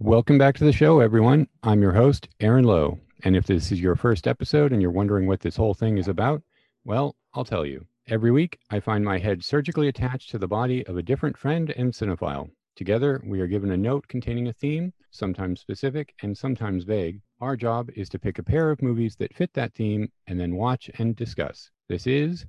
Welcome 0.00 0.38
back 0.38 0.56
to 0.58 0.64
the 0.64 0.72
show, 0.72 1.00
everyone. 1.00 1.48
I'm 1.64 1.82
your 1.82 1.90
host, 1.90 2.28
Aaron 2.38 2.64
Lowe. 2.64 3.00
And 3.24 3.34
if 3.34 3.46
this 3.46 3.72
is 3.72 3.80
your 3.80 3.96
first 3.96 4.28
episode 4.28 4.72
and 4.72 4.80
you're 4.80 4.92
wondering 4.92 5.26
what 5.26 5.40
this 5.40 5.56
whole 5.56 5.74
thing 5.74 5.98
is 5.98 6.06
about, 6.06 6.40
well, 6.84 7.16
I'll 7.34 7.44
tell 7.44 7.66
you. 7.66 7.84
Every 8.06 8.30
week, 8.30 8.60
I 8.70 8.78
find 8.78 9.04
my 9.04 9.18
head 9.18 9.42
surgically 9.42 9.88
attached 9.88 10.30
to 10.30 10.38
the 10.38 10.46
body 10.46 10.86
of 10.86 10.96
a 10.96 11.02
different 11.02 11.36
friend 11.36 11.70
and 11.70 11.92
cinephile. 11.92 12.48
Together, 12.76 13.20
we 13.26 13.40
are 13.40 13.48
given 13.48 13.72
a 13.72 13.76
note 13.76 14.06
containing 14.06 14.46
a 14.46 14.52
theme, 14.52 14.92
sometimes 15.10 15.58
specific 15.58 16.14
and 16.22 16.38
sometimes 16.38 16.84
vague. 16.84 17.20
Our 17.40 17.56
job 17.56 17.90
is 17.96 18.08
to 18.10 18.20
pick 18.20 18.38
a 18.38 18.44
pair 18.44 18.70
of 18.70 18.80
movies 18.80 19.16
that 19.16 19.34
fit 19.34 19.52
that 19.54 19.74
theme 19.74 20.12
and 20.28 20.38
then 20.38 20.54
watch 20.54 20.88
and 20.98 21.16
discuss. 21.16 21.72
This 21.88 22.06
is 22.06 22.46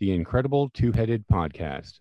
the 0.00 0.12
Incredible 0.12 0.70
Two 0.70 0.92
Headed 0.92 1.26
Podcast. 1.30 2.00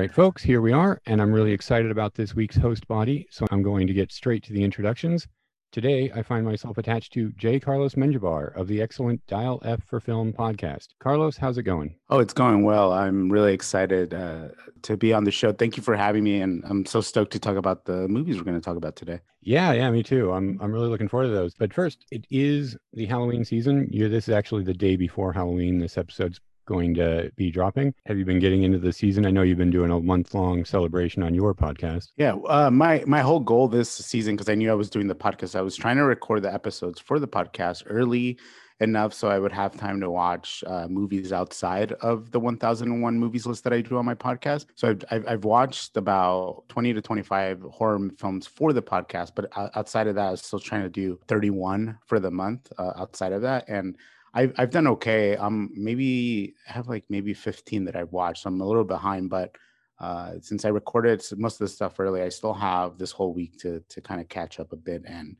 Right, 0.00 0.14
folks, 0.14 0.42
here 0.42 0.62
we 0.62 0.72
are, 0.72 0.98
and 1.04 1.20
I'm 1.20 1.30
really 1.30 1.52
excited 1.52 1.90
about 1.90 2.14
this 2.14 2.34
week's 2.34 2.56
host 2.56 2.88
body, 2.88 3.26
so 3.30 3.46
I'm 3.50 3.62
going 3.62 3.86
to 3.86 3.92
get 3.92 4.10
straight 4.10 4.42
to 4.44 4.52
the 4.54 4.64
introductions. 4.64 5.28
Today, 5.72 6.10
I 6.14 6.22
find 6.22 6.46
myself 6.46 6.78
attached 6.78 7.12
to 7.12 7.30
J. 7.32 7.60
Carlos 7.60 7.96
Menjivar 7.96 8.56
of 8.56 8.66
the 8.66 8.80
excellent 8.80 9.20
Dial 9.26 9.60
F 9.62 9.82
for 9.84 10.00
Film 10.00 10.32
podcast. 10.32 10.88
Carlos, 11.00 11.36
how's 11.36 11.58
it 11.58 11.64
going? 11.64 11.96
Oh, 12.08 12.18
it's 12.18 12.32
going 12.32 12.64
well. 12.64 12.94
I'm 12.94 13.30
really 13.30 13.52
excited 13.52 14.14
uh, 14.14 14.48
to 14.84 14.96
be 14.96 15.12
on 15.12 15.24
the 15.24 15.30
show. 15.30 15.52
Thank 15.52 15.76
you 15.76 15.82
for 15.82 15.94
having 15.94 16.24
me, 16.24 16.40
and 16.40 16.64
I'm 16.64 16.86
so 16.86 17.02
stoked 17.02 17.32
to 17.32 17.38
talk 17.38 17.56
about 17.56 17.84
the 17.84 18.08
movies 18.08 18.38
we're 18.38 18.44
going 18.44 18.58
to 18.58 18.64
talk 18.64 18.78
about 18.78 18.96
today. 18.96 19.20
Yeah, 19.42 19.72
yeah, 19.74 19.90
me 19.90 20.02
too. 20.02 20.32
I'm 20.32 20.58
I'm 20.62 20.72
really 20.72 20.88
looking 20.88 21.08
forward 21.08 21.26
to 21.26 21.32
those. 21.32 21.52
But 21.54 21.74
first, 21.74 22.06
it 22.10 22.24
is 22.30 22.74
the 22.94 23.04
Halloween 23.04 23.44
season. 23.44 23.86
You 23.90 24.08
this 24.08 24.28
is 24.28 24.34
actually 24.34 24.64
the 24.64 24.72
day 24.72 24.96
before 24.96 25.34
Halloween. 25.34 25.78
This 25.78 25.98
episode's 25.98 26.40
going 26.70 26.94
to 26.94 27.32
be 27.34 27.50
dropping. 27.50 27.92
Have 28.06 28.16
you 28.16 28.24
been 28.24 28.38
getting 28.38 28.62
into 28.62 28.78
the 28.78 28.92
season? 28.92 29.26
I 29.26 29.32
know 29.32 29.42
you've 29.42 29.58
been 29.58 29.72
doing 29.72 29.90
a 29.90 29.98
month 29.98 30.34
long 30.34 30.64
celebration 30.64 31.20
on 31.24 31.34
your 31.34 31.52
podcast. 31.52 32.12
Yeah, 32.16 32.34
uh, 32.48 32.70
my 32.70 33.02
my 33.08 33.20
whole 33.20 33.40
goal 33.40 33.66
this 33.66 33.90
season 33.90 34.36
because 34.36 34.48
I 34.48 34.54
knew 34.54 34.70
I 34.70 34.74
was 34.74 34.88
doing 34.88 35.08
the 35.08 35.14
podcast, 35.16 35.56
I 35.56 35.62
was 35.62 35.76
trying 35.76 35.96
to 35.96 36.04
record 36.04 36.42
the 36.42 36.54
episodes 36.54 37.00
for 37.00 37.18
the 37.18 37.26
podcast 37.26 37.82
early 37.86 38.38
enough 38.80 39.12
so 39.12 39.28
I 39.28 39.38
would 39.38 39.52
have 39.52 39.76
time 39.76 40.00
to 40.00 40.10
watch 40.10 40.64
uh, 40.66 40.86
movies 40.88 41.32
outside 41.32 41.92
of 42.00 42.30
the 42.30 42.40
1001 42.40 43.18
movies 43.18 43.46
list 43.46 43.62
that 43.64 43.74
I 43.74 43.82
do 43.82 43.98
on 43.98 44.06
my 44.06 44.14
podcast. 44.14 44.66
So 44.74 44.96
I've, 45.10 45.28
I've, 45.28 45.44
watched 45.44 45.98
about 45.98 46.64
20 46.68 46.94
to 46.94 47.02
25 47.02 47.60
horror 47.70 48.08
films 48.16 48.46
for 48.46 48.72
the 48.72 48.80
podcast, 48.80 49.32
but 49.34 49.52
outside 49.76 50.06
of 50.06 50.14
that, 50.14 50.28
I 50.28 50.30
was 50.30 50.40
still 50.40 50.60
trying 50.60 50.82
to 50.82 50.88
do 50.88 51.18
31 51.28 51.98
for 52.06 52.18
the 52.20 52.30
month 52.30 52.72
uh, 52.78 52.92
outside 52.96 53.32
of 53.32 53.42
that. 53.42 53.68
And 53.68 53.98
I've 54.32 54.52
I've 54.58 54.70
done 54.70 54.86
okay. 54.86 55.36
Um, 55.36 55.70
maybe 55.74 56.54
I 56.68 56.72
have 56.72 56.88
like 56.88 57.04
maybe 57.08 57.34
15 57.34 57.84
that 57.84 57.96
I've 57.96 58.12
watched. 58.12 58.42
So 58.42 58.48
I'm 58.48 58.60
a 58.60 58.66
little 58.66 58.84
behind, 58.84 59.30
but 59.30 59.56
uh, 59.98 60.34
since 60.40 60.64
I 60.64 60.68
recorded 60.68 61.22
most 61.36 61.60
of 61.60 61.66
the 61.66 61.68
stuff 61.68 62.00
early, 62.00 62.22
I 62.22 62.28
still 62.28 62.54
have 62.54 62.96
this 62.96 63.10
whole 63.10 63.34
week 63.34 63.58
to 63.60 63.82
to 63.88 64.00
kind 64.00 64.20
of 64.20 64.28
catch 64.28 64.60
up 64.60 64.72
a 64.72 64.76
bit 64.76 65.02
and 65.06 65.36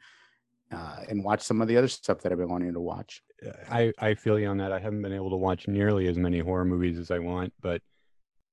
uh, 0.73 0.97
and 1.09 1.25
watch 1.25 1.43
some 1.43 1.61
of 1.63 1.69
the 1.69 1.77
other 1.77 1.89
stuff 1.89 2.21
that 2.21 2.33
I've 2.33 2.39
been 2.39 2.51
wanting 2.51 2.73
to 2.73 2.81
watch. 2.81 3.23
I 3.71 3.93
I 3.99 4.15
feel 4.15 4.39
you 4.39 4.49
on 4.49 4.59
that. 4.59 4.73
I 4.73 4.79
haven't 4.79 5.03
been 5.03 5.15
able 5.15 5.31
to 5.31 5.37
watch 5.37 5.67
nearly 5.67 6.09
as 6.09 6.19
many 6.19 6.41
horror 6.41 6.65
movies 6.65 6.99
as 6.99 7.11
I 7.11 7.19
want, 7.19 7.53
but 7.63 7.81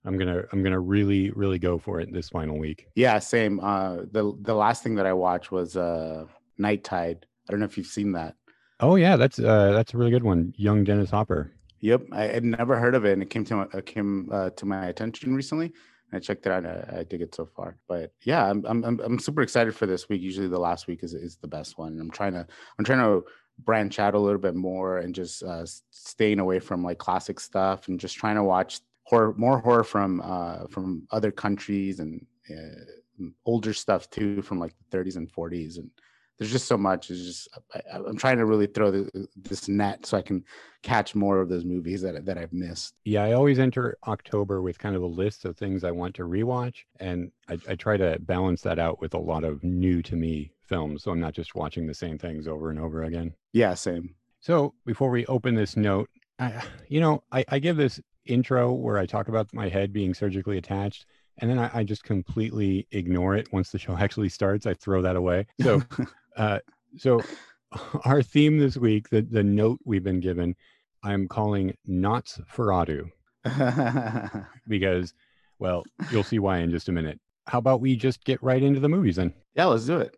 I'm 0.06 0.18
gonna 0.18 0.44
I'm 0.54 0.64
gonna 0.64 0.80
really 0.80 1.32
really 1.32 1.60
go 1.60 1.78
for 1.78 2.00
it 2.00 2.14
this 2.14 2.30
final 2.30 2.58
week. 2.58 2.88
Yeah, 2.96 3.20
same. 3.20 3.60
Uh, 3.60 3.98
the 4.10 4.34
the 4.42 4.54
last 4.54 4.84
thing 4.84 4.96
that 4.96 5.06
I 5.06 5.14
watched 5.14 5.52
was 5.52 5.76
uh, 5.76 6.26
Night 6.58 6.86
Tide. 6.86 7.26
I 7.48 7.52
don't 7.52 7.60
know 7.60 7.66
if 7.66 7.78
you've 7.78 7.88
seen 7.88 8.14
that. 8.14 8.37
Oh 8.80 8.96
yeah, 8.96 9.16
that's 9.16 9.40
uh, 9.40 9.72
that's 9.72 9.94
a 9.94 9.98
really 9.98 10.12
good 10.12 10.24
one. 10.24 10.54
Young 10.58 10.84
Dennis 10.84 11.10
Hopper. 11.10 11.52
Yep, 11.80 12.04
I 12.12 12.24
had 12.24 12.44
never 12.44 12.78
heard 12.80 12.96
of 12.96 13.06
it, 13.06 13.14
and 13.14 13.22
it 13.22 13.30
came 13.30 13.46
to 13.46 13.56
my, 13.56 13.64
uh, 13.74 13.82
came 13.86 14.30
uh, 14.32 14.50
to 14.52 14.66
my 14.66 14.88
attention 14.88 15.36
recently. 15.36 15.74
I 16.14 16.20
checked 16.20 16.46
it 16.46 16.52
out. 16.52 16.66
I, 16.66 17.00
I 17.00 17.04
dig 17.04 17.22
it 17.22 17.36
so 17.36 17.46
far. 17.46 17.78
But 17.88 18.14
yeah, 18.24 18.50
I'm, 18.50 18.66
I'm 18.66 18.84
I'm 18.84 19.20
super 19.20 19.42
excited 19.42 19.76
for 19.76 19.86
this 19.86 20.08
week. 20.10 20.22
Usually 20.22 20.48
the 20.48 20.60
last 20.60 20.88
week 20.88 21.04
is 21.04 21.14
is 21.14 21.38
the 21.38 21.48
best 21.48 21.78
one. 21.78 22.00
I'm 22.00 22.12
trying 22.12 22.34
to 22.34 22.46
I'm 22.78 22.86
trying 22.86 23.00
to 23.00 23.24
branch 23.60 24.00
out 24.00 24.14
a 24.14 24.20
little 24.20 24.40
bit 24.40 24.56
more 24.56 25.00
and 25.00 25.14
just 25.16 25.44
uh, 25.44 25.66
staying 25.90 26.40
away 26.40 26.60
from 26.60 26.84
like 26.84 27.00
classic 27.00 27.40
stuff 27.40 27.88
and 27.88 28.00
just 28.00 28.16
trying 28.16 28.36
to 28.36 28.44
watch 28.44 28.82
horror 29.04 29.34
more 29.38 29.60
horror 29.60 29.84
from 29.84 30.22
uh, 30.24 30.68
from 30.70 31.08
other 31.12 31.32
countries 31.32 32.00
and 32.00 32.26
uh, 32.52 33.26
older 33.46 33.74
stuff 33.74 34.10
too 34.10 34.42
from 34.42 34.60
like 34.60 34.74
the 34.92 34.98
30s 34.98 35.18
and 35.18 35.32
40s 35.32 35.78
and 35.78 35.90
there's 36.38 36.52
just 36.52 36.68
so 36.68 36.78
much. 36.78 37.10
It's 37.10 37.24
just 37.24 37.50
I, 37.74 37.98
am 37.98 38.18
trying 38.18 38.38
to 38.38 38.46
really 38.46 38.68
throw 38.68 38.92
the, 38.92 39.28
this 39.36 39.68
net 39.68 40.06
so 40.06 40.18
I 40.18 40.22
can 40.22 40.44
catch 40.84 41.16
more 41.16 41.42
of 41.42 41.50
those 41.50 41.66
movies 41.66 42.02
that 42.02 42.26
that 42.26 42.38
I've 42.38 42.54
missed. 42.54 42.96
Yeah, 43.06 43.24
I 43.24 43.34
always 43.34 43.60
enter 43.60 43.98
October 44.08 44.62
with 44.62 44.78
kind 44.78 44.96
of 44.96 45.02
a 45.02 45.08
list 45.08 45.46
of 45.46 45.58
things 45.58 45.84
I 45.84 45.92
want 45.92 46.16
to 46.16 46.24
rewatch, 46.24 46.84
and 47.00 47.32
I, 47.50 47.58
I 47.68 47.76
try 47.76 47.98
to 47.98 48.18
balance 48.20 48.62
that 48.62 48.80
out 48.80 49.02
with 49.02 49.14
a 49.14 49.20
lot 49.20 49.44
of 49.44 49.64
new 49.64 50.02
to 50.04 50.16
me 50.16 50.52
films, 50.62 51.04
so 51.04 51.12
I'm 51.12 51.20
not 51.20 51.34
just 51.34 51.56
watching 51.56 51.88
the 51.88 51.94
same 51.94 52.18
things 52.18 52.48
over 52.48 52.70
and 52.70 52.80
over 52.80 53.04
again. 53.04 53.34
Yeah, 53.54 53.74
same. 53.74 54.16
So 54.40 54.74
before 54.86 55.10
we 55.10 55.26
open 55.26 55.56
this 55.56 55.76
note, 55.76 56.10
I, 56.40 56.64
you 56.88 57.00
know, 57.00 57.24
I, 57.32 57.44
I 57.50 57.60
give 57.60 57.78
this 57.78 58.00
intro 58.26 58.72
where 58.74 58.98
I 58.98 59.06
talk 59.06 59.30
about 59.30 59.54
my 59.54 59.70
head 59.70 59.92
being 59.92 60.14
surgically 60.14 60.58
attached 60.58 61.06
and 61.40 61.50
then 61.50 61.60
I, 61.60 61.70
I, 61.74 61.84
just 61.84 62.04
completely 62.04 62.88
ignore 62.92 63.36
it 63.36 63.52
once 63.54 63.72
the 63.72 63.80
show 63.80 63.96
actually 64.00 64.30
starts. 64.30 64.66
I 64.66 64.74
throw 64.74 65.02
that 65.02 65.16
away. 65.16 65.48
So 65.62 65.82
Uh, 66.38 66.60
so 66.96 67.22
our 68.06 68.22
theme 68.22 68.60
this 68.60 68.78
week, 68.78 69.10
the, 69.10 69.22
the 69.22 69.44
note 69.44 69.80
we've 69.84 70.04
been 70.04 70.20
given, 70.20 70.56
I'm 71.04 71.28
calling 71.28 71.76
Knots 71.86 72.40
Ferratu. 72.54 73.10
because, 74.68 75.14
well, 75.60 75.84
you'll 76.12 76.24
see 76.24 76.40
why 76.40 76.60
in 76.60 76.72
just 76.72 76.90
a 76.90 76.92
minute. 76.92 77.20
How 77.48 77.60
about 77.60 77.82
we 77.82 77.96
just 77.96 78.24
get 78.24 78.42
right 78.44 78.62
into 78.62 78.80
the 78.80 78.90
movies 78.90 79.16
then? 79.16 79.34
Yeah, 79.56 79.66
let's 79.66 79.86
do 79.86 79.98
it. 79.98 80.16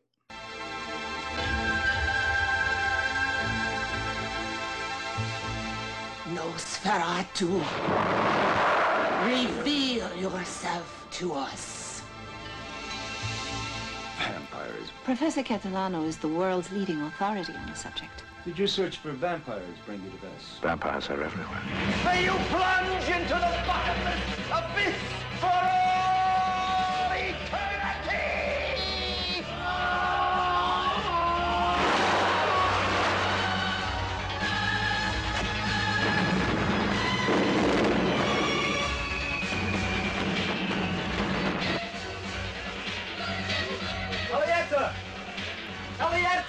Nosferatu, 6.34 7.64
reveal 9.26 10.16
yourself 10.16 11.08
to 11.12 11.34
us 11.34 11.79
vampires. 14.80 15.04
Professor 15.04 15.44
Catalano 15.44 16.06
is 16.06 16.18
the 16.18 16.28
world's 16.28 16.72
leading 16.72 17.02
authority 17.02 17.54
on 17.54 17.68
the 17.68 17.76
subject. 17.76 18.24
Did 18.46 18.58
your 18.58 18.68
search 18.68 18.98
for 18.98 19.12
vampires 19.12 19.78
bring 19.86 20.02
you 20.04 20.10
to 20.10 20.18
this? 20.22 20.60
Vampires 20.62 21.10
are 21.10 21.22
everywhere. 21.22 21.62
May 22.06 22.24
you 22.24 22.32
plunge 22.32 23.10
into 23.10 23.34
the 23.34 23.64
bottomless 23.68 24.24
abyss 24.50 24.96
for 25.40 25.48
all 25.48 26.19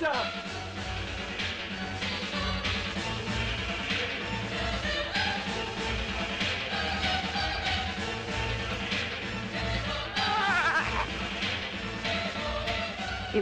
It 0.03 0.09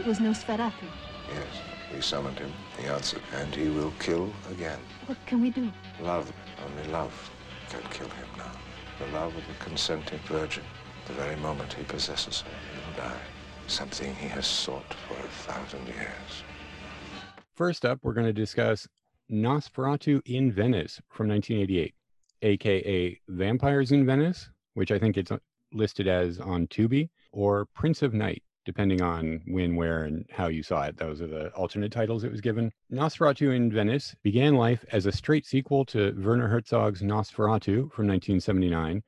was 0.05 0.19
Nosferatu. 0.19 0.73
Yes, 1.29 1.47
we 1.93 2.01
summoned 2.01 2.37
him. 2.39 2.51
He 2.77 2.87
answered, 2.87 3.21
and 3.35 3.55
he 3.55 3.69
will 3.69 3.93
kill 3.99 4.29
again. 4.51 4.79
What 5.05 5.17
can 5.25 5.41
we 5.41 5.51
do? 5.51 5.71
Love, 6.01 6.29
only 6.65 6.91
love, 6.91 7.31
can 7.69 7.81
kill 7.89 8.09
him 8.09 8.27
now. 8.37 8.51
The 8.99 9.07
love 9.13 9.33
of 9.33 9.43
a 9.49 9.63
consenting 9.63 10.19
virgin. 10.25 10.63
The 11.07 11.13
very 11.13 11.37
moment 11.37 11.71
he 11.71 11.83
possesses 11.83 12.41
her, 12.41 12.49
he 12.73 12.79
will 12.85 13.09
die. 13.09 13.21
Something 13.67 14.15
he 14.15 14.27
has 14.29 14.47
sought 14.47 14.95
for 15.07 15.13
a 15.13 15.27
thousand 15.27 15.87
years. 15.87 16.43
First 17.59 17.83
up, 17.83 17.99
we're 18.03 18.13
going 18.13 18.25
to 18.25 18.31
discuss 18.31 18.87
Nosferatu 19.29 20.21
in 20.25 20.49
Venice 20.49 21.01
from 21.09 21.27
1988, 21.27 21.93
aka 22.41 23.19
Vampires 23.27 23.91
in 23.91 24.05
Venice, 24.05 24.49
which 24.75 24.93
I 24.93 24.97
think 24.97 25.17
it's 25.17 25.29
uh, 25.29 25.39
listed 25.73 26.07
as 26.07 26.39
on 26.39 26.67
Tubi, 26.67 27.09
or 27.33 27.65
Prince 27.75 28.01
of 28.01 28.13
Night, 28.13 28.43
depending 28.63 29.01
on 29.01 29.41
when, 29.45 29.75
where, 29.75 30.05
and 30.05 30.25
how 30.31 30.47
you 30.47 30.63
saw 30.63 30.83
it. 30.83 30.95
Those 30.95 31.21
are 31.21 31.27
the 31.27 31.49
alternate 31.49 31.91
titles 31.91 32.23
it 32.23 32.31
was 32.31 32.39
given. 32.39 32.71
Nosferatu 32.89 33.53
in 33.53 33.69
Venice 33.69 34.15
began 34.23 34.55
life 34.55 34.85
as 34.93 35.05
a 35.05 35.11
straight 35.11 35.45
sequel 35.45 35.83
to 35.87 36.15
Werner 36.17 36.47
Herzog's 36.47 37.01
Nosferatu 37.01 37.91
from 37.91 38.07
1979. 38.07 39.03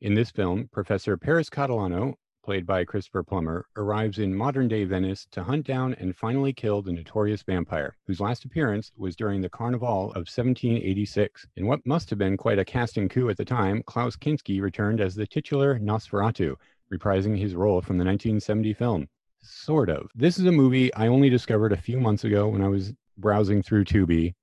In 0.00 0.14
this 0.14 0.32
film, 0.32 0.68
Professor 0.72 1.16
Paris 1.16 1.48
Catalano, 1.48 2.14
played 2.44 2.66
by 2.66 2.84
Christopher 2.84 3.22
Plummer, 3.22 3.64
arrives 3.74 4.18
in 4.18 4.34
modern 4.34 4.68
day 4.68 4.84
Venice 4.84 5.26
to 5.30 5.42
hunt 5.42 5.66
down 5.66 5.94
and 5.94 6.14
finally 6.14 6.52
kill 6.52 6.82
the 6.82 6.92
notorious 6.92 7.42
vampire, 7.42 7.96
whose 8.06 8.20
last 8.20 8.44
appearance 8.44 8.92
was 8.98 9.16
during 9.16 9.40
the 9.40 9.48
Carnival 9.48 10.10
of 10.10 10.28
1786. 10.28 11.46
In 11.56 11.66
what 11.66 11.84
must 11.86 12.10
have 12.10 12.18
been 12.18 12.36
quite 12.36 12.58
a 12.58 12.64
casting 12.64 13.08
coup 13.08 13.30
at 13.30 13.38
the 13.38 13.46
time, 13.46 13.82
Klaus 13.86 14.14
Kinski 14.14 14.60
returned 14.60 15.00
as 15.00 15.14
the 15.14 15.26
titular 15.26 15.78
Nosferatu, 15.78 16.54
reprising 16.92 17.38
his 17.38 17.54
role 17.54 17.80
from 17.80 17.96
the 17.96 18.04
1970 18.04 18.74
film. 18.74 19.08
Sort 19.40 19.88
of. 19.88 20.10
This 20.14 20.38
is 20.38 20.44
a 20.44 20.52
movie 20.52 20.92
I 20.94 21.06
only 21.06 21.30
discovered 21.30 21.72
a 21.72 21.80
few 21.80 21.98
months 21.98 22.24
ago 22.24 22.48
when 22.48 22.62
I 22.62 22.68
was 22.68 22.92
browsing 23.16 23.62
through 23.62 23.86
Tubi, 23.86 24.34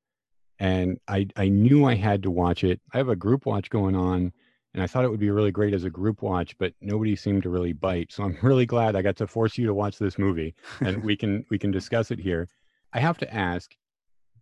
and 0.58 1.00
I, 1.08 1.28
I 1.36 1.50
knew 1.50 1.86
I 1.86 1.94
had 1.94 2.24
to 2.24 2.32
watch 2.32 2.64
it. 2.64 2.82
I 2.94 2.98
have 2.98 3.10
a 3.10 3.16
group 3.16 3.46
watch 3.46 3.70
going 3.70 3.96
on 3.96 4.34
and 4.74 4.82
I 4.82 4.88
thought 4.88 5.04
it 5.04 5.10
would 5.12 5.20
be 5.20 5.32
really 5.32 5.52
great 5.52 5.74
as 5.74 5.84
a 5.84 5.90
group 5.90 6.22
watch, 6.22 6.58
but 6.58 6.74
nobody 6.82 7.16
seemed 7.16 7.44
to 7.44 7.50
really 7.50 7.74
bite. 7.74 8.12
So 8.12 8.24
I'm 8.24 8.38
really 8.44 8.66
glad 8.66 8.96
I 8.96 9.02
got 9.02 9.18
to 9.18 9.28
force 9.28 9.58
you 9.58 9.68
to 9.68 9.74
watch 9.74 9.98
this 9.98 10.18
movie, 10.18 10.56
and 10.82 11.04
we 11.04 11.16
can 11.16 11.46
we 11.50 11.58
can 11.58 11.72
discuss 11.72 12.12
it 12.12 12.20
here. 12.20 12.48
I 12.94 13.00
have 13.00 13.18
to 13.20 13.34
ask, 13.34 13.72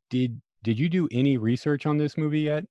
did 0.10 0.42
did 0.64 0.78
you 0.78 0.90
do 0.90 1.08
any 1.12 1.38
research 1.38 1.86
on 1.86 1.98
this 1.98 2.18
movie 2.18 2.42
yet? 2.42 2.66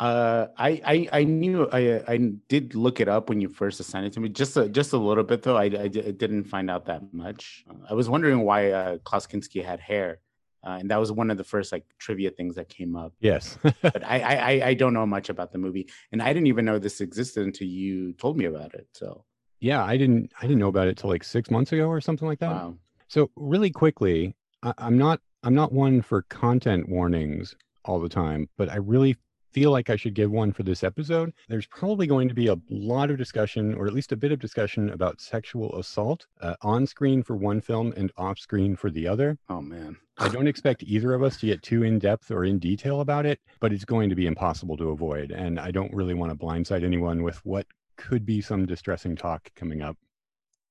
Uh, 0.00 0.48
I, 0.58 0.80
I 0.84 1.20
I 1.20 1.24
knew 1.24 1.68
I 1.72 2.02
I 2.08 2.18
did 2.48 2.74
look 2.74 3.00
it 3.00 3.08
up 3.08 3.28
when 3.28 3.40
you 3.40 3.48
first 3.48 3.78
assigned 3.78 4.06
it 4.06 4.12
to 4.14 4.20
me, 4.20 4.28
just 4.28 4.56
a, 4.56 4.68
just 4.68 4.92
a 4.92 4.98
little 4.98 5.22
bit 5.22 5.42
though. 5.42 5.56
I, 5.56 5.64
I, 5.64 5.88
didn't 5.88 6.44
find 6.44 6.68
out 6.68 6.86
that 6.86 7.14
much. 7.14 7.64
I 7.88 7.94
was 7.94 8.08
wondering 8.08 8.40
why 8.40 8.72
uh, 8.72 8.98
Klaus 8.98 9.26
Kinski 9.26 9.64
had 9.64 9.78
hair 9.78 10.18
uh, 10.64 10.76
and 10.80 10.90
that 10.90 10.98
was 10.98 11.12
one 11.12 11.30
of 11.30 11.36
the 11.36 11.44
first 11.44 11.72
like 11.72 11.84
trivia 11.98 12.30
things 12.30 12.54
that 12.54 12.68
came 12.68 12.96
up. 12.96 13.12
Yes, 13.20 13.58
but 13.82 14.04
I, 14.04 14.20
I 14.20 14.66
I 14.68 14.74
don't 14.74 14.94
know 14.94 15.06
much 15.06 15.28
about 15.28 15.52
the 15.52 15.58
movie, 15.58 15.88
and 16.12 16.22
I 16.22 16.32
didn't 16.32 16.46
even 16.46 16.64
know 16.64 16.78
this 16.78 17.00
existed 17.00 17.44
until 17.44 17.66
you 17.68 18.12
told 18.14 18.36
me 18.36 18.46
about 18.46 18.74
it. 18.74 18.86
So 18.92 19.24
yeah, 19.60 19.84
I 19.84 19.96
didn't 19.96 20.32
I 20.40 20.42
didn't 20.42 20.58
know 20.58 20.68
about 20.68 20.88
it 20.88 20.96
till 20.96 21.10
like 21.10 21.24
six 21.24 21.50
months 21.50 21.72
ago 21.72 21.88
or 21.88 22.00
something 22.00 22.28
like 22.28 22.40
that. 22.40 22.50
Wow. 22.50 22.74
So 23.08 23.30
really 23.36 23.70
quickly, 23.70 24.34
I, 24.62 24.72
I'm 24.78 24.98
not 24.98 25.20
I'm 25.42 25.54
not 25.54 25.72
one 25.72 26.02
for 26.02 26.22
content 26.22 26.88
warnings 26.88 27.54
all 27.84 28.00
the 28.00 28.08
time, 28.08 28.48
but 28.56 28.70
I 28.70 28.76
really 28.76 29.16
feel 29.54 29.70
like 29.70 29.88
I 29.88 29.96
should 29.96 30.14
give 30.14 30.30
one 30.30 30.52
for 30.52 30.64
this 30.64 30.82
episode. 30.82 31.32
There's 31.48 31.66
probably 31.66 32.06
going 32.06 32.28
to 32.28 32.34
be 32.34 32.48
a 32.48 32.56
lot 32.68 33.10
of 33.10 33.16
discussion, 33.16 33.72
or 33.74 33.86
at 33.86 33.94
least 33.94 34.10
a 34.12 34.16
bit 34.16 34.32
of 34.32 34.40
discussion, 34.40 34.90
about 34.90 35.20
sexual 35.20 35.78
assault 35.78 36.26
uh, 36.40 36.56
on 36.62 36.86
screen 36.86 37.22
for 37.22 37.36
one 37.36 37.60
film 37.60 37.94
and 37.96 38.10
off 38.16 38.38
screen 38.38 38.74
for 38.74 38.90
the 38.90 39.06
other. 39.06 39.38
Oh, 39.48 39.62
man. 39.62 39.96
I 40.18 40.28
don't 40.28 40.48
expect 40.48 40.82
either 40.82 41.14
of 41.14 41.22
us 41.22 41.38
to 41.38 41.46
get 41.46 41.62
too 41.62 41.84
in 41.84 41.98
depth 41.98 42.30
or 42.30 42.44
in 42.44 42.58
detail 42.58 43.00
about 43.00 43.26
it, 43.26 43.40
but 43.60 43.72
it's 43.72 43.84
going 43.84 44.10
to 44.10 44.16
be 44.16 44.26
impossible 44.26 44.76
to 44.76 44.90
avoid. 44.90 45.30
And 45.30 45.58
I 45.58 45.70
don't 45.70 45.94
really 45.94 46.14
want 46.14 46.32
to 46.32 46.38
blindside 46.38 46.84
anyone 46.84 47.22
with 47.22 47.36
what 47.44 47.66
could 47.96 48.26
be 48.26 48.40
some 48.40 48.66
distressing 48.66 49.14
talk 49.14 49.50
coming 49.54 49.82
up. 49.82 49.96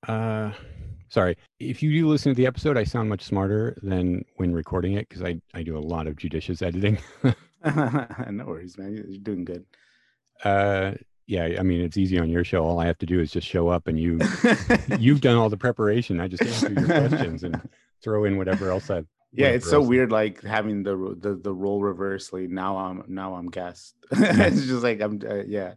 Uh, 0.07 0.51
sorry. 1.09 1.37
If 1.59 1.81
you 1.81 1.91
do 1.91 2.07
listen 2.07 2.33
to 2.33 2.35
the 2.35 2.47
episode, 2.47 2.77
I 2.77 2.83
sound 2.83 3.07
much 3.07 3.23
smarter 3.23 3.77
than 3.81 4.25
when 4.35 4.53
recording 4.53 4.93
it 4.93 5.07
because 5.07 5.23
I, 5.23 5.39
I 5.53 5.63
do 5.63 5.77
a 5.77 5.79
lot 5.79 6.07
of 6.07 6.17
judicious 6.17 6.61
editing. 6.61 6.97
no 8.29 8.45
worries, 8.45 8.77
man. 8.77 8.95
You're 8.95 9.17
doing 9.19 9.45
good. 9.45 9.65
Uh, 10.43 10.93
yeah. 11.27 11.55
I 11.59 11.63
mean, 11.63 11.81
it's 11.81 11.97
easy 11.97 12.19
on 12.19 12.29
your 12.29 12.43
show. 12.43 12.63
All 12.63 12.79
I 12.79 12.85
have 12.85 12.97
to 12.99 13.05
do 13.05 13.19
is 13.19 13.31
just 13.31 13.47
show 13.47 13.69
up, 13.69 13.87
and 13.87 13.99
you 13.99 14.19
you've 14.99 15.21
done 15.21 15.37
all 15.37 15.49
the 15.49 15.57
preparation. 15.57 16.19
I 16.19 16.27
just 16.27 16.43
answer 16.43 16.71
your 16.71 16.85
questions 16.85 17.43
and 17.43 17.61
throw 18.03 18.25
in 18.25 18.37
whatever 18.37 18.69
else 18.69 18.89
I've. 18.89 19.07
Yeah, 19.35 19.47
it's 19.47 19.67
so 19.67 19.81
weird, 19.81 20.11
like 20.11 20.43
having 20.43 20.83
the 20.83 21.17
the 21.19 21.35
the 21.35 21.53
role 21.53 21.81
reversely. 21.81 22.47
Now 22.47 22.77
I'm 22.77 23.03
now 23.07 23.33
I'm 23.33 23.49
guest. 23.49 23.95
it's 24.11 24.67
just 24.67 24.83
like 24.83 25.01
I'm 25.01 25.19
uh, 25.27 25.43
yeah. 25.47 25.73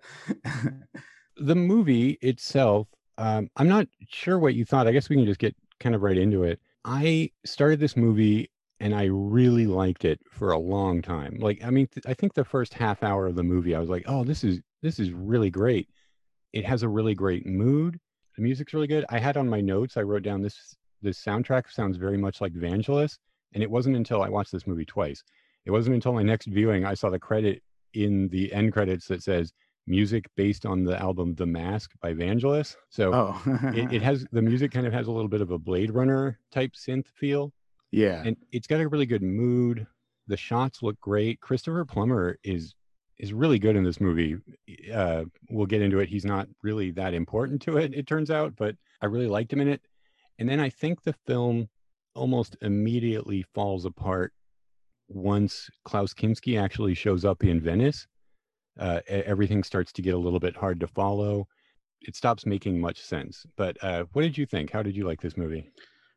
the 1.39 1.55
movie 1.55 2.19
itself, 2.21 2.89
um, 3.19 3.49
I'm 3.57 3.69
not 3.69 3.87
sure 4.09 4.39
what 4.39 4.55
you 4.55 4.65
thought. 4.65 4.87
I 4.87 4.93
guess 4.93 5.09
we 5.09 5.17
can 5.17 5.27
just 5.27 5.41
get 5.41 5.57
kind 5.81 5.95
of 5.95 6.03
right 6.03 6.19
into 6.19 6.43
it. 6.45 6.61
I 6.85 7.31
started 7.45 7.81
this 7.81 7.97
movie 7.97 8.51
and 8.81 8.95
I 8.95 9.05
really 9.05 9.67
liked 9.67 10.05
it 10.05 10.21
for 10.31 10.53
a 10.53 10.59
long 10.59 11.03
time. 11.03 11.37
Like, 11.39 11.65
I 11.65 11.71
mean, 11.71 11.87
th- 11.87 12.07
I 12.07 12.15
think 12.15 12.35
the 12.35 12.45
first 12.45 12.75
half 12.75 13.03
hour 13.03 13.27
of 13.27 13.35
the 13.35 13.43
movie, 13.43 13.75
I 13.75 13.81
was 13.81 13.89
like, 13.89 14.05
"Oh, 14.07 14.25
this 14.25 14.45
is 14.45 14.61
this 14.83 14.99
is 14.99 15.13
really 15.13 15.51
great." 15.51 15.89
It 16.53 16.65
has 16.65 16.83
a 16.83 16.89
really 16.89 17.15
great 17.15 17.47
mood. 17.47 17.99
The 18.37 18.43
music's 18.43 18.75
really 18.75 18.87
good. 18.87 19.05
I 19.09 19.19
had 19.19 19.37
on 19.37 19.49
my 19.49 19.61
notes, 19.61 19.97
I 19.97 20.03
wrote 20.03 20.23
down 20.23 20.43
this 20.43 20.77
this 21.03 21.23
soundtrack 21.23 21.71
sounds 21.71 21.97
very 21.97 22.19
much 22.19 22.41
like 22.41 22.53
Vangelis, 22.53 23.19
and 23.55 23.63
it 23.63 23.71
wasn't 23.71 23.97
until 23.97 24.23
I 24.23 24.29
watched 24.29 24.53
this 24.53 24.67
movie 24.67 24.85
twice. 24.85 25.23
It 25.65 25.71
wasn't 25.71 25.95
until 25.95 26.13
my 26.13 26.23
next 26.23 26.47
viewing 26.47 26.85
I 26.85 26.95
saw 26.95 27.11
the 27.11 27.19
credit 27.19 27.63
in 27.95 28.29
the 28.29 28.53
end 28.53 28.73
credits 28.73 29.07
that 29.09 29.23
says 29.23 29.53
music 29.87 30.27
based 30.37 30.67
on 30.67 30.85
the 30.85 31.01
album 31.01 31.35
The 31.35 31.47
Mask 31.47 31.93
by 32.03 32.13
Vangelis. 32.13 32.77
So 32.91 33.13
oh. 33.15 33.43
it, 33.75 33.93
it 33.93 34.03
has 34.11 34.27
the 34.33 34.43
music 34.43 34.73
kind 34.73 34.87
of 34.87 34.93
has 34.93 35.07
a 35.07 35.13
little 35.13 35.29
bit 35.29 35.41
of 35.41 35.51
a 35.51 35.59
Blade 35.59 35.93
Runner 35.93 36.39
type 36.53 36.73
synth 36.73 37.07
feel 37.15 37.53
yeah. 37.97 38.23
And 38.25 38.37
it's 38.53 38.67
got 38.67 38.81
a 38.81 38.89
really 38.89 39.07
good 39.07 39.23
mood. 39.23 39.87
The 40.27 40.37
shots 40.37 40.83
look 40.83 41.01
great. 41.01 41.41
Christopher 41.41 41.85
Plummer 41.85 42.39
is 42.45 42.75
is 43.19 43.33
really 43.33 43.59
good 43.59 43.77
in 43.77 43.85
this 43.85 43.99
movie. 43.99 44.37
Uh, 44.93 45.25
we'll 45.49 45.65
get 45.65 45.81
into 45.81 46.01
it. 46.01 46.09
He's 46.11 46.27
not 46.27 46.47
really 46.63 46.91
that 46.91 47.15
important 47.15 47.63
to 47.63 47.79
it, 47.79 47.95
it 47.95 48.07
turns 48.07 48.31
out, 48.31 48.55
but 48.57 48.77
I 49.01 49.07
really 49.07 49.27
liked 49.27 49.51
him 49.51 49.63
in 49.63 49.69
it. 49.69 49.81
And 50.39 50.47
then 50.47 50.61
I 50.61 50.69
think 50.69 51.03
the 51.03 51.15
film 51.27 51.71
almost 52.15 52.59
immediately 52.61 53.47
falls 53.55 53.87
apart 53.87 54.35
once 55.09 55.71
Klaus 55.85 56.13
Kinski 56.13 56.61
actually 56.61 56.93
shows 56.93 57.25
up 57.25 57.43
in 57.43 57.59
Venice. 57.59 58.07
Uh, 58.79 59.01
everything 59.09 59.63
starts 59.63 59.93
to 59.93 60.03
get 60.03 60.13
a 60.13 60.19
little 60.19 60.41
bit 60.41 60.55
hard 60.55 60.79
to 60.81 60.87
follow. 60.87 61.49
It 62.03 62.15
stops 62.15 62.45
making 62.45 62.79
much 62.79 63.01
sense. 63.01 63.47
But 63.57 63.83
uh, 63.83 64.05
what 64.13 64.21
did 64.21 64.37
you 64.37 64.45
think? 64.45 64.71
How 64.71 64.83
did 64.83 64.95
you 64.95 65.07
like 65.07 65.23
this 65.23 65.39
movie? 65.39 65.73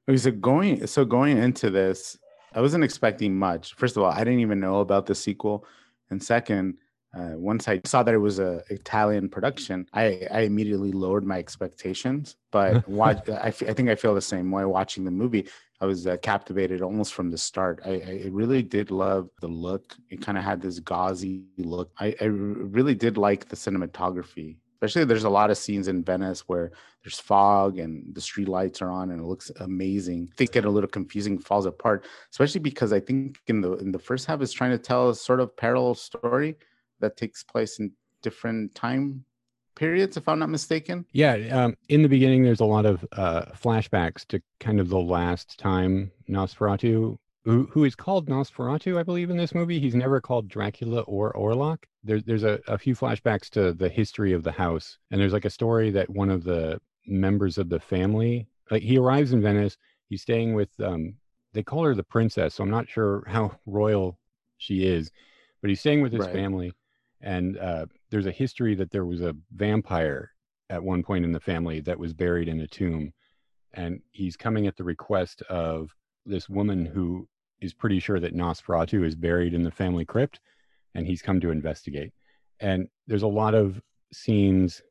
Okay, 0.08 0.18
so 0.18 0.32
going 0.32 0.88
so 0.88 1.06
going 1.06 1.38
into 1.38 1.70
this, 1.70 2.18
I 2.54 2.62
wasn't 2.62 2.84
expecting 2.84 3.36
much. 3.38 3.76
First 3.76 3.98
of 3.98 4.04
all, 4.04 4.12
I 4.12 4.20
didn't 4.20 4.40
even 4.40 4.60
know 4.60 4.80
about 4.80 5.06
the 5.06 5.16
sequel, 5.16 5.66
and 6.10 6.22
second, 6.22 6.78
uh, 7.16 7.34
once 7.36 7.68
I 7.68 7.82
saw 7.86 8.04
that 8.04 8.14
it 8.14 8.20
was 8.20 8.40
a 8.40 8.62
Italian 8.70 9.30
production, 9.30 9.88
I, 9.94 10.28
I 10.32 10.42
immediately 10.42 10.92
lowered 10.92 11.26
my 11.26 11.40
expectations. 11.40 12.36
But 12.52 12.88
watch, 12.90 13.28
I, 13.30 13.48
f- 13.48 13.64
I 13.68 13.74
think 13.74 13.90
I 13.90 13.96
feel 13.96 14.14
the 14.14 14.22
same 14.22 14.52
way 14.52 14.66
watching 14.66 15.04
the 15.04 15.12
movie. 15.12 15.48
I 15.82 15.86
was 15.86 16.06
uh, 16.06 16.18
captivated 16.18 16.82
almost 16.82 17.14
from 17.14 17.32
the 17.32 17.38
start. 17.38 17.82
I, 17.86 17.90
I 17.90 18.30
really 18.30 18.62
did 18.62 18.92
love 18.92 19.30
the 19.42 19.48
look. 19.48 19.96
It 20.10 20.22
kind 20.22 20.38
of 20.38 20.44
had 20.44 20.62
this 20.62 20.80
gauzy 20.80 21.46
look. 21.58 21.92
I, 22.00 22.16
I 22.22 22.26
really 22.26 22.96
did 22.96 23.18
like 23.18 23.48
the 23.48 23.56
cinematography 23.56 24.58
especially 24.82 25.04
there's 25.04 25.26
a 25.26 25.30
lot 25.30 25.52
of 25.52 25.58
scenes 25.58 25.90
in 25.90 26.04
Venice 26.04 26.48
where 26.48 26.72
there's 27.04 27.20
fog 27.20 27.80
and 27.80 28.16
the 28.16 28.22
street 28.22 28.48
lights 28.48 28.82
are 28.82 28.90
on 28.90 29.12
and 29.12 29.20
it 29.20 29.26
looks 29.26 29.52
amazing. 29.60 30.32
Things 30.38 30.50
get 30.50 30.64
a 30.64 30.70
little 30.70 30.90
confusing, 30.90 31.38
falls 31.38 31.66
apart, 31.66 32.06
especially 32.32 32.62
because 32.62 32.94
I 32.94 33.02
think 33.02 33.40
in 33.48 33.60
the 33.60 33.74
in 33.74 33.92
the 33.92 34.00
first 34.00 34.26
half 34.26 34.42
is 34.42 34.54
trying 34.54 34.72
to 34.72 34.78
tell 34.78 35.10
a 35.10 35.16
sort 35.16 35.42
of 35.42 35.56
parallel 35.58 35.96
story 35.96 36.56
that 37.02 37.18
takes 37.18 37.44
place 37.44 37.80
in 37.80 37.92
different 38.22 38.74
time 38.74 39.26
periods, 39.76 40.18
if 40.18 40.28
I'm 40.28 40.40
not 40.40 40.50
mistaken. 40.50 41.06
Yeah, 41.12 41.34
um, 41.52 41.76
in 41.90 42.02
the 42.02 42.10
beginning, 42.10 42.44
there's 42.44 42.60
a 42.60 42.66
lot 42.66 42.86
of 42.86 43.06
uh, 43.14 43.46
flashbacks 43.62 44.26
to 44.28 44.42
kind 44.60 44.80
of 44.80 44.90
the 44.90 45.00
last 45.00 45.60
time 45.60 46.12
Nosferatu 46.30 47.18
who, 47.46 47.68
who 47.72 47.84
is 47.84 47.96
called 47.96 48.28
Nosferatu, 48.28 48.98
I 48.98 49.04
believe, 49.04 49.30
in 49.30 49.38
this 49.38 49.56
movie. 49.56 49.80
He's 49.80 49.96
never 49.96 50.20
called 50.20 50.48
Dracula 50.48 51.02
or 51.02 51.34
Orlok. 51.34 51.86
There's 52.04 52.24
there's 52.24 52.44
a, 52.44 52.60
a 52.68 52.78
few 52.78 52.96
flashbacks 52.96 53.50
to 53.52 53.74
the 53.74 53.90
history 53.90 54.34
of 54.34 54.44
the 54.44 54.52
house, 54.52 54.98
and 55.12 55.20
there's 55.20 55.34
like 55.34 55.46
a 55.46 55.50
story 55.50 55.90
that 55.92 56.10
one 56.10 56.30
of 56.30 56.44
the 56.44 56.80
members 57.06 57.58
of 57.58 57.70
the 57.70 57.80
family, 57.80 58.48
like 58.70 58.84
he 58.84 58.98
arrives 58.98 59.34
in 59.34 59.42
Venice, 59.42 59.78
he's 60.10 60.22
staying 60.22 60.54
with, 60.54 60.70
um, 60.80 61.16
they 61.54 61.64
call 61.64 61.84
her 61.84 61.96
the 61.96 62.04
princess, 62.04 62.56
so 62.56 62.64
I'm 62.64 62.70
not 62.70 62.90
sure 62.90 63.24
how 63.28 63.58
royal 63.66 64.20
she 64.58 64.86
is, 64.86 65.12
but 65.62 65.70
he's 65.70 65.80
staying 65.80 66.02
with 66.02 66.14
his 66.14 66.26
right. 66.26 66.34
family, 66.34 66.74
and 67.22 67.58
uh, 67.58 67.86
there's 68.12 68.28
a 68.28 68.32
history 68.32 68.76
that 68.76 68.92
there 68.92 69.06
was 69.06 69.22
a 69.22 69.36
vampire 69.56 70.32
at 70.70 70.84
one 70.84 71.04
point 71.04 71.26
in 71.26 71.32
the 71.32 71.40
family 71.40 71.80
that 71.82 71.98
was 71.98 72.14
buried 72.14 72.48
in 72.48 72.60
a 72.62 72.68
tomb, 72.68 73.14
and 73.74 74.02
he's 74.12 74.38
coming 74.38 74.68
at 74.68 74.76
the 74.78 74.84
request 74.84 75.42
of 75.44 75.90
this 76.26 76.50
woman 76.50 76.86
who 76.86 77.28
is 77.62 77.74
pretty 77.74 78.00
sure 78.00 78.20
that 78.20 78.36
Nosferatu 78.36 79.06
is 79.06 79.16
buried 79.16 79.54
in 79.54 79.64
the 79.64 79.72
family 79.72 80.06
crypt, 80.06 80.40
and 80.96 81.06
he's 81.06 81.22
come 81.22 81.40
to 81.42 81.52
investigate. 81.52 82.12
And 82.60 82.88
there's 83.08 83.24
a 83.24 83.28
lot 83.28 83.54
of 83.54 83.82
scenes 84.12 84.82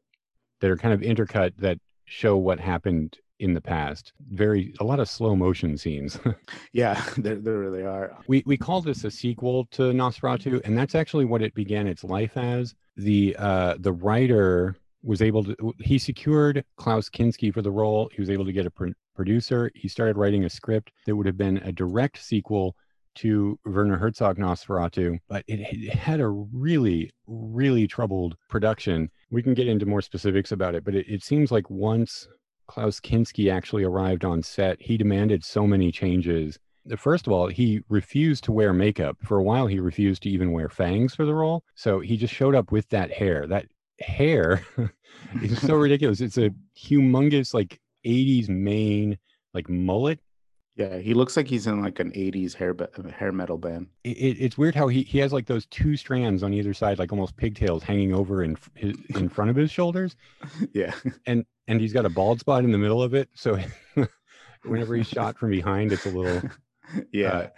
that 0.61 0.71
are 0.71 0.77
kind 0.77 0.95
of 0.95 1.01
intercut 1.01 1.53
that 1.59 1.79
show 2.05 2.37
what 2.37 2.61
happened 2.61 3.19
in 3.39 3.55
the 3.55 3.61
past. 3.61 4.13
Very 4.33 4.75
a 4.81 4.85
lot 4.85 5.01
of 5.01 5.09
slow 5.09 5.37
motion 5.37 5.77
scenes. 5.77 6.19
yeah, 6.73 7.03
there, 7.17 7.37
there 7.37 7.59
really 7.59 7.85
are. 7.85 8.17
We 8.27 8.43
we 8.47 8.57
call 8.57 8.81
this 8.81 9.05
a 9.05 9.11
sequel 9.11 9.67
to 9.73 9.93
Nosferatu, 9.93 10.61
and 10.65 10.77
that's 10.77 10.95
actually 10.95 11.25
what 11.25 11.43
it 11.43 11.55
began 11.55 11.87
its 11.87 12.05
life 12.05 12.37
as. 12.37 12.75
The 12.97 13.37
uh, 13.39 13.77
the 13.79 13.93
writer 13.93 14.77
was 15.03 15.23
able 15.23 15.45
to 15.45 15.75
he 15.81 15.99
secured 15.99 16.65
Klaus 16.77 17.09
Kinski 17.09 17.53
for 17.53 17.63
the 17.63 17.71
role. 17.71 18.11
He 18.13 18.21
was 18.21 18.31
able 18.31 18.45
to 18.45 18.53
get 18.53 18.67
a 18.67 18.71
producer. 19.19 19.71
He 19.75 19.89
started 19.89 20.17
writing 20.17 20.45
a 20.45 20.49
script 20.49 20.93
that 21.05 21.17
would 21.17 21.27
have 21.27 21.37
been 21.37 21.59
a 21.59 21.73
direct 21.73 22.23
sequel 22.23 22.77
to 23.17 23.59
Werner 23.67 23.99
Herzog 23.99 24.39
Nosferatu, 24.39 25.19
but 25.29 25.45
it, 25.49 25.93
had 25.93 26.21
a 26.21 26.29
really, 26.29 27.11
really 27.27 27.89
troubled 27.89 28.37
production. 28.49 29.11
We 29.33 29.43
can 29.43 29.55
get 29.55 29.67
into 29.67 29.87
more 29.87 30.03
specifics 30.03 30.53
about 30.53 30.77
it, 30.77 30.85
but 30.85 30.95
it, 30.95 31.07
it 31.09 31.25
seems 31.25 31.51
like 31.51 31.69
once 31.69 32.29
Klaus 32.69 33.01
Kinski 33.01 33.53
actually 33.53 33.83
arrived 33.83 34.25
on 34.25 34.41
set, 34.41 34.81
he 34.81 34.97
demanded 34.97 35.45
so 35.45 35.67
many 35.67 35.91
changes. 35.91 36.57
First 36.97 37.27
of 37.27 37.33
all, 37.33 37.49
he 37.49 37.81
refused 37.89 38.45
to 38.45 38.53
wear 38.53 38.73
makeup. 38.73 39.17
For 39.25 39.37
a 39.37 39.43
while, 39.43 39.67
he 39.67 39.81
refused 39.81 40.23
to 40.23 40.31
even 40.31 40.53
wear 40.53 40.69
fangs 40.69 41.13
for 41.13 41.27
the 41.27 41.35
role. 41.35 41.65
So 41.75 41.99
he 41.99 42.17
just 42.17 42.33
showed 42.33 42.55
up 42.55 42.71
with 42.71 42.89
that 42.91 43.11
hair. 43.11 43.49
That 43.49 43.67
hair 43.99 44.65
is 45.43 45.61
so 45.61 45.75
ridiculous. 45.75 46.21
It's 46.21 46.39
a 46.39 46.51
humongous, 46.81 47.53
like 47.53 47.81
80s 48.05 48.49
mane, 48.49 49.19
like 49.55 49.69
mullet. 49.69 50.21
Yeah, 50.77 50.99
he 50.99 51.13
looks 51.13 51.37
like 51.37 51.49
he's 51.49 51.67
in 51.67 51.83
like 51.83 51.99
an 51.99 52.13
'80s 52.13 52.55
hair 52.55 52.75
hair 53.13 53.33
metal 53.33 53.59
band. 53.59 53.89
It, 54.05 54.17
it, 54.17 54.37
it's 54.41 54.57
weird 54.57 54.77
how 54.77 54.87
he, 54.87 55.03
he 55.03 55.19
has 55.19 55.33
like 55.33 55.47
those 55.47 55.67
two 55.67 55.97
strands 55.97 56.45
on 56.45 56.55
either 56.55 56.73
side, 56.73 57.01
like 57.01 57.11
almost 57.11 57.37
pigtails 57.37 57.83
hanging 57.83 58.15
over 58.15 58.45
in 58.45 58.57
his, 58.75 58.97
in 59.17 59.29
front 59.29 59.51
of 59.51 59.57
his 59.57 59.73
shoulders. 59.73 60.15
Yeah, 60.73 60.95
and 61.27 61.45
and 61.67 61.81
he's 61.81 61.93
got 61.93 62.07
a 62.07 62.09
bald 62.09 62.39
spot 62.39 62.63
in 62.63 62.71
the 62.71 62.79
middle 62.79 63.03
of 63.03 63.13
it. 63.13 63.29
So 63.35 63.59
whenever 64.63 64.95
he's 64.95 65.09
shot 65.09 65.37
from 65.37 65.51
behind, 65.51 65.91
it's 65.91 66.07
a 66.07 66.11
little 66.11 66.49
yeah. 67.13 67.29
uh, 67.29 67.49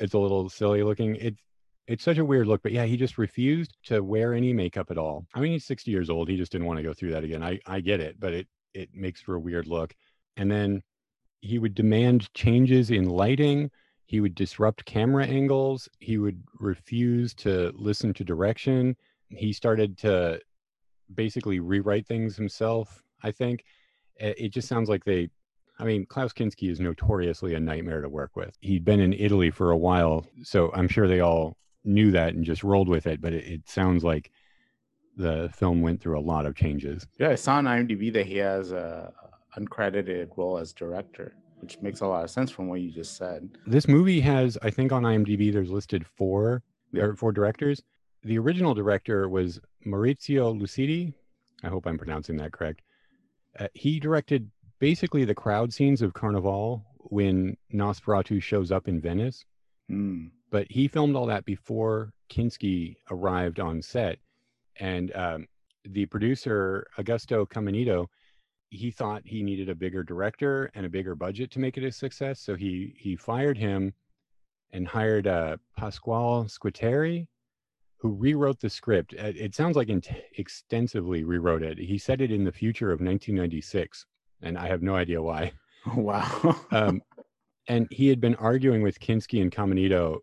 it's 0.00 0.14
a 0.14 0.18
little 0.18 0.48
silly 0.48 0.82
looking. 0.82 1.14
It's 1.16 1.40
it's 1.86 2.02
such 2.02 2.18
a 2.18 2.24
weird 2.24 2.48
look, 2.48 2.64
but 2.64 2.72
yeah, 2.72 2.84
he 2.84 2.96
just 2.96 3.16
refused 3.16 3.76
to 3.84 4.00
wear 4.00 4.34
any 4.34 4.52
makeup 4.52 4.90
at 4.90 4.98
all. 4.98 5.24
I 5.34 5.40
mean, 5.40 5.52
he's 5.52 5.64
60 5.64 5.90
years 5.92 6.10
old. 6.10 6.28
He 6.28 6.36
just 6.36 6.50
didn't 6.50 6.66
want 6.66 6.78
to 6.78 6.82
go 6.82 6.92
through 6.92 7.12
that 7.12 7.22
again. 7.22 7.44
I 7.44 7.60
I 7.66 7.80
get 7.80 8.00
it, 8.00 8.18
but 8.18 8.32
it 8.32 8.48
it 8.76 8.90
makes 8.94 9.20
for 9.20 9.34
a 9.34 9.40
weird 9.40 9.66
look. 9.66 9.94
And 10.36 10.50
then 10.50 10.82
he 11.40 11.58
would 11.58 11.74
demand 11.74 12.32
changes 12.34 12.90
in 12.90 13.08
lighting. 13.08 13.70
He 14.04 14.20
would 14.20 14.34
disrupt 14.34 14.84
camera 14.84 15.26
angles. 15.26 15.88
He 15.98 16.18
would 16.18 16.42
refuse 16.58 17.34
to 17.34 17.72
listen 17.74 18.12
to 18.14 18.24
direction. 18.24 18.96
He 19.30 19.52
started 19.52 19.98
to 19.98 20.40
basically 21.14 21.60
rewrite 21.60 22.06
things 22.06 22.36
himself. 22.36 23.02
I 23.22 23.32
think 23.32 23.64
it 24.16 24.36
it 24.38 24.48
just 24.50 24.68
sounds 24.68 24.88
like 24.88 25.04
they 25.04 25.30
I 25.78 25.84
mean, 25.84 26.06
Klaus 26.06 26.32
Kinski 26.32 26.70
is 26.70 26.80
notoriously 26.80 27.54
a 27.54 27.60
nightmare 27.60 28.00
to 28.00 28.08
work 28.08 28.34
with. 28.34 28.56
He'd 28.60 28.84
been 28.84 29.00
in 29.00 29.12
Italy 29.12 29.50
for 29.50 29.70
a 29.70 29.76
while, 29.76 30.26
so 30.42 30.70
I'm 30.72 30.88
sure 30.88 31.06
they 31.06 31.20
all 31.20 31.56
knew 31.84 32.10
that 32.12 32.34
and 32.34 32.44
just 32.44 32.64
rolled 32.64 32.88
with 32.88 33.06
it. 33.06 33.20
But 33.20 33.34
it, 33.34 33.46
it 33.46 33.68
sounds 33.68 34.02
like 34.02 34.30
the 35.16 35.50
film 35.54 35.80
went 35.80 36.00
through 36.00 36.18
a 36.18 36.20
lot 36.20 36.46
of 36.46 36.54
changes. 36.54 37.06
Yeah, 37.18 37.30
I 37.30 37.34
saw 37.36 37.54
on 37.56 37.64
IMDb 37.64 38.12
that 38.12 38.26
he 38.26 38.36
has 38.36 38.72
a 38.72 39.12
uncredited 39.56 40.28
role 40.36 40.58
as 40.58 40.72
director, 40.72 41.34
which 41.60 41.78
makes 41.80 42.00
a 42.00 42.06
lot 42.06 42.24
of 42.24 42.30
sense 42.30 42.50
from 42.50 42.68
what 42.68 42.80
you 42.80 42.90
just 42.90 43.16
said. 43.16 43.48
This 43.66 43.88
movie 43.88 44.20
has, 44.20 44.58
I 44.62 44.70
think, 44.70 44.92
on 44.92 45.02
IMDb, 45.04 45.52
there's 45.52 45.70
listed 45.70 46.06
four 46.06 46.62
Yeah. 46.92 47.04
or 47.04 47.14
four 47.16 47.32
directors. 47.32 47.82
The 48.22 48.38
original 48.38 48.74
director 48.74 49.28
was 49.28 49.60
Maurizio 49.86 50.58
Lucidi. 50.58 51.14
I 51.62 51.68
hope 51.68 51.86
I'm 51.86 51.96
pronouncing 51.98 52.36
that 52.38 52.52
correct. 52.52 52.82
Uh, 53.58 53.68
he 53.72 53.98
directed 54.00 54.50
basically 54.78 55.24
the 55.24 55.34
crowd 55.34 55.72
scenes 55.72 56.02
of 56.02 56.12
Carnival 56.12 56.84
when 56.98 57.56
Nosferatu 57.72 58.42
shows 58.42 58.70
up 58.70 58.88
in 58.88 59.00
Venice. 59.00 59.44
Hmm. 59.88 60.26
but 60.50 60.66
he 60.70 60.88
filmed 60.88 61.14
all 61.14 61.26
that 61.26 61.44
before 61.44 62.12
Kinski 62.28 62.96
arrived 63.10 63.60
on 63.60 63.80
set. 63.82 64.18
And 64.80 65.14
um, 65.14 65.46
the 65.84 66.06
producer, 66.06 66.86
Augusto 66.98 67.46
Caminito, 67.46 68.06
he 68.70 68.90
thought 68.90 69.22
he 69.24 69.42
needed 69.42 69.68
a 69.68 69.74
bigger 69.74 70.02
director 70.02 70.70
and 70.74 70.84
a 70.84 70.88
bigger 70.90 71.14
budget 71.14 71.50
to 71.52 71.58
make 71.60 71.76
it 71.78 71.84
a 71.84 71.92
success. 71.92 72.40
So 72.40 72.56
he 72.56 72.94
he 72.98 73.16
fired 73.16 73.56
him 73.56 73.94
and 74.72 74.86
hired 74.88 75.26
uh, 75.26 75.56
Pasquale 75.76 76.46
Squitieri, 76.48 77.28
who 77.98 78.12
rewrote 78.12 78.60
the 78.60 78.68
script. 78.68 79.12
It 79.14 79.54
sounds 79.54 79.76
like 79.76 79.88
int- 79.88 80.10
extensively 80.36 81.24
rewrote 81.24 81.62
it. 81.62 81.78
He 81.78 81.96
said 81.98 82.20
it 82.20 82.32
in 82.32 82.44
the 82.44 82.52
future 82.52 82.88
of 82.90 83.00
1996, 83.00 84.04
and 84.42 84.58
I 84.58 84.66
have 84.66 84.82
no 84.82 84.96
idea 84.96 85.22
why 85.22 85.52
Wow. 85.96 86.56
um, 86.72 87.00
and 87.68 87.86
he 87.90 88.08
had 88.08 88.20
been 88.20 88.34
arguing 88.36 88.82
with 88.82 89.00
Kinski 89.00 89.40
and 89.40 89.50
Caminito, 89.52 90.18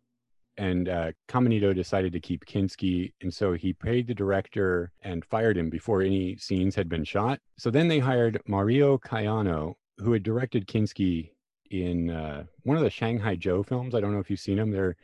and 0.58 0.90
uh, 0.90 1.12
Caminito 1.28 1.74
decided 1.74 2.14
to 2.14 2.20
keep 2.20 2.46
Kinski, 2.46 3.14
and 3.22 3.34
so 3.34 3.54
he 3.54 3.74
paid 3.74 4.08
the 4.08 4.14
director 4.14 4.92
and 5.02 5.26
fired 5.26 5.58
him 5.58 5.70
before 5.70 6.02
any 6.02 6.38
scenes 6.38 6.76
had 6.76 6.90
been 6.90 7.04
shot. 7.04 7.40
So 7.58 7.72
then 7.72 7.88
they 7.88 8.00
hired 8.00 8.42
Mario 8.48 8.98
Caiano, 8.98 9.74
who 9.98 10.14
had 10.14 10.24
directed 10.24 10.68
Kinski 10.68 11.32
in 11.72 12.12
uh, 12.12 12.44
one 12.64 12.78
of 12.78 12.84
the 12.84 12.90
Shanghai 12.90 13.36
Joe 13.36 13.64
films. 13.64 13.96
I 13.96 14.00
don't 14.00 14.14
know 14.14 14.20
if 14.20 14.30
you've 14.30 14.40
seen 14.40 14.58
them. 14.58 14.70
They're 14.70 14.96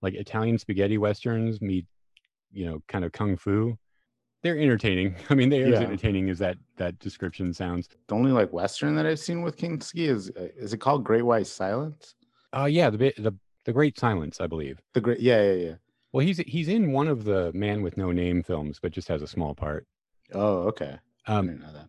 like 0.00 0.14
Italian 0.14 0.58
spaghetti 0.58 0.98
westerns 0.98 1.60
meet, 1.60 1.86
you 2.52 2.66
know, 2.66 2.82
kind 2.88 3.04
of 3.04 3.12
kung 3.12 3.36
fu. 3.36 3.76
They're 4.42 4.58
entertaining. 4.58 5.16
I 5.30 5.34
mean, 5.34 5.48
they're 5.48 5.74
as 5.74 5.80
entertaining 5.80 6.30
as 6.30 6.38
that 6.38 6.58
that 6.76 6.98
description 6.98 7.52
sounds. 7.52 7.88
the 8.06 8.14
only 8.14 8.30
like 8.30 8.52
Western 8.52 8.94
that 8.96 9.06
I've 9.06 9.18
seen 9.18 9.42
with 9.42 9.56
Kinski 9.56 10.08
is 10.08 10.30
uh, 10.30 10.48
is 10.56 10.72
it 10.72 10.78
called 10.78 11.02
Great 11.02 11.22
White 11.22 11.46
Silence? 11.46 12.14
Oh 12.52 12.66
yeah, 12.66 12.90
the 12.90 12.98
bit 12.98 13.22
the 13.22 13.34
the 13.64 13.72
Great 13.72 13.98
Silence, 13.98 14.40
I 14.40 14.46
believe. 14.46 14.80
The 14.92 15.00
great, 15.00 15.20
yeah, 15.20 15.42
yeah, 15.42 15.52
yeah. 15.52 15.74
Well, 16.12 16.24
he's 16.24 16.38
he's 16.38 16.68
in 16.68 16.92
one 16.92 17.08
of 17.08 17.24
the 17.24 17.52
Man 17.54 17.82
with 17.82 17.96
No 17.96 18.12
Name 18.12 18.42
films, 18.42 18.78
but 18.80 18.92
just 18.92 19.08
has 19.08 19.22
a 19.22 19.26
small 19.26 19.54
part. 19.54 19.86
Oh, 20.32 20.58
okay. 20.68 20.98
I 21.26 21.34
Um, 21.36 21.46
didn't 21.48 21.60
know 21.62 21.72
that. 21.72 21.88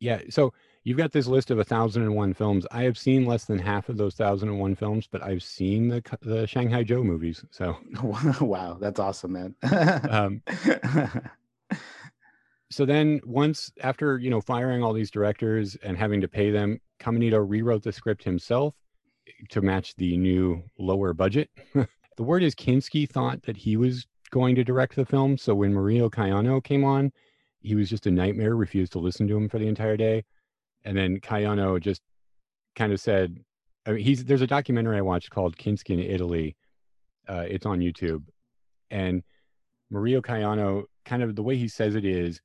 yeah. 0.00 0.20
So 0.30 0.52
you've 0.84 0.98
got 0.98 1.12
this 1.12 1.26
list 1.26 1.50
of 1.50 1.58
a 1.58 1.64
thousand 1.64 2.02
and 2.02 2.14
one 2.14 2.34
films. 2.34 2.66
I 2.70 2.82
have 2.82 2.98
seen 2.98 3.24
less 3.26 3.46
than 3.46 3.58
half 3.58 3.88
of 3.88 3.96
those 3.96 4.14
thousand 4.14 4.48
and 4.50 4.58
one 4.60 4.74
films, 4.74 5.08
but 5.10 5.22
I've 5.22 5.42
seen 5.42 5.88
the 5.88 6.02
the 6.22 6.46
Shanghai 6.46 6.82
Joe 6.82 7.02
movies. 7.02 7.44
So 7.50 7.76
wow, 8.40 8.76
that's 8.80 9.00
awesome, 9.00 9.32
man. 9.32 9.54
um, 10.10 10.42
so 12.70 12.84
then 12.84 13.20
once 13.24 13.72
after 13.82 14.18
you 14.18 14.30
know 14.30 14.40
firing 14.40 14.82
all 14.82 14.92
these 14.92 15.10
directors 15.10 15.76
and 15.82 15.96
having 15.96 16.20
to 16.20 16.28
pay 16.28 16.50
them, 16.50 16.80
Caminito 17.00 17.42
rewrote 17.46 17.82
the 17.82 17.92
script 17.92 18.24
himself 18.24 18.74
to 19.50 19.60
match 19.60 19.94
the 19.96 20.16
new 20.16 20.62
lower 20.78 21.12
budget. 21.12 21.50
the 21.74 22.22
word 22.22 22.42
is 22.42 22.54
Kinski 22.54 23.08
thought 23.08 23.42
that 23.42 23.56
he 23.56 23.76
was 23.76 24.06
going 24.30 24.54
to 24.56 24.64
direct 24.64 24.96
the 24.96 25.06
film. 25.06 25.38
So 25.38 25.54
when 25.54 25.72
Mario 25.72 26.08
Caiano 26.08 26.62
came 26.62 26.84
on, 26.84 27.12
he 27.60 27.74
was 27.74 27.88
just 27.88 28.06
a 28.06 28.10
nightmare, 28.10 28.56
refused 28.56 28.92
to 28.92 28.98
listen 28.98 29.26
to 29.28 29.36
him 29.36 29.48
for 29.48 29.58
the 29.58 29.68
entire 29.68 29.96
day. 29.96 30.24
And 30.84 30.96
then 30.96 31.20
Caiano 31.20 31.80
just 31.80 32.02
kind 32.76 32.92
of 32.92 33.00
said, 33.00 33.36
I 33.86 33.92
mean, 33.92 34.04
he's 34.04 34.24
there's 34.24 34.42
a 34.42 34.46
documentary 34.46 34.98
I 34.98 35.02
watched 35.02 35.30
called 35.30 35.56
Kinski 35.56 35.90
in 35.90 36.00
Italy. 36.00 36.56
Uh, 37.28 37.44
it's 37.48 37.66
on 37.66 37.80
YouTube. 37.80 38.22
And 38.90 39.22
Mario 39.90 40.20
Caiano, 40.20 40.84
kind 41.04 41.22
of 41.22 41.34
the 41.34 41.42
way 41.42 41.56
he 41.56 41.68
says 41.68 41.94
it 41.94 42.04
is, 42.04 42.40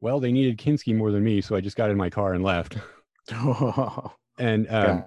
well, 0.00 0.20
they 0.20 0.32
needed 0.32 0.58
Kinski 0.58 0.94
more 0.94 1.10
than 1.10 1.24
me, 1.24 1.40
so 1.40 1.56
I 1.56 1.60
just 1.60 1.76
got 1.76 1.90
in 1.90 1.96
my 1.96 2.10
car 2.10 2.34
and 2.34 2.44
left. 2.44 2.76
oh, 3.32 4.12
And 4.38 4.66
um. 4.70 5.04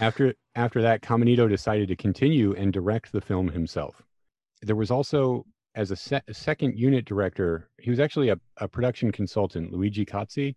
After 0.00 0.34
after 0.54 0.82
that, 0.82 1.02
Caminito 1.02 1.48
decided 1.48 1.88
to 1.88 1.96
continue 1.96 2.54
and 2.54 2.72
direct 2.72 3.12
the 3.12 3.20
film 3.20 3.48
himself. 3.48 4.02
There 4.62 4.76
was 4.76 4.90
also, 4.90 5.44
as 5.74 5.90
a, 5.90 5.96
se- 5.96 6.22
second 6.32 6.78
unit 6.78 7.04
director, 7.04 7.68
he 7.78 7.90
was 7.90 8.00
actually 8.00 8.28
a, 8.28 8.38
a 8.58 8.68
production 8.68 9.10
consultant, 9.10 9.72
Luigi 9.72 10.06
Cozzi, 10.06 10.54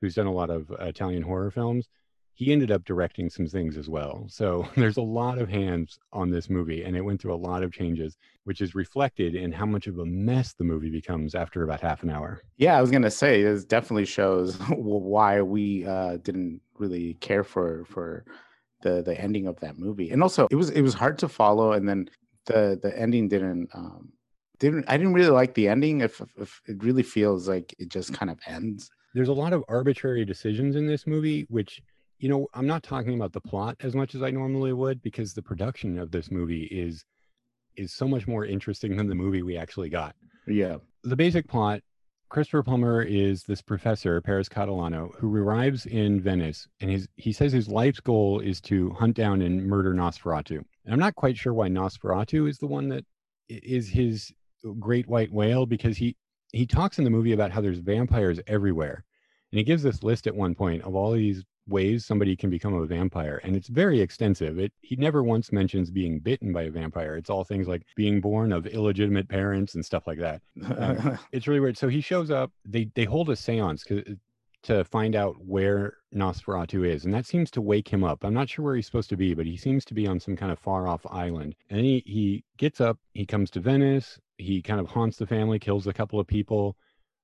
who's 0.00 0.14
done 0.14 0.26
a 0.26 0.32
lot 0.32 0.50
of 0.50 0.70
Italian 0.80 1.22
horror 1.22 1.50
films. 1.50 1.88
He 2.32 2.52
ended 2.52 2.70
up 2.70 2.84
directing 2.86 3.28
some 3.28 3.46
things 3.46 3.76
as 3.76 3.90
well. 3.90 4.24
So 4.28 4.66
there's 4.76 4.96
a 4.96 5.02
lot 5.02 5.38
of 5.38 5.50
hands 5.50 5.98
on 6.12 6.30
this 6.30 6.48
movie, 6.48 6.84
and 6.84 6.96
it 6.96 7.02
went 7.02 7.20
through 7.20 7.34
a 7.34 7.36
lot 7.36 7.62
of 7.62 7.72
changes, 7.72 8.16
which 8.44 8.62
is 8.62 8.74
reflected 8.74 9.34
in 9.34 9.52
how 9.52 9.66
much 9.66 9.86
of 9.86 9.98
a 9.98 10.06
mess 10.06 10.54
the 10.54 10.64
movie 10.64 10.90
becomes 10.90 11.34
after 11.34 11.62
about 11.62 11.82
half 11.82 12.02
an 12.02 12.08
hour. 12.10 12.40
Yeah, 12.56 12.78
I 12.78 12.80
was 12.80 12.90
gonna 12.90 13.10
say 13.10 13.42
this 13.42 13.64
definitely 13.64 14.06
shows 14.06 14.56
why 14.70 15.42
we 15.42 15.84
uh, 15.84 16.16
didn't 16.16 16.62
really 16.80 17.14
care 17.14 17.44
for 17.44 17.84
for 17.84 18.24
the 18.82 19.02
the 19.02 19.18
ending 19.20 19.46
of 19.46 19.60
that 19.60 19.78
movie, 19.78 20.10
and 20.10 20.22
also 20.22 20.48
it 20.50 20.56
was 20.56 20.70
it 20.70 20.82
was 20.82 20.94
hard 20.94 21.18
to 21.18 21.28
follow, 21.28 21.72
and 21.72 21.88
then 21.88 22.08
the 22.46 22.78
the 22.82 22.98
ending 22.98 23.28
didn't 23.28 23.68
um 23.74 24.12
didn't 24.58 24.84
I 24.88 24.96
didn't 24.96 25.14
really 25.14 25.30
like 25.30 25.54
the 25.54 25.68
ending. 25.68 26.00
If, 26.00 26.20
if, 26.36 26.60
it 26.66 26.82
really 26.82 27.02
feels 27.02 27.48
like 27.48 27.74
it 27.78 27.88
just 27.90 28.12
kind 28.12 28.30
of 28.30 28.38
ends. 28.46 28.90
there's 29.14 29.28
a 29.28 29.32
lot 29.32 29.52
of 29.52 29.64
arbitrary 29.68 30.24
decisions 30.24 30.76
in 30.76 30.86
this 30.86 31.06
movie 31.06 31.46
which 31.48 31.80
you 32.18 32.28
know 32.28 32.46
i'm 32.54 32.66
not 32.66 32.82
talking 32.82 33.14
about 33.14 33.32
the 33.32 33.40
plot 33.40 33.74
as 33.80 33.94
much 33.94 34.14
as 34.14 34.22
i 34.22 34.30
normally 34.30 34.72
would 34.72 35.02
because 35.02 35.32
the 35.34 35.42
production 35.42 35.98
of 35.98 36.10
this 36.10 36.30
movie 36.30 36.64
is 36.70 37.04
is 37.76 37.92
so 37.92 38.06
much 38.06 38.26
more 38.28 38.44
interesting 38.44 38.96
than 38.96 39.08
the 39.08 39.14
movie 39.14 39.42
we 39.42 39.56
actually 39.56 39.88
got 39.88 40.14
Yeah, 40.46 40.76
the 41.02 41.16
basic 41.16 41.48
plot 41.48 41.80
christopher 42.30 42.62
plummer 42.62 43.02
is 43.02 43.42
this 43.44 43.60
professor 43.60 44.20
paris 44.20 44.48
catalano 44.48 45.14
who 45.16 45.34
arrives 45.36 45.84
in 45.86 46.20
venice 46.20 46.66
and 46.80 46.90
his 46.90 47.08
he 47.16 47.32
says 47.32 47.52
his 47.52 47.68
life's 47.68 48.00
goal 48.00 48.40
is 48.40 48.60
to 48.60 48.90
hunt 48.90 49.16
down 49.16 49.42
and 49.42 49.66
murder 49.66 49.92
nosferatu. 49.92 50.64
And 50.84 50.94
i'm 50.94 50.98
not 50.98 51.16
quite 51.16 51.36
sure 51.36 51.52
why 51.52 51.68
nosferatu 51.68 52.48
is 52.48 52.58
the 52.58 52.66
one 52.66 52.88
that 52.88 53.04
is 53.48 53.88
his 53.88 54.32
great 54.78 55.06
white 55.08 55.32
whale 55.32 55.66
because 55.66 55.96
he 55.96 56.16
he 56.52 56.66
talks 56.66 56.98
in 56.98 57.04
the 57.04 57.10
movie 57.10 57.32
about 57.32 57.52
how 57.52 57.60
there's 57.60 57.78
vampires 57.78 58.40
everywhere. 58.46 59.04
And 59.52 59.58
he 59.58 59.64
gives 59.64 59.82
this 59.82 60.02
list 60.02 60.26
at 60.26 60.34
one 60.34 60.54
point 60.54 60.82
of 60.82 60.94
all 60.94 61.12
these 61.12 61.44
ways 61.68 62.04
somebody 62.04 62.36
can 62.36 62.50
become 62.50 62.74
a 62.74 62.86
vampire 62.86 63.40
and 63.44 63.56
it's 63.56 63.68
very 63.68 64.00
extensive. 64.00 64.58
It 64.58 64.72
he 64.80 64.96
never 64.96 65.22
once 65.22 65.52
mentions 65.52 65.90
being 65.90 66.18
bitten 66.18 66.52
by 66.52 66.62
a 66.62 66.70
vampire. 66.70 67.16
It's 67.16 67.30
all 67.30 67.44
things 67.44 67.68
like 67.68 67.82
being 67.96 68.20
born 68.20 68.52
of 68.52 68.66
illegitimate 68.66 69.28
parents 69.28 69.74
and 69.74 69.84
stuff 69.84 70.06
like 70.06 70.18
that. 70.18 70.42
Um, 70.76 71.18
it's 71.32 71.46
really 71.46 71.60
weird. 71.60 71.78
So 71.78 71.88
he 71.88 72.00
shows 72.00 72.30
up 72.30 72.50
they 72.64 72.90
they 72.94 73.04
hold 73.04 73.30
a 73.30 73.36
seance 73.36 73.84
uh, 73.90 74.00
to 74.62 74.84
find 74.84 75.16
out 75.16 75.36
where 75.44 75.94
nosferatu 76.14 76.86
is 76.86 77.04
and 77.04 77.14
that 77.14 77.24
seems 77.24 77.50
to 77.52 77.60
wake 77.60 77.88
him 77.88 78.04
up. 78.04 78.24
I'm 78.24 78.34
not 78.34 78.48
sure 78.48 78.64
where 78.64 78.76
he's 78.76 78.86
supposed 78.86 79.10
to 79.10 79.16
be 79.16 79.34
but 79.34 79.46
he 79.46 79.56
seems 79.56 79.84
to 79.86 79.94
be 79.94 80.06
on 80.06 80.20
some 80.20 80.36
kind 80.36 80.52
of 80.52 80.58
far 80.58 80.88
off 80.88 81.06
island. 81.10 81.54
And 81.70 81.80
he 81.80 82.02
he 82.06 82.44
gets 82.56 82.80
up 82.80 82.98
he 83.14 83.26
comes 83.26 83.50
to 83.50 83.60
venice 83.60 84.18
he 84.40 84.62
kind 84.62 84.80
of 84.80 84.88
haunts 84.88 85.18
the 85.18 85.26
family 85.26 85.58
kills 85.58 85.86
a 85.86 85.92
couple 85.92 86.18
of 86.18 86.26
people 86.26 86.76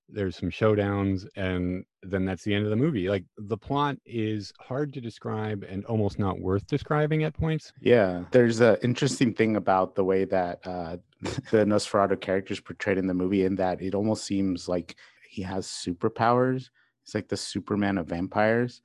there's 0.09 0.37
some 0.37 0.51
showdowns 0.51 1.27
and 1.37 1.85
then 2.03 2.25
that's 2.25 2.45
the 2.45 2.55
end 2.55 2.65
of 2.65 2.71
the 2.71 2.77
movie 2.77 3.09
like 3.09 3.25
the 3.39 3.57
plot 3.57 3.97
is 4.07 4.53
hard 4.61 4.93
to 4.93 5.01
describe 5.01 5.65
and 5.69 5.85
almost 5.87 6.19
not 6.19 6.39
worth 6.39 6.65
describing 6.69 7.25
at 7.25 7.35
points 7.35 7.73
Yeah, 7.81 8.25
there's 8.31 8.61
an 8.61 8.77
interesting 8.83 9.35
thing 9.35 9.57
about 9.57 9.97
the 9.97 10.05
way 10.05 10.25
that 10.25 10.61
uh, 10.65 10.97
the 11.51 11.65
Nosferatu 11.65 12.21
character 12.21 12.53
is 12.53 12.61
portrayed 12.61 12.99
in 12.99 13.07
the 13.09 13.15
movie, 13.15 13.45
in 13.45 13.57
that 13.57 13.83
it 13.83 13.95
almost 13.95 14.25
seems 14.25 14.69
like 14.69 14.95
he 15.29 15.43
has 15.43 15.67
superpowers. 15.67 16.71
He's 17.05 17.15
like 17.15 17.29
the 17.29 17.37
Superman 17.37 17.99
of 17.99 18.07
vampires. 18.07 18.83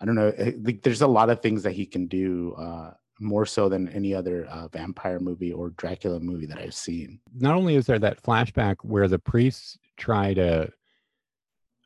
I 0.00 0.04
don't 0.06 0.14
know. 0.14 0.32
eh, 0.36 0.52
Like, 0.62 0.82
there's 0.82 1.02
a 1.02 1.06
lot 1.06 1.30
of 1.30 1.40
things 1.42 1.62
that 1.64 1.72
he 1.72 1.84
can 1.86 2.06
do, 2.06 2.54
uh, 2.54 2.92
more 3.20 3.46
so 3.46 3.68
than 3.68 3.88
any 3.90 4.14
other 4.14 4.46
uh, 4.46 4.66
vampire 4.68 5.20
movie 5.20 5.52
or 5.52 5.70
Dracula 5.70 6.18
movie 6.18 6.46
that 6.46 6.58
I've 6.58 6.74
seen. 6.74 7.20
not 7.38 7.54
only 7.54 7.76
is 7.76 7.86
there 7.86 7.98
that 8.00 8.20
flashback 8.22 8.76
where 8.82 9.06
the 9.06 9.18
priests 9.18 9.78
try 9.96 10.34
to 10.34 10.68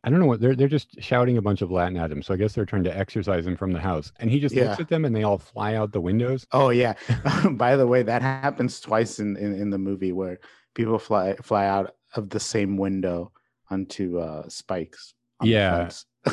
I 0.05 0.11
don't 0.11 0.21
know 0.21 0.27
what 0.27 0.41
they're 0.41 0.55
they're 0.55 0.69
just 0.69 1.01
shouting 1.03 1.37
a 1.37 1.43
bunch 1.43 1.63
of 1.63 1.71
Latin 1.73 1.97
at 1.97 2.13
him. 2.13 2.23
So 2.23 2.33
I 2.33 2.37
guess 2.37 2.53
they're 2.55 2.65
trying 2.65 2.85
to 2.85 2.97
exorcise 2.97 3.45
him 3.47 3.57
from 3.57 3.73
the 3.73 3.81
house. 3.81 4.13
And 4.21 4.31
he 4.31 4.39
just 4.39 4.55
Yeah. 4.55 4.69
looks 4.69 4.81
at 4.81 4.89
them 4.89 5.05
and 5.05 5.15
they 5.17 5.25
all 5.25 5.39
fly 5.39 5.75
out 5.75 5.91
the 5.91 6.01
windows. 6.01 6.47
Oh 6.53 6.69
yeah. 6.71 6.95
By 7.53 7.75
the 7.77 7.87
way, 7.87 8.03
that 8.05 8.23
happens 8.23 8.81
twice 8.81 9.19
in, 9.19 9.37
in 9.37 9.53
in 9.55 9.71
the 9.71 9.79
movie 9.79 10.13
where 10.13 10.39
people 10.75 10.99
fly 10.99 11.35
fly 11.43 11.67
out 11.67 11.97
of 12.15 12.31
the 12.31 12.39
same 12.41 12.77
window 12.77 13.33
onto 13.71 14.19
uh, 14.21 14.49
spikes. 14.49 15.15
on 15.41 15.49
Yeah. 15.49 15.91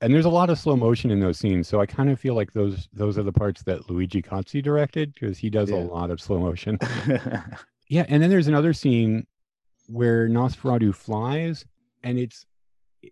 And 0.00 0.12
there's 0.12 0.24
a 0.24 0.28
lot 0.30 0.50
of 0.50 0.58
slow 0.58 0.74
motion 0.74 1.12
in 1.12 1.20
those 1.20 1.38
scenes. 1.38 1.68
So 1.68 1.80
I 1.80 1.86
kind 1.86 2.10
of 2.10 2.18
feel 2.18 2.34
like 2.34 2.52
those 2.52 2.88
those 2.92 3.18
are 3.18 3.22
the 3.22 3.30
parts 3.30 3.62
that 3.62 3.88
Luigi 3.88 4.20
Cozzi 4.20 4.60
directed 4.60 5.14
because 5.14 5.38
he 5.38 5.48
does 5.48 5.70
Yeah. 5.70 5.76
a 5.76 5.84
lot 5.84 6.10
of 6.10 6.20
slow 6.20 6.40
motion. 6.40 6.76
Yeah, 7.88 8.04
and 8.08 8.20
then 8.20 8.28
there's 8.28 8.48
another 8.48 8.72
scene 8.72 9.28
where 9.92 10.28
Nosferatu 10.28 10.94
flies, 10.94 11.64
and 12.02 12.18
it's 12.18 12.46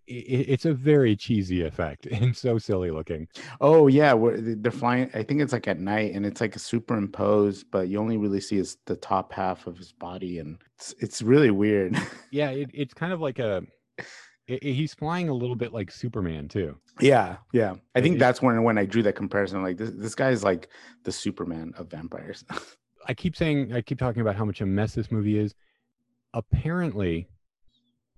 it's 0.07 0.63
a 0.65 0.73
very 0.73 1.17
cheesy 1.17 1.63
effect 1.63 2.05
and 2.11 2.35
so 2.35 2.57
silly 2.57 2.91
looking. 2.91 3.27
oh 3.59 3.87
yeah, 3.87 4.15
they're 4.37 4.71
flying. 4.71 5.09
I 5.13 5.23
think 5.23 5.41
it's 5.41 5.53
like 5.53 5.67
at 5.67 5.79
night, 5.79 6.13
and 6.13 6.25
it's 6.25 6.41
like 6.41 6.57
superimposed, 6.57 7.65
but 7.71 7.87
you 7.89 7.99
only 7.99 8.17
really 8.17 8.41
see 8.41 8.57
his 8.57 8.77
the 8.85 8.95
top 8.95 9.33
half 9.33 9.67
of 9.67 9.77
his 9.77 9.91
body, 9.91 10.39
and 10.39 10.57
it's 10.75 10.95
it's 10.99 11.21
really 11.21 11.51
weird. 11.51 11.97
Yeah, 12.33 12.51
it, 12.51 12.69
it's 12.73 12.93
kind 12.93 13.11
of 13.11 13.19
like 13.19 13.39
a 13.39 13.61
he's 14.45 14.93
flying 14.93 15.27
a 15.27 15.33
little 15.33 15.55
bit 15.55 15.73
like 15.73 15.91
Superman 15.91 16.47
too. 16.47 16.77
yeah, 17.01 17.37
yeah. 17.53 17.75
I 17.93 18.01
think 18.01 18.19
that's 18.19 18.41
when 18.41 18.63
when 18.63 18.77
I 18.77 18.85
drew 18.85 19.03
that 19.03 19.15
comparison. 19.15 19.61
Like 19.61 19.77
this 19.77 19.91
this 19.91 20.15
guy 20.15 20.29
is 20.29 20.43
like 20.43 20.69
the 21.03 21.11
Superman 21.11 21.73
of 21.77 21.89
vampires. 21.89 22.45
I 23.07 23.13
keep 23.13 23.35
saying 23.35 23.73
I 23.73 23.81
keep 23.81 23.99
talking 23.99 24.21
about 24.21 24.35
how 24.35 24.45
much 24.45 24.61
a 24.61 24.65
mess 24.65 24.93
this 24.95 25.11
movie 25.11 25.39
is. 25.39 25.53
Apparently, 26.33 27.27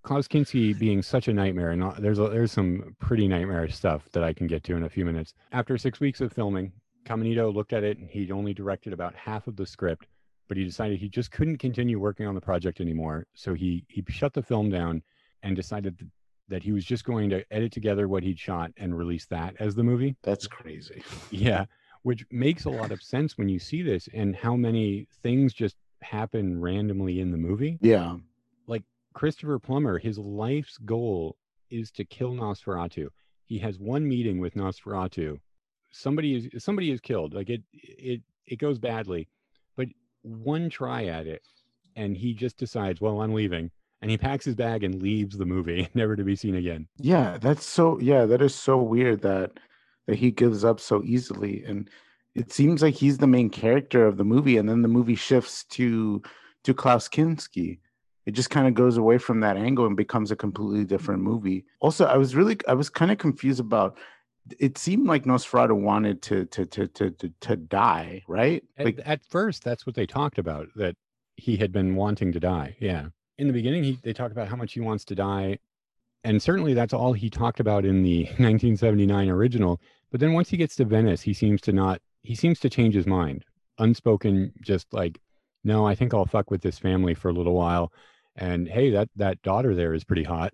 Klaus 0.04 0.28
Kinski 0.28 0.78
being 0.78 1.02
such 1.02 1.28
a 1.28 1.34
nightmare, 1.34 1.72
and 1.72 1.84
uh, 1.84 1.94
there's 1.98 2.20
a, 2.20 2.28
there's 2.28 2.52
some 2.52 2.96
pretty 3.00 3.28
nightmarish 3.28 3.74
stuff 3.76 4.10
that 4.12 4.24
I 4.24 4.34
can 4.34 4.48
get 4.48 4.64
to 4.66 4.76
in 4.76 4.84
a 4.84 4.90
few 4.90 5.06
minutes. 5.06 5.34
After 5.52 5.78
six 5.78 6.00
weeks 6.00 6.22
of 6.22 6.34
filming, 6.34 6.72
Caminito 7.06 7.54
looked 7.54 7.74
at 7.74 7.84
it 7.84 7.98
and 7.98 8.10
he'd 8.10 8.32
only 8.32 8.54
directed 8.54 8.94
about 8.94 9.16
half 9.16 9.48
of 9.48 9.56
the 9.56 9.66
script, 9.66 10.08
but 10.48 10.58
he 10.58 10.64
decided 10.64 11.00
he 11.00 11.10
just 11.10 11.32
couldn't 11.32 11.58
continue 11.58 12.00
working 12.00 12.28
on 12.28 12.36
the 12.36 12.42
project 12.42 12.82
anymore. 12.82 13.28
So 13.34 13.54
he 13.54 13.86
he 13.90 14.04
shut 14.10 14.34
the 14.34 14.44
film 14.44 14.70
down 14.70 15.02
and 15.42 15.56
decided 15.56 15.98
th- 15.98 16.12
that 16.50 16.64
he 16.64 16.72
was 16.72 16.86
just 16.86 17.06
going 17.06 17.30
to 17.30 17.44
edit 17.52 17.72
together 17.72 18.08
what 18.08 18.24
he'd 18.24 18.40
shot 18.40 18.72
and 18.78 18.98
release 18.98 19.26
that 19.28 19.56
as 19.60 19.76
the 19.76 19.84
movie. 19.84 20.16
that's 20.24 20.48
crazy. 20.48 21.02
Yeah, 21.32 21.66
which 22.04 22.26
makes 22.32 22.66
a 22.66 22.70
lot 22.70 22.92
of 22.92 23.02
sense 23.02 23.38
when 23.38 23.48
you 23.50 23.60
see 23.60 23.82
this 23.82 24.10
and 24.14 24.36
how 24.36 24.56
many 24.56 25.08
things 25.24 25.54
just 25.54 25.78
happen 26.04 26.60
randomly 26.60 27.20
in 27.20 27.32
the 27.32 27.38
movie. 27.38 27.78
Yeah. 27.82 28.18
Like 28.68 28.84
Christopher 29.14 29.60
Plummer, 29.60 29.98
his 29.98 30.18
life's 30.18 30.78
goal 30.78 31.38
is 31.70 31.92
to 31.92 32.06
kill 32.06 32.34
Nosferatu. 32.34 33.08
He 33.46 33.60
has 33.60 33.80
one 33.80 34.08
meeting 34.08 34.40
with 34.40 34.56
Nosferatu. 34.56 35.40
Somebody 35.92 36.36
is 36.36 36.64
somebody 36.64 36.92
is 36.92 37.00
killed. 37.00 37.34
Like 37.34 37.50
it 37.50 37.62
it 37.74 38.22
it 38.48 38.58
goes 38.58 38.80
badly, 38.80 39.28
but 39.76 39.88
one 40.22 40.70
try 40.70 41.06
at 41.06 41.28
it, 41.28 41.44
and 41.96 42.18
he 42.18 42.34
just 42.34 42.58
decides, 42.58 43.00
well, 43.00 43.22
I'm 43.22 43.34
leaving, 43.34 43.70
and 44.02 44.10
he 44.10 44.18
packs 44.18 44.46
his 44.46 44.56
bag 44.56 44.84
and 44.84 45.02
leaves 45.02 45.38
the 45.38 45.46
movie, 45.46 45.90
never 45.94 46.16
to 46.16 46.24
be 46.24 46.36
seen 46.36 46.56
again. 46.56 46.88
Yeah, 46.98 47.38
that's 47.40 47.66
so 47.66 48.00
yeah, 48.00 48.26
that 48.26 48.42
is 48.42 48.56
so 48.56 48.78
weird 48.78 49.22
that 49.22 49.60
that 50.08 50.18
he 50.18 50.32
gives 50.32 50.64
up 50.64 50.80
so 50.80 51.02
easily 51.04 51.64
and 51.64 51.90
it 52.36 52.52
seems 52.52 52.82
like 52.82 52.96
he's 52.96 53.18
the 53.18 53.28
main 53.28 53.50
character 53.50 54.06
of 54.06 54.18
the 54.18 54.24
movie 54.24 54.58
and 54.58 54.68
then 54.68 54.82
the 54.82 54.88
movie 54.88 55.16
shifts 55.16 55.64
to 55.66 56.22
to 56.64 56.74
Klaus 56.74 57.08
Kinski. 57.08 57.80
It 58.26 58.32
just 58.32 58.50
kind 58.50 58.68
of 58.68 58.74
goes 58.74 58.96
away 58.98 59.18
from 59.18 59.42
that 59.42 59.58
angle 59.58 59.86
and 59.86 59.98
becomes 59.98 60.32
a 60.32 60.36
completely 60.36 60.86
different 60.86 61.22
mm-hmm. 61.22 61.32
movie. 61.32 61.66
Also, 61.82 62.06
I 62.06 62.18
was 62.18 62.36
really 62.36 62.58
I 62.68 62.74
was 62.74 62.90
kind 62.90 63.12
of 63.12 63.18
confused 63.18 63.60
about 63.60 63.98
it 64.60 64.78
seemed 64.78 65.08
like 65.08 65.24
Nosferatu 65.24 65.80
wanted 65.80 66.22
to 66.24 66.46
to 66.46 66.66
to 66.66 66.88
to 66.88 67.12
to, 67.12 67.34
to 67.42 67.56
die, 67.56 68.24
right? 68.28 68.64
At, 68.78 68.86
Like 68.86 69.00
at 69.06 69.26
first, 69.26 69.64
that's 69.64 69.86
what 69.86 69.96
they 69.96 70.06
talked 70.06 70.38
about 70.38 70.68
that 70.76 70.96
he 71.38 71.58
had 71.58 71.72
been 71.72 71.96
wanting 71.96 72.32
to 72.32 72.40
die. 72.40 72.76
Yeah. 72.80 73.08
In 73.38 73.48
the 73.48 73.54
beginning, 73.54 73.84
he, 73.84 74.00
they 74.04 74.14
talk 74.14 74.32
about 74.32 74.48
how 74.48 74.56
much 74.56 74.74
he 74.74 74.80
wants 74.80 75.06
to 75.06 75.16
die. 75.16 75.58
And 76.24 76.42
certainly 76.42 76.74
that's 76.74 76.94
all 76.94 77.14
he 77.14 77.30
talked 77.30 77.60
about 77.60 77.86
in 77.86 78.04
the 78.04 78.24
1979 78.38 79.30
original. 79.30 79.82
But 80.12 80.20
then 80.20 80.34
once 80.34 80.50
he 80.50 80.58
gets 80.58 80.76
to 80.76 80.86
Venice, 80.86 81.22
he 81.22 81.34
seems 81.34 81.60
to 81.62 81.74
not, 81.74 82.02
he 82.24 82.36
seems 82.36 82.60
to 82.62 82.70
change 82.70 82.96
his 82.96 83.06
mind. 83.08 83.46
Unspoken, 83.80 84.54
just 84.62 84.92
like, 84.94 85.20
no, 85.64 85.86
I 85.86 85.96
think 85.96 86.14
I'll 86.14 86.26
fuck 86.26 86.52
with 86.52 86.62
this 86.62 86.78
family 86.80 87.14
for 87.14 87.30
a 87.30 87.34
little 87.34 87.54
while. 87.54 87.92
And 88.36 88.68
hey, 88.68 88.90
that 88.92 89.10
that 89.16 89.42
daughter 89.44 89.76
there 89.76 89.94
is 89.94 90.04
pretty 90.04 90.24
hot. 90.24 90.54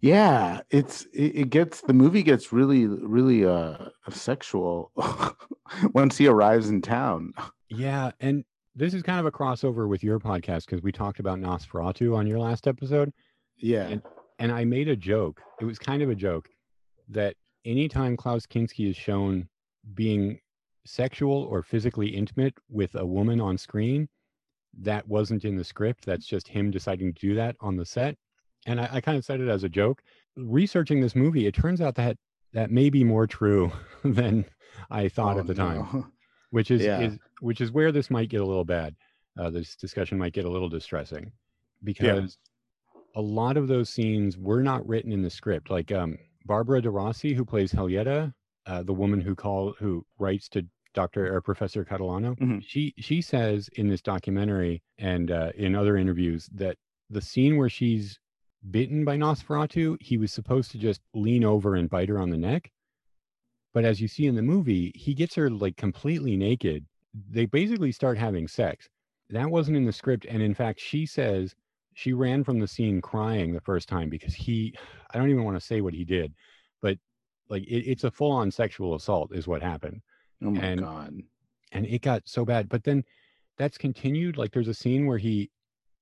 Yeah, 0.00 0.60
it's 0.70 1.04
it, 1.12 1.36
it 1.36 1.50
gets 1.50 1.80
the 1.82 1.92
movie 1.92 2.22
gets 2.24 2.52
really 2.52 2.86
really 2.86 3.44
uh 3.46 3.76
sexual 4.10 4.90
once 5.94 6.16
he 6.18 6.26
arrives 6.26 6.68
in 6.68 6.82
town. 6.82 7.32
Yeah, 7.68 8.10
and 8.20 8.44
this 8.74 8.92
is 8.92 9.02
kind 9.02 9.20
of 9.20 9.26
a 9.26 9.30
crossover 9.30 9.88
with 9.88 10.02
your 10.02 10.18
podcast 10.18 10.66
because 10.66 10.82
we 10.82 10.90
talked 10.92 11.20
about 11.20 11.38
Nosferatu 11.38 12.16
on 12.16 12.26
your 12.26 12.38
last 12.38 12.66
episode. 12.66 13.12
Yeah. 13.56 13.86
And- 13.88 14.02
and 14.38 14.50
I 14.50 14.64
made 14.64 14.88
a 14.88 14.96
joke. 14.96 15.40
It 15.60 15.64
was 15.66 15.78
kind 15.78 16.02
of 16.02 16.10
a 16.10 16.16
joke 16.16 16.48
that 17.10 17.36
anytime 17.64 18.16
Klaus 18.16 18.44
Kinski 18.44 18.90
is 18.90 18.96
shown 18.96 19.46
being 19.94 20.40
sexual 20.84 21.44
or 21.44 21.62
physically 21.62 22.08
intimate 22.08 22.54
with 22.68 22.94
a 22.94 23.06
woman 23.06 23.40
on 23.40 23.56
screen, 23.58 24.08
that 24.80 25.06
wasn't 25.06 25.44
in 25.44 25.56
the 25.56 25.64
script. 25.64 26.04
That's 26.06 26.26
just 26.26 26.48
him 26.48 26.70
deciding 26.70 27.12
to 27.14 27.20
do 27.28 27.34
that 27.34 27.56
on 27.60 27.76
the 27.76 27.84
set. 27.86 28.16
And 28.66 28.80
I, 28.80 28.88
I 28.92 29.00
kind 29.00 29.18
of 29.18 29.24
said 29.24 29.40
it 29.40 29.48
as 29.48 29.64
a 29.64 29.68
joke. 29.68 30.02
Researching 30.36 31.00
this 31.00 31.14
movie, 31.14 31.46
it 31.46 31.54
turns 31.54 31.80
out 31.80 31.94
that 31.96 32.16
that 32.52 32.70
may 32.70 32.90
be 32.90 33.04
more 33.04 33.26
true 33.26 33.70
than 34.04 34.44
I 34.90 35.08
thought 35.08 35.36
Oh, 35.36 35.40
at 35.40 35.46
the 35.46 35.54
time 35.54 36.10
which 36.50 36.70
is, 36.70 36.82
Yeah. 36.82 37.00
is 37.00 37.18
which 37.40 37.60
is 37.60 37.72
where 37.72 37.92
this 37.92 38.10
might 38.10 38.28
get 38.28 38.40
a 38.40 38.46
little 38.46 38.64
bad. 38.64 38.94
Uh, 39.38 39.50
this 39.50 39.74
discussion 39.76 40.18
might 40.18 40.32
get 40.34 40.44
a 40.44 40.50
little 40.50 40.68
distressing 40.68 41.32
because 41.84 42.38
a 43.16 43.20
lot 43.20 43.56
of 43.56 43.68
those 43.68 43.88
scenes 43.90 44.38
were 44.38 44.62
not 44.62 44.86
written 44.86 45.12
in 45.12 45.22
the 45.22 45.30
script. 45.30 45.70
Like 45.70 45.90
um, 45.92 46.18
Barbara 46.46 46.80
De 46.82 46.90
Rossi, 46.90 47.32
who 47.34 47.44
plays 47.44 47.72
Helietta, 47.72 48.32
uh, 48.66 48.82
the 48.82 48.92
woman 48.94 49.20
who 49.20 49.34
call 49.34 49.74
who 49.78 50.04
writes 50.18 50.48
to 50.50 50.66
Doctor 50.94 51.34
or 51.34 51.40
Professor 51.40 51.84
Catalano, 51.84 52.36
Mhm. 52.38 52.62
she 52.66 52.92
she 52.98 53.20
says 53.22 53.68
in 53.76 53.88
this 53.88 54.02
documentary 54.02 54.82
and 54.98 55.30
uh, 55.30 55.50
in 55.56 55.74
other 55.74 55.96
interviews 55.96 56.48
that 56.54 56.76
the 57.10 57.20
scene 57.20 57.56
where 57.56 57.68
she's 57.70 58.18
bitten 58.70 59.04
by 59.04 59.16
Nosferatu, 59.16 59.96
he 60.00 60.16
was 60.18 60.32
supposed 60.32 60.70
to 60.70 60.78
just 60.78 61.00
lean 61.14 61.44
over 61.44 61.74
and 61.74 61.90
bite 61.90 62.08
her 62.08 62.18
on 62.18 62.30
the 62.30 62.36
neck. 62.38 62.70
But 63.74 63.84
as 63.84 64.00
you 64.00 64.08
see 64.08 64.26
in 64.26 64.34
the 64.34 64.42
movie, 64.42 64.92
he 64.94 65.14
gets 65.14 65.34
her 65.34 65.48
like 65.50 65.76
completely 65.76 66.36
naked. 66.36 66.84
They 67.30 67.46
basically 67.46 67.90
start 67.92 68.18
having 68.18 68.46
sex. 68.46 68.88
That 69.30 69.50
wasn't 69.50 69.78
in 69.78 69.86
the 69.86 69.92
script. 69.92 70.26
And 70.28 70.42
in 70.42 70.54
fact, 70.54 70.78
she 70.78 71.06
says 71.06 71.54
she 71.94 72.12
ran 72.12 72.44
from 72.44 72.58
the 72.58 72.68
scene 72.68 73.00
crying 73.00 73.52
the 73.52 73.60
first 73.62 73.88
time 73.88 74.08
because 74.10 74.34
he, 74.34 74.74
I 75.12 75.18
don't 75.18 75.30
even 75.30 75.44
want 75.44 75.56
to 75.58 75.66
say 75.66 75.80
what 75.80 75.94
he 75.94 76.04
did, 76.04 76.34
but 76.82 76.98
like 77.52 77.62
it, 77.64 77.84
it's 77.92 78.04
a 78.04 78.10
full 78.10 78.32
on 78.32 78.50
sexual 78.50 78.94
assault, 78.96 79.28
is 79.32 79.46
what 79.46 79.62
happened 79.62 80.00
Oh 80.44 80.50
my 80.50 80.60
And- 80.60 80.80
god. 80.80 81.14
and 81.72 81.86
it 81.86 82.02
got 82.02 82.22
so 82.26 82.44
bad 82.44 82.68
but 82.68 82.82
then 82.84 83.04
that's 83.58 83.78
continued 83.78 84.36
like 84.36 84.50
there's 84.52 84.68
a 84.68 84.74
scene 84.82 85.06
where 85.06 85.18
he 85.18 85.50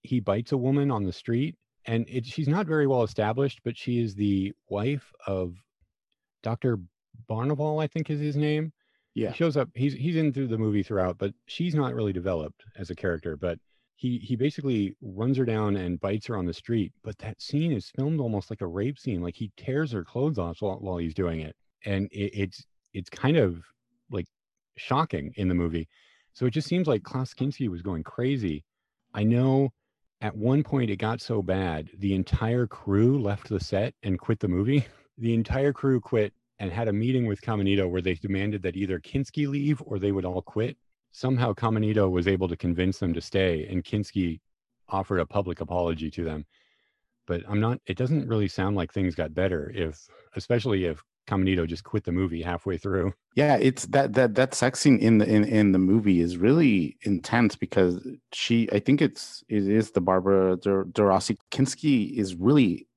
he 0.02 0.18
bites 0.20 0.52
a 0.52 0.56
woman 0.56 0.90
on 0.90 1.04
the 1.04 1.12
street 1.12 1.56
and 1.86 2.06
it, 2.08 2.24
she's 2.24 2.48
not 2.48 2.66
very 2.66 2.86
well 2.86 3.02
established 3.02 3.60
but 3.64 3.76
she 3.76 3.98
is 3.98 4.14
the 4.14 4.52
wife 4.68 5.12
of 5.26 5.54
dr 6.42 6.78
Barnaval, 7.28 7.82
I 7.82 7.86
think 7.86 8.08
is 8.10 8.18
his 8.20 8.36
name. 8.36 8.72
Yeah. 9.14 9.30
He 9.30 9.36
shows 9.36 9.56
up. 9.56 9.68
He's 9.74 9.92
he's 9.92 10.16
in 10.16 10.32
through 10.32 10.46
the 10.48 10.56
movie 10.58 10.82
throughout, 10.82 11.18
but 11.18 11.34
she's 11.46 11.74
not 11.74 11.94
really 11.94 12.12
developed 12.14 12.62
as 12.76 12.88
a 12.90 12.94
character. 12.94 13.36
But 13.36 13.58
he 14.00 14.16
he 14.16 14.34
basically 14.34 14.96
runs 15.02 15.36
her 15.36 15.44
down 15.44 15.76
and 15.76 16.00
bites 16.00 16.26
her 16.26 16.36
on 16.38 16.46
the 16.46 16.54
street. 16.54 16.90
But 17.04 17.18
that 17.18 17.42
scene 17.42 17.70
is 17.70 17.92
filmed 17.94 18.18
almost 18.18 18.48
like 18.48 18.62
a 18.62 18.66
rape 18.66 18.98
scene. 18.98 19.20
Like 19.20 19.36
he 19.36 19.52
tears 19.58 19.92
her 19.92 20.02
clothes 20.02 20.38
off 20.38 20.62
while, 20.62 20.78
while 20.80 20.96
he's 20.96 21.12
doing 21.12 21.40
it, 21.40 21.54
and 21.84 22.08
it, 22.10 22.30
it's 22.32 22.64
it's 22.94 23.10
kind 23.10 23.36
of 23.36 23.62
like 24.10 24.24
shocking 24.76 25.34
in 25.36 25.48
the 25.48 25.54
movie. 25.54 25.86
So 26.32 26.46
it 26.46 26.52
just 26.52 26.66
seems 26.66 26.86
like 26.86 27.02
Klaus 27.02 27.34
Kinski 27.34 27.68
was 27.68 27.82
going 27.82 28.02
crazy. 28.02 28.64
I 29.12 29.22
know 29.22 29.68
at 30.22 30.34
one 30.34 30.62
point 30.62 30.90
it 30.90 30.96
got 30.96 31.20
so 31.20 31.42
bad 31.42 31.90
the 31.98 32.14
entire 32.14 32.66
crew 32.66 33.20
left 33.20 33.50
the 33.50 33.60
set 33.60 33.94
and 34.02 34.18
quit 34.18 34.40
the 34.40 34.48
movie. 34.48 34.86
The 35.18 35.34
entire 35.34 35.74
crew 35.74 36.00
quit 36.00 36.32
and 36.60 36.72
had 36.72 36.88
a 36.88 36.94
meeting 36.94 37.26
with 37.26 37.42
Caminito 37.42 37.90
where 37.90 38.00
they 38.00 38.14
demanded 38.14 38.62
that 38.62 38.74
either 38.74 38.98
Kinski 38.98 39.46
leave 39.46 39.82
or 39.84 39.98
they 39.98 40.12
would 40.12 40.24
all 40.24 40.40
quit. 40.40 40.78
Somehow 41.12 41.52
Caminito 41.52 42.10
was 42.10 42.28
able 42.28 42.48
to 42.48 42.56
convince 42.56 42.98
them 42.98 43.12
to 43.14 43.20
stay, 43.20 43.66
and 43.68 43.84
Kinski 43.84 44.40
offered 44.88 45.20
a 45.20 45.26
public 45.26 45.60
apology 45.60 46.10
to 46.12 46.24
them. 46.24 46.46
But 47.26 47.42
I'm 47.48 47.60
not. 47.60 47.80
It 47.86 47.96
doesn't 47.96 48.28
really 48.28 48.48
sound 48.48 48.76
like 48.76 48.92
things 48.92 49.14
got 49.14 49.34
better 49.34 49.70
if, 49.74 50.06
especially 50.34 50.84
if 50.86 51.02
Caminito 51.28 51.66
just 51.66 51.84
quit 51.84 52.04
the 52.04 52.12
movie 52.12 52.42
halfway 52.42 52.76
through. 52.76 53.12
Yeah, 53.36 53.56
it's 53.56 53.86
that 53.86 54.14
that 54.14 54.34
that 54.34 54.54
sex 54.54 54.80
scene 54.80 54.98
in 54.98 55.18
the 55.18 55.26
in, 55.28 55.44
in 55.44 55.72
the 55.72 55.78
movie 55.78 56.20
is 56.20 56.36
really 56.36 56.96
intense 57.02 57.54
because 57.54 58.04
she 58.32 58.68
I 58.72 58.80
think 58.80 59.00
it's 59.00 59.44
it 59.48 59.68
is 59.68 59.92
the 59.92 60.00
Barbara 60.00 60.56
Dur- 60.56 60.86
Durasi 60.86 61.36
Kinski 61.52 62.16
is 62.16 62.34
really 62.34 62.88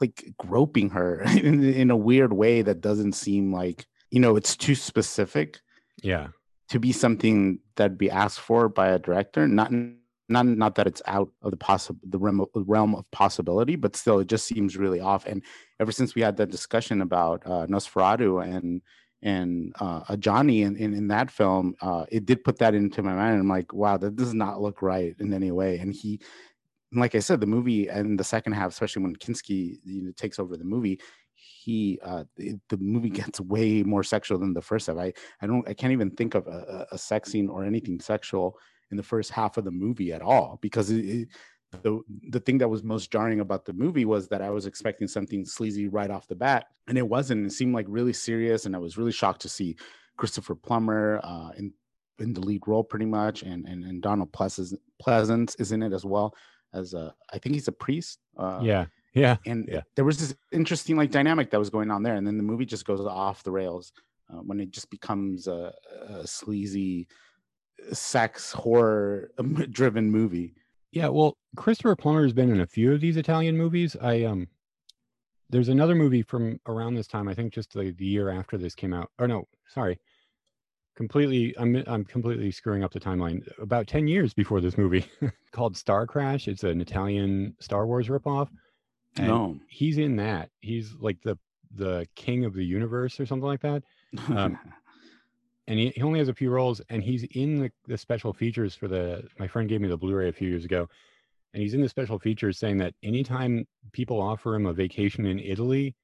like 0.00 0.24
groping 0.38 0.90
her 0.90 1.20
in, 1.36 1.62
in 1.62 1.90
a 1.90 1.96
weird 1.96 2.32
way 2.32 2.62
that 2.62 2.80
doesn't 2.80 3.12
seem 3.12 3.52
like 3.52 3.86
you 4.10 4.20
know 4.20 4.36
it's 4.36 4.56
too 4.56 4.74
specific 4.74 5.60
Yeah. 6.02 6.28
To 6.70 6.80
be 6.80 6.92
something 6.92 7.60
that'd 7.76 7.98
be 7.98 8.10
asked 8.10 8.40
for 8.40 8.68
by 8.68 8.88
a 8.88 8.98
director 8.98 9.46
not 9.46 9.70
not 10.28 10.46
not 10.46 10.74
that 10.76 10.86
it's 10.86 11.02
out 11.06 11.30
of 11.42 11.50
the 11.50 11.56
possible 11.56 12.00
the 12.04 12.18
realm 12.18 12.40
of, 12.40 12.48
realm 12.54 12.94
of 12.94 13.08
possibility 13.10 13.76
but 13.76 13.96
still 13.96 14.18
it 14.20 14.26
just 14.28 14.46
seems 14.46 14.76
really 14.76 15.00
off. 15.00 15.26
And 15.26 15.42
ever 15.80 15.92
since 15.92 16.14
we 16.14 16.22
had 16.22 16.36
that 16.38 16.50
discussion 16.50 17.02
about 17.02 17.42
uh, 17.44 17.66
Nosferatu 17.66 18.42
and 18.44 18.80
and 19.22 19.72
uh, 19.80 20.04
Adjani 20.04 20.62
in, 20.62 20.76
in 20.76 20.94
in 20.94 21.08
that 21.08 21.30
film 21.30 21.74
uh, 21.80 22.06
it 22.10 22.24
did 22.26 22.44
put 22.44 22.58
that 22.58 22.74
into 22.74 23.02
my 23.02 23.14
mind 23.14 23.40
I'm 23.40 23.48
like 23.48 23.72
wow 23.72 23.96
that 23.98 24.16
does 24.16 24.34
not 24.34 24.60
look 24.60 24.82
right 24.82 25.14
in 25.18 25.32
any 25.32 25.50
way. 25.50 25.78
And 25.78 25.92
he 25.94 26.20
like 26.92 27.14
I 27.14 27.18
said 27.18 27.40
the 27.40 27.46
movie 27.46 27.88
and 27.88 28.18
the 28.18 28.24
second 28.24 28.52
half 28.52 28.70
especially 28.70 29.02
when 29.02 29.16
Kinski 29.16 29.78
you 29.84 30.02
know, 30.04 30.12
takes 30.12 30.38
over 30.38 30.56
the 30.56 30.64
movie 30.64 31.00
he 31.64 31.98
uh 32.04 32.24
the, 32.36 32.76
movie 32.78 33.10
gets 33.10 33.40
way 33.40 33.82
more 33.82 34.02
sexual 34.02 34.38
than 34.38 34.52
the 34.52 34.62
first 34.62 34.86
half 34.86 34.96
i 34.96 35.12
i 35.40 35.46
don't 35.46 35.68
i 35.68 35.74
can't 35.74 35.92
even 35.92 36.10
think 36.10 36.34
of 36.34 36.46
a, 36.46 36.86
a 36.92 36.98
sex 36.98 37.30
scene 37.30 37.48
or 37.48 37.64
anything 37.64 37.98
sexual 38.00 38.58
in 38.90 38.96
the 38.96 39.02
first 39.02 39.30
half 39.30 39.56
of 39.56 39.64
the 39.64 39.70
movie 39.70 40.12
at 40.12 40.22
all 40.22 40.58
because 40.60 40.90
it, 40.90 41.04
it, 41.04 41.28
the 41.82 42.00
the 42.30 42.40
thing 42.40 42.58
that 42.58 42.68
was 42.68 42.82
most 42.82 43.10
jarring 43.10 43.40
about 43.40 43.64
the 43.64 43.72
movie 43.72 44.04
was 44.04 44.28
that 44.28 44.42
I 44.42 44.50
was 44.50 44.66
expecting 44.66 45.08
something 45.08 45.44
sleazy 45.44 45.88
right 45.88 46.10
off 46.10 46.28
the 46.28 46.36
bat, 46.36 46.66
and 46.86 46.96
it 46.96 47.08
wasn't. 47.08 47.46
It 47.46 47.50
seemed 47.50 47.74
like 47.74 47.86
really 47.88 48.12
serious, 48.12 48.66
and 48.66 48.76
I 48.76 48.78
was 48.78 48.96
really 48.96 49.12
shocked 49.12 49.42
to 49.42 49.48
see 49.48 49.76
Christopher 50.16 50.54
Plummer 50.54 51.20
uh, 51.24 51.50
in 51.56 51.72
in 52.18 52.32
the 52.32 52.40
lead 52.40 52.62
role, 52.66 52.84
pretty 52.84 53.06
much, 53.06 53.42
and 53.42 53.66
and, 53.66 53.84
and 53.84 54.02
Donald 54.02 54.32
Pleasence, 54.32 55.60
is 55.60 55.72
in 55.72 55.82
it 55.82 55.92
as 55.92 56.04
well 56.04 56.34
as 56.72 56.94
a 56.94 57.14
I 57.32 57.38
think 57.38 57.54
he's 57.54 57.68
a 57.68 57.72
priest. 57.72 58.20
Uh, 58.36 58.60
yeah. 58.62 58.86
Yeah. 59.14 59.36
and 59.46 59.68
Yeah. 59.70 59.82
there 59.96 60.04
was 60.04 60.18
this 60.18 60.34
interesting 60.52 60.96
like 60.96 61.10
dynamic 61.10 61.50
that 61.50 61.58
was 61.58 61.70
going 61.70 61.90
on 61.90 62.02
there 62.02 62.16
and 62.16 62.26
then 62.26 62.36
the 62.36 62.42
movie 62.42 62.66
just 62.66 62.84
goes 62.86 63.00
off 63.00 63.42
the 63.42 63.50
rails 63.52 63.92
uh, 64.32 64.38
when 64.38 64.58
it 64.60 64.70
just 64.70 64.90
becomes 64.90 65.46
a, 65.46 65.72
a 66.08 66.26
sleazy 66.26 67.06
sex 67.92 68.52
horror 68.52 69.30
driven 69.70 70.10
movie 70.10 70.54
Yeah, 70.92 71.08
well, 71.08 71.36
Christopher 71.56 71.96
Plummer 71.96 72.22
has 72.22 72.32
been 72.32 72.50
in 72.50 72.60
a 72.60 72.66
few 72.66 72.92
of 72.92 73.00
these 73.00 73.16
Italian 73.16 73.56
movies. 73.56 73.96
I 74.00 74.24
um 74.24 74.48
there's 75.50 75.68
another 75.68 75.94
movie 75.94 76.22
from 76.22 76.58
around 76.66 76.94
this 76.94 77.06
time, 77.06 77.28
I 77.28 77.34
think 77.34 77.52
just 77.52 77.72
the, 77.74 77.92
the 77.98 78.06
year 78.06 78.30
after 78.30 78.56
this 78.58 78.74
came 78.74 78.92
out. 78.94 79.10
Or 79.18 79.28
no, 79.28 79.44
sorry. 79.68 79.98
Completely 80.96 81.54
I'm 81.58 81.82
I'm 81.86 82.04
completely 82.04 82.50
screwing 82.52 82.84
up 82.84 82.92
the 82.92 83.00
timeline. 83.00 83.40
About 83.60 83.86
10 83.88 84.06
years 84.06 84.32
before 84.32 84.60
this 84.60 84.78
movie 84.78 85.04
called 85.52 85.74
Starcrash. 85.74 86.46
It's 86.48 86.62
an 86.64 86.80
Italian 86.80 87.54
Star 87.60 87.86
Wars 87.86 88.08
ripoff. 88.08 88.48
And 89.16 89.28
no. 89.28 89.58
he's 89.68 89.98
in 89.98 90.16
that. 90.16 90.50
He's 90.60 90.94
like 90.98 91.20
the 91.22 91.38
the 91.76 92.06
king 92.14 92.44
of 92.44 92.54
the 92.54 92.64
universe 92.64 93.18
or 93.18 93.26
something 93.26 93.46
like 93.46 93.60
that. 93.62 93.82
um, 94.28 94.58
and 95.66 95.78
he, 95.78 95.90
he 95.90 96.02
only 96.02 96.18
has 96.18 96.28
a 96.28 96.34
few 96.34 96.50
roles 96.50 96.80
and 96.88 97.02
he's 97.02 97.24
in 97.32 97.58
the, 97.60 97.70
the 97.88 97.98
special 97.98 98.32
features 98.32 98.74
for 98.74 98.86
the 98.88 99.24
my 99.38 99.48
friend 99.48 99.68
gave 99.68 99.80
me 99.80 99.88
the 99.88 99.96
blu-ray 99.96 100.28
a 100.28 100.32
few 100.32 100.48
years 100.48 100.64
ago 100.64 100.88
and 101.52 101.62
he's 101.62 101.74
in 101.74 101.80
the 101.80 101.88
special 101.88 102.18
features 102.18 102.58
saying 102.58 102.76
that 102.78 102.94
anytime 103.02 103.66
people 103.92 104.20
offer 104.20 104.54
him 104.54 104.66
a 104.66 104.72
vacation 104.72 105.26
in 105.26 105.38
italy 105.40 105.94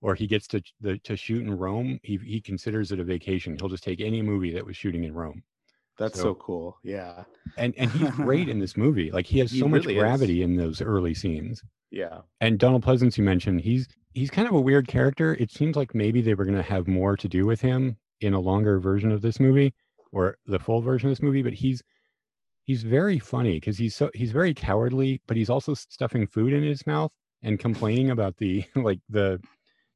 or 0.00 0.14
he 0.14 0.26
gets 0.26 0.46
to 0.46 0.62
the, 0.80 0.96
to 0.98 1.14
shoot 1.16 1.42
in 1.42 1.52
rome 1.52 1.98
he, 2.02 2.16
he 2.18 2.40
considers 2.40 2.92
it 2.92 3.00
a 3.00 3.04
vacation. 3.04 3.56
He'll 3.58 3.68
just 3.68 3.84
take 3.84 4.00
any 4.00 4.22
movie 4.22 4.52
that 4.52 4.64
was 4.64 4.76
shooting 4.76 5.04
in 5.04 5.12
rome. 5.12 5.42
That's 5.98 6.16
so, 6.16 6.22
so- 6.22 6.34
cool. 6.36 6.78
Yeah. 6.84 7.24
And 7.56 7.74
and 7.76 7.90
he's 7.90 8.10
great 8.12 8.48
in 8.48 8.58
this 8.64 8.76
movie. 8.76 9.10
Like 9.10 9.26
he 9.26 9.40
has 9.40 9.50
He 9.50 9.58
so 9.58 9.68
much 9.68 9.82
really 9.82 9.96
is. 9.96 10.00
gravity 10.00 10.42
in 10.42 10.56
those 10.56 10.80
early 10.80 11.12
scenes 11.14 11.62
yeah 11.90 12.20
and 12.40 12.58
Donald 12.58 12.84
Pleasence, 12.84 13.16
you 13.16 13.24
mentioned, 13.24 13.60
he's 13.60 13.88
he's 14.14 14.30
kind 14.30 14.48
of 14.48 14.54
a 14.54 14.60
weird 14.60 14.88
character. 14.88 15.34
It 15.34 15.50
seems 15.50 15.76
like 15.76 15.94
maybe 15.94 16.20
they 16.20 16.34
were 16.34 16.44
going 16.44 16.56
to 16.56 16.62
have 16.62 16.88
more 16.88 17.16
to 17.16 17.28
do 17.28 17.46
with 17.46 17.60
him 17.60 17.96
in 18.20 18.34
a 18.34 18.40
longer 18.40 18.80
version 18.80 19.12
of 19.12 19.22
this 19.22 19.38
movie 19.40 19.74
or 20.12 20.38
the 20.46 20.58
full 20.58 20.80
version 20.80 21.08
of 21.08 21.12
this 21.12 21.22
movie. 21.22 21.42
But 21.42 21.54
he's 21.54 21.82
he's 22.64 22.82
very 22.82 23.18
funny 23.18 23.54
because 23.54 23.78
he's 23.78 23.94
so 23.94 24.10
he's 24.14 24.32
very 24.32 24.54
cowardly, 24.54 25.20
but 25.26 25.36
he's 25.36 25.50
also 25.50 25.74
stuffing 25.74 26.26
food 26.26 26.52
in 26.52 26.62
his 26.62 26.86
mouth 26.86 27.12
and 27.42 27.58
complaining 27.58 28.10
about 28.10 28.36
the 28.36 28.64
like 28.76 29.00
the 29.08 29.40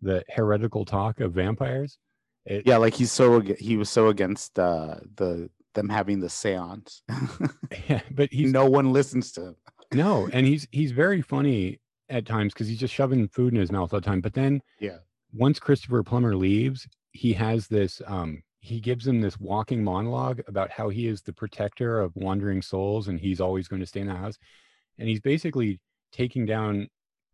the 0.00 0.24
heretical 0.30 0.84
talk 0.84 1.20
of 1.20 1.32
vampires. 1.32 1.98
It, 2.44 2.66
yeah 2.66 2.76
like 2.76 2.94
he's 2.94 3.12
so 3.12 3.40
he 3.40 3.76
was 3.76 3.88
so 3.88 4.08
against 4.08 4.58
uh 4.58 4.96
the 5.14 5.48
them 5.74 5.88
having 5.88 6.18
the 6.20 6.28
seance 6.28 7.02
yeah, 7.88 8.00
but 8.10 8.30
he's 8.32 8.52
no 8.52 8.66
one 8.66 8.92
listens 8.92 9.30
to 9.32 9.42
him 9.48 9.56
No, 9.92 10.28
and 10.32 10.44
he's 10.44 10.66
he's 10.72 10.90
very 10.90 11.22
funny 11.22 11.78
at 12.12 12.26
times 12.26 12.52
because 12.52 12.68
he's 12.68 12.78
just 12.78 12.94
shoving 12.94 13.26
food 13.28 13.54
in 13.54 13.60
his 13.60 13.72
mouth 13.72 13.92
all 13.92 14.00
the 14.00 14.04
time. 14.06 14.20
But 14.20 14.34
then, 14.34 14.62
Yeah. 14.78 14.98
once 15.32 15.58
Christopher 15.58 16.02
Plummer 16.02 16.36
leaves, 16.36 16.86
he 17.12 17.32
has 17.32 17.66
this. 17.66 18.00
Um, 18.06 18.42
he 18.60 18.78
gives 18.80 19.06
him 19.06 19.20
this 19.20 19.40
walking 19.40 19.82
monologue 19.82 20.40
about 20.46 20.70
how 20.70 20.88
he 20.88 21.08
is 21.08 21.22
the 21.22 21.32
protector 21.32 22.00
of 22.00 22.14
wandering 22.14 22.62
souls, 22.62 23.08
and 23.08 23.18
he's 23.18 23.40
always 23.40 23.66
going 23.66 23.80
to 23.80 23.86
stay 23.86 24.00
in 24.00 24.06
the 24.06 24.14
house. 24.14 24.38
And 24.98 25.08
he's 25.08 25.20
basically 25.20 25.80
taking 26.12 26.46
down 26.46 26.88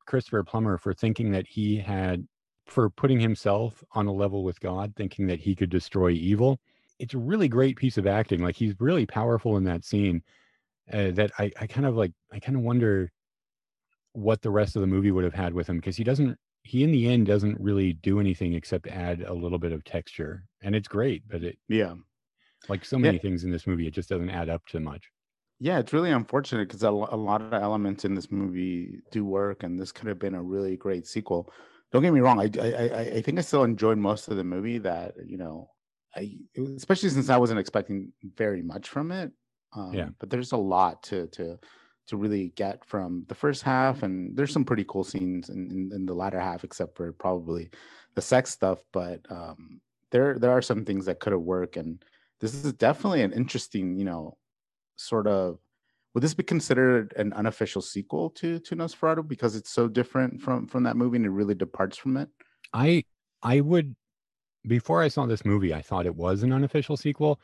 Christopher 0.07 0.43
Plummer 0.43 0.79
for 0.79 0.95
thinking 0.95 1.33
that 1.33 1.47
he 1.47 1.77
had, 1.77 2.27
for 2.67 2.89
putting 2.89 3.21
himself 3.21 3.85
on 3.93 4.07
a 4.07 4.13
level 4.13 4.43
with 4.43 4.59
God, 4.61 4.95
thinking 4.97 5.27
that 5.27 5.41
he 5.41 5.55
could 5.55 5.69
destroy 5.71 6.11
evil. 6.13 6.61
It's 6.99 7.15
a 7.15 7.19
really 7.19 7.49
great 7.49 7.77
piece 7.77 7.99
of 7.99 8.07
acting. 8.07 8.43
Like 8.43 8.57
he's 8.57 8.75
really 8.81 9.05
powerful 9.05 9.57
in 9.57 9.65
that 9.65 9.85
scene 9.85 10.23
uh, 10.93 11.11
that 11.11 11.31
I, 11.39 11.53
I 11.61 11.67
kind 11.67 11.87
of 11.87 11.95
like 11.95 12.13
I 12.33 12.41
kind 12.41 12.57
of 12.57 12.63
wonder 12.63 13.11
what 14.19 14.43
the 14.43 14.51
rest 14.51 14.77
of 14.77 14.81
the 14.83 14.87
movie 14.89 15.11
would 15.11 15.25
have 15.25 15.35
had 15.35 15.55
with 15.55 15.69
him 15.69 15.77
because 15.79 15.97
he 15.97 16.05
doesn't 16.05 16.39
he 16.63 16.83
in 16.85 16.91
the 16.93 17.09
end 17.09 17.27
doesn't 17.27 17.59
really 17.61 17.93
do 17.95 18.21
anything 18.21 18.53
except 18.55 18.87
add 18.89 19.23
a 19.23 19.35
little 19.35 19.59
bit 19.59 19.73
of 19.73 19.85
texture 19.85 20.45
and 20.63 20.75
it's 20.77 20.89
great 20.89 21.23
but 21.29 21.43
it 21.45 21.59
yeah 21.69 21.95
like 22.69 22.85
so 22.85 22.99
Yeah. 23.01 23.13
many 23.13 23.19
things 23.19 23.45
in 23.45 23.51
this 23.51 23.67
movie 23.67 23.87
it 23.87 23.95
just 23.95 24.09
doesn't 24.09 24.31
add 24.31 24.49
up 24.49 24.65
to 24.67 24.81
much 24.81 25.11
Yeah, 25.61 25.79
it's 25.81 25.93
really 25.93 26.13
unfortunate 26.13 26.69
because 26.69 26.83
a, 26.85 26.89
a 26.89 27.19
lot 27.19 27.43
of 27.43 27.53
elements 27.53 28.05
in 28.05 28.15
this 28.15 28.31
movie 28.31 29.01
do 29.11 29.25
work, 29.25 29.63
and 29.65 29.79
this 29.79 29.91
could 29.91 30.07
have 30.07 30.19
been 30.19 30.35
a 30.35 30.43
really 30.43 30.77
great 30.77 31.07
sequel. 31.07 31.53
Don't 31.91 32.03
get 32.03 32.13
me 32.13 32.21
wrong; 32.21 32.39
I 32.39 32.49
I 32.61 32.89
I- 32.89 33.01
I 33.17 33.23
think 33.23 33.39
I 33.39 33.43
still 33.43 33.65
enjoyed 33.65 33.99
most 33.99 34.29
of 34.29 34.37
the 34.37 34.45
movie. 34.45 34.79
That 34.79 35.15
you 35.27 35.37
know, 35.37 35.71
I 36.15 36.39
especially 36.77 37.09
since 37.11 37.29
I 37.29 37.39
wasn't 37.39 37.59
expecting 37.61 38.13
very 38.23 38.63
much 38.63 38.89
from 38.89 39.11
it. 39.11 39.33
Um, 39.73 39.93
Yeah. 39.93 40.11
But 40.21 40.31
there's 40.31 40.53
a 40.53 40.57
lot 40.57 41.03
to 41.05 41.27
to 41.29 41.59
to 42.09 42.17
really 42.17 42.53
get 42.57 42.85
from 42.85 43.25
the 43.29 43.35
first 43.35 43.63
half, 43.63 44.03
and 44.03 44.37
there's 44.37 44.53
some 44.53 44.65
pretty 44.65 44.85
cool 44.85 45.05
scenes 45.05 45.49
in, 45.49 45.71
in, 45.71 45.93
in 45.95 46.07
the 46.07 46.15
latter 46.15 46.41
half, 46.41 46.65
except 46.65 46.97
for 46.97 47.13
probably 47.13 47.71
the 48.15 48.23
sex 48.23 48.51
stuff. 48.51 48.81
But 48.93 49.21
um, 49.31 49.81
there 50.11 50.39
there 50.39 50.51
are 50.51 50.63
some 50.63 50.85
things 50.85 51.07
that 51.07 51.21
could 51.21 51.33
have 51.33 51.43
worked, 51.43 51.77
and 51.77 52.03
this 52.41 52.55
is 52.55 52.73
definitely 52.75 53.23
an 53.23 53.33
interesting, 53.33 53.97
you 53.97 54.05
know, 54.05 54.37
sort 54.97 55.27
of 55.27 55.59
would 56.15 56.25
this 56.25 56.35
be 56.35 56.43
considered 56.43 57.13
an 57.17 57.33
unofficial 57.35 57.83
sequel 57.83 58.31
to 58.31 58.59
to 58.61 58.75
Nosferatu 58.75 59.27
because 59.27 59.55
it's 59.55 59.71
so 59.71 59.87
different 59.89 60.41
from 60.41 60.67
from 60.67 60.83
that 60.83 60.97
movie 60.97 61.17
and 61.17 61.27
it 61.27 61.31
really 61.31 61.55
departs 61.55 61.97
from 61.97 62.17
it? 62.17 62.29
i 62.73 63.03
i 63.43 63.61
would 63.61 63.95
before 64.67 65.03
i 65.03 65.09
saw 65.09 65.27
this 65.27 65.45
movie 65.45 65.73
i 65.73 65.83
thought 65.83 66.07
it 66.07 66.15
was 66.15 66.43
an 66.43 66.53
unofficial 66.53 66.97
sequel 66.97 67.41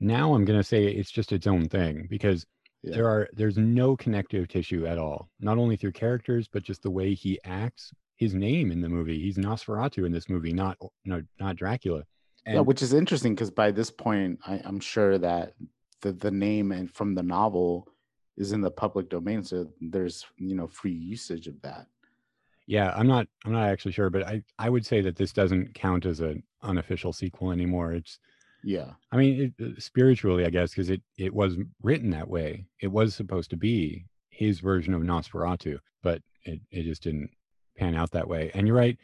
now 0.00 0.34
i'm 0.34 0.44
going 0.44 0.58
to 0.58 0.64
say 0.64 0.84
it's 0.84 1.10
just 1.10 1.32
its 1.32 1.46
own 1.46 1.68
thing 1.68 2.06
because 2.10 2.44
Yeah. 2.84 2.96
there 2.96 3.08
are 3.08 3.28
there's 3.32 3.56
no 3.56 3.96
connective 3.96 4.46
tissue 4.46 4.86
at 4.86 4.98
all 4.98 5.30
not 5.40 5.56
only 5.56 5.76
through 5.76 5.92
characters 5.92 6.48
but 6.52 6.62
just 6.62 6.82
the 6.82 6.90
way 6.90 7.14
he 7.14 7.40
acts 7.44 7.92
his 8.16 8.34
name 8.34 8.70
in 8.70 8.80
the 8.80 8.88
movie. 8.88 9.20
He's 9.20 9.38
Nosferatu 9.38 10.06
in 10.06 10.12
this 10.12 10.28
movie, 10.28 10.52
not 10.52 10.78
no, 11.04 11.22
not 11.40 11.56
Dracula. 11.56 12.04
yeah, 12.46 12.60
which 12.60 12.82
is 12.82 12.92
interesting 12.92 13.34
because 13.34 13.50
by 13.50 13.70
this 13.70 13.90
point, 13.90 14.38
I, 14.46 14.60
I'm 14.64 14.80
sure 14.80 15.18
that 15.18 15.54
the 16.00 16.12
the 16.12 16.30
name 16.30 16.72
and 16.72 16.90
from 16.90 17.14
the 17.14 17.22
novel 17.22 17.88
is 18.36 18.52
in 18.52 18.60
the 18.60 18.70
public 18.70 19.08
domain, 19.08 19.42
so 19.42 19.66
there's 19.80 20.24
you 20.36 20.54
know 20.54 20.68
free 20.68 20.92
usage 20.92 21.46
of 21.48 21.60
that. 21.62 21.86
yeah, 22.66 22.92
I'm 22.96 23.06
not 23.06 23.26
I'm 23.44 23.52
not 23.52 23.68
actually 23.68 23.92
sure, 23.92 24.10
but 24.10 24.22
I 24.26 24.42
I 24.58 24.70
would 24.70 24.86
say 24.86 25.00
that 25.00 25.16
this 25.16 25.32
doesn't 25.32 25.74
count 25.74 26.06
as 26.06 26.20
an 26.20 26.42
unofficial 26.62 27.12
sequel 27.12 27.50
anymore. 27.50 27.92
It's 27.94 28.18
Yeah, 28.64 28.92
I 29.12 29.16
mean, 29.18 29.54
it, 29.58 29.64
uh, 29.64 29.78
spiritually, 29.78 30.46
I 30.46 30.50
guess, 30.50 30.70
because 30.70 30.88
it 30.88 31.02
it 31.18 31.34
was 31.34 31.56
written 31.82 32.10
that 32.10 32.28
way. 32.28 32.66
It 32.80 32.88
was 32.88 33.14
supposed 33.14 33.50
to 33.50 33.56
be 33.56 34.06
his 34.30 34.60
version 34.60 34.94
of 34.94 35.02
Nosferatu, 35.02 35.78
but 36.02 36.22
it 36.44 36.60
it 36.70 36.84
just 36.84 37.02
didn't 37.02 37.30
pan 37.76 37.94
out 37.94 38.10
that 38.12 38.28
way. 38.28 38.50
And 38.54 38.66
you're 38.66 38.76
right. 38.76 38.96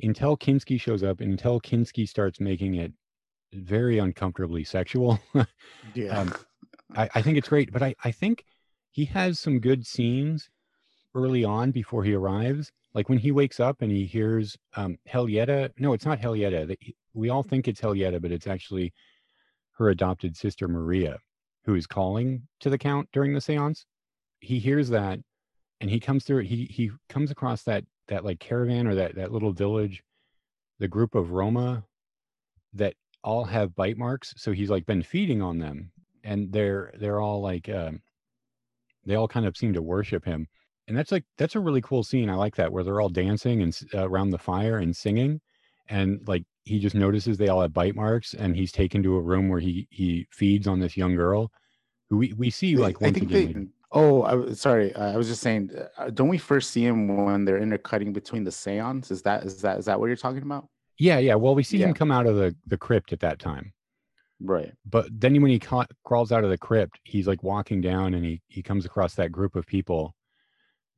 Until 0.00 0.36
Kinski 0.36 0.80
shows 0.80 1.02
up, 1.02 1.20
until 1.20 1.60
Kinski 1.60 2.08
starts 2.08 2.40
making 2.40 2.74
it 2.76 2.92
very 3.52 3.98
uncomfortably 3.98 4.64
sexual, 4.64 5.18
yeah, 5.94 6.20
Um, 6.20 6.34
I, 6.96 7.08
I 7.16 7.22
think 7.22 7.36
it's 7.36 7.48
great. 7.48 7.72
But 7.72 7.82
I 7.82 7.94
I 8.04 8.12
think 8.12 8.44
he 8.90 9.06
has 9.06 9.40
some 9.40 9.58
good 9.58 9.86
scenes 9.86 10.50
early 11.16 11.44
on 11.44 11.72
before 11.72 12.04
he 12.04 12.14
arrives. 12.14 12.70
Like 12.94 13.08
when 13.08 13.18
he 13.18 13.32
wakes 13.32 13.58
up 13.58 13.82
and 13.82 13.90
he 13.90 14.06
hears 14.06 14.56
um, 14.76 14.96
Helietta. 15.08 15.70
No, 15.78 15.92
it's 15.92 16.06
not 16.06 16.20
Helietta. 16.20 16.76
We 17.12 17.28
all 17.28 17.42
think 17.42 17.66
it's 17.66 17.80
Helietta, 17.80 18.22
but 18.22 18.30
it's 18.32 18.46
actually 18.46 18.92
her 19.72 19.90
adopted 19.90 20.36
sister 20.36 20.68
Maria, 20.68 21.18
who 21.64 21.74
is 21.74 21.86
calling 21.86 22.42
to 22.60 22.70
the 22.70 22.78
count 22.78 23.08
during 23.12 23.34
the 23.34 23.40
séance. 23.40 23.84
He 24.40 24.58
hears 24.58 24.88
that, 24.90 25.18
and 25.80 25.90
he 25.90 25.98
comes 25.98 26.24
through. 26.24 26.42
He 26.42 26.66
he 26.66 26.92
comes 27.08 27.30
across 27.30 27.64
that 27.64 27.84
that 28.08 28.24
like 28.24 28.38
caravan 28.38 28.86
or 28.86 28.94
that 28.94 29.16
that 29.16 29.32
little 29.32 29.52
village, 29.52 30.02
the 30.78 30.88
group 30.88 31.14
of 31.16 31.32
Roma, 31.32 31.84
that 32.74 32.94
all 33.24 33.44
have 33.44 33.74
bite 33.74 33.96
marks. 33.96 34.34
So 34.36 34.52
he's 34.52 34.70
like 34.70 34.86
been 34.86 35.02
feeding 35.02 35.42
on 35.42 35.58
them, 35.58 35.90
and 36.22 36.52
they're 36.52 36.92
they're 36.98 37.20
all 37.20 37.40
like 37.40 37.68
um, 37.68 38.02
they 39.04 39.16
all 39.16 39.28
kind 39.28 39.46
of 39.46 39.56
seem 39.56 39.72
to 39.72 39.82
worship 39.82 40.24
him 40.24 40.46
and 40.88 40.96
that's 40.96 41.10
like 41.12 41.24
that's 41.38 41.54
a 41.54 41.60
really 41.60 41.80
cool 41.80 42.02
scene 42.04 42.28
i 42.28 42.34
like 42.34 42.54
that 42.56 42.70
where 42.72 42.84
they're 42.84 43.00
all 43.00 43.08
dancing 43.08 43.62
and 43.62 43.78
uh, 43.94 44.08
around 44.08 44.30
the 44.30 44.38
fire 44.38 44.78
and 44.78 44.94
singing 44.96 45.40
and 45.88 46.20
like 46.26 46.44
he 46.64 46.78
just 46.78 46.94
notices 46.94 47.36
they 47.36 47.48
all 47.48 47.60
have 47.62 47.72
bite 47.72 47.94
marks 47.94 48.34
and 48.34 48.56
he's 48.56 48.72
taken 48.72 49.02
to 49.02 49.16
a 49.16 49.20
room 49.20 49.48
where 49.48 49.60
he 49.60 49.86
he 49.90 50.26
feeds 50.30 50.66
on 50.66 50.80
this 50.80 50.96
young 50.96 51.14
girl 51.14 51.50
who 52.10 52.16
we, 52.18 52.32
we 52.34 52.50
see 52.50 52.76
like 52.76 53.00
once 53.00 53.16
again 53.16 53.28
they. 53.28 53.46
like- 53.60 53.66
oh, 53.92 54.22
I, 54.22 54.52
sorry. 54.54 54.92
Uh, 54.94 55.12
I 55.12 55.16
was 55.16 55.28
just 55.28 55.40
saying. 55.40 55.70
Uh, 55.96 56.10
don't 56.10 56.28
we 56.28 56.36
first 56.36 56.70
see 56.70 56.84
him 56.84 57.24
when 57.24 57.44
they're 57.44 57.62
intercutting 57.62 58.12
between 58.12 58.42
the 58.44 58.50
seance? 58.50 59.10
Is 59.10 59.22
that 59.22 59.44
is 59.44 59.60
that 59.62 59.78
is 59.78 59.84
that 59.84 59.98
what 60.00 60.06
you're 60.06 60.16
talking 60.16 60.42
about? 60.42 60.68
yeah 60.98 61.18
yeah 61.18 61.34
well 61.34 61.54
we 61.56 61.62
see 61.64 61.78
Yeah. 61.78 61.86
him 61.86 61.94
come 61.94 62.10
out 62.12 62.26
of 62.26 62.36
the 62.36 62.54
the 62.66 62.76
crypt 62.78 63.12
at 63.12 63.20
that 63.20 63.38
time 63.40 63.72
Right. 64.40 64.72
but 64.88 65.06
then 65.10 65.40
when 65.42 65.50
he 65.50 65.58
ca- 65.58 65.86
crawls 66.04 66.30
out 66.32 66.44
of 66.44 66.50
the 66.50 66.58
crypt 66.58 67.00
he's 67.04 67.26
like 67.26 67.42
walking 67.42 67.80
down 67.80 68.14
and 68.14 68.24
he 68.24 68.40
he 68.48 68.62
comes 68.62 68.84
across 68.84 69.14
that 69.16 69.32
group 69.32 69.56
of 69.56 69.66
people 69.66 70.14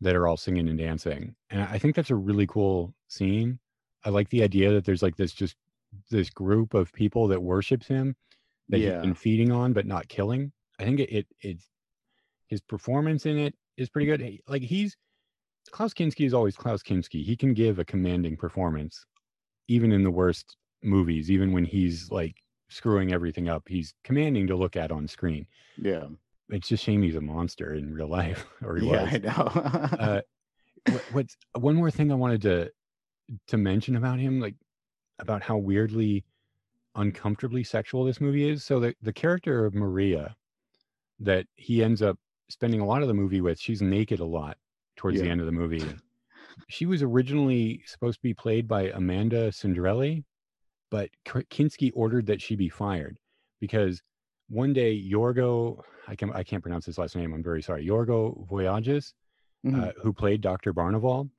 that 0.01 0.15
are 0.17 0.27
all 0.27 0.37
singing 0.37 0.69
and 0.69 0.79
dancing 0.79 1.35
and 1.51 1.63
i 1.63 1.79
think 1.79 1.95
that's 1.97 2.11
a 2.11 2.15
really 2.15 2.47
cool 2.47 2.95
scene. 3.09 3.59
I 4.05 4.11
like 4.11 4.29
the 4.31 4.43
idea 4.43 4.71
that 4.73 4.85
there's 4.85 5.03
like 5.03 5.17
this 5.17 5.33
just 5.33 5.57
this 6.11 6.31
group 6.31 6.75
of 6.75 6.93
people 6.93 7.27
that 7.29 7.43
worships 7.43 7.87
him 7.89 8.15
that 8.69 8.79
Yeah. 8.79 8.95
he's 8.95 9.03
been 9.03 9.15
feeding 9.15 9.51
on 9.51 9.73
but 9.73 9.87
not 9.87 10.07
killing. 10.09 10.53
I 10.79 10.85
think 10.85 11.01
it, 11.01 11.11
it 11.11 11.27
it's 11.41 11.71
his 12.49 12.61
performance 12.61 13.27
in 13.27 13.37
it 13.39 13.55
is 13.77 13.89
pretty 13.89 14.07
good. 14.07 14.39
Like 14.47 14.63
he's 14.63 14.97
klaus 15.73 15.93
kinski 15.95 16.25
is 16.27 16.35
always 16.35 16.57
klaus 16.57 16.83
kinski. 16.83 17.25
He 17.25 17.37
can 17.37 17.53
give 17.55 17.79
a 17.81 17.85
commanding 17.85 18.37
performance 18.37 19.05
even 19.69 19.91
in 19.93 20.05
the 20.05 20.11
worst 20.11 20.57
movies 20.85 21.31
even 21.31 21.51
when 21.53 21.65
he's 21.65 22.09
like 22.11 22.37
screwing 22.69 23.13
everything 23.13 23.49
up. 23.49 23.65
He's 23.67 23.95
commanding 24.05 24.47
to 24.49 24.57
look 24.57 24.77
at 24.77 24.93
on 24.93 25.09
screen. 25.09 25.47
Yeah. 25.77 26.07
It's 26.49 26.69
just 26.69 26.85
shame 26.85 27.03
he's 27.03 27.17
a 27.17 27.21
monster 27.21 27.75
in 27.75 27.93
real 27.93 28.09
life 28.09 28.47
or 28.63 28.77
he 28.77 28.87
Yeah, 28.87 29.03
was 29.03 29.15
I 29.15 29.19
know. 29.19 29.99
uh, 29.99 30.21
what, 30.87 31.03
what's 31.09 31.37
one 31.55 31.75
more 31.75 31.91
thing 31.91 32.13
I 32.13 32.15
wanted 32.15 32.43
to 32.43 32.71
to 33.49 33.57
mention 33.57 33.97
about 33.97 34.19
him, 34.21 34.41
like 34.41 34.55
about 35.19 35.43
how 35.43 35.57
weirdly 35.57 36.25
uncomfortably 36.95 37.65
sexual 37.65 38.05
this 38.05 38.21
movie 38.21 38.49
is. 38.49 38.65
So 38.65 38.81
the 38.81 38.95
the 39.03 39.13
character 39.13 39.65
of 39.65 39.75
Maria 39.75 40.37
that 41.21 41.47
he 41.57 41.83
ends 41.83 42.03
up 42.03 42.19
spending 42.49 42.81
a 42.81 42.87
lot 42.87 43.03
of 43.03 43.09
the 43.09 43.15
movie 43.15 43.41
with, 43.41 43.59
she's 43.59 43.83
naked 43.83 44.21
a 44.21 44.25
lot 44.25 44.57
towards 44.97 45.21
the 45.21 45.29
end 45.29 45.41
of 45.41 45.47
the 45.47 45.53
movie. 45.53 45.83
She 46.69 46.87
was 46.87 47.03
originally 47.03 47.83
supposed 47.87 48.19
to 48.19 48.23
be 48.23 48.33
played 48.33 48.67
by 48.67 48.85
Amanda 48.85 49.51
Sandrelli, 49.51 50.25
but 50.91 51.11
K- 51.25 51.45
Kinski 51.51 51.93
ordered 51.95 52.27
that 52.27 52.41
she 52.41 52.57
be 52.57 52.71
fired 52.71 53.19
because 53.61 54.03
one 54.49 54.73
day 54.73 54.95
Yorgo, 54.99 55.83
I 56.07 56.15
can 56.15 56.33
I 56.33 56.43
can't 56.43 56.63
pronounce 56.63 56.87
his 56.87 56.99
last 56.99 57.17
name. 57.17 57.33
I'm 57.33 57.43
very 57.43 57.63
sorry. 57.63 57.85
Yorgo 57.87 58.47
Voyagis, 58.49 59.13
Mhm. 59.65 59.89
uh, 59.89 59.93
who 60.03 60.13
played 60.13 60.41
Dr. 60.41 60.73
Barnaval, 60.73 61.31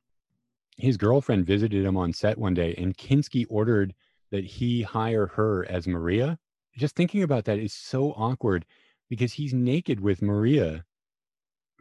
his 0.77 0.97
girlfriend 0.97 1.45
visited 1.45 1.85
him 1.85 1.95
on 1.97 2.13
set 2.13 2.37
one 2.37 2.53
day, 2.53 2.73
and 2.77 2.97
Kinski 2.97 3.45
ordered 3.49 3.93
that 4.31 4.43
he 4.43 4.81
hire 4.81 5.27
her 5.27 5.65
as 5.69 5.87
Maria. 5.87 6.37
Just 6.75 6.95
thinking 6.95 7.23
about 7.23 7.45
that 7.45 7.59
is 7.59 7.73
so 7.73 8.11
awkward 8.13 8.65
because 9.09 9.33
he's 9.33 9.53
naked 9.53 9.99
with 9.99 10.21
Maria 10.21 10.83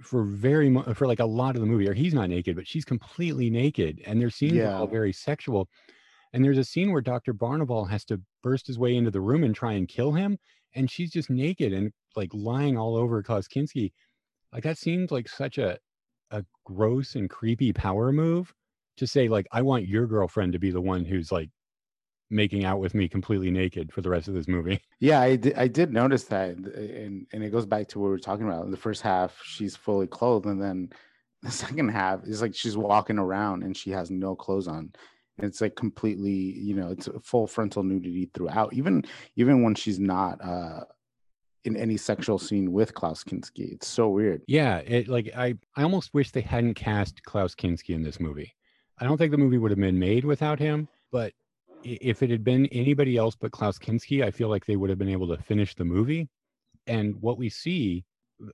for 0.01 0.23
very 0.25 0.73
for 0.95 1.07
like 1.07 1.21
a 1.21 1.25
lot 1.27 1.55
of 1.57 1.61
the 1.61 1.67
movie, 1.67 1.89
or 1.89 1.95
he's 1.95 2.15
not 2.15 2.29
naked, 2.31 2.55
but 2.55 2.67
she's 2.69 2.85
completely 2.85 3.51
naked, 3.51 4.01
and 4.07 4.21
their 4.21 4.31
scenes 4.31 4.55
are 4.59 4.77
all 4.77 4.87
very 4.87 5.13
sexual. 5.13 5.69
And 6.33 6.45
there's 6.45 6.59
a 6.59 6.65
scene 6.65 6.93
where 6.93 7.01
Dr. 7.01 7.33
Barnaval 7.33 7.89
has 7.89 8.05
to 8.07 8.21
burst 8.43 8.67
his 8.67 8.79
way 8.79 8.95
into 8.95 9.11
the 9.11 9.21
room 9.23 9.43
and 9.43 9.55
try 9.55 9.73
and 9.73 9.89
kill 9.89 10.13
him, 10.13 10.39
and 10.77 10.91
she's 10.91 11.11
just 11.11 11.31
naked 11.31 11.73
and 11.73 11.93
like 12.15 12.31
lying 12.33 12.79
all 12.79 12.95
over 12.97 13.23
Klaus 13.23 13.49
Like 14.53 14.63
that 14.63 14.79
seems 14.79 15.11
like 15.11 15.29
such 15.29 15.59
a 15.59 15.79
a 16.31 16.45
gross 16.65 17.15
and 17.15 17.31
creepy 17.31 17.73
power 17.73 18.13
move 18.13 18.53
to 18.97 19.07
say 19.07 19.29
like 19.29 19.47
I 19.53 19.63
want 19.63 19.89
your 19.89 20.07
girlfriend 20.07 20.53
to 20.53 20.59
be 20.59 20.71
the 20.71 20.81
one 20.81 21.05
who's 21.05 21.33
like 21.33 21.51
making 22.31 22.65
out 22.65 22.81
with 22.81 22.95
me 22.95 23.09
completely 23.09 23.51
naked 23.51 23.93
for 23.93 24.01
the 24.01 24.11
rest 24.11 24.29
of 24.29 24.35
this 24.35 24.49
movie. 24.49 24.81
Yeah, 24.99 25.21
I 25.21 25.37
did 25.37 25.93
notice 25.93 26.25
that, 26.25 26.57
and 26.57 27.27
and 27.31 27.45
it 27.45 27.51
goes 27.51 27.67
back 27.67 27.89
to 27.89 27.99
what 27.99 28.07
we 28.07 28.11
were 28.13 28.19
talking 28.19 28.47
about. 28.47 28.65
In 28.65 28.71
the 28.71 28.77
first 28.79 29.03
half, 29.03 29.39
she's 29.45 29.77
fully 29.77 30.07
clothed, 30.07 30.47
and 30.47 30.61
then 30.61 30.89
the 31.43 31.51
second 31.65 31.91
half 31.91 32.25
is 32.25 32.41
like 32.41 32.55
she's 32.55 32.77
walking 32.79 33.19
around 33.19 33.63
and 33.63 33.77
she 33.77 33.91
has 33.91 34.11
no 34.11 34.35
clothes 34.35 34.69
on. 34.69 34.93
It's 35.39 35.61
like 35.61 35.77
completely, 35.77 36.33
you 36.33 36.75
know, 36.75 36.91
it's 36.91 37.09
a 37.09 37.21
full 37.21 37.47
frontal 37.47 37.83
nudity 37.83 38.31
throughout. 38.33 38.73
Even 38.73 39.05
even 39.37 39.63
when 39.63 39.75
she's 39.75 40.01
not 40.01 40.43
uh 40.43 40.85
in 41.65 41.77
any 41.77 41.97
sexual 41.97 42.39
scene 42.39 42.73
with 42.73 42.95
Klaus 42.95 43.25
Kinski, 43.25 43.73
it's 43.73 43.89
so 43.89 44.09
weird. 44.09 44.43
Yeah, 44.47 44.79
it 44.79 45.09
like 45.09 45.31
I 45.37 45.55
I 45.77 45.83
almost 45.83 46.15
wish 46.15 46.31
they 46.31 46.41
hadn't 46.41 46.75
cast 46.75 47.23
Klaus 47.25 47.55
Kinski 47.55 47.91
in 47.91 48.03
this 48.03 48.19
movie. 48.19 48.55
I 48.99 49.05
don't 49.05 49.19
think 49.19 49.31
the 49.31 49.39
movie 49.39 49.59
would 49.59 49.71
have 49.71 49.81
been 49.81 49.99
made 49.99 50.25
without 50.25 50.59
him, 50.59 50.89
but 51.13 51.33
if 51.85 52.23
it 52.23 52.31
had 52.31 52.43
been 52.43 52.67
anybody 52.67 53.17
else 53.17 53.37
but 53.39 53.53
Klaus 53.53 53.79
Kinski, 53.79 54.25
I 54.25 54.31
feel 54.31 54.49
like 54.49 54.65
they 54.65 54.77
would 54.77 54.91
have 54.91 54.99
been 54.99 55.11
able 55.11 55.29
to 55.29 55.43
finish 55.43 55.75
the 55.75 55.85
movie. 55.85 56.29
And 56.87 57.15
what 57.21 57.37
we 57.37 57.49
see 57.49 58.05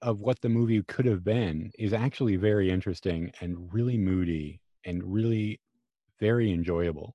of 0.01 0.21
what 0.21 0.41
the 0.41 0.49
movie 0.49 0.83
could 0.83 1.07
have 1.07 1.25
been 1.25 1.71
is 1.79 1.93
actually 1.93 2.37
very 2.37 2.71
interesting 2.71 3.31
and 3.41 3.73
really 3.73 3.97
moody 3.97 4.61
and 4.85 5.03
really 5.05 5.61
very 6.27 6.53
enjoyable. 6.53 7.15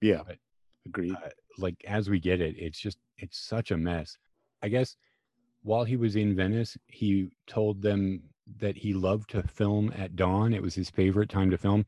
Yeah, 0.00 0.22
But- 0.26 0.38
agreed. 0.86 1.12
uh, 1.14 1.28
like 1.58 1.76
as 1.86 2.10
we 2.10 2.18
get 2.18 2.40
it 2.40 2.54
it's 2.58 2.80
just 2.86 2.98
it's 3.18 3.38
such 3.38 3.70
a 3.70 3.76
mess 3.76 4.16
i 4.62 4.68
guess 4.74 4.96
while 5.62 5.84
he 5.84 5.96
was 5.96 6.16
in 6.16 6.34
venice 6.34 6.76
he 6.88 7.28
told 7.46 7.82
them 7.82 8.20
that 8.64 8.76
he 8.76 8.92
loved 8.94 9.28
to 9.30 9.42
film 9.60 9.92
at 10.02 10.16
dawn 10.16 10.52
it 10.54 10.62
was 10.66 10.74
his 10.74 10.90
favorite 10.90 11.28
time 11.28 11.50
to 11.50 11.58
film 11.58 11.84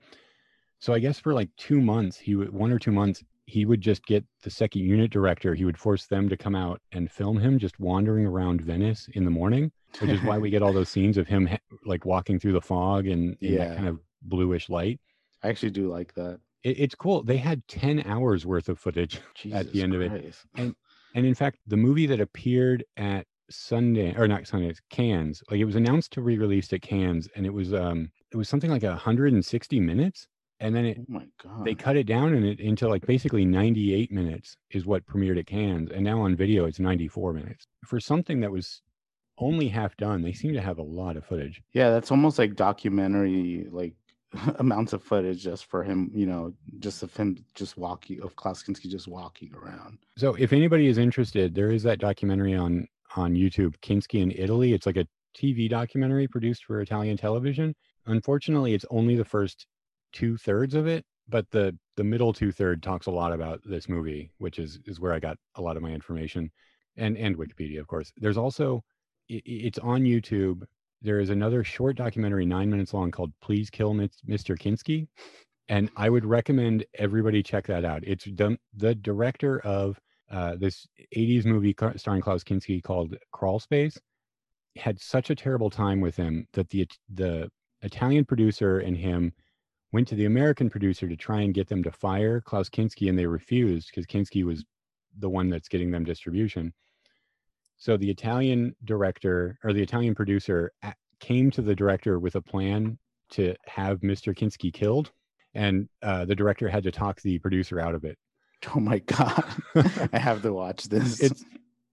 so 0.78 0.92
i 0.92 0.98
guess 1.04 1.18
for 1.18 1.32
like 1.34 1.48
two 1.56 1.80
months 1.80 2.16
he 2.18 2.34
would 2.36 2.50
one 2.52 2.70
or 2.70 2.78
two 2.78 2.92
months 2.92 3.24
he 3.46 3.64
would 3.64 3.80
just 3.80 4.04
get 4.06 4.22
the 4.44 4.50
second 4.50 4.82
unit 4.82 5.10
director 5.10 5.54
he 5.54 5.64
would 5.64 5.78
force 5.86 6.06
them 6.06 6.28
to 6.28 6.36
come 6.36 6.54
out 6.54 6.78
and 6.92 7.10
film 7.10 7.36
him 7.38 7.58
just 7.58 7.80
wandering 7.80 8.26
around 8.26 8.60
venice 8.60 9.08
in 9.14 9.24
the 9.24 9.30
morning 9.40 9.72
which 10.00 10.10
is 10.10 10.22
why 10.22 10.36
we 10.38 10.50
get 10.50 10.62
all 10.62 10.72
those 10.74 10.88
scenes 10.94 11.16
of 11.16 11.26
him 11.26 11.46
ha- 11.46 11.66
like 11.84 12.04
walking 12.04 12.38
through 12.38 12.52
the 12.52 12.60
fog 12.72 13.06
and 13.08 13.36
in 13.40 13.56
that 13.56 13.68
Yeah. 13.70 13.74
kind 13.74 13.88
of 13.88 13.98
bluish 14.22 14.68
light 14.68 15.00
I 15.44 15.48
actually 15.48 15.70
do 15.70 15.88
like 15.90 16.14
that. 16.14 16.40
it, 16.64 16.78
it's 16.80 16.94
cool 16.94 17.22
they 17.22 17.36
had 17.36 17.66
10 17.68 18.02
hours 18.06 18.44
worth 18.46 18.68
of 18.68 18.78
footage 18.78 19.16
at 19.52 19.66
the 19.66 19.72
Jesus 19.72 19.82
end 19.82 19.94
of 19.94 20.00
it. 20.02 20.10
Christ. 20.10 20.46
And 21.16 21.26
in 21.26 21.34
fact, 21.34 21.58
the 21.66 21.76
movie 21.76 22.06
that 22.06 22.20
appeared 22.20 22.84
at 22.96 23.26
Sunday 23.50 24.14
or 24.16 24.26
not 24.26 24.42
Sundance, 24.44 24.78
Cannes, 24.90 25.42
like 25.50 25.60
it 25.60 25.64
was 25.64 25.76
announced 25.76 26.12
to 26.14 26.22
re-released 26.22 26.72
at 26.72 26.82
Cannes, 26.82 27.28
and 27.36 27.46
it 27.46 27.52
was 27.52 27.72
um 27.72 28.10
it 28.32 28.36
was 28.36 28.48
something 28.48 28.70
like 28.70 28.82
160 28.82 29.80
minutes, 29.80 30.26
and 30.60 30.74
then 30.74 30.86
it 30.86 30.98
Oh 30.98 31.04
my 31.08 31.26
god. 31.42 31.64
they 31.64 31.74
cut 31.74 31.96
it 31.96 32.06
down 32.06 32.34
and 32.34 32.44
it 32.44 32.58
into 32.58 32.88
like 32.88 33.06
basically 33.06 33.44
98 33.44 34.10
minutes 34.10 34.56
is 34.70 34.86
what 34.86 35.06
premiered 35.06 35.38
at 35.38 35.46
Cannes, 35.46 35.90
and 35.94 36.02
now 36.02 36.20
on 36.22 36.34
video 36.34 36.64
it's 36.64 36.80
94 36.80 37.32
minutes 37.34 37.66
for 37.84 38.00
something 38.00 38.40
that 38.40 38.50
was 38.50 38.82
only 39.38 39.68
half 39.68 39.96
done. 39.96 40.22
They 40.22 40.32
seem 40.32 40.54
to 40.54 40.60
have 40.62 40.78
a 40.78 40.82
lot 40.82 41.16
of 41.16 41.24
footage. 41.24 41.60
Yeah, 41.72 41.90
that's 41.90 42.10
almost 42.10 42.38
like 42.38 42.54
documentary, 42.56 43.66
like 43.70 43.94
amounts 44.58 44.92
of 44.92 45.02
footage 45.02 45.42
just 45.42 45.66
for 45.66 45.82
him, 45.82 46.10
you 46.14 46.26
know, 46.26 46.52
just 46.78 47.02
of 47.02 47.14
him 47.16 47.44
just 47.54 47.76
walking 47.76 48.20
of 48.22 48.36
Klaus 48.36 48.62
Kinski 48.62 48.88
just 48.88 49.08
walking 49.08 49.52
around. 49.54 49.98
So 50.16 50.34
if 50.34 50.52
anybody 50.52 50.86
is 50.86 50.98
interested, 50.98 51.54
there 51.54 51.70
is 51.70 51.82
that 51.84 51.98
documentary 51.98 52.54
on 52.54 52.88
on 53.16 53.34
YouTube, 53.34 53.76
Kinski 53.80 54.20
in 54.20 54.32
Italy. 54.32 54.72
It's 54.72 54.86
like 54.86 54.96
a 54.96 55.06
TV 55.36 55.68
documentary 55.68 56.26
produced 56.26 56.64
for 56.64 56.80
Italian 56.80 57.16
television. 57.16 57.74
Unfortunately, 58.06 58.74
it's 58.74 58.86
only 58.90 59.16
the 59.16 59.24
first 59.24 59.66
two 60.12 60.36
thirds 60.36 60.74
of 60.74 60.86
it, 60.86 61.04
but 61.28 61.50
the 61.50 61.76
the 61.96 62.04
middle 62.04 62.32
two 62.32 62.52
third 62.52 62.82
talks 62.82 63.06
a 63.06 63.10
lot 63.10 63.32
about 63.32 63.60
this 63.64 63.88
movie, 63.88 64.30
which 64.38 64.58
is 64.58 64.78
is 64.86 65.00
where 65.00 65.12
I 65.12 65.18
got 65.18 65.36
a 65.56 65.62
lot 65.62 65.76
of 65.76 65.82
my 65.82 65.90
information, 65.90 66.50
and 66.96 67.16
and 67.16 67.36
Wikipedia, 67.36 67.80
of 67.80 67.86
course. 67.86 68.12
There's 68.16 68.36
also 68.38 68.82
it's 69.28 69.78
on 69.78 70.02
YouTube. 70.02 70.64
There 71.04 71.20
is 71.20 71.28
another 71.28 71.62
short 71.62 71.96
documentary, 71.96 72.46
nine 72.46 72.70
minutes 72.70 72.94
long, 72.94 73.10
called 73.10 73.32
"Please 73.42 73.68
Kill 73.68 73.92
Mr. 73.92 74.58
Kinski," 74.58 75.06
and 75.68 75.90
I 75.96 76.08
would 76.08 76.24
recommend 76.24 76.86
everybody 76.94 77.42
check 77.42 77.66
that 77.66 77.84
out. 77.84 78.02
It's 78.04 78.24
done 78.24 78.56
the 78.74 78.94
director 78.94 79.60
of 79.60 80.00
uh, 80.30 80.56
this 80.56 80.88
80s 81.14 81.44
movie 81.44 81.76
starring 81.96 82.22
Klaus 82.22 82.42
Kinski 82.42 82.82
called 82.82 83.16
Crawlspace 83.34 83.98
had 84.76 84.98
such 84.98 85.28
a 85.28 85.34
terrible 85.34 85.68
time 85.68 86.00
with 86.00 86.16
him 86.16 86.48
that 86.54 86.70
the 86.70 86.88
the 87.12 87.50
Italian 87.82 88.24
producer 88.24 88.78
and 88.78 88.96
him 88.96 89.34
went 89.92 90.08
to 90.08 90.14
the 90.14 90.24
American 90.24 90.70
producer 90.70 91.06
to 91.06 91.16
try 91.16 91.42
and 91.42 91.52
get 91.52 91.68
them 91.68 91.82
to 91.82 91.92
fire 91.92 92.40
Klaus 92.40 92.70
Kinski, 92.70 93.10
and 93.10 93.18
they 93.18 93.26
refused 93.26 93.90
because 93.90 94.06
Kinski 94.06 94.42
was 94.42 94.64
the 95.18 95.28
one 95.28 95.50
that's 95.50 95.68
getting 95.68 95.90
them 95.90 96.04
distribution. 96.04 96.72
So 97.84 97.98
the 97.98 98.08
Italian 98.10 98.74
director 98.86 99.58
or 99.62 99.74
the 99.74 99.82
Italian 99.82 100.14
producer 100.14 100.72
came 101.20 101.50
to 101.50 101.60
the 101.60 101.74
director 101.74 102.18
with 102.18 102.34
a 102.34 102.40
plan 102.40 102.96
to 103.32 103.54
have 103.66 104.00
Mr. 104.00 104.34
Kinski 104.34 104.72
killed, 104.72 105.12
and 105.52 105.86
uh, 106.00 106.24
the 106.24 106.34
director 106.34 106.66
had 106.66 106.82
to 106.84 106.90
talk 106.90 107.20
the 107.20 107.38
producer 107.40 107.78
out 107.78 107.94
of 107.94 108.04
it. 108.04 108.16
Oh 108.74 108.80
my 108.80 109.00
god. 109.00 109.44
I 110.14 110.18
have 110.18 110.40
to 110.40 110.54
watch 110.54 110.84
this. 110.84 111.20
It's 111.20 111.44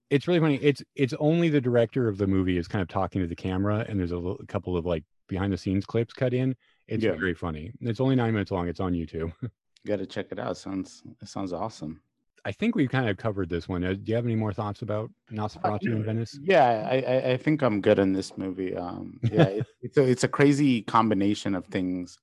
it's 0.08 0.26
really 0.26 0.40
funny. 0.40 0.54
It's 0.62 0.82
it's 0.94 1.12
only 1.18 1.50
the 1.50 1.60
director 1.60 2.08
of 2.08 2.16
the 2.16 2.26
movie 2.26 2.56
is 2.56 2.66
kind 2.66 2.80
of 2.80 2.88
talking 2.88 3.20
to 3.20 3.26
the 3.28 3.36
camera, 3.36 3.84
and 3.86 4.00
there's 4.00 4.12
a, 4.12 4.16
little- 4.16 4.40
a 4.42 4.46
couple 4.46 4.78
of 4.78 4.86
like 4.86 5.04
behind 5.28 5.52
the 5.52 5.58
scenes 5.58 5.84
clips 5.84 6.14
cut 6.14 6.32
in. 6.32 6.56
It's 6.88 7.04
Yeah. 7.04 7.16
very 7.16 7.34
funny. 7.34 7.70
It's 7.82 8.00
only 8.00 8.16
nine 8.16 8.32
minutes 8.32 8.50
long. 8.50 8.66
It's 8.66 8.80
on 8.80 8.94
YouTube. 8.94 9.30
you 9.42 9.50
gotta 9.86 10.06
check 10.06 10.28
it 10.32 10.38
out. 10.38 10.56
Sounds 10.56 11.02
it 11.20 11.28
sounds 11.28 11.52
awesome. 11.52 12.00
I 12.44 12.52
think 12.52 12.74
we've 12.74 12.90
kind 12.90 13.08
of 13.08 13.16
covered 13.16 13.48
this 13.48 13.68
one. 13.68 13.84
Uh, 13.84 13.92
Do 13.92 14.02
you 14.04 14.14
have 14.16 14.24
any 14.24 14.34
more 14.34 14.52
thoughts 14.52 14.82
about 14.82 15.10
Nosferatu 15.30 15.86
in 15.86 16.04
Venice? 16.04 16.38
Yeah, 16.42 16.88
I, 16.90 17.32
I, 17.32 17.36
think 17.36 17.62
I'm 17.62 17.80
good 17.80 18.00
in 18.00 18.12
this 18.12 18.36
movie. 18.36 18.76
Um, 18.76 19.20
yeah, 19.22 19.44
it, 19.44 19.66
it's 19.82 19.96
a 19.96 20.02
it's 20.02 20.24
a 20.24 20.28
crazy 20.28 20.82
combination 20.82 21.54
of 21.54 21.66
things, 21.66 22.18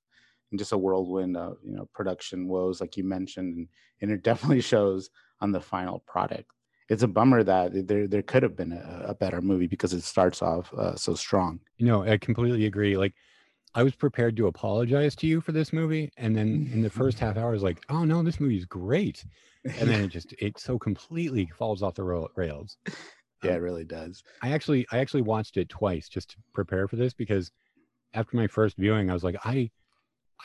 and 0.52 0.60
just 0.60 0.74
a 0.74 0.78
whirlwind 0.78 1.38
of 1.38 1.58
you 1.64 1.74
know 1.74 1.88
production 1.94 2.48
woes, 2.48 2.82
like 2.82 2.98
you 2.98 3.06
mentioned, 3.06 3.56
and, 3.56 3.68
and 4.02 4.12
it 4.12 4.24
definitely 4.24 4.62
shows 4.74 5.10
on 5.40 5.52
the 5.52 5.62
final 5.62 6.00
product. 6.00 6.52
It's 6.90 7.04
a 7.04 7.08
bummer 7.08 7.44
that 7.44 7.88
there 7.88 8.08
there 8.08 8.24
could 8.24 8.44
have 8.44 8.58
been 8.58 8.74
a, 8.74 9.06
a 9.10 9.16
better 9.16 9.42
movie 9.42 9.68
because 9.68 9.94
it 9.94 10.04
starts 10.04 10.42
off 10.42 10.74
uh, 10.74 10.96
so 10.96 11.16
strong. 11.16 11.62
You 11.78 11.86
No, 11.86 12.04
I 12.04 12.18
completely 12.18 12.66
agree. 12.66 12.98
Like, 12.98 13.14
I 13.76 13.84
was 13.84 13.96
prepared 13.96 14.36
to 14.38 14.48
apologize 14.48 15.16
to 15.18 15.28
you 15.28 15.42
for 15.42 15.52
this 15.52 15.72
movie, 15.72 16.12
and 16.18 16.36
then 16.36 16.66
mm-hmm. 16.66 16.74
in 16.74 16.82
the 16.82 16.90
first 16.90 17.20
half 17.20 17.38
hour, 17.38 17.50
I 17.50 17.54
was 17.54 17.64
like, 17.64 17.84
"Oh 17.90 18.04
no, 18.04 18.24
this 18.24 18.40
movie 18.40 18.58
is 18.58 18.66
great," 18.66 19.24
and 19.64 19.90
then 19.90 20.02
it 20.02 20.08
just 20.10 20.34
it 20.40 20.60
so 20.60 20.80
completely 20.80 21.46
falls 21.58 21.84
off 21.84 21.96
the 21.96 22.04
rails. 22.36 22.78
yeah, 23.44 23.52
um, 23.52 23.58
it 23.58 23.62
really 23.62 23.84
does. 23.84 24.24
I 24.42 24.52
actually 24.52 24.88
I 24.92 25.00
actually 25.00 25.22
watched 25.22 25.58
it 25.58 25.70
twice 25.70 26.10
just 26.10 26.32
to 26.32 26.38
prepare 26.54 26.88
for 26.88 26.96
this 26.96 27.14
because 27.14 27.52
after 28.14 28.38
my 28.38 28.48
first 28.48 28.76
viewing, 28.78 29.10
I 29.10 29.14
was 29.14 29.24
like, 29.24 29.38
I 29.46 29.70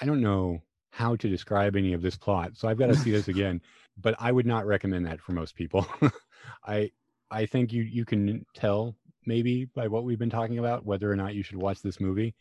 I 0.01 0.07
don't 0.07 0.21
know 0.21 0.63
how 0.91 1.17
to 1.17 1.29
describe 1.29 1.77
any 1.77 1.93
of 1.93 2.03
this 2.03 2.17
plot, 2.17 2.53
so 2.55 2.69
I've 2.69 2.79
got 2.79 2.89
to 2.89 2.97
see 2.97 3.11
this 3.11 3.29
again. 3.35 3.61
But 3.97 4.17
I 4.19 4.33
would 4.33 4.47
not 4.47 4.67
recommend 4.67 5.07
that 5.07 5.21
for 5.21 5.33
most 5.33 5.55
people. 5.55 5.87
I 6.67 6.91
I 7.31 7.47
think 7.47 7.73
you 7.73 7.83
you 7.83 8.05
can 8.05 8.45
tell 8.55 8.97
maybe 9.27 9.65
by 9.65 9.89
what 9.89 10.05
we've 10.05 10.19
been 10.19 10.31
talking 10.31 10.59
about 10.59 10.85
whether 10.85 11.11
or 11.11 11.17
not 11.17 11.35
you 11.35 11.43
should 11.43 11.57
watch 11.57 11.81
this 11.81 12.01
movie. 12.01 12.35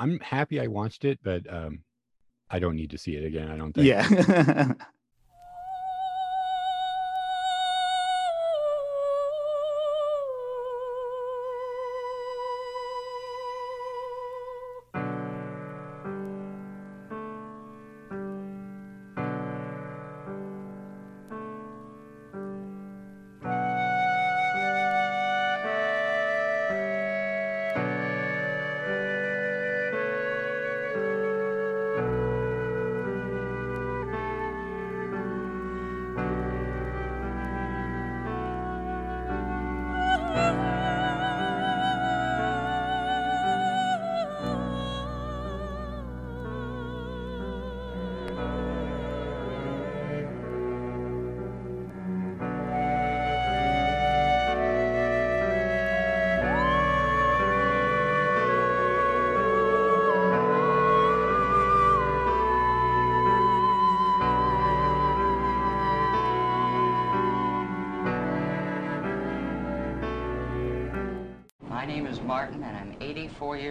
I'm 0.00 0.18
happy 0.20 0.58
I 0.58 0.66
watched 0.66 1.04
it, 1.04 1.18
but 1.22 1.42
um, 1.52 1.84
I 2.48 2.58
don't 2.58 2.74
need 2.74 2.90
to 2.90 2.98
see 2.98 3.16
it 3.16 3.24
again. 3.24 3.50
I 3.50 3.56
don't 3.56 3.72
think. 3.72 3.86
Yeah. 3.86 4.72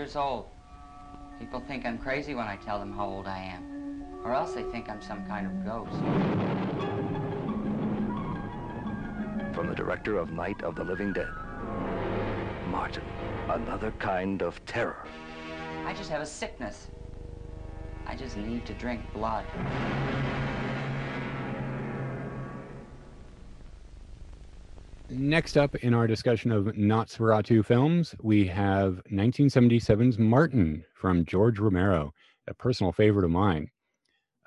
years 0.09 0.15
old. 0.15 0.45
People 1.37 1.59
think 1.59 1.85
I'm 1.85 1.99
crazy 1.99 2.33
when 2.33 2.47
I 2.47 2.55
tell 2.55 2.79
them 2.79 2.91
how 2.91 3.05
old 3.05 3.27
I 3.27 3.37
am, 3.37 4.03
or 4.23 4.33
else 4.33 4.53
they 4.53 4.63
think 4.63 4.89
I'm 4.89 5.01
some 5.03 5.23
kind 5.27 5.45
of 5.45 5.63
ghost. 5.63 5.91
From 9.53 9.67
the 9.67 9.75
director 9.75 10.17
of 10.17 10.31
Night 10.31 10.63
of 10.63 10.73
the 10.73 10.83
Living 10.83 11.13
Dead. 11.13 11.29
Martin, 12.71 13.03
another 13.49 13.91
kind 13.99 14.41
of 14.41 14.63
terror. 14.65 15.05
I 15.85 15.93
just 15.93 16.09
have 16.09 16.21
a 16.21 16.25
sickness. 16.25 16.87
I 18.07 18.15
just 18.15 18.35
need 18.35 18.65
to 18.65 18.73
drink 18.73 19.01
blood. 19.13 19.45
Next 25.29 25.57
up 25.57 25.75
in 25.75 25.93
our 25.93 26.07
discussion 26.07 26.51
of 26.51 26.65
Nosferatu 26.75 27.63
films, 27.63 28.15
we 28.19 28.47
have 28.47 28.99
1977's 29.11 30.17
Martin 30.17 30.83
from 30.95 31.23
George 31.23 31.59
Romero, 31.59 32.11
a 32.47 32.55
personal 32.55 32.91
favorite 32.91 33.25
of 33.25 33.29
mine. 33.29 33.69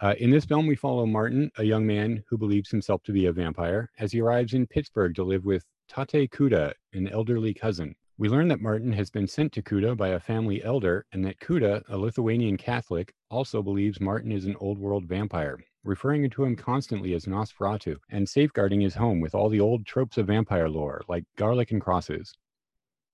Uh, 0.01 0.17
in 0.19 0.31
this 0.31 0.45
film, 0.45 0.67
we 0.67 0.75
follow 0.75 1.07
Martin, 1.07 1.53
a 1.57 1.63
young 1.63 1.87
man 1.87 2.25
who 2.29 2.37
believes 2.37 2.69
himself 2.69 3.01
to 3.05 3.13
be 3.13 3.27
a 3.27 3.33
vampire, 3.33 3.91
as 4.01 4.11
he 4.11 4.21
arrives 4.21 4.55
in 4.55 4.67
Pittsburgh 4.67 5.15
to 5.15 5.23
live 5.23 5.45
with 5.45 5.65
Tateh 5.89 6.29
Cuda, 6.29 6.73
an 6.95 7.07
elderly 7.07 7.55
cousin. 7.55 7.95
We 8.19 8.29
learn 8.29 8.49
that 8.49 8.61
Martin 8.61 8.93
has 8.93 9.09
been 9.09 9.29
sent 9.29 9.53
to 9.53 9.63
Cuda 9.63 9.97
by 9.97 10.09
a 10.09 10.19
family 10.19 10.65
elder, 10.65 11.07
and 11.13 11.25
that 11.25 11.39
Cuda, 11.39 11.85
a 11.91 11.97
Lithuanian 11.97 12.57
Catholic, 12.57 13.15
also 13.31 13.63
believes 13.63 14.01
Martin 14.01 14.33
is 14.33 14.47
an 14.47 14.57
old 14.59 14.81
world 14.81 15.05
vampire, 15.05 15.61
referring 15.85 16.29
to 16.29 16.45
him 16.45 16.57
constantly 16.57 17.15
as 17.15 17.27
Nosferatu, 17.27 17.97
and 18.11 18.29
safeguarding 18.29 18.81
his 18.81 18.95
home 18.95 19.21
with 19.21 19.35
all 19.35 19.49
the 19.49 19.61
old 19.61 19.87
tropes 19.87 20.19
of 20.19 20.27
vampire 20.27 20.69
lore, 20.69 21.03
like 21.09 21.25
garlic 21.37 21.71
and 21.71 21.81
crosses. 21.81 22.35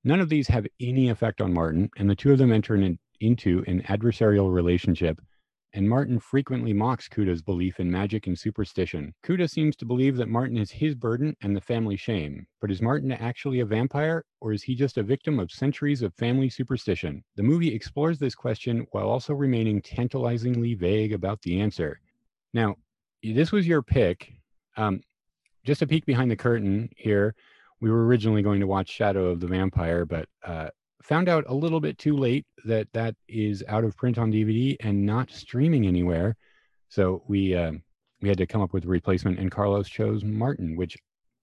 None 0.05 0.21
of 0.21 0.29
these 0.29 0.49
have 0.49 0.67
any 0.81 1.09
effect 1.09 1.41
on 1.41 1.53
Martin, 1.53 1.91
and 1.97 2.09
the 2.09 2.17
two 2.17 2.33
of 2.33 2.39
them 2.39 2.53
enter 2.53 2.75
in, 2.77 2.99
into 3.21 3.65
an 3.67 3.83
adversarial 3.83 4.53
relationship 4.53 5.21
and 5.75 5.89
Martin 5.89 6.19
frequently 6.19 6.73
mocks 6.73 7.09
Cuda's 7.09 7.43
belief 7.43 7.79
in 7.79 7.91
magic 7.91 8.27
and 8.27 8.39
superstition. 8.39 9.15
Cuda 9.23 9.49
seems 9.49 9.77
to 9.77 9.85
believe 9.85 10.17
that 10.17 10.29
Martin 10.29 10.57
is 10.57 10.71
his 10.71 10.95
burden 10.95 11.37
and 11.43 11.55
the 11.55 11.61
family 11.61 11.97
shame. 11.97 12.47
But 12.61 12.71
is 12.71 12.81
Martin 12.81 13.13
actually 13.13 13.61
a 13.61 13.67
vampire, 13.67 14.25
or 14.41 14.53
is 14.53 14.63
he 14.63 14.75
just 14.75 14.97
a 14.97 15.03
victim 15.03 15.39
of 15.39 15.53
centuries 15.53 16.03
of 16.03 16.15
family 16.15 16.49
superstition? 16.49 17.23
The 17.37 17.43
movie 17.43 17.75
explores 17.75 18.19
this 18.19 18.35
question 18.35 18.87
while 18.93 19.09
also 19.09 19.35
remaining 19.35 19.83
tantalizingly 19.83 20.75
vague 20.75 21.13
about 21.13 21.43
the 21.43 21.61
answer. 21.61 22.01
Now, 22.55 22.77
this 23.23 23.53
was 23.53 23.67
your 23.67 23.83
pick. 23.83 24.33
Um, 24.77 25.01
just 25.65 25.83
a 25.83 25.87
peek 25.87 26.07
behind 26.07 26.31
the 26.31 26.37
curtain 26.37 26.89
here. 26.97 27.35
We 27.81 27.91
were 27.91 28.07
originally 28.07 28.43
going 28.43 28.61
to 28.61 28.67
watch 28.67 28.89
Shadow 28.89 29.27
of 29.27 29.41
the 29.41 29.47
Vampire, 29.47 30.05
but 30.05 30.29
uh, 30.45 30.69
found 31.03 31.29
out 31.29 31.45
a 31.49 31.55
little 31.55 31.81
bit 31.81 31.99
too 31.99 32.17
late 32.17 32.47
that 32.65 32.89
that 32.93 33.15
is 33.29 33.63
out 33.69 33.85
of 33.85 33.97
print 33.97 34.19
on 34.19 34.33
DVD 34.33 34.77
and 34.81 35.05
not 35.05 35.31
streaming 35.31 35.87
anywhere. 35.87 36.37
So 36.89 37.23
we 37.29 37.55
uh, 37.55 37.73
we 38.21 38.29
had 38.29 38.39
to 38.39 38.47
come 38.47 38.63
up 38.63 38.73
with 38.73 38.85
a 38.85 38.89
replacement, 38.89 39.39
and 39.39 39.51
Carlos 39.51 39.89
chose 39.89 40.25
Martin, 40.25 40.77
which 40.77 40.97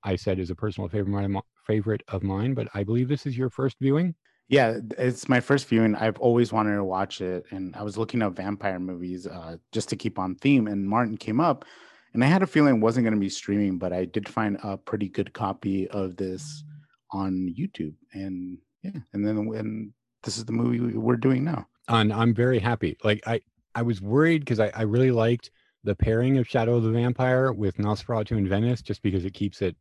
I 0.04 0.16
said 0.16 0.40
is 0.40 0.50
a 0.50 0.56
personal 0.56 0.90
favorite 0.90 1.44
favorite 1.66 2.02
of 2.10 2.24
mine. 2.24 2.54
But 2.54 2.68
I 2.74 2.84
believe 2.84 3.08
this 3.08 3.26
is 3.26 3.38
your 3.38 3.50
first 3.50 3.78
viewing. 3.80 4.16
Yeah, 4.48 4.78
it's 4.98 5.28
my 5.28 5.40
first 5.40 5.68
viewing. 5.68 5.96
I've 5.96 6.20
always 6.20 6.54
wanted 6.54 6.76
to 6.76 6.84
watch 6.84 7.20
it, 7.22 7.46
and 7.50 7.76
I 7.76 7.84
was 7.84 7.98
looking 7.98 8.22
up 8.22 8.36
vampire 8.36 8.80
movies 8.80 9.26
uh, 9.26 9.58
just 9.72 9.90
to 9.90 9.96
keep 9.96 10.20
on 10.20 10.36
theme. 10.36 10.68
And 10.68 10.88
Martin 10.88 11.18
came 11.18 11.40
up, 11.40 11.66
and 12.14 12.24
I 12.24 12.28
had 12.28 12.44
a 12.44 12.48
feeling 12.48 12.76
it 12.76 12.82
wasn't 12.82 13.06
going 13.06 13.16
to 13.16 13.20
be 13.20 13.30
streaming, 13.30 13.80
but 13.80 13.92
I 13.92 14.06
did 14.06 14.30
find 14.30 14.58
a 14.64 14.78
pretty 14.78 15.10
good 15.10 15.34
copy 15.34 15.88
of 15.90 16.16
this 16.16 16.64
on 17.12 17.54
YouTube. 17.58 17.96
And 18.14 18.60
yeah, 18.84 19.00
and 19.14 19.26
then 19.26 19.48
when 19.48 19.94
this 20.24 20.38
is 20.38 20.46
the 20.46 20.52
movie 20.52 20.80
we're 20.80 21.16
doing 21.16 21.44
now. 21.44 21.68
And 21.88 22.12
I'm 22.12 22.34
very 22.34 22.60
happy. 22.60 22.98
Like 23.04 23.22
I, 23.28 23.42
I 23.76 23.84
was 23.84 24.02
worried 24.02 24.40
because 24.40 24.60
I, 24.60 24.72
I 24.76 24.82
really 24.82 25.12
liked 25.12 25.52
the 25.84 25.96
pairing 25.96 26.38
of 26.38 26.48
Shadow 26.48 26.76
of 26.76 26.84
the 26.84 26.92
Vampire 26.92 27.54
with 27.54 27.78
Nosferatu 27.78 28.38
in 28.38 28.50
Venice, 28.50 28.82
just 28.82 29.04
because 29.04 29.24
it 29.24 29.34
keeps 29.34 29.62
it 29.62 29.76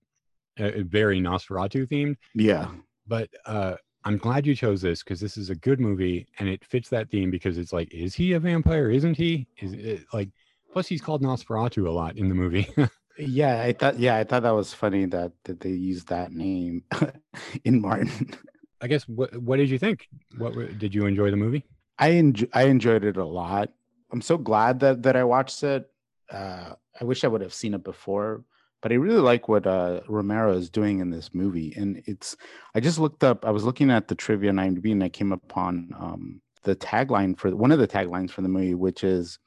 uh, 0.58 0.70
very 0.76 1.20
Nosferatu 1.20 1.88
themed. 1.88 2.16
Yeah. 2.34 2.68
But 3.06 3.30
uh, 3.46 3.76
I'm 4.04 4.18
glad 4.18 4.46
you 4.46 4.54
chose 4.54 4.82
this 4.82 5.02
because 5.02 5.20
this 5.20 5.36
is 5.36 5.50
a 5.50 5.54
good 5.54 5.80
movie 5.80 6.26
and 6.38 6.48
it 6.48 6.64
fits 6.64 6.90
that 6.90 7.10
theme 7.10 7.30
because 7.30 7.56
it's 7.56 7.72
like, 7.72 7.92
is 7.92 8.14
he 8.14 8.32
a 8.32 8.40
vampire? 8.40 8.90
Isn't 8.90 9.16
he? 9.16 9.46
Is 9.58 9.72
it 9.72 10.04
like? 10.12 10.28
Plus, 10.72 10.88
he's 10.88 11.00
called 11.00 11.22
Nosferatu 11.22 11.86
a 11.86 11.90
lot 11.90 12.16
in 12.16 12.28
the 12.28 12.34
movie. 12.34 12.68
yeah, 13.18 13.62
I 13.62 13.72
thought. 13.72 13.98
Yeah, 13.98 14.16
I 14.16 14.24
thought 14.24 14.42
that 14.42 14.50
was 14.50 14.74
funny 14.74 15.06
that 15.06 15.32
that 15.44 15.60
they 15.60 15.70
used 15.70 16.08
that 16.08 16.32
name 16.32 16.82
in 17.64 17.80
Martin. 17.80 18.30
I 18.80 18.88
guess 18.88 19.08
what 19.08 19.34
what 19.38 19.56
did 19.56 19.70
you 19.70 19.78
think? 19.78 20.08
What 20.36 20.78
did 20.78 20.94
you 20.94 21.06
enjoy 21.06 21.30
the 21.30 21.36
movie? 21.36 21.64
I 21.98 22.08
enjoy, 22.08 22.48
I 22.52 22.64
enjoyed 22.64 23.04
it 23.04 23.16
a 23.16 23.24
lot. 23.24 23.70
I'm 24.12 24.20
so 24.20 24.36
glad 24.36 24.80
that 24.80 25.04
that 25.04 25.16
I 25.16 25.24
watched 25.24 25.62
it. 25.62 25.88
Uh, 26.30 26.74
I 27.00 27.04
wish 27.04 27.24
I 27.24 27.28
would 27.28 27.40
have 27.40 27.54
seen 27.54 27.72
it 27.72 27.84
before, 27.84 28.44
but 28.84 28.92
I 28.92 28.96
really 28.96 29.22
like 29.22 29.48
what 29.48 29.66
uh, 29.66 30.00
Romero 30.08 30.52
is 30.52 30.68
doing 30.68 30.98
in 31.00 31.08
this 31.08 31.32
movie. 31.32 31.72
And 31.74 32.02
it's 32.04 32.36
I 32.74 32.80
just 32.80 32.98
looked 32.98 33.24
up. 33.24 33.46
I 33.46 33.50
was 33.50 33.64
looking 33.64 33.90
at 33.90 34.08
the 34.08 34.14
trivia 34.14 34.50
on 34.50 34.56
IMDb, 34.56 34.92
and 34.92 35.02
I 35.02 35.08
came 35.08 35.32
upon 35.32 35.94
um, 35.98 36.42
the 36.64 36.76
tagline 36.76 37.38
for 37.38 37.56
one 37.56 37.72
of 37.72 37.78
the 37.78 37.88
taglines 37.88 38.30
for 38.30 38.42
the 38.42 38.48
movie, 38.50 38.74
which 38.74 39.02
is 39.02 39.38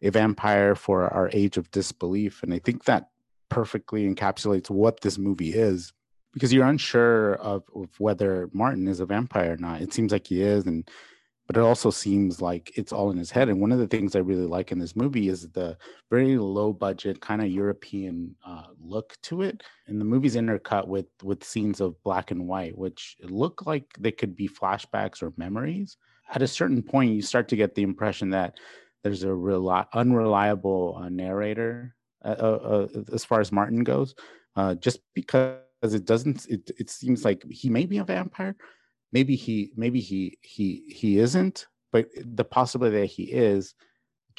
"A 0.00 0.08
vampire 0.08 0.74
for 0.74 1.12
our 1.12 1.28
age 1.34 1.58
of 1.58 1.70
disbelief," 1.72 2.42
and 2.42 2.54
I 2.54 2.58
think 2.58 2.84
that 2.84 3.10
perfectly 3.50 4.08
encapsulates 4.08 4.70
what 4.70 5.02
this 5.02 5.18
movie 5.18 5.52
is 5.52 5.92
because 6.32 6.50
you're 6.50 6.66
unsure 6.66 7.34
of, 7.34 7.64
of, 7.74 7.90
whether 7.98 8.48
Martin 8.54 8.88
is 8.88 9.00
a 9.00 9.04
vampire 9.06 9.52
or 9.52 9.56
not. 9.58 9.82
It 9.82 9.92
seems 9.92 10.10
like 10.10 10.28
he 10.28 10.40
is, 10.40 10.66
and 10.66 10.88
but 11.46 11.56
it 11.56 11.62
also 11.62 11.90
seems 11.90 12.40
like 12.40 12.72
it's 12.76 12.92
all 12.92 13.10
in 13.10 13.18
his 13.18 13.30
head. 13.30 13.48
And 13.48 13.60
one 13.60 13.72
of 13.72 13.78
the 13.78 13.86
things 13.86 14.16
I 14.16 14.20
really 14.20 14.46
like 14.46 14.72
in 14.72 14.78
this 14.78 14.96
movie 14.96 15.28
is 15.28 15.48
the 15.50 15.76
very 16.10 16.36
low 16.36 16.72
budget 16.72 17.20
kind 17.20 17.40
of 17.40 17.48
European 17.48 18.34
uh, 18.44 18.64
look 18.80 19.16
to 19.24 19.42
it. 19.42 19.62
And 19.86 20.00
the 20.00 20.04
movie's 20.04 20.36
intercut 20.36 20.88
with 20.88 21.06
with 21.22 21.44
scenes 21.44 21.80
of 21.80 22.02
black 22.02 22.30
and 22.30 22.46
white, 22.48 22.76
which 22.76 23.16
look 23.22 23.64
like 23.66 23.84
they 23.98 24.12
could 24.12 24.34
be 24.34 24.48
flashbacks 24.48 25.22
or 25.22 25.32
memories. 25.36 25.96
At 26.32 26.42
a 26.42 26.48
certain 26.48 26.82
point, 26.82 27.14
you 27.14 27.22
start 27.22 27.48
to 27.48 27.56
get 27.56 27.74
the 27.74 27.82
impression 27.82 28.30
that 28.30 28.58
there's 29.04 29.22
a 29.22 29.32
real 29.32 29.68
unreliable 29.94 30.98
uh, 31.00 31.08
narrator 31.08 31.94
uh, 32.24 32.34
uh, 32.40 32.88
uh, 32.96 33.02
as 33.12 33.24
far 33.24 33.40
as 33.40 33.52
Martin 33.52 33.84
goes, 33.84 34.16
uh, 34.56 34.74
just 34.74 34.98
because 35.14 35.60
it 35.82 36.04
doesn't 36.04 36.44
it, 36.48 36.68
it 36.76 36.90
seems 36.90 37.24
like 37.24 37.44
he 37.48 37.68
may 37.68 37.86
be 37.86 37.98
a 37.98 38.04
vampire 38.04 38.56
maybe 39.16 39.36
he 39.36 39.56
maybe 39.76 40.00
he 40.00 40.36
he 40.42 40.66
he 41.00 41.10
isn't 41.26 41.66
but 41.92 42.04
the 42.40 42.44
possibility 42.58 43.00
that 43.00 43.06
he 43.18 43.24
is 43.48 43.74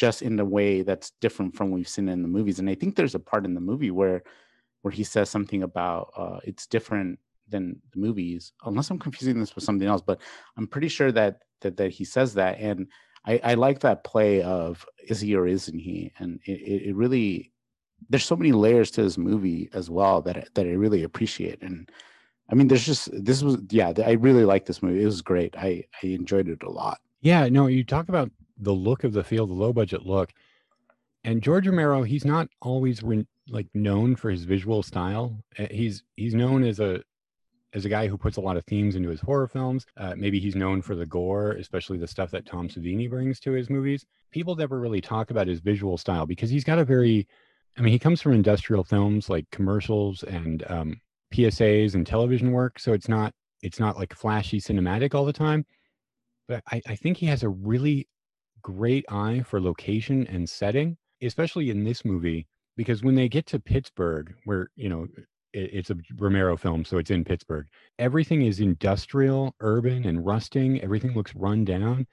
just 0.03 0.21
in 0.21 0.39
a 0.39 0.45
way 0.57 0.84
that's 0.84 1.09
different 1.23 1.55
from 1.55 1.71
what 1.71 1.78
we've 1.78 1.95
seen 1.95 2.07
in 2.07 2.21
the 2.21 2.36
movies. 2.38 2.59
And 2.59 2.69
i 2.69 2.75
think 2.75 2.91
there's 2.95 3.15
a 3.15 3.28
part 3.32 3.45
in 3.45 3.55
the 3.55 3.67
movie 3.71 3.93
where 3.99 4.19
where 4.82 4.95
he 4.99 5.03
says 5.03 5.28
something 5.30 5.63
about 5.63 6.03
uh, 6.21 6.39
it's 6.49 6.67
different 6.67 7.19
than 7.49 7.63
the 7.91 7.99
movies. 8.05 8.53
Unless 8.69 8.89
i'm 8.91 8.99
confusing 8.99 9.39
this 9.39 9.55
with 9.55 9.63
something 9.63 9.88
else 9.88 10.03
but 10.09 10.19
i'm 10.57 10.67
pretty 10.67 10.89
sure 10.97 11.11
that 11.11 11.34
that, 11.61 11.78
that 11.78 11.91
he 11.91 12.05
says 12.05 12.34
that. 12.36 12.59
And 12.59 12.88
I, 13.25 13.39
I 13.43 13.53
like 13.55 13.80
that 13.80 14.03
play 14.03 14.41
of 14.41 14.86
is 15.07 15.19
he 15.21 15.36
or 15.36 15.47
isn't 15.47 15.80
he? 15.80 16.11
And 16.19 16.39
it, 16.45 16.88
it 16.89 16.95
really 16.95 17.51
there's 18.09 18.25
so 18.25 18.36
many 18.36 18.51
layers 18.51 18.91
to 18.91 19.01
this 19.01 19.17
movie 19.17 19.69
as 19.73 19.89
well 19.89 20.21
that 20.21 20.53
that 20.55 20.65
I 20.65 20.73
really 20.84 21.03
appreciate. 21.03 21.61
And 21.61 21.89
I 22.49 22.55
mean, 22.55 22.67
there's 22.67 22.85
just 22.85 23.09
this 23.11 23.43
was 23.43 23.57
yeah, 23.69 23.91
I 24.05 24.11
really 24.11 24.45
like 24.45 24.65
this 24.65 24.81
movie. 24.81 25.01
It 25.01 25.05
was 25.05 25.21
great. 25.21 25.55
I 25.57 25.83
I 26.01 26.07
enjoyed 26.07 26.47
it 26.47 26.63
a 26.63 26.69
lot. 26.69 26.99
Yeah, 27.21 27.47
no, 27.49 27.67
you 27.67 27.83
talk 27.83 28.09
about 28.09 28.31
the 28.57 28.73
look 28.73 29.03
of 29.03 29.13
the 29.13 29.23
field, 29.23 29.49
the 29.49 29.53
low 29.53 29.73
budget 29.73 30.05
look, 30.05 30.31
and 31.23 31.41
George 31.41 31.67
Romero. 31.67 32.03
He's 32.03 32.25
not 32.25 32.47
always 32.61 33.03
re- 33.03 33.27
like 33.49 33.67
known 33.73 34.15
for 34.15 34.29
his 34.29 34.43
visual 34.43 34.81
style. 34.81 35.37
Eh, 35.57 35.67
he's 35.71 36.03
he's 36.15 36.33
known 36.33 36.63
as 36.63 36.79
a 36.79 37.01
as 37.73 37.83
a 37.83 37.89
guy 37.89 38.07
who 38.07 38.17
puts 38.17 38.37
a 38.37 38.41
lot 38.41 38.55
of 38.55 38.65
themes 38.65 38.95
into 38.95 39.09
his 39.09 39.19
horror 39.19 39.47
films. 39.47 39.85
Uh, 39.97 40.13
maybe 40.15 40.39
he's 40.39 40.55
known 40.55 40.81
for 40.81 40.95
the 40.95 41.05
gore, 41.05 41.51
especially 41.51 41.97
the 41.97 42.07
stuff 42.07 42.31
that 42.31 42.45
Tom 42.45 42.69
Savini 42.69 43.09
brings 43.09 43.41
to 43.41 43.51
his 43.51 43.69
movies. 43.69 44.05
People 44.31 44.55
never 44.55 44.79
really 44.79 45.01
talk 45.01 45.31
about 45.31 45.47
his 45.47 45.59
visual 45.59 45.97
style 45.97 46.25
because 46.25 46.49
he's 46.49 46.63
got 46.63 46.79
a 46.79 46.85
very 46.85 47.27
I 47.77 47.81
mean, 47.81 47.91
he 47.91 47.99
comes 47.99 48.21
from 48.21 48.33
industrial 48.33 48.83
films 48.83 49.29
like 49.29 49.49
commercials 49.51 50.23
and 50.23 50.63
um, 50.67 50.99
PSAs 51.34 51.95
and 51.95 52.05
television 52.05 52.51
work, 52.51 52.80
so 52.80 52.93
it's 52.93 53.09
not 53.09 53.34
it's 53.61 53.80
not 53.80 53.97
like 53.97 54.13
flashy 54.13 54.61
cinematic 54.61 55.15
all 55.15 55.25
the 55.25 55.34
time. 55.34 55.65
But 56.47 56.63
I, 56.71 56.82
I 56.88 56.95
think 56.95 57.17
he 57.17 57.25
has 57.28 57.43
a 57.43 57.49
really 57.49 58.07
great 58.61 59.05
eye 59.09 59.43
for 59.45 59.61
location 59.61 60.28
and 60.28 60.47
setting, 60.49 60.97
especially 61.21 61.69
in 61.69 61.84
this 61.84 62.05
movie, 62.05 62.47
because 62.78 63.03
when 63.03 63.15
they 63.15 63.28
get 63.30 63.45
to 63.47 63.59
Pittsburgh, 63.59 64.34
where 64.45 64.69
you 64.75 64.89
know 64.89 65.07
it, 65.53 65.69
it's 65.73 65.89
a 65.89 65.97
Romero 66.17 66.57
film, 66.57 66.86
so 66.86 66.97
it's 66.97 67.11
in 67.11 67.23
Pittsburgh, 67.23 67.67
everything 67.99 68.43
is 68.43 68.59
industrial, 68.59 69.55
urban, 69.59 70.05
and 70.05 70.25
rusting. 70.25 70.82
Everything 70.82 71.13
looks 71.13 71.36
run 71.36 71.65
down 71.65 72.07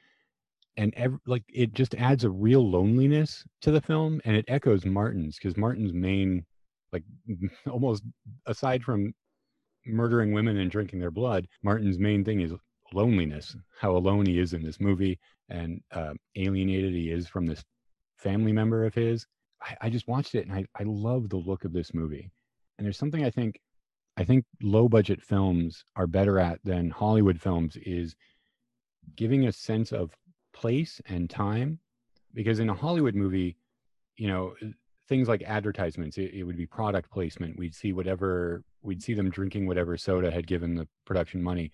and 0.77 0.93
every, 0.97 1.19
like 1.27 1.45
it 1.49 1.73
just 1.73 1.95
adds 1.95 2.25
a 2.25 2.31
real 2.31 2.69
loneliness 2.69 3.45
to 3.63 3.71
the 3.71 3.81
film 3.81 4.21
and 4.25 4.37
it 4.37 4.45
echoes 4.49 4.85
martin's 4.85 5.37
because 5.37 5.57
martin's 5.57 5.93
main 5.93 6.45
like 6.95 7.05
almost 7.71 8.03
aside 8.47 8.83
from 8.83 9.13
murdering 9.87 10.33
women 10.33 10.57
and 10.57 10.71
drinking 10.71 10.99
their 10.99 11.11
blood 11.11 11.47
martin's 11.63 11.99
main 11.99 12.25
thing 12.25 12.41
is 12.41 12.55
loneliness 12.95 13.55
how 13.81 13.95
alone 13.97 14.25
he 14.25 14.39
is 14.39 14.55
in 14.55 14.63
this 14.63 14.81
movie 14.81 15.19
and 15.51 15.81
uh, 15.93 16.15
alienated 16.37 16.93
he 16.93 17.11
is 17.11 17.29
from 17.29 17.47
this 17.47 17.63
family 18.17 18.53
member 18.53 18.85
of 18.85 18.95
his. 18.95 19.27
I, 19.63 19.77
I 19.83 19.91
just 19.91 20.09
watched 20.09 20.35
it 20.35 20.47
and 20.47 20.55
I, 20.55 20.65
I 20.79 20.85
love 20.85 21.29
the 21.29 21.37
look 21.37 21.65
of 21.65 21.73
this 21.73 21.93
movie. 21.95 22.31
And 22.79 22.85
there's 22.85 22.99
something 22.99 23.25
i 23.25 23.31
think 23.31 23.61
i 24.17 24.25
think 24.25 24.45
low 24.63 24.89
budget 24.89 25.23
films 25.23 25.85
are 25.95 26.09
better 26.09 26.41
at 26.41 26.59
than 26.65 26.91
hollywood 26.91 27.41
films 27.41 27.77
is 27.87 28.17
giving 29.17 29.47
a 29.47 29.53
sense 29.53 29.93
of 29.93 30.11
place 30.53 31.01
and 31.07 31.31
time. 31.31 31.79
Because 32.33 32.59
in 32.59 32.69
a 32.69 32.75
hollywood 32.75 33.15
movie 33.15 33.57
you 34.17 34.27
know 34.27 34.55
things 35.09 35.29
like 35.29 35.43
advertisements 35.43 36.19
it, 36.19 36.33
it, 36.35 36.45
would 36.45 36.57
be 36.57 36.67
product 36.67 37.11
placement. 37.11 37.59
We'd 37.59 37.75
see 37.75 37.93
whatever 37.93 38.63
we'd 38.83 39.03
see 39.03 39.15
them 39.15 39.31
drinking 39.31 39.67
whatever 39.67 39.97
soda 39.97 40.31
had 40.31 40.47
given 40.47 40.75
the 40.75 40.89
production 41.05 41.43
money. 41.43 41.71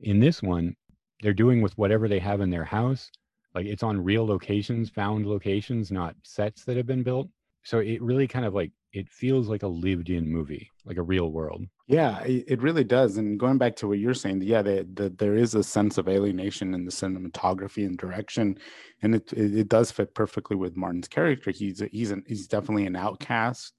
In 0.00 0.20
this 0.20 0.42
one 0.42 0.76
they're 1.22 1.32
doing 1.32 1.62
with 1.62 1.76
whatever 1.78 2.08
they 2.08 2.18
have 2.18 2.40
in 2.40 2.50
their 2.50 2.64
house. 2.64 3.10
Like 3.54 3.66
it's 3.66 3.82
on 3.82 4.02
real 4.02 4.26
locations 4.26 4.90
found 4.90 5.26
locations 5.26 5.90
not 5.90 6.14
sets 6.22 6.64
that 6.64 6.76
have 6.76 6.86
been 6.86 7.02
built. 7.02 7.28
So 7.64 7.78
it 7.78 8.02
really 8.02 8.28
kind 8.28 8.44
of 8.44 8.54
like 8.54 8.70
it 8.96 9.10
feels 9.10 9.46
like 9.46 9.62
a 9.62 9.68
lived 9.68 10.08
in 10.08 10.26
movie 10.26 10.70
like 10.86 10.96
a 10.96 11.02
real 11.02 11.30
world. 11.30 11.62
Yeah 11.86 12.22
it 12.24 12.62
really 12.62 12.82
does 12.84 13.18
and 13.18 13.38
going 13.38 13.58
back 13.58 13.76
to 13.76 13.88
what 13.88 13.98
you're 13.98 14.14
saying 14.14 14.42
yeah 14.42 14.62
the, 14.62 14.88
the, 14.94 15.10
there 15.10 15.36
is 15.36 15.54
a 15.54 15.62
sense 15.62 15.98
of 15.98 16.08
alienation 16.08 16.74
in 16.74 16.84
the 16.84 16.90
cinematography 16.90 17.84
and 17.84 17.98
direction 17.98 18.58
and 19.02 19.14
it, 19.14 19.32
it, 19.34 19.58
it 19.58 19.68
does 19.68 19.90
fit 19.90 20.14
perfectly 20.14 20.56
with 20.56 20.76
martin's 20.76 21.08
character. 21.08 21.50
He's 21.50 21.82
a, 21.82 21.88
he's 21.92 22.10
an, 22.10 22.24
he's 22.26 22.46
definitely 22.46 22.86
an 22.86 22.96
outcast 22.96 23.74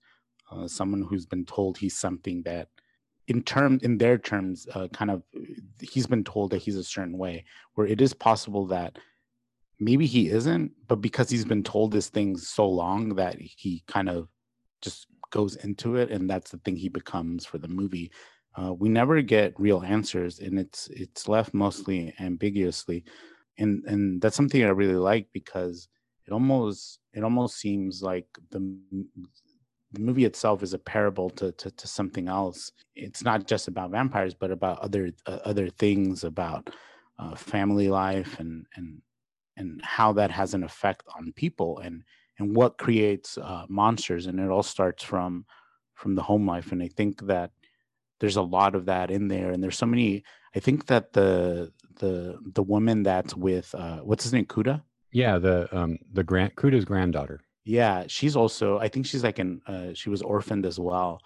uh, 0.51 0.67
someone 0.67 1.01
who's 1.01 1.25
been 1.25 1.45
told 1.45 1.77
he's 1.77 1.97
something 1.97 2.43
that 2.43 2.69
in 3.27 3.41
term 3.41 3.79
in 3.81 3.97
their 3.97 4.17
terms 4.17 4.67
uh, 4.75 4.87
kind 4.89 5.11
of 5.11 5.23
he's 5.81 6.07
been 6.07 6.23
told 6.23 6.51
that 6.51 6.61
he's 6.61 6.77
a 6.77 6.83
certain 6.83 7.17
way 7.17 7.43
where 7.73 7.87
it 7.87 8.01
is 8.01 8.13
possible 8.13 8.67
that 8.67 8.97
maybe 9.79 10.05
he 10.05 10.29
isn't 10.29 10.71
but 10.87 11.01
because 11.01 11.29
he's 11.29 11.45
been 11.45 11.63
told 11.63 11.91
this 11.91 12.09
thing 12.09 12.37
so 12.37 12.67
long 12.69 13.15
that 13.15 13.35
he 13.39 13.83
kind 13.87 14.09
of 14.09 14.29
just 14.81 15.07
goes 15.31 15.55
into 15.57 15.95
it 15.95 16.09
and 16.09 16.29
that's 16.29 16.51
the 16.51 16.57
thing 16.59 16.75
he 16.75 16.89
becomes 16.89 17.45
for 17.45 17.57
the 17.57 17.67
movie. 17.67 18.11
Uh, 18.55 18.73
we 18.73 18.89
never 18.89 19.21
get 19.21 19.59
real 19.59 19.83
answers 19.83 20.39
and 20.39 20.57
it's 20.57 20.87
it's 20.87 21.27
left 21.27 21.53
mostly 21.53 22.13
ambiguously. 22.19 23.03
And 23.57 23.83
and 23.85 24.21
that's 24.21 24.35
something 24.35 24.63
i 24.63 24.69
really 24.69 24.95
like 24.95 25.27
because 25.33 25.87
it 26.25 26.31
almost 26.33 26.99
it 27.13 27.23
almost 27.23 27.57
seems 27.57 28.03
like 28.03 28.27
the 28.51 28.59
the 29.93 30.01
movie 30.01 30.25
itself 30.25 30.63
is 30.63 30.73
a 30.73 30.79
parable 30.79 31.29
to, 31.29 31.51
to, 31.53 31.71
to 31.71 31.87
something 31.87 32.27
else. 32.27 32.71
It's 32.95 33.23
not 33.23 33.47
just 33.47 33.67
about 33.67 33.91
vampires 33.91 34.33
but 34.33 34.51
about 34.51 34.79
other 34.79 35.11
uh, 35.25 35.39
other 35.45 35.69
things 35.69 36.23
about 36.23 36.69
uh, 37.19 37.35
family 37.35 37.89
life 37.89 38.39
and 38.39 38.65
and 38.75 39.01
and 39.55 39.81
how 39.83 40.13
that 40.13 40.31
has 40.31 40.53
an 40.53 40.63
effect 40.63 41.03
on 41.17 41.33
people. 41.33 41.79
And 41.79 42.03
and 42.39 42.55
what 42.55 42.77
creates 42.77 43.37
uh, 43.37 43.65
monsters 43.69 44.27
and 44.27 44.39
it 44.39 44.49
all 44.49 44.63
starts 44.63 45.03
from 45.03 45.45
from 45.95 46.15
the 46.15 46.21
home 46.23 46.45
life 46.47 46.71
and 46.71 46.81
i 46.83 46.87
think 46.87 47.25
that 47.27 47.51
there's 48.19 48.35
a 48.37 48.41
lot 48.41 48.75
of 48.75 48.85
that 48.85 49.11
in 49.11 49.27
there 49.27 49.51
and 49.51 49.63
there's 49.63 49.77
so 49.77 49.85
many 49.85 50.23
i 50.55 50.59
think 50.59 50.85
that 50.87 51.13
the 51.13 51.71
the 51.99 52.37
the 52.53 52.63
woman 52.63 53.03
that's 53.03 53.35
with 53.35 53.73
uh 53.75 53.97
what's 53.99 54.23
his 54.23 54.33
name 54.33 54.45
cuda 54.45 54.81
Yeah, 55.11 55.39
the 55.39 55.67
um 55.77 55.97
the 56.13 56.23
grand 56.23 56.55
Cuda's 56.55 56.85
granddaughter. 56.85 57.39
yeah 57.65 58.03
she's 58.07 58.35
also 58.35 58.77
i 58.79 58.87
think 58.87 59.05
she's 59.05 59.23
like 59.23 59.39
an 59.39 59.61
uh, 59.67 59.93
she 59.93 60.09
was 60.09 60.21
orphaned 60.21 60.65
as 60.65 60.79
well 60.79 61.19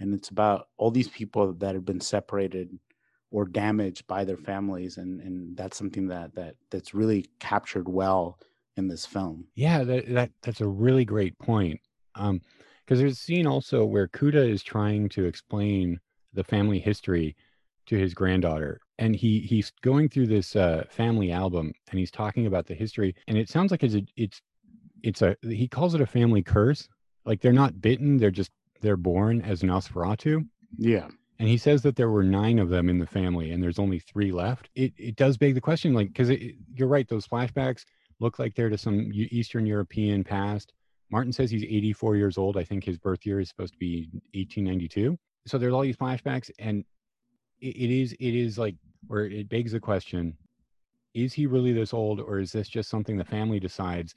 and 0.00 0.14
it's 0.14 0.28
about 0.30 0.68
all 0.76 0.90
these 0.90 1.08
people 1.08 1.52
that 1.54 1.74
have 1.74 1.84
been 1.84 2.00
separated 2.00 2.68
or 3.30 3.44
damaged 3.44 4.06
by 4.06 4.24
their 4.24 4.36
families 4.50 4.96
and 4.96 5.20
and 5.20 5.56
that's 5.56 5.76
something 5.76 6.08
that 6.08 6.34
that 6.34 6.54
that's 6.70 6.94
really 6.94 7.26
captured 7.40 7.88
well 7.88 8.38
in 8.78 8.88
this 8.88 9.04
film 9.04 9.46
Yeah, 9.54 9.84
that, 9.84 10.08
that 10.14 10.30
that's 10.42 10.60
a 10.60 10.66
really 10.66 11.04
great 11.04 11.38
point. 11.38 11.80
Um, 12.14 12.40
because 12.84 13.00
there's 13.00 13.12
a 13.12 13.16
scene 13.16 13.46
also 13.46 13.84
where 13.84 14.08
Cuda 14.08 14.48
is 14.48 14.62
trying 14.62 15.10
to 15.10 15.26
explain 15.26 16.00
the 16.32 16.42
family 16.42 16.78
history 16.78 17.36
to 17.84 17.98
his 17.98 18.14
granddaughter, 18.14 18.80
and 18.98 19.14
he 19.14 19.40
he's 19.40 19.70
going 19.82 20.08
through 20.08 20.28
this 20.28 20.56
uh, 20.56 20.84
family 20.88 21.30
album, 21.30 21.72
and 21.90 21.98
he's 21.98 22.10
talking 22.10 22.46
about 22.46 22.66
the 22.66 22.74
history, 22.74 23.14
and 23.26 23.36
it 23.36 23.50
sounds 23.50 23.70
like 23.70 23.82
it's 23.82 23.94
a, 23.94 24.06
it's 24.16 24.40
it's 25.02 25.20
a 25.20 25.36
he 25.42 25.68
calls 25.68 25.94
it 25.94 26.00
a 26.00 26.06
family 26.06 26.42
curse. 26.42 26.88
Like 27.26 27.42
they're 27.42 27.52
not 27.52 27.82
bitten; 27.82 28.16
they're 28.16 28.30
just 28.30 28.52
they're 28.80 28.96
born 28.96 29.42
as 29.42 29.60
Nosferatu. 29.60 30.46
yeah 30.78 31.08
and 31.38 31.48
he 31.48 31.56
says 31.56 31.82
that 31.82 31.96
there 31.96 32.10
were 32.10 32.24
nine 32.24 32.58
of 32.58 32.68
them 32.68 32.88
in 32.88 32.98
the 32.98 33.06
family 33.06 33.52
and 33.52 33.62
there's 33.62 33.78
only 33.78 33.98
three 33.98 34.32
left 34.32 34.68
it, 34.74 34.92
it 34.96 35.16
does 35.16 35.36
beg 35.36 35.54
the 35.54 35.60
question 35.60 35.94
like 35.94 36.08
because 36.08 36.30
you're 36.74 36.88
right 36.88 37.08
those 37.08 37.26
flashbacks 37.26 37.84
look 38.20 38.38
like 38.38 38.54
they're 38.54 38.68
to 38.68 38.78
some 38.78 39.10
eastern 39.12 39.66
european 39.66 40.24
past. 40.24 40.72
Martin 41.10 41.32
says 41.32 41.50
he's 41.50 41.64
84 41.64 42.16
years 42.16 42.36
old. 42.36 42.58
I 42.58 42.64
think 42.64 42.84
his 42.84 42.98
birth 42.98 43.24
year 43.24 43.40
is 43.40 43.48
supposed 43.48 43.72
to 43.72 43.78
be 43.78 44.08
1892 44.34 45.16
so 45.46 45.56
there's 45.56 45.72
all 45.72 45.82
these 45.82 45.96
flashbacks 45.96 46.50
and 46.58 46.84
it, 47.60 47.76
it 47.76 47.90
is 47.90 48.12
it 48.12 48.34
is 48.34 48.58
like 48.58 48.76
where 49.06 49.24
it 49.24 49.48
begs 49.48 49.72
the 49.72 49.80
question 49.80 50.36
is 51.14 51.32
he 51.32 51.46
really 51.46 51.72
this 51.72 51.94
old 51.94 52.20
or 52.20 52.38
is 52.38 52.52
this 52.52 52.68
just 52.68 52.90
something 52.90 53.16
the 53.16 53.24
family 53.24 53.58
decides 53.58 54.14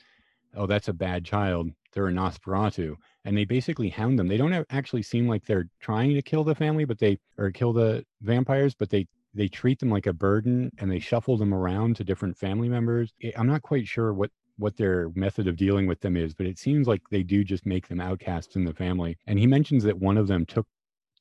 oh 0.55 0.65
that's 0.65 0.89
a 0.89 0.93
bad 0.93 1.23
child 1.23 1.69
they're 1.93 2.07
a 2.07 2.11
nosferatu 2.11 2.95
and 3.25 3.37
they 3.37 3.45
basically 3.45 3.89
hound 3.89 4.17
them. 4.17 4.27
They 4.27 4.37
don't 4.37 4.51
have, 4.51 4.65
actually 4.69 5.03
seem 5.03 5.27
like 5.27 5.45
they're 5.45 5.69
trying 5.79 6.13
to 6.15 6.21
kill 6.21 6.43
the 6.43 6.55
family, 6.55 6.85
but 6.85 6.99
they 6.99 7.19
or 7.37 7.51
kill 7.51 7.73
the 7.73 8.05
vampires, 8.21 8.73
but 8.73 8.89
they 8.89 9.07
they 9.33 9.47
treat 9.47 9.79
them 9.79 9.89
like 9.89 10.07
a 10.07 10.13
burden 10.13 10.71
and 10.79 10.91
they 10.91 10.99
shuffle 10.99 11.37
them 11.37 11.53
around 11.53 11.95
to 11.97 12.03
different 12.03 12.37
family 12.37 12.69
members. 12.69 13.13
I- 13.23 13.33
I'm 13.37 13.47
not 13.47 13.61
quite 13.61 13.87
sure 13.87 14.13
what 14.13 14.31
what 14.57 14.77
their 14.77 15.09
method 15.15 15.47
of 15.47 15.55
dealing 15.55 15.87
with 15.87 16.01
them 16.01 16.15
is, 16.15 16.35
but 16.35 16.45
it 16.45 16.59
seems 16.59 16.85
like 16.87 17.01
they 17.09 17.23
do 17.23 17.43
just 17.43 17.65
make 17.65 17.87
them 17.87 17.99
outcasts 17.99 18.55
in 18.55 18.63
the 18.63 18.73
family. 18.73 19.17
And 19.25 19.39
he 19.39 19.47
mentions 19.47 19.83
that 19.85 19.97
one 19.97 20.17
of 20.17 20.27
them 20.27 20.45
took 20.45 20.67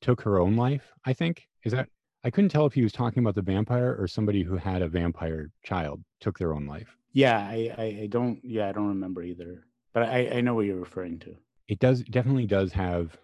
took 0.01 0.21
her 0.21 0.39
own 0.39 0.55
life. 0.55 0.91
I 1.05 1.13
think 1.13 1.43
is 1.63 1.71
that 1.71 1.89
I 2.23 2.29
couldn't 2.29 2.49
tell 2.49 2.65
if 2.67 2.73
he 2.73 2.83
was 2.83 2.91
talking 2.91 3.23
about 3.23 3.33
the 3.35 3.41
vampire 3.41 3.95
or 3.97 4.07
somebody 4.07 4.43
who 4.43 4.57
had 4.57 4.81
a 4.83 4.87
vampire 4.87 5.49
child 5.63 6.03
took 6.19 6.37
their 6.37 6.53
own 6.53 6.65
life. 6.67 6.95
yeah 7.13 7.37
i 7.39 7.73
i, 7.77 7.83
I 8.03 8.07
don't 8.09 8.39
yeah 8.43 8.69
i 8.69 8.71
don't 8.71 8.87
remember 8.89 9.21
either 9.23 9.65
but 9.93 10.03
i 10.03 10.29
i 10.37 10.41
know 10.41 10.53
what 10.55 10.65
you're 10.67 10.77
referring 10.87 11.17
to 11.19 11.35
it 11.67 11.79
does 11.79 12.03
definitely 12.03 12.45
does 12.45 12.71
have 12.73 13.17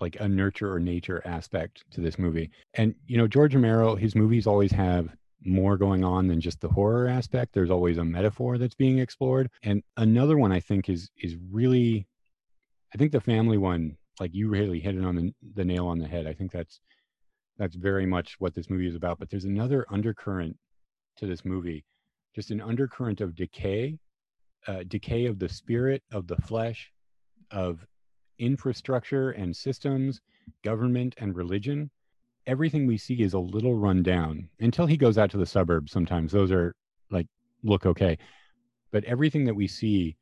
like 0.00 0.16
a 0.20 0.28
nurture 0.28 0.72
or 0.72 0.80
nature 0.80 1.22
aspect 1.24 1.84
to 1.92 2.00
this 2.00 2.18
movie. 2.18 2.50
And 2.74 2.94
you 3.06 3.18
know, 3.18 3.26
George 3.26 3.54
Romero, 3.54 3.94
his 3.94 4.14
movies 4.14 4.46
always 4.46 4.72
have 4.72 5.08
more 5.42 5.76
going 5.76 6.04
on 6.04 6.26
than 6.26 6.40
just 6.40 6.60
the 6.60 6.68
horror 6.68 7.08
aspect. 7.08 7.52
There's 7.54 7.70
always 7.70 7.98
a 7.98 8.04
metaphor 8.04 8.58
that's 8.58 8.74
being 8.74 8.98
explored. 8.98 9.50
And 9.62 9.82
another 9.96 10.36
one 10.36 10.52
I 10.52 10.60
think 10.60 10.88
is 10.88 11.10
is 11.16 11.36
really 11.50 12.06
I 12.94 12.98
think 12.98 13.12
the 13.12 13.20
family 13.20 13.58
one, 13.58 13.96
like 14.18 14.34
you 14.34 14.48
really 14.48 14.80
hit 14.80 14.96
it 14.96 15.04
on 15.04 15.14
the, 15.14 15.34
the 15.54 15.64
nail 15.64 15.86
on 15.86 15.98
the 15.98 16.08
head. 16.08 16.26
I 16.26 16.32
think 16.32 16.50
that's 16.50 16.80
that's 17.58 17.76
very 17.76 18.06
much 18.06 18.36
what 18.38 18.54
this 18.54 18.70
movie 18.70 18.88
is 18.88 18.94
about. 18.94 19.18
But 19.18 19.30
there's 19.30 19.44
another 19.44 19.86
undercurrent 19.90 20.56
to 21.18 21.26
this 21.26 21.44
movie, 21.44 21.84
just 22.34 22.50
an 22.50 22.60
undercurrent 22.60 23.20
of 23.20 23.34
decay, 23.34 23.98
uh, 24.66 24.84
decay 24.88 25.26
of 25.26 25.38
the 25.38 25.48
spirit, 25.48 26.02
of 26.12 26.26
the 26.26 26.36
flesh, 26.36 26.90
of 27.50 27.86
infrastructure 28.40 29.30
and 29.30 29.54
systems, 29.54 30.20
government 30.64 31.14
and 31.18 31.36
religion. 31.36 31.90
Everything 32.46 32.86
we 32.86 32.96
see 32.96 33.22
is 33.22 33.34
a 33.34 33.38
little 33.38 33.74
run 33.74 34.02
down 34.02 34.48
until 34.58 34.86
he 34.86 34.96
goes 34.96 35.18
out 35.18 35.30
to 35.30 35.36
the 35.36 35.46
suburbs. 35.46 35.92
Sometimes 35.92 36.32
those 36.32 36.50
are 36.50 36.74
like 37.10 37.26
look 37.62 37.86
okay, 37.86 38.18
but 38.90 39.04
everything 39.04 39.44
that 39.44 39.54
we 39.54 39.68
see, 39.68 40.16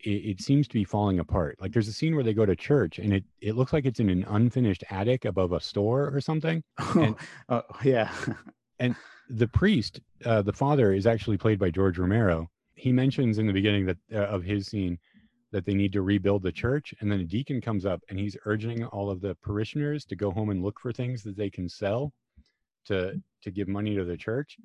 it, 0.00 0.10
it 0.10 0.40
seems 0.40 0.68
to 0.68 0.74
be 0.74 0.84
falling 0.84 1.18
apart. 1.18 1.58
Like 1.60 1.72
there's 1.72 1.88
a 1.88 1.92
scene 1.92 2.14
where 2.14 2.24
they 2.24 2.32
go 2.32 2.46
to 2.46 2.56
church 2.56 2.98
and 2.98 3.12
it 3.12 3.24
it 3.42 3.56
looks 3.56 3.72
like 3.72 3.84
it's 3.84 4.00
in 4.00 4.08
an 4.08 4.24
unfinished 4.28 4.84
attic 4.90 5.24
above 5.24 5.52
a 5.52 5.60
store 5.60 6.14
or 6.14 6.20
something. 6.20 6.62
And- 6.94 7.16
oh 7.48 7.62
yeah 7.84 8.10
and 8.78 8.94
the 9.28 9.48
priest, 9.48 10.00
uh, 10.24 10.42
the 10.42 10.52
father, 10.52 10.92
is 10.92 11.06
actually 11.06 11.36
played 11.36 11.58
by 11.58 11.70
George 11.70 11.98
Romero. 11.98 12.48
He 12.74 12.92
mentions 12.92 13.38
in 13.38 13.46
the 13.46 13.52
beginning 13.52 13.86
that 13.86 13.96
uh, 14.14 14.18
of 14.18 14.44
his 14.44 14.68
scene 14.68 14.98
that 15.52 15.64
they 15.64 15.74
need 15.74 15.92
to 15.92 16.02
rebuild 16.02 16.42
the 16.42 16.52
church, 16.52 16.92
and 17.00 17.10
then 17.10 17.20
a 17.20 17.24
deacon 17.24 17.60
comes 17.60 17.86
up 17.86 18.02
and 18.08 18.18
he's 18.18 18.36
urging 18.44 18.84
all 18.86 19.10
of 19.10 19.20
the 19.20 19.34
parishioners 19.36 20.04
to 20.06 20.16
go 20.16 20.30
home 20.30 20.50
and 20.50 20.62
look 20.62 20.78
for 20.80 20.92
things 20.92 21.22
that 21.22 21.36
they 21.36 21.50
can 21.50 21.68
sell 21.68 22.12
to 22.86 23.20
to 23.42 23.50
give 23.50 23.68
money 23.68 23.94
to 23.94 24.04
the 24.04 24.16
church. 24.16 24.56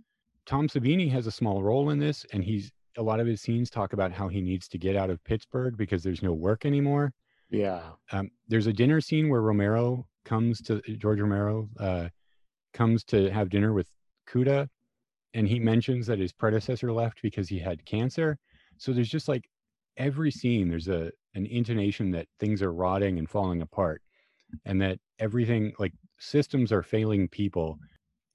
Tom 0.45 0.67
Savini 0.67 1.09
has 1.11 1.27
a 1.27 1.31
small 1.31 1.61
role 1.61 1.91
in 1.91 1.99
this, 1.99 2.25
and 2.33 2.43
he's 2.43 2.71
a 2.97 3.03
lot 3.03 3.19
of 3.19 3.27
his 3.27 3.41
scenes 3.41 3.69
talk 3.69 3.93
about 3.93 4.11
how 4.11 4.27
he 4.27 4.41
needs 4.41 4.67
to 4.67 4.77
get 4.77 4.95
out 4.95 5.09
of 5.09 5.23
Pittsburgh 5.23 5.77
because 5.77 6.03
there's 6.03 6.23
no 6.23 6.33
work 6.33 6.65
anymore. 6.65 7.13
yeah 7.49 7.91
Um, 8.11 8.29
there's 8.47 8.67
a 8.67 8.73
dinner 8.73 9.01
scene 9.01 9.29
where 9.29 9.41
Romero 9.41 10.07
comes 10.25 10.61
to 10.63 10.81
George 10.97 11.19
Romero 11.19 11.69
uh, 11.79 12.09
comes 12.73 13.03
to 13.05 13.29
have 13.29 13.49
dinner 13.49 13.73
with 13.73 13.87
Cuda, 14.27 14.67
and 15.33 15.47
he 15.47 15.59
mentions 15.59 16.07
that 16.07 16.19
his 16.19 16.33
predecessor 16.33 16.91
left 16.91 17.21
because 17.21 17.47
he 17.47 17.59
had 17.59 17.85
cancer. 17.85 18.37
So 18.77 18.93
there's 18.93 19.09
just 19.09 19.27
like 19.27 19.45
every 19.97 20.31
scene, 20.31 20.69
there's 20.69 20.87
a 20.87 21.11
an 21.33 21.45
intonation 21.45 22.11
that 22.11 22.27
things 22.39 22.61
are 22.61 22.73
rotting 22.73 23.17
and 23.19 23.29
falling 23.29 23.61
apart, 23.61 24.01
and 24.65 24.81
that 24.81 24.99
everything 25.19 25.73
like 25.79 25.93
systems 26.19 26.71
are 26.71 26.83
failing 26.83 27.27
people, 27.27 27.79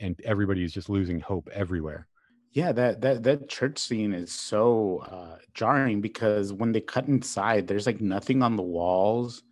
and 0.01 0.19
everybody 0.25 0.63
is 0.65 0.73
just 0.73 0.89
losing 0.89 1.21
hope 1.21 1.49
everywhere. 1.53 2.09
Yeah, 2.53 2.73
that 2.73 3.03
that 3.03 3.23
that 3.25 3.49
church 3.49 3.79
scene 3.79 4.15
is 4.15 4.33
so 4.33 5.05
uh, 5.11 5.39
jarring 5.53 6.01
because 6.01 6.53
when 6.53 6.73
they 6.73 6.81
cut 6.81 7.07
inside, 7.07 7.67
there's 7.67 7.87
like 7.87 8.01
nothing 8.01 8.43
on 8.43 8.57
the 8.57 8.63
walls. 8.63 9.43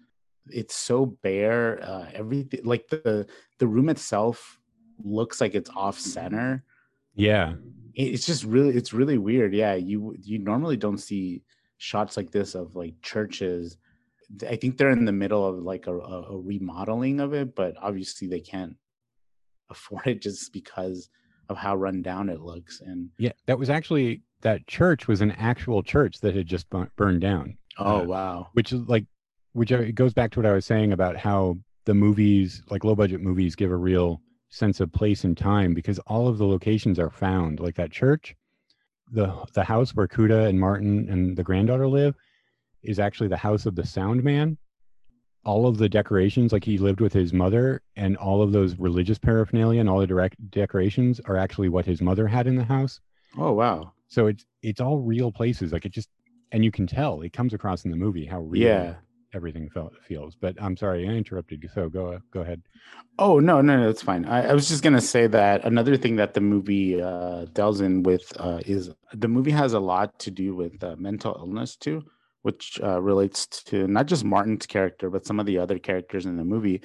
It's 0.48 0.74
so 0.74 1.06
bare. 1.22 1.82
Uh, 1.82 2.06
everything 2.14 2.60
like 2.64 2.88
the 2.88 3.26
the 3.58 3.66
room 3.66 3.88
itself 3.90 4.58
looks 5.02 5.40
like 5.40 5.54
it's 5.54 5.70
off 5.76 5.98
center. 5.98 6.64
Yeah, 7.14 7.54
It's 7.94 8.26
just 8.26 8.44
really 8.44 8.74
it's 8.74 8.92
really 8.92 9.18
weird. 9.18 9.54
Yeah, 9.54 9.74
you 9.74 10.14
you 10.18 10.38
normally 10.38 10.76
don't 10.78 10.98
see 10.98 11.42
shots 11.84 12.16
like 12.16 12.30
this 12.30 12.54
of 12.54 12.74
like 12.74 12.94
churches. 13.02 13.76
I 14.48 14.56
think 14.56 14.78
they're 14.78 14.90
in 14.90 15.04
the 15.04 15.12
middle 15.12 15.46
of 15.46 15.62
like 15.62 15.86
a, 15.86 15.94
a, 15.94 16.40
remodeling 16.40 17.20
of 17.20 17.34
it, 17.34 17.54
but 17.54 17.74
obviously 17.80 18.26
they 18.26 18.40
can't 18.40 18.74
afford 19.70 20.06
it 20.06 20.22
just 20.22 20.52
because 20.52 21.10
of 21.50 21.58
how 21.58 21.76
run 21.76 22.00
down 22.00 22.30
it 22.30 22.40
looks. 22.40 22.80
And 22.80 23.10
yeah. 23.18 23.32
That 23.46 23.58
was 23.58 23.68
actually 23.68 24.22
that 24.40 24.66
church 24.66 25.08
was 25.08 25.20
an 25.20 25.32
actual 25.32 25.82
church 25.82 26.20
that 26.20 26.34
had 26.34 26.46
just 26.46 26.66
burned 26.96 27.20
down. 27.20 27.58
oh 27.78 28.00
Uh, 28.00 28.04
wow, 28.04 28.48
which 28.54 28.72
is 28.72 28.80
like 28.88 29.04
which 29.52 29.72
uh, 29.72 29.78
it 29.78 29.94
goes 29.94 30.12
back 30.12 30.30
to 30.32 30.40
what 30.40 30.46
i 30.46 30.52
was 30.52 30.66
saying 30.66 30.92
about 30.92 31.16
how 31.16 31.56
the 31.86 31.94
movies 31.94 32.62
like 32.70 32.84
low 32.84 32.94
budget 32.94 33.20
movies 33.20 33.54
give 33.54 33.70
a 33.70 33.76
real 33.76 34.20
sense 34.50 34.80
of 34.80 34.92
place 34.92 35.24
and 35.24 35.36
time 35.36 35.74
because 35.74 35.98
all 36.00 36.28
of 36.28 36.38
the 36.38 36.46
locations 36.46 36.98
are 36.98 37.10
found 37.10 37.60
like 37.60 37.74
that 37.76 37.90
church 37.90 38.34
the 39.14 39.32
the 39.54 39.64
house 39.64 39.94
where 39.94 40.08
cuda 40.08 40.48
and 40.48 40.58
martin 40.60 41.08
and 41.08 41.36
the 41.36 41.42
granddaughter 41.42 41.86
live 41.86 42.14
is 42.82 42.98
actually 42.98 43.28
the 43.28 43.36
house 43.36 43.66
of 43.66 43.74
the 43.74 43.86
sound 43.86 44.22
man. 44.22 44.58
All 45.44 45.66
of 45.66 45.78
the 45.78 45.88
decorations 45.88 46.52
like 46.52 46.64
he 46.64 46.78
lived 46.78 47.00
with 47.00 47.12
his 47.12 47.32
mother 47.32 47.82
and 47.96 48.16
all 48.16 48.42
of 48.42 48.52
those 48.52 48.78
religious 48.78 49.18
paraphernalia 49.18 49.80
and 49.80 49.88
all 49.88 50.00
the 50.00 50.06
direct 50.06 50.36
decorations 50.50 51.20
are 51.20 51.36
actually 51.36 51.68
what 51.68 51.84
his 51.84 52.00
mother 52.00 52.26
had 52.26 52.46
in 52.46 52.56
the 52.56 52.64
house. 52.64 53.00
Oh 53.36 53.52
wow, 53.52 53.92
so 54.08 54.26
it's 54.26 54.44
it's 54.62 54.80
all 54.80 54.98
real 54.98 55.30
places. 55.32 55.72
Like 55.72 55.84
it 55.84 55.92
just 55.92 56.08
and 56.52 56.64
you 56.64 56.70
can 56.70 56.86
tell 56.86 57.20
it 57.22 57.32
comes 57.32 57.52
across 57.52 57.84
in 57.84 57.90
the 57.90 57.96
movie 57.96 58.24
how 58.24 58.40
real 58.40 58.62
yeah. 58.62 58.94
Everything 59.34 59.68
felt 59.70 59.92
feels. 60.06 60.34
But 60.34 60.56
I'm 60.60 60.76
sorry, 60.76 61.08
I 61.08 61.12
interrupted 61.12 61.62
you. 61.62 61.68
So 61.74 61.88
go 61.88 62.18
go 62.30 62.40
ahead. 62.40 62.62
Oh 63.18 63.38
no, 63.38 63.60
no, 63.60 63.76
no, 63.76 63.88
it's 63.88 64.02
fine. 64.02 64.24
I, 64.24 64.48
I 64.48 64.52
was 64.54 64.68
just 64.68 64.82
gonna 64.82 65.00
say 65.00 65.26
that 65.26 65.64
another 65.64 65.96
thing 65.96 66.16
that 66.16 66.34
the 66.34 66.40
movie 66.40 67.00
uh, 67.00 67.46
delves 67.52 67.80
in 67.80 68.02
with 68.02 68.32
uh, 68.38 68.60
is 68.64 68.90
the 69.12 69.28
movie 69.28 69.50
has 69.50 69.72
a 69.72 69.80
lot 69.80 70.18
to 70.20 70.30
do 70.30 70.54
with 70.54 70.82
uh, 70.82 70.96
mental 70.96 71.34
illness 71.38 71.76
too, 71.76 72.02
which 72.42 72.80
uh, 72.82 73.00
relates 73.00 73.46
to 73.46 73.86
not 73.88 74.06
just 74.06 74.24
Martin's 74.24 74.66
character 74.66 75.10
but 75.10 75.26
some 75.26 75.40
of 75.40 75.46
the 75.46 75.58
other 75.58 75.78
characters 75.78 76.26
in 76.26 76.36
the 76.36 76.44
movie, 76.44 76.82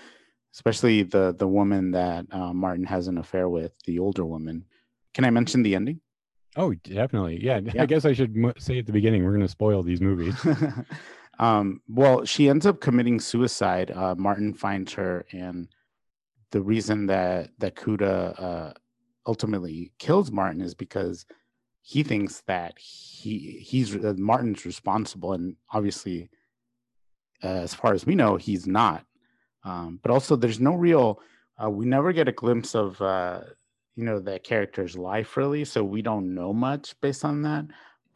especially 0.53 1.03
the 1.03 1.35
the 1.37 1.47
woman 1.47 1.91
that 1.91 2.25
uh, 2.31 2.53
Martin 2.53 2.85
has 2.85 3.07
an 3.07 3.17
affair 3.17 3.47
with, 3.49 3.73
the 3.85 3.99
older 3.99 4.25
woman. 4.25 4.65
Can 5.13 5.25
I 5.25 5.29
mention 5.31 5.63
the 5.63 5.75
ending? 5.75 6.01
Oh, 6.55 6.73
definitely. 6.73 7.43
Yeah, 7.43 7.59
Yeah. 7.59 7.83
I 7.83 7.85
guess 7.85 8.05
I 8.05 8.13
should 8.13 8.35
say 8.57 8.79
at 8.79 8.85
the 8.85 8.91
beginning 8.91 9.23
we're 9.23 9.31
going 9.31 9.41
to 9.41 9.47
spoil 9.47 9.83
these 9.83 10.01
movies. 10.01 10.35
um, 11.39 11.81
well, 11.87 12.25
she 12.25 12.49
ends 12.49 12.65
up 12.65 12.81
committing 12.81 13.19
suicide. 13.19 13.91
Uh, 13.91 14.13
Martin 14.15 14.53
finds 14.53 14.93
her, 14.93 15.25
and 15.31 15.69
the 16.51 16.61
reason 16.61 17.05
that 17.07 17.51
that 17.59 17.75
Cuda 17.75 18.39
uh, 18.41 18.73
ultimately 19.25 19.93
kills 19.99 20.31
Martin 20.31 20.61
is 20.61 20.73
because 20.73 21.25
he 21.81 22.03
thinks 22.03 22.41
that 22.47 22.77
he 22.77 23.63
he's 23.65 23.95
uh, 23.95 24.13
Martin's 24.17 24.65
responsible, 24.65 25.31
and 25.31 25.55
obviously, 25.71 26.29
uh, 27.41 27.47
as 27.47 27.73
far 27.73 27.93
as 27.93 28.05
we 28.05 28.15
know, 28.15 28.35
he's 28.35 28.67
not. 28.67 29.05
Um, 29.63 29.99
but 30.01 30.11
also, 30.11 30.35
there's 30.35 30.59
no 30.59 30.75
real. 30.75 31.21
Uh, 31.61 31.69
we 31.69 31.85
never 31.85 32.11
get 32.11 32.27
a 32.27 32.33
glimpse 32.33 32.75
of 32.75 33.01
uh, 33.01 33.41
you 33.95 34.03
know 34.03 34.19
that 34.19 34.43
character's 34.43 34.97
life 34.97 35.37
really, 35.37 35.63
so 35.63 35.85
we 35.85 36.01
don't 36.01 36.33
know 36.33 36.51
much 36.51 36.99
based 36.99 37.23
on 37.23 37.43
that. 37.43 37.65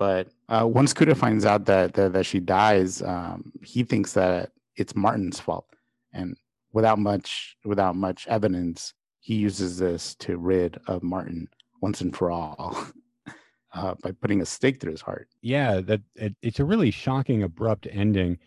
But 0.04 0.28
uh, 0.50 0.68
once 0.68 0.94
Cuda 0.94 1.16
finds 1.16 1.46
out 1.46 1.64
that 1.68 1.94
that, 1.94 2.12
that 2.12 2.26
she 2.26 2.42
dies, 2.42 3.02
um, 3.02 3.54
he 3.64 3.84
thinks 3.84 4.12
that 4.12 4.52
it's 4.76 4.98
Martin's 4.98 5.40
fault, 5.40 5.66
and 6.12 6.36
without 6.74 7.00
much 7.00 7.56
without 7.64 7.96
much 7.96 8.28
evidence, 8.28 8.94
he 9.22 9.36
uses 9.36 9.78
this 9.78 10.14
to 10.16 10.36
rid 10.38 10.78
of 10.88 11.04
Martin 11.04 11.48
once 11.82 12.02
and 12.02 12.14
for 12.14 12.32
all 12.32 12.86
uh, 13.74 13.96
by 14.04 14.12
putting 14.12 14.42
a 14.42 14.46
stake 14.46 14.82
through 14.82 14.92
his 14.92 15.00
heart. 15.00 15.30
yeah, 15.42 15.80
that 15.80 16.02
it, 16.16 16.36
it's 16.42 16.60
a 16.60 16.66
really 16.66 16.92
shocking, 16.92 17.44
abrupt 17.44 17.88
ending. 17.90 18.38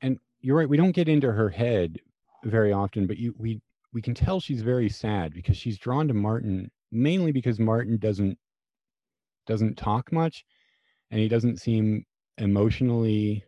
And 0.00 0.18
you're 0.40 0.56
right, 0.56 0.70
we 0.70 0.78
don't 0.78 0.92
get 0.92 1.06
into 1.06 1.30
her 1.30 1.50
head 1.50 2.00
very 2.44 2.72
often, 2.72 3.06
but 3.06 3.18
you 3.18 3.34
we 3.36 3.60
we 3.92 4.00
can 4.00 4.14
tell 4.14 4.40
she's 4.40 4.62
very 4.62 4.88
sad 4.88 5.34
because 5.34 5.58
she's 5.58 5.76
drawn 5.76 6.08
to 6.08 6.14
Martin 6.14 6.70
mainly 6.90 7.30
because 7.30 7.58
Martin 7.58 7.98
doesn't 7.98 8.38
doesn't 9.46 9.76
talk 9.76 10.10
much 10.10 10.46
and 11.12 11.20
he 11.20 11.28
doesn't 11.28 11.60
seem 11.60 12.04
emotionally 12.38 13.44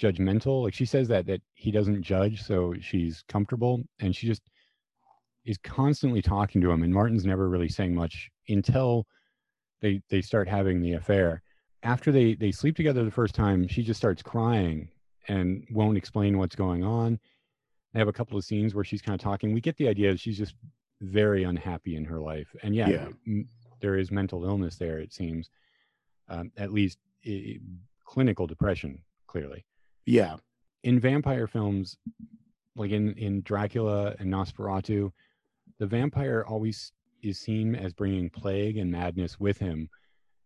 judgmental. 0.00 0.62
Like 0.62 0.72
she 0.74 0.86
says 0.86 1.08
that 1.08 1.26
that 1.26 1.42
he 1.54 1.70
doesn't 1.70 2.02
judge, 2.02 2.42
so 2.42 2.74
she's 2.80 3.22
comfortable 3.28 3.82
and 4.00 4.16
she 4.16 4.26
just 4.26 4.42
is 5.44 5.58
constantly 5.58 6.22
talking 6.22 6.60
to 6.60 6.70
him 6.70 6.82
and 6.82 6.92
Martin's 6.92 7.24
never 7.26 7.48
really 7.48 7.68
saying 7.68 7.94
much 7.94 8.30
until 8.48 9.06
they 9.82 10.00
they 10.08 10.22
start 10.22 10.48
having 10.48 10.80
the 10.80 10.94
affair. 10.94 11.42
After 11.82 12.10
they 12.12 12.34
they 12.34 12.50
sleep 12.52 12.76
together 12.76 13.04
the 13.04 13.10
first 13.10 13.34
time, 13.34 13.68
she 13.68 13.82
just 13.82 13.98
starts 13.98 14.22
crying 14.22 14.88
and 15.28 15.66
won't 15.70 15.96
explain 15.98 16.38
what's 16.38 16.56
going 16.56 16.82
on. 16.84 17.18
They 17.92 17.98
have 17.98 18.08
a 18.08 18.12
couple 18.12 18.36
of 18.38 18.44
scenes 18.44 18.74
where 18.74 18.84
she's 18.84 19.02
kind 19.02 19.14
of 19.14 19.20
talking. 19.20 19.52
We 19.52 19.60
get 19.60 19.76
the 19.76 19.88
idea 19.88 20.10
that 20.12 20.20
she's 20.20 20.38
just 20.38 20.54
very 21.00 21.44
unhappy 21.44 21.96
in 21.96 22.04
her 22.04 22.20
life. 22.20 22.48
And 22.62 22.74
yeah, 22.74 22.88
Yeah. 22.88 23.08
m- 23.26 23.48
there 23.80 23.96
is 23.96 24.10
mental 24.10 24.44
illness 24.44 24.76
there, 24.76 24.98
it 24.98 25.12
seems. 25.12 25.48
Um, 26.28 26.50
at 26.56 26.72
least 26.72 26.98
clinical 28.06 28.46
depression, 28.46 29.02
clearly. 29.26 29.64
Yeah, 30.06 30.36
In 30.84 30.98
vampire 31.00 31.46
films, 31.46 31.96
like 32.76 32.90
in, 32.92 33.12
in 33.14 33.42
Dracula 33.42 34.14
and 34.18 34.32
Nosferatu, 34.32 35.10
the 35.78 35.86
vampire 35.86 36.44
always 36.48 36.92
is 37.22 37.38
seen 37.40 37.74
as 37.74 37.92
bringing 37.92 38.30
plague 38.30 38.78
and 38.78 38.90
madness 38.90 39.38
with 39.38 39.58
him. 39.58 39.88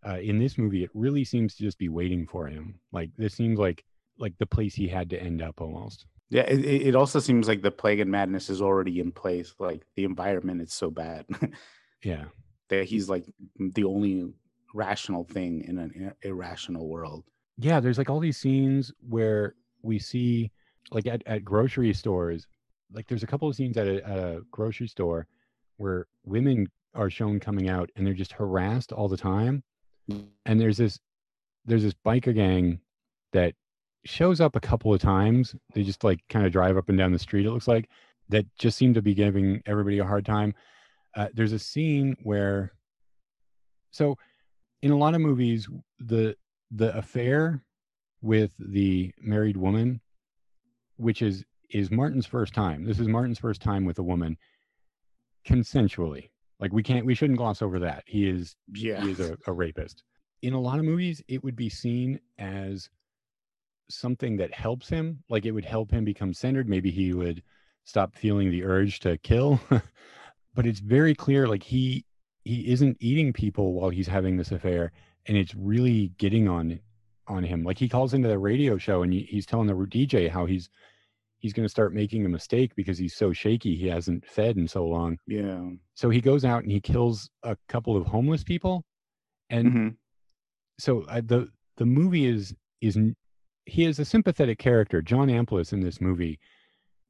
Uh, 0.07 0.19
in 0.19 0.39
this 0.39 0.59
movie, 0.59 0.83
it 0.83 0.91
really 0.95 1.23
seems 1.25 1.55
to 1.55 1.63
just 1.63 1.79
be 1.79 1.89
waiting 1.89 2.27
for 2.27 2.47
him. 2.49 2.81
Like 2.91 3.11
this 3.17 3.35
seems 3.35 3.59
like 3.59 3.85
like 4.19 4.35
the 4.39 4.47
place 4.47 4.75
he 4.75 4.89
had 4.89 5.09
to 5.11 5.21
end 5.23 5.41
up 5.43 5.61
almost. 5.61 6.07
yeah. 6.29 6.43
It 6.43 6.65
it 6.89 6.95
also 6.97 7.21
seems 7.21 7.47
like 7.47 7.63
the 7.63 7.71
plague 7.71 8.01
and 8.01 8.11
madness 8.11 8.51
is 8.51 8.61
already 8.61 8.99
in 8.99 9.13
place. 9.13 9.55
Like 9.61 9.85
the 9.95 10.05
environment 10.05 10.61
is 10.61 10.73
so 10.73 10.91
bad 10.91 11.27
Yeah. 12.05 12.25
that 12.69 12.85
he's 12.87 13.09
like 13.09 13.27
the 13.59 13.85
only 13.85 14.33
rational 14.75 15.25
thing 15.25 15.65
in 15.67 15.79
an 15.79 15.93
ir- 15.95 16.17
irrational 16.23 16.89
world. 16.89 17.25
yeah 17.59 17.81
there's 17.81 17.99
like 17.99 18.11
all 18.11 18.21
these 18.21 18.39
scenes 18.39 18.93
where 19.09 19.55
we 19.83 19.99
see 19.99 20.51
like 20.91 21.07
at, 21.07 21.23
at 21.27 21.45
grocery 21.45 21.93
stores 21.93 22.47
like 22.93 23.07
there's 23.09 23.23
a 23.23 23.27
couple 23.27 23.49
of 23.49 23.55
scenes 23.55 23.77
at 23.77 23.87
a, 23.87 24.07
at 24.07 24.19
a 24.19 24.41
grocery 24.51 24.87
store 24.87 25.27
where 25.77 26.07
women 26.25 26.69
are 26.95 27.11
shown 27.11 27.41
coming 27.41 27.69
out 27.69 27.91
and 27.97 28.07
they're 28.07 28.15
just 28.15 28.33
harassed 28.33 28.93
all 28.93 29.09
the 29.09 29.17
time. 29.17 29.63
And 30.47 30.61
there's 30.61 30.77
this 30.77 30.99
there's 31.65 31.83
this 31.83 31.95
biker 32.05 32.35
gang 32.35 32.81
that 33.33 33.55
shows 34.05 34.41
up 34.41 34.57
a 34.57 34.61
couple 34.61 34.93
of 34.93 35.01
times. 35.01 35.55
They 35.75 35.83
just 35.83 36.05
like 36.05 36.21
kind 36.29 36.45
of 36.45 36.53
drive 36.53 36.77
up 36.77 36.89
and 36.89 36.99
down 36.99 37.13
the 37.13 37.19
street 37.19 37.47
it 37.47 37.51
looks 37.51 37.69
like 37.69 37.89
that 38.29 38.47
just 38.59 38.77
seem 38.77 38.95
to 38.95 39.03
be 39.03 39.15
giving 39.15 39.63
everybody 39.67 39.99
a 39.99 40.05
hard 40.05 40.27
time. 40.27 40.55
Uh, 41.17 41.29
there's 41.35 41.53
a 41.53 41.59
scene 41.59 42.17
where 42.23 42.73
so 43.91 44.17
in 44.83 44.91
a 44.91 44.97
lot 44.97 45.15
of 45.15 45.21
movies 45.21 45.69
the 45.99 46.37
the 46.71 46.97
affair 46.97 47.63
with 48.21 48.53
the 48.59 49.13
married 49.21 49.57
woman 49.57 50.01
which 50.97 51.23
is 51.23 51.45
is 51.71 51.91
martin's 51.91 52.27
first 52.27 52.55
time 52.55 52.85
this 52.85 52.99
is 52.99 53.09
martin's 53.09 53.39
first 53.39 53.63
time 53.63 53.85
with 53.85 53.99
a 53.99 54.03
woman 54.03 54.37
consensually. 55.47 56.31
Like 56.61 56.73
we 56.73 56.83
can't 56.83 57.07
we 57.07 57.15
shouldn't 57.15 57.39
gloss 57.39 57.63
over 57.63 57.79
that. 57.81 58.05
He 58.07 58.29
is 58.29 58.55
Yeah, 58.73 59.03
he 59.03 59.11
is 59.11 59.21
a, 59.21 59.37
a 59.47 59.53
rapist. 59.53 60.05
In 60.43 60.55
a 60.55 60.61
lot 60.61 60.79
of 60.79 60.85
movies 60.85 61.23
it 61.29 61.43
would 61.43 61.57
be 61.57 61.69
seen 61.69 62.21
as 62.39 62.89
something 63.91 64.37
that 64.37 64.55
helps 64.55 64.89
him 64.89 65.23
like 65.29 65.45
it 65.45 65.51
would 65.51 65.65
help 65.65 65.91
him 65.91 66.05
become 66.05 66.33
centered. 66.33 66.69
Maybe 66.69 66.91
he 66.91 67.13
would 67.13 67.43
stop 67.85 68.15
feeling 68.15 68.51
the 68.51 68.65
urge 68.65 69.01
to 69.01 69.19
kill. 69.19 69.61
But 70.55 70.67
it's 70.67 70.81
very 70.81 71.15
clear 71.15 71.49
like 71.49 71.63
he 71.63 72.05
he 72.45 72.71
isn't 72.73 72.97
eating 73.01 73.33
people 73.33 73.73
while 73.75 73.91
he's 73.91 74.09
having 74.09 74.37
this 74.37 74.53
affair 74.53 74.93
and 75.27 75.37
it's 75.37 75.55
really 75.55 76.13
getting 76.19 76.49
on 76.49 76.81
on 77.29 77.45
him 77.45 77.63
like 77.63 77.79
he 77.79 77.89
calls 77.89 78.15
into 78.15 78.29
the 78.29 78.39
radio 78.39 78.77
show 78.77 79.03
and 79.03 79.13
he's 79.13 79.47
telling 79.47 79.67
the 79.69 79.75
dj 79.75 80.29
how 80.29 80.45
he's 80.45 80.69
he's 81.39 81.53
going 81.53 81.65
to 81.65 81.71
start 81.71 81.93
making 81.95 82.25
a 82.25 82.29
mistake 82.29 82.75
because 82.77 82.99
he's 82.99 83.15
so 83.15 83.33
shaky 83.33 83.77
he 83.77 83.87
hasn't 83.87 84.25
fed 84.27 84.57
in 84.57 84.67
so 84.67 84.85
long 84.87 85.17
yeah. 85.27 85.61
so 85.95 86.11
he 86.11 86.21
goes 86.21 86.45
out 86.45 86.63
and 86.63 86.73
he 86.73 86.81
kills 86.81 87.31
a 87.45 87.57
couple 87.69 87.97
of 87.97 88.07
homeless 88.07 88.43
people 88.45 88.85
and 89.51 89.73
Mhm. 89.73 89.97
so 90.79 91.03
uh, 91.03 91.21
the 91.25 91.49
the 91.77 91.87
movie 91.87 92.27
is 92.27 92.55
is 92.81 92.99
he 93.67 93.85
is 93.85 93.99
a 94.01 94.05
sympathetic 94.05 94.59
character 94.59 95.01
john 95.01 95.29
amplas 95.29 95.73
in 95.73 95.81
this 95.81 96.01
movie 96.01 96.39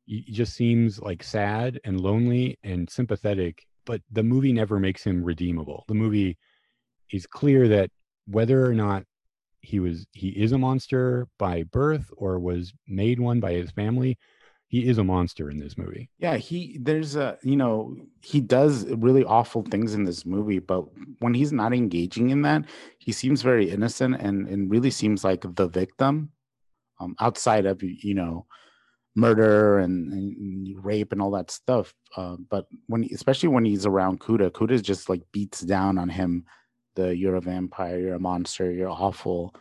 he 0.05 0.23
just 0.31 0.55
seems 0.55 0.99
like 1.01 1.23
sad 1.23 1.81
and 1.85 2.01
lonely 2.01 2.59
and 2.63 2.91
sympathetic 2.91 3.67
but 3.85 4.01
the 4.11 4.23
movie 4.23 4.53
never 4.53 4.79
makes 4.79 5.05
him 5.05 5.23
redeemable. 5.25 5.85
The 5.89 5.95
movie 5.95 6.39
is 7.11 7.27
clear 7.27 7.69
that 7.69 7.91
whether 8.27 8.65
or 8.65 8.75
not 8.75 9.05
he 9.61 9.81
was 9.81 10.07
he 10.13 10.29
is 10.29 10.53
a 10.53 10.59
monster 10.59 11.29
by 11.39 11.63
birth 11.65 12.11
or 12.17 12.39
was 12.39 12.73
made 12.87 13.21
one 13.21 13.41
by 13.41 13.53
his 13.53 13.71
family 13.71 14.19
he 14.73 14.89
is 14.89 14.97
a 14.97 15.05
monster 15.05 15.51
in 15.51 15.59
this 15.59 15.77
movie. 15.77 16.09
Yeah, 16.19 16.39
he 16.39 16.79
there's 16.81 17.15
a 17.15 17.37
you 17.43 17.57
know 17.57 17.95
he 18.23 18.41
does 18.41 18.87
really 18.87 19.23
awful 19.23 19.63
things 19.63 19.93
in 19.93 20.05
this 20.05 20.25
movie, 20.25 20.61
but 20.61 20.87
when 21.19 21.35
he's 21.35 21.53
not 21.53 21.75
engaging 21.75 22.31
in 22.31 22.41
that, 22.43 22.65
he 22.99 23.13
seems 23.13 23.43
very 23.43 23.69
innocent 23.69 24.17
and 24.19 24.49
and 24.49 24.71
really 24.71 24.91
seems 24.91 25.25
like 25.25 25.45
the 25.57 25.69
victim, 25.69 26.31
um, 27.01 27.15
outside 27.21 27.67
of 27.67 27.83
you 27.83 28.15
know 28.15 28.47
murder 29.15 29.79
and, 29.79 30.13
and 30.13 30.85
rape 30.85 31.13
and 31.13 31.21
all 31.21 31.31
that 31.33 31.51
stuff. 31.51 31.95
Uh, 32.17 32.37
but 32.49 32.67
when 32.87 33.09
especially 33.13 33.49
when 33.49 33.65
he's 33.65 33.87
around 33.87 34.21
Cuda, 34.21 34.51
Cuda 34.51 34.83
just 34.83 35.09
like 35.09 35.23
beats 35.33 35.61
down 35.61 35.99
on 35.99 36.09
him. 36.09 36.45
The 36.95 37.17
you're 37.17 37.37
a 37.37 37.41
vampire, 37.41 37.99
you're 37.99 38.15
a 38.15 38.21
monster, 38.21 38.71
you're 38.71 38.91
awful. 38.91 39.55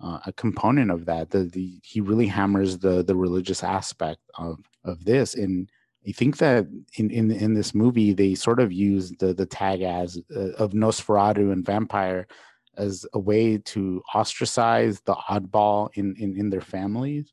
Uh, 0.00 0.20
a 0.26 0.32
component 0.32 0.92
of 0.92 1.04
that, 1.06 1.28
the, 1.30 1.44
the 1.44 1.80
he 1.82 2.00
really 2.00 2.26
hammers 2.26 2.78
the 2.78 3.02
the 3.02 3.16
religious 3.16 3.62
aspect 3.64 4.20
of 4.36 4.58
of 4.84 5.04
this 5.04 5.34
and 5.34 5.70
I 6.08 6.12
think 6.12 6.38
that 6.38 6.66
in, 6.94 7.10
in 7.10 7.30
in 7.30 7.54
this 7.54 7.74
movie 7.74 8.12
they 8.12 8.34
sort 8.34 8.60
of 8.60 8.72
use 8.72 9.12
the 9.18 9.34
the 9.34 9.46
tag 9.46 9.82
as 9.82 10.18
uh, 10.34 10.52
of 10.52 10.72
Nosferatu 10.72 11.52
and 11.52 11.64
vampire 11.64 12.26
as 12.76 13.04
a 13.12 13.18
way 13.18 13.58
to 13.58 14.02
ostracize 14.14 15.00
the 15.00 15.14
oddball 15.14 15.90
in 15.94 16.14
in, 16.16 16.38
in 16.38 16.50
their 16.50 16.60
families, 16.60 17.32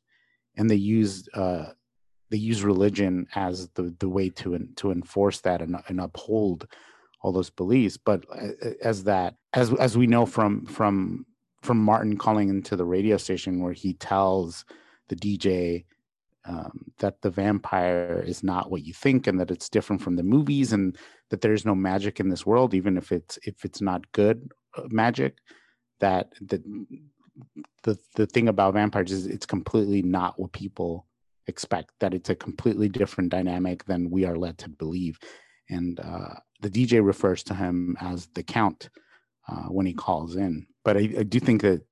and 0.56 0.70
they 0.70 0.76
use 0.76 1.28
uh, 1.34 1.66
they 2.30 2.36
use 2.36 2.62
religion 2.62 3.26
as 3.34 3.68
the 3.70 3.94
the 3.98 4.08
way 4.08 4.30
to 4.30 4.58
to 4.76 4.90
enforce 4.90 5.40
that 5.40 5.62
and, 5.62 5.76
and 5.88 6.00
uphold 6.00 6.66
all 7.22 7.32
those 7.32 7.50
beliefs. 7.50 7.96
But 7.96 8.24
uh, 8.30 8.70
as 8.82 9.04
that 9.04 9.36
as 9.52 9.72
as 9.74 9.96
we 9.96 10.06
know 10.06 10.26
from 10.26 10.66
from 10.66 11.26
from 11.62 11.78
Martin 11.78 12.16
calling 12.16 12.48
into 12.48 12.76
the 12.76 12.84
radio 12.84 13.16
station 13.16 13.60
where 13.60 13.72
he 13.72 13.94
tells 13.94 14.64
the 15.08 15.16
DJ 15.16 15.84
um, 16.44 16.92
that 16.98 17.20
the 17.22 17.30
vampire 17.30 18.22
is 18.24 18.42
not 18.42 18.70
what 18.70 18.84
you 18.84 18.92
think 18.92 19.26
and 19.26 19.40
that 19.40 19.50
it's 19.50 19.68
different 19.68 20.00
from 20.00 20.14
the 20.14 20.22
movies 20.22 20.72
and 20.72 20.96
that 21.30 21.40
there's 21.40 21.64
no 21.64 21.74
magic 21.74 22.20
in 22.20 22.28
this 22.28 22.46
world 22.46 22.72
even 22.72 22.96
if 22.96 23.10
it's 23.10 23.36
if 23.42 23.64
it's 23.64 23.80
not 23.80 24.10
good 24.12 24.48
uh, 24.76 24.82
magic 24.88 25.38
that 25.98 26.32
the 26.40 26.62
the 27.82 27.98
the 28.14 28.26
thing 28.26 28.48
about 28.48 28.74
vampires 28.74 29.12
is 29.12 29.26
it's 29.26 29.46
completely 29.46 30.02
not 30.02 30.38
what 30.38 30.52
people 30.52 31.06
expect 31.46 31.92
that 32.00 32.14
it's 32.14 32.30
a 32.30 32.34
completely 32.34 32.88
different 32.88 33.30
dynamic 33.30 33.84
than 33.84 34.10
we 34.10 34.24
are 34.24 34.36
led 34.36 34.58
to 34.58 34.68
believe 34.68 35.18
and 35.68 36.00
uh, 36.00 36.34
the 36.60 36.70
DJ 36.70 37.04
refers 37.04 37.42
to 37.44 37.54
him 37.54 37.96
as 38.00 38.26
the 38.34 38.42
Count 38.42 38.88
uh, 39.48 39.64
when 39.64 39.86
he 39.86 39.92
calls 39.92 40.36
in. 40.36 40.66
But 40.84 40.96
I, 40.96 41.00
I 41.18 41.22
do 41.22 41.40
think 41.40 41.62
that 41.62 41.82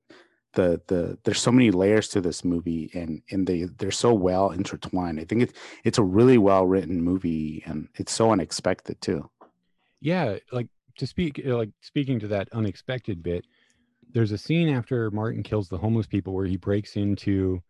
the 0.55 0.81
the 0.87 1.19
there's 1.25 1.41
so 1.41 1.51
many 1.51 1.73
layers 1.73 2.09
to 2.09 2.21
this 2.21 2.45
movie 2.45 2.91
and 2.95 3.23
and 3.31 3.47
they 3.47 3.65
they're 3.65 3.91
so 3.91 4.15
well 4.15 4.51
intertwined. 4.51 5.21
I 5.21 5.25
think 5.25 5.43
it's 5.43 5.53
it's 5.83 5.99
a 5.99 6.03
really 6.03 6.39
well 6.39 6.67
written 6.67 7.03
movie 7.03 7.63
and 7.67 7.89
it's 7.97 8.13
so 8.13 8.31
unexpected 8.31 9.01
too. 9.01 9.29
Yeah, 10.01 10.37
like 10.53 10.69
to 10.99 11.07
speak 11.07 11.41
like 11.45 11.71
speaking 11.81 12.21
to 12.21 12.29
that 12.29 12.49
unexpected 12.53 13.23
bit, 13.23 13.47
there's 14.13 14.33
a 14.33 14.39
scene 14.39 14.69
after 14.69 15.11
Martin 15.11 15.43
kills 15.43 15.69
the 15.69 15.79
homeless 15.79 16.07
people 16.07 16.35
where 16.35 16.47
he 16.47 16.57
breaks 16.57 16.97
into 16.97 17.63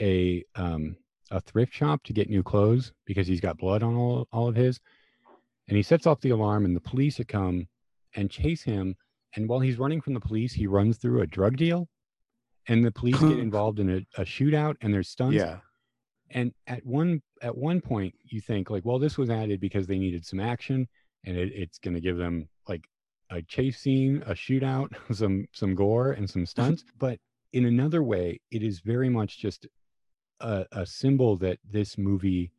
a 0.00 0.44
um 0.56 0.96
a 1.30 1.40
thrift 1.40 1.72
shop 1.72 2.02
to 2.04 2.12
get 2.12 2.28
new 2.28 2.42
clothes 2.42 2.92
because 3.06 3.26
he's 3.26 3.40
got 3.40 3.58
blood 3.58 3.82
on 3.82 3.94
all, 3.94 4.26
all 4.32 4.48
of 4.48 4.56
his. 4.56 4.80
And 5.68 5.76
he 5.76 5.82
sets 5.82 6.06
off 6.06 6.20
the 6.20 6.30
alarm 6.30 6.64
and 6.64 6.74
the 6.74 6.80
police 6.80 7.18
had 7.18 7.28
come 7.28 7.68
and 8.16 8.30
chase 8.30 8.62
him. 8.62 8.96
And 9.36 9.48
while 9.48 9.60
he's 9.60 9.78
running 9.78 10.00
from 10.00 10.14
the 10.14 10.20
police, 10.20 10.52
he 10.52 10.66
runs 10.66 10.98
through 10.98 11.20
a 11.20 11.26
drug 11.26 11.56
deal 11.56 11.88
and 12.66 12.84
the 12.84 12.90
police 12.90 13.18
get 13.20 13.38
involved 13.38 13.78
in 13.78 13.90
a, 13.90 14.20
a 14.20 14.24
shootout 14.24 14.74
and 14.80 14.92
there's 14.92 15.08
stunts. 15.08 15.36
Yeah. 15.36 15.58
And 16.30 16.52
at 16.66 16.84
one 16.84 17.22
at 17.42 17.56
one 17.56 17.80
point 17.80 18.14
you 18.24 18.40
think 18.40 18.70
like, 18.70 18.84
well, 18.84 18.98
this 18.98 19.16
was 19.16 19.30
added 19.30 19.60
because 19.60 19.86
they 19.86 19.98
needed 19.98 20.26
some 20.26 20.40
action 20.40 20.88
and 21.24 21.36
it, 21.36 21.52
it's 21.54 21.78
gonna 21.78 22.00
give 22.00 22.16
them 22.16 22.48
like 22.68 22.84
a 23.30 23.42
chase 23.42 23.78
scene, 23.78 24.22
a 24.26 24.32
shootout, 24.32 24.88
some 25.12 25.46
some 25.52 25.74
gore 25.74 26.12
and 26.12 26.28
some 26.28 26.42
uh-huh. 26.42 26.46
stunts. 26.46 26.84
but 26.98 27.18
in 27.52 27.64
another 27.64 28.02
way, 28.02 28.40
it 28.50 28.62
is 28.62 28.80
very 28.80 29.08
much 29.08 29.38
just 29.38 29.66
a, 30.40 30.64
a 30.72 30.86
symbol 30.86 31.36
that 31.38 31.58
this 31.68 31.98
movie 31.98 32.52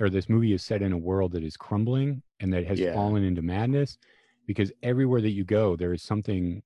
or 0.00 0.08
this 0.08 0.28
movie 0.28 0.52
is 0.52 0.64
set 0.64 0.80
in 0.82 0.92
a 0.92 0.98
world 0.98 1.32
that 1.32 1.42
is 1.44 1.56
crumbling 1.56 2.22
and 2.40 2.52
that 2.52 2.66
has 2.66 2.78
Yeah. 2.80 2.94
fallen 2.94 3.24
into 3.24 3.42
madness 3.42 3.98
because 4.46 4.72
everywhere 4.82 5.20
that 5.20 5.30
you 5.30 5.44
go 5.44 5.76
there 5.76 5.92
is 5.92 6.02
something 6.02 6.62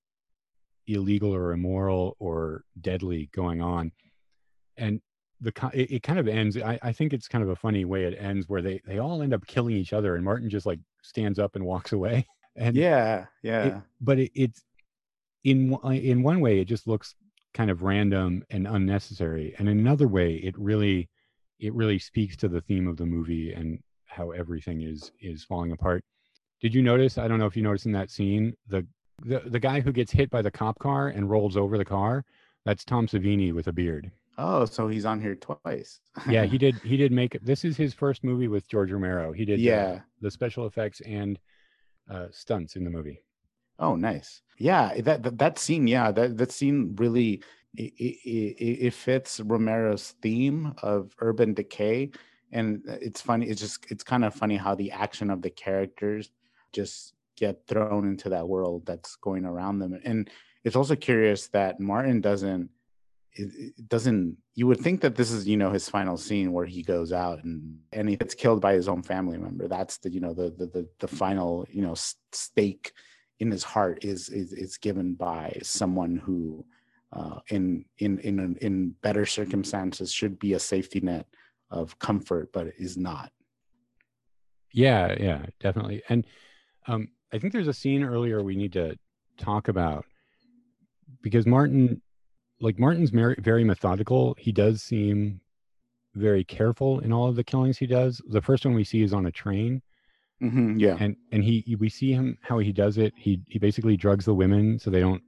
illegal 0.87 1.35
or 1.35 1.53
immoral 1.53 2.17
or 2.19 2.65
deadly 2.81 3.29
going 3.33 3.61
on 3.63 3.91
and 4.77 5.01
the 5.41 5.53
it, 5.73 5.91
it 5.91 6.03
kind 6.03 6.19
of 6.19 6.29
ends 6.29 6.57
I, 6.57 6.79
I 6.83 6.93
think 6.93 7.13
it's 7.13 7.29
kind 7.29 7.43
of 7.43 7.51
a 7.51 7.57
funny 7.57 7.85
way 7.85 8.05
it 8.05 8.17
ends 8.19 8.49
where 8.49 8.63
they 8.63 8.81
they 8.87 8.99
all 8.99 9.23
end 9.23 9.33
up 9.35 9.47
killing 9.47 9.75
each 9.77 9.93
other 9.93 10.15
and 10.17 10.25
martin 10.25 10.49
just 10.51 10.67
like 10.67 10.81
stands 11.03 11.39
up 11.39 11.57
and 11.57 11.65
walks 11.65 11.93
away 11.93 12.27
and 12.57 12.77
Yeah, 12.77 13.27
yeah. 13.43 13.65
it, 13.65 13.75
but 14.01 14.19
it, 14.19 14.31
it's 14.35 14.63
in 15.45 15.71
one- 15.71 15.95
in 15.97 16.23
one 16.23 16.41
way 16.41 16.61
it 16.61 16.67
just 16.67 16.87
looks 16.87 17.15
kind 17.55 17.71
of 17.71 17.83
random 17.83 18.43
and 18.51 18.67
unnecessary 18.67 19.55
and 19.59 19.69
in 19.69 19.79
another 19.79 20.09
way 20.09 20.37
it 20.37 20.57
really 20.59 21.09
it 21.59 21.75
really 21.75 21.99
speaks 21.99 22.37
to 22.37 22.49
the 22.49 22.61
theme 22.63 22.89
of 22.89 22.97
the 22.97 23.05
movie 23.07 23.53
and 23.53 23.79
how 24.07 24.31
everything 24.31 24.83
is 24.83 25.11
is 25.21 25.45
falling 25.45 25.73
apart 25.73 26.03
did 26.63 26.75
you 26.75 26.81
notice 26.83 27.19
i 27.19 27.29
don't 27.29 27.39
know 27.39 27.47
if 27.47 27.57
you 27.57 27.63
noticed 27.63 27.87
in 27.87 27.93
that 27.93 28.11
scene 28.11 28.55
the 28.69 28.87
the, 29.25 29.41
the 29.47 29.61
guy 29.61 29.81
who 29.81 29.93
gets 29.93 30.11
hit 30.11 30.31
by 30.31 30.41
the 30.41 30.51
cop 30.51 30.79
car 30.79 31.09
and 31.09 31.29
rolls 31.29 31.57
over 31.57 31.77
the 31.77 31.85
car 31.85 32.25
that's 32.65 32.85
tom 32.85 33.07
savini 33.07 33.53
with 33.53 33.67
a 33.67 33.73
beard 33.73 34.11
oh, 34.39 34.65
so 34.65 34.89
he's 34.89 35.05
on 35.05 35.21
here 35.21 35.35
twice. 35.35 36.01
yeah 36.31 36.45
he 36.45 36.57
did 36.65 36.75
he 36.77 36.97
did 36.97 37.13
make 37.13 37.37
this 37.43 37.65
is 37.67 37.77
his 37.77 37.93
first 37.93 38.25
movie 38.25 38.49
with 38.49 38.67
george 38.69 38.91
romero 38.91 39.31
he 39.33 39.45
did 39.45 39.59
uh, 39.61 39.63
Yeah. 39.63 40.01
the 40.23 40.31
special 40.31 40.67
effects 40.67 41.03
and 41.03 41.39
uh 42.11 42.27
stunts 42.31 42.77
in 42.77 42.85
the 42.85 42.91
movie 42.91 43.23
Oh, 43.79 43.97
nice. 43.97 44.43
Yeah, 44.59 44.95
that 45.01 45.23
that, 45.25 45.39
that 45.39 45.59
scene. 45.59 45.87
Yeah, 45.87 46.13
that 46.13 46.37
that 46.39 46.53
scene 46.53 46.95
really 46.97 47.43
it, 47.75 47.93
it, 47.99 48.65
it 48.65 48.87
it 48.87 48.95
fits 48.95 49.41
Romero's 49.41 50.13
theme 50.23 50.73
of 50.83 51.13
urban 51.19 51.55
decay, 51.55 52.11
and 52.53 52.83
it's 52.87 53.21
funny. 53.21 53.47
It's 53.49 53.61
just 53.61 53.85
it's 53.91 54.05
kind 54.05 54.25
of 54.25 54.35
funny 54.35 54.57
how 54.57 54.75
the 54.75 54.93
action 54.93 55.31
of 55.31 55.43
the 55.43 55.51
characters 55.51 56.31
just 56.73 57.15
get 57.37 57.67
thrown 57.67 58.07
into 58.07 58.29
that 58.29 58.47
world 58.47 58.87
that's 58.87 59.17
going 59.17 59.45
around 59.45 59.81
them, 59.81 59.99
and 60.05 60.31
it's 60.65 60.77
also 60.77 60.95
curious 60.95 61.49
that 61.49 61.81
Martin 61.81 62.21
doesn't. 62.21 62.71
It, 63.35 63.75
it 63.79 63.89
doesn't 63.89 64.37
you 64.55 64.67
would 64.67 64.81
think 64.81 65.01
that 65.01 65.17
this 65.17 65.31
is 65.31 65.49
you 65.49 65.57
know 65.57 65.71
his 65.71 65.89
final 65.89 66.17
scene 66.17 66.53
where 66.53 66.67
he 66.67 66.83
goes 66.83 67.13
out 67.13 67.43
and 67.45 67.79
and 67.93 68.09
he 68.09 68.17
gets 68.17 68.35
killed 68.35 68.61
by 68.61 68.75
his 68.75 68.89
own 68.89 69.03
family 69.03 69.39
member 69.39 69.69
that's 69.69 69.99
the 69.99 70.11
you 70.11 70.21
know 70.21 70.35
the 70.35 70.51
the 70.51 70.67
the, 70.67 70.89
the 71.01 71.09
final 71.09 71.67
you 71.71 71.83
know 71.83 71.95
stake 72.33 72.93
in 73.41 73.51
his 73.51 73.65
heart 73.65 74.05
is 74.05 74.29
is, 74.29 74.53
is 74.53 74.77
given 74.77 75.15
by 75.15 75.59
someone 75.63 76.17
who 76.17 76.65
uh, 77.13 77.41
in 77.49 77.85
in 77.99 78.19
in 78.21 78.57
in 78.61 78.95
better 79.03 79.25
circumstances 79.25 80.13
should 80.13 80.39
be 80.39 80.53
a 80.53 80.59
safety 80.59 81.01
net 81.01 81.27
of 81.71 81.99
comfort 81.99 82.53
but 82.53 82.67
is 82.79 82.97
not 82.97 83.33
Yeah, 84.73 85.15
yeah, 85.19 85.47
definitely. 85.61 86.03
And 86.09 86.27
um, 86.87 87.09
I 87.33 87.39
think 87.39 87.53
there's 87.53 87.69
a 87.69 87.73
scene 87.73 88.03
earlier 88.03 88.43
we 88.43 88.57
need 88.57 88.73
to 88.75 88.97
talk 89.39 89.69
about 89.69 90.05
because 91.23 91.47
Martin, 91.47 92.01
like 92.63 92.79
Martin's 92.79 93.11
very, 93.11 93.37
very 93.39 93.65
methodical. 93.65 94.35
He 94.39 94.53
does 94.53 94.83
seem 94.83 95.41
very 96.15 96.45
careful 96.45 97.01
in 97.01 97.13
all 97.13 97.29
of 97.29 97.37
the 97.37 97.45
killings 97.45 97.79
he 97.79 97.87
does. 97.87 98.23
The 98.29 98.43
first 98.43 98.65
one 98.65 98.75
we 98.75 98.85
see 98.85 99.03
is 99.03 99.13
on 99.13 99.27
a 99.27 99.33
train, 99.33 99.83
Mhm, 100.43 100.81
yeah 100.81 100.97
and 100.99 101.17
and 101.31 101.45
he 101.45 101.77
we 101.79 101.89
see 101.89 102.13
him 102.13 102.37
how 102.43 102.59
he 102.59 102.73
does 102.73 102.99
it. 102.99 103.13
He 103.17 103.41
he 103.49 103.59
basically 103.59 103.97
drugs 103.97 104.25
the 104.25 104.35
women 104.35 104.79
so 104.79 104.91
they 104.91 105.01
don't 105.01 105.23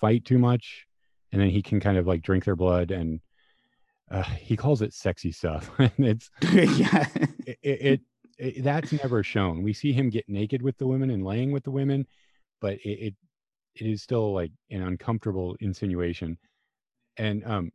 fight 0.00 0.24
too 0.24 0.38
much, 0.38 0.86
and 1.32 1.40
then 1.40 1.50
he 1.50 1.62
can 1.62 1.80
kind 1.80 1.98
of 1.98 2.06
like 2.06 2.22
drink 2.22 2.44
their 2.44 2.56
blood 2.56 2.90
and. 2.90 3.20
Uh, 4.10 4.22
he 4.22 4.56
calls 4.56 4.82
it 4.82 4.92
sexy 4.92 5.32
stuff. 5.32 5.70
and 5.78 5.92
it's 5.98 6.30
yeah 6.52 7.06
it, 7.46 7.58
it, 7.62 7.80
it, 7.80 8.00
it 8.38 8.64
that's 8.64 8.92
never 8.92 9.22
shown. 9.22 9.62
We 9.62 9.72
see 9.72 9.92
him 9.92 10.10
get 10.10 10.28
naked 10.28 10.62
with 10.62 10.76
the 10.78 10.86
women 10.86 11.10
and 11.10 11.24
laying 11.24 11.52
with 11.52 11.64
the 11.64 11.70
women, 11.70 12.06
but 12.60 12.74
it 12.84 12.88
it, 13.08 13.14
it 13.76 13.86
is 13.86 14.02
still 14.02 14.32
like 14.34 14.52
an 14.70 14.82
uncomfortable 14.82 15.56
insinuation. 15.60 16.38
And 17.16 17.44
um, 17.46 17.72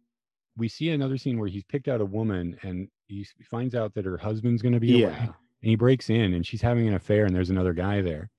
we 0.58 0.68
see 0.68 0.90
another 0.90 1.18
scene 1.18 1.40
where 1.40 1.48
he's 1.48 1.64
picked 1.64 1.88
out 1.88 2.02
a 2.02 2.06
woman 2.06 2.58
and 2.64 2.90
he 3.08 3.26
finds 3.50 3.76
out 3.76 3.94
that 3.96 4.06
her 4.06 4.18
husband's 4.18 4.62
going 4.62 4.74
to 4.74 4.80
be 4.80 5.04
away, 5.04 5.14
yeah 5.14 5.34
and 5.62 5.70
he 5.70 5.76
breaks 5.76 6.10
in 6.10 6.34
and 6.34 6.46
she's 6.46 6.62
having 6.62 6.88
an 6.88 6.94
affair 6.94 7.26
and 7.26 7.36
there's 7.36 7.50
another 7.50 7.74
guy 7.74 8.02
there, 8.02 8.30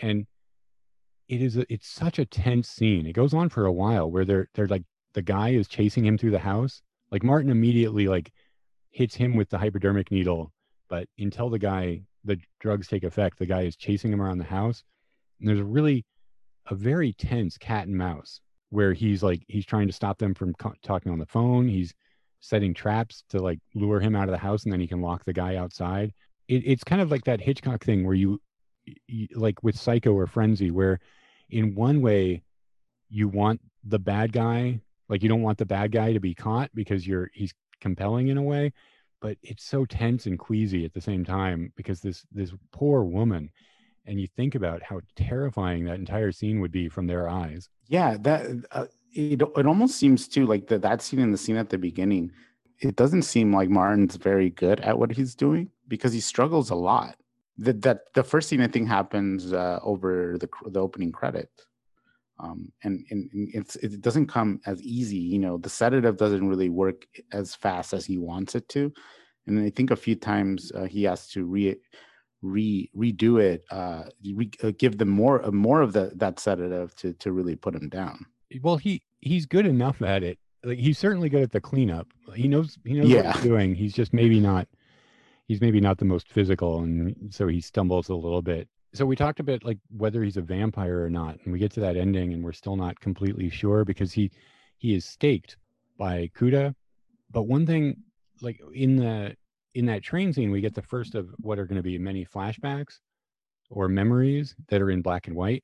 and 0.00 0.26
it 1.28 1.42
is 1.42 1.56
a, 1.56 1.72
it's 1.72 1.88
such 1.88 2.18
a 2.18 2.24
tense 2.24 2.68
scene. 2.68 3.06
It 3.06 3.12
goes 3.12 3.34
on 3.34 3.48
for 3.48 3.66
a 3.66 3.72
while 3.72 4.10
where 4.10 4.24
they're 4.24 4.48
they're 4.54 4.66
like 4.66 4.84
the 5.14 5.22
guy 5.22 5.50
is 5.50 5.68
chasing 5.68 6.04
him 6.04 6.18
through 6.18 6.32
the 6.32 6.38
house. 6.38 6.82
Like 7.10 7.22
Martin 7.22 7.50
immediately 7.50 8.08
like 8.08 8.32
hits 8.90 9.14
him 9.14 9.36
with 9.36 9.50
the 9.50 9.58
hypodermic 9.58 10.10
needle, 10.10 10.52
but 10.88 11.08
until 11.18 11.50
the 11.50 11.58
guy 11.58 12.02
the 12.24 12.38
drugs 12.60 12.88
take 12.88 13.04
effect, 13.04 13.38
the 13.38 13.46
guy 13.46 13.62
is 13.62 13.76
chasing 13.76 14.12
him 14.12 14.20
around 14.20 14.38
the 14.38 14.44
house. 14.44 14.82
And 15.40 15.48
there's 15.48 15.60
a 15.60 15.64
really 15.64 16.04
a 16.66 16.74
very 16.74 17.12
tense 17.12 17.56
cat 17.56 17.86
and 17.86 17.96
mouse 17.96 18.40
where 18.70 18.92
he's 18.92 19.22
like 19.22 19.42
he's 19.48 19.66
trying 19.66 19.86
to 19.86 19.92
stop 19.92 20.18
them 20.18 20.34
from 20.34 20.54
co- 20.54 20.74
talking 20.82 21.12
on 21.12 21.18
the 21.18 21.26
phone. 21.26 21.68
He's 21.68 21.94
setting 22.40 22.74
traps 22.74 23.24
to 23.30 23.40
like 23.40 23.58
lure 23.74 24.00
him 24.00 24.14
out 24.14 24.28
of 24.28 24.32
the 24.32 24.38
house, 24.38 24.64
and 24.64 24.72
then 24.72 24.80
he 24.80 24.86
can 24.86 25.00
lock 25.00 25.24
the 25.24 25.32
guy 25.32 25.56
outside. 25.56 26.12
It, 26.48 26.62
it's 26.64 26.84
kind 26.84 27.00
of 27.00 27.10
like 27.10 27.24
that 27.24 27.40
Hitchcock 27.40 27.84
thing 27.84 28.06
where 28.06 28.14
you, 28.14 28.40
you 29.06 29.28
like 29.34 29.62
with 29.62 29.78
Psycho 29.78 30.12
or 30.12 30.26
Frenzy, 30.26 30.70
where 30.70 31.00
in 31.50 31.74
one 31.74 32.00
way 32.00 32.42
you 33.08 33.28
want 33.28 33.60
the 33.84 33.98
bad 33.98 34.32
guy 34.32 34.80
like 35.08 35.22
you 35.22 35.28
don't 35.28 35.42
want 35.42 35.58
the 35.58 35.66
bad 35.66 35.92
guy 35.92 36.12
to 36.12 36.20
be 36.20 36.34
caught 36.34 36.70
because 36.74 37.06
you're 37.06 37.30
he's 37.32 37.52
compelling 37.80 38.28
in 38.28 38.36
a 38.36 38.42
way 38.42 38.72
but 39.20 39.36
it's 39.42 39.64
so 39.64 39.84
tense 39.84 40.26
and 40.26 40.38
queasy 40.38 40.84
at 40.84 40.92
the 40.92 41.00
same 41.00 41.24
time 41.24 41.72
because 41.76 42.00
this 42.00 42.26
this 42.32 42.52
poor 42.72 43.02
woman 43.02 43.50
and 44.08 44.20
you 44.20 44.26
think 44.36 44.54
about 44.54 44.82
how 44.82 45.00
terrifying 45.14 45.84
that 45.84 45.96
entire 45.96 46.32
scene 46.32 46.60
would 46.60 46.72
be 46.72 46.88
from 46.88 47.06
their 47.06 47.28
eyes. 47.28 47.68
Yeah 47.86 48.16
that 48.20 48.46
uh, 48.72 48.86
it, 49.12 49.42
it 49.42 49.66
almost 49.66 49.96
seems 49.96 50.26
too 50.28 50.46
like 50.46 50.66
the, 50.66 50.78
that 50.78 51.02
scene 51.02 51.20
in 51.20 51.30
the 51.30 51.38
scene 51.38 51.56
at 51.56 51.68
the 51.68 51.78
beginning 51.78 52.32
it 52.80 52.96
doesn't 52.96 53.22
seem 53.22 53.54
like 53.54 53.68
martin's 53.68 54.16
very 54.16 54.50
good 54.50 54.80
at 54.80 54.98
what 54.98 55.12
he's 55.12 55.34
doing 55.34 55.70
because 55.88 56.12
he 56.12 56.20
struggles 56.20 56.70
a 56.70 56.74
lot. 56.74 57.16
That 57.58 57.82
that 57.82 57.98
the 58.14 58.22
first 58.22 58.48
scene 58.48 58.60
i 58.60 58.68
think 58.68 58.88
happens 58.88 59.52
uh, 59.52 59.80
over 59.82 60.36
the 60.38 60.48
the 60.70 60.80
opening 60.80 61.12
credit. 61.12 61.50
Um 62.40 62.72
and, 62.84 63.04
and 63.10 63.28
it 63.32 64.00
doesn't 64.00 64.28
come 64.28 64.60
as 64.64 64.80
easy 64.82 65.16
you 65.16 65.40
know 65.40 65.58
the 65.58 65.68
sedative 65.68 66.16
doesn't 66.16 66.48
really 66.48 66.70
work 66.70 67.06
as 67.32 67.54
fast 67.54 67.92
as 67.92 68.06
he 68.06 68.16
wants 68.18 68.54
it 68.54 68.68
to. 68.70 68.92
And 69.46 69.58
i 69.58 69.70
think 69.70 69.90
a 69.90 69.96
few 70.06 70.14
times 70.14 70.72
uh, 70.74 70.84
he 70.84 71.02
has 71.04 71.28
to 71.28 71.44
re 71.44 71.76
re 72.42 72.90
redo 72.96 73.40
it 73.40 73.64
uh, 73.70 74.04
re, 74.34 74.50
uh 74.62 74.72
give 74.78 74.98
them 74.98 75.08
more 75.08 75.44
uh, 75.44 75.50
more 75.50 75.80
of 75.80 75.92
the 75.92 76.12
that 76.14 76.38
sedative 76.38 76.94
to 76.96 77.12
to 77.14 77.32
really 77.32 77.56
put 77.56 77.74
him 77.74 77.88
down. 77.88 78.26
Well 78.62 78.76
he 78.76 79.02
he's 79.20 79.46
good 79.46 79.66
enough 79.66 80.02
at 80.02 80.22
it. 80.22 80.38
Like 80.64 80.78
he's 80.78 80.98
certainly 80.98 81.28
good 81.28 81.42
at 81.42 81.52
the 81.52 81.60
cleanup. 81.60 82.08
He 82.34 82.48
knows 82.48 82.78
he 82.84 82.94
knows 82.94 83.12
what 83.12 83.34
he's 83.34 83.44
doing. 83.44 83.74
He's 83.74 83.94
just 83.94 84.12
maybe 84.12 84.40
not 84.40 84.68
he's 85.48 85.60
maybe 85.60 85.80
not 85.80 85.98
the 85.98 86.04
most 86.04 86.28
physical 86.28 86.80
and 86.80 87.14
so 87.30 87.48
he 87.48 87.60
stumbles 87.60 88.08
a 88.08 88.14
little 88.14 88.42
bit. 88.42 88.68
So 88.94 89.04
we 89.04 89.16
talked 89.16 89.40
a 89.40 89.44
bit 89.44 89.64
like 89.64 89.78
whether 89.96 90.22
he's 90.22 90.36
a 90.36 90.42
vampire 90.42 91.04
or 91.04 91.10
not 91.10 91.38
and 91.44 91.52
we 91.52 91.58
get 91.58 91.72
to 91.72 91.80
that 91.80 91.96
ending 91.96 92.32
and 92.32 92.44
we're 92.44 92.52
still 92.52 92.76
not 92.76 93.00
completely 93.00 93.50
sure 93.50 93.84
because 93.84 94.12
he 94.12 94.30
he 94.78 94.94
is 94.94 95.04
staked 95.04 95.56
by 95.98 96.30
cuda. 96.38 96.74
But 97.30 97.42
one 97.42 97.66
thing 97.66 97.96
like 98.40 98.60
in 98.72 98.96
the 98.96 99.36
in 99.74 99.86
that 99.86 100.02
train 100.02 100.32
scene 100.32 100.50
we 100.50 100.60
get 100.60 100.74
the 100.74 100.82
first 100.82 101.14
of 101.14 101.28
what 101.38 101.58
are 101.58 101.66
going 101.66 101.76
to 101.76 101.82
be 101.82 101.98
many 101.98 102.24
flashbacks 102.24 102.98
or 103.70 103.88
memories 103.88 104.54
that 104.68 104.80
are 104.80 104.90
in 104.90 105.02
black 105.02 105.26
and 105.26 105.36
white. 105.36 105.62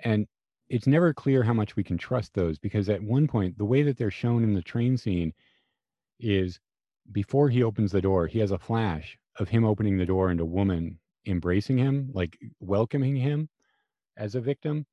And 0.00 0.26
it's 0.68 0.86
never 0.86 1.12
clear 1.12 1.42
how 1.42 1.52
much 1.52 1.76
we 1.76 1.84
can 1.84 1.98
trust 1.98 2.34
those 2.34 2.58
because 2.58 2.88
at 2.88 3.02
one 3.02 3.26
point, 3.26 3.58
the 3.58 3.64
way 3.64 3.82
that 3.82 3.96
they're 3.96 4.10
shown 4.10 4.42
in 4.42 4.54
the 4.54 4.62
train 4.62 4.96
scene 4.96 5.32
is 6.18 6.60
before 7.10 7.48
he 7.48 7.62
opens 7.62 7.92
the 7.92 8.00
door, 8.00 8.26
he 8.26 8.38
has 8.38 8.52
a 8.52 8.58
flash 8.58 9.18
of 9.38 9.48
him 9.48 9.64
opening 9.64 9.98
the 9.98 10.06
door 10.06 10.30
and 10.30 10.40
a 10.40 10.44
woman 10.44 10.98
embracing 11.26 11.78
him, 11.78 12.10
like 12.12 12.38
welcoming 12.60 13.16
him 13.16 13.48
as 14.16 14.34
a 14.34 14.40
victim. 14.40 14.86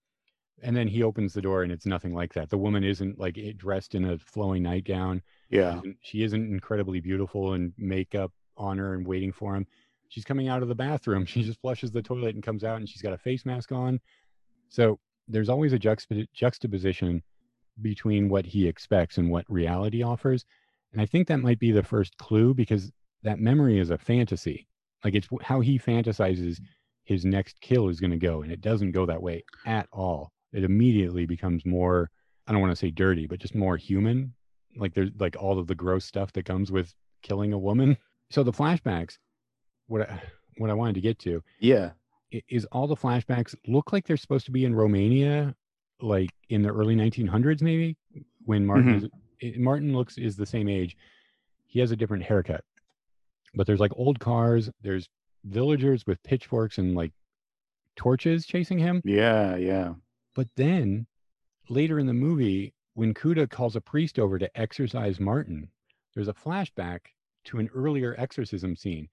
And 0.61 0.75
then 0.75 0.87
he 0.87 1.03
opens 1.03 1.33
the 1.33 1.41
door 1.41 1.63
and 1.63 1.71
it's 1.71 1.85
nothing 1.85 2.13
like 2.13 2.33
that. 2.33 2.49
The 2.49 2.57
woman 2.57 2.83
isn't 2.83 3.17
like 3.17 3.37
eh, 3.37 3.53
dressed 3.55 3.95
in 3.95 4.05
a 4.05 4.17
flowing 4.17 4.63
nightgown. 4.63 5.21
Yeah. 5.49 5.81
She 6.01 6.23
isn't 6.23 6.51
incredibly 6.51 6.99
beautiful 6.99 7.53
and 7.53 7.73
makeup 7.77 8.31
on 8.57 8.77
her 8.77 8.93
and 8.93 9.05
waiting 9.05 9.31
for 9.31 9.55
him. 9.55 9.65
She's 10.09 10.25
coming 10.25 10.47
out 10.47 10.61
of 10.61 10.67
the 10.67 10.75
bathroom. 10.75 11.25
She 11.27 11.43
just 11.43 11.61
flushes 11.61 11.91
the 11.91 12.01
toilet 12.01 12.35
and 12.35 12.43
comes 12.43 12.63
out 12.63 12.77
and 12.77 12.87
she's 12.87 13.01
got 13.01 13.13
a 13.13 13.17
face 13.17 13.45
mask 13.45 13.71
on. 13.71 13.99
So 14.69 14.99
there's 15.27 15.49
always 15.49 15.73
a 15.73 15.79
juxtap- 15.79 16.27
juxtaposition 16.33 17.23
between 17.81 18.29
what 18.29 18.45
he 18.45 18.67
expects 18.67 19.17
and 19.17 19.29
what 19.29 19.45
reality 19.49 20.03
offers. 20.03 20.45
And 20.91 21.01
I 21.01 21.05
think 21.05 21.27
that 21.27 21.39
might 21.39 21.59
be 21.59 21.71
the 21.71 21.83
first 21.83 22.17
clue 22.17 22.53
because 22.53 22.91
that 23.23 23.39
memory 23.39 23.79
is 23.79 23.89
a 23.89 23.97
fantasy. 23.97 24.67
Like 25.03 25.15
it's 25.15 25.27
how 25.41 25.61
he 25.61 25.79
fantasizes 25.79 26.59
his 27.03 27.25
next 27.25 27.61
kill 27.61 27.89
is 27.89 27.99
going 27.99 28.11
to 28.11 28.17
go. 28.17 28.41
And 28.41 28.51
it 28.51 28.61
doesn't 28.61 28.91
go 28.91 29.05
that 29.05 29.21
way 29.21 29.43
at 29.65 29.87
all. 29.91 30.31
It 30.51 30.63
immediately 30.63 31.25
becomes 31.25 31.65
more, 31.65 32.09
I 32.47 32.51
don't 32.51 32.61
want 32.61 32.71
to 32.71 32.75
say 32.75 32.91
dirty, 32.91 33.27
but 33.27 33.39
just 33.39 33.55
more 33.55 33.77
human. 33.77 34.33
Like 34.75 34.93
there's 34.93 35.11
like 35.19 35.35
all 35.39 35.59
of 35.59 35.67
the 35.67 35.75
gross 35.75 36.05
stuff 36.05 36.31
that 36.33 36.45
comes 36.45 36.71
with 36.71 36.93
killing 37.21 37.53
a 37.53 37.59
woman. 37.59 37.97
So 38.31 38.43
the 38.43 38.51
flashbacks, 38.51 39.17
what 39.87 40.07
I, 40.07 40.21
what 40.59 40.69
I 40.69 40.75
wanted 40.75 40.93
to 40.93 41.01
get 41.01 41.17
to 41.21 41.41
Yeah. 41.59 41.93
is 42.47 42.63
all 42.65 42.85
the 42.85 42.95
flashbacks 42.95 43.55
look 43.65 43.91
like 43.91 44.05
they're 44.05 44.17
supposed 44.17 44.45
to 44.45 44.51
be 44.51 44.65
in 44.65 44.75
Romania, 44.75 45.55
like 45.99 46.29
in 46.49 46.61
the 46.61 46.69
early 46.69 46.95
1900s, 46.95 47.63
maybe 47.63 47.97
when 48.45 48.67
Martin 48.67 49.01
mm-hmm. 49.01 49.05
is, 49.39 49.57
Martin 49.57 49.93
looks 49.93 50.19
is 50.19 50.35
the 50.35 50.45
same 50.45 50.69
age. 50.69 50.95
He 51.65 51.79
has 51.79 51.89
a 51.89 51.95
different 51.95 52.23
haircut, 52.23 52.63
but 53.55 53.65
there's 53.65 53.79
like 53.79 53.93
old 53.95 54.19
cars. 54.19 54.69
There's 54.83 55.09
villagers 55.45 56.05
with 56.05 56.21
pitchforks 56.21 56.77
and 56.77 56.93
like 56.93 57.13
torches 57.95 58.45
chasing 58.45 58.77
him. 58.77 59.01
Yeah. 59.03 59.55
Yeah. 59.55 59.93
But 60.35 60.49
then 60.55 61.07
later 61.67 61.97
in 61.99 62.05
the 62.05 62.13
movie, 62.13 62.73
when 62.99 63.13
Cuda 63.13 63.49
calls 63.49 63.77
a 63.77 63.81
priest 63.81 64.19
over 64.19 64.37
to 64.37 64.59
exorcise 64.59 65.21
Martin, 65.21 65.69
there's 66.13 66.27
a 66.27 66.33
flashback 66.33 66.99
to 67.45 67.57
an 67.57 67.69
earlier 67.73 68.13
exorcism 68.17 68.75
scene. 68.75 69.07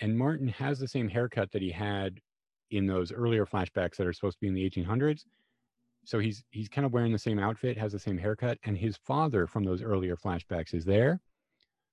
And 0.00 0.18
Martin 0.18 0.48
has 0.48 0.80
the 0.80 0.88
same 0.88 1.08
haircut 1.08 1.52
that 1.52 1.62
he 1.62 1.70
had 1.70 2.18
in 2.72 2.88
those 2.88 3.12
earlier 3.12 3.46
flashbacks 3.46 3.94
that 3.96 4.08
are 4.08 4.12
supposed 4.12 4.38
to 4.38 4.40
be 4.40 4.48
in 4.48 4.54
the 4.54 4.68
1800s. 4.68 5.20
So 6.04 6.18
he's 6.18 6.42
he's 6.50 6.68
kind 6.68 6.84
of 6.84 6.92
wearing 6.92 7.12
the 7.12 7.18
same 7.18 7.38
outfit, 7.38 7.78
has 7.78 7.92
the 7.92 7.98
same 8.00 8.18
haircut, 8.18 8.58
and 8.64 8.76
his 8.76 8.96
father 8.96 9.46
from 9.46 9.62
those 9.62 9.82
earlier 9.82 10.16
flashbacks 10.16 10.74
is 10.74 10.84
there, 10.84 11.20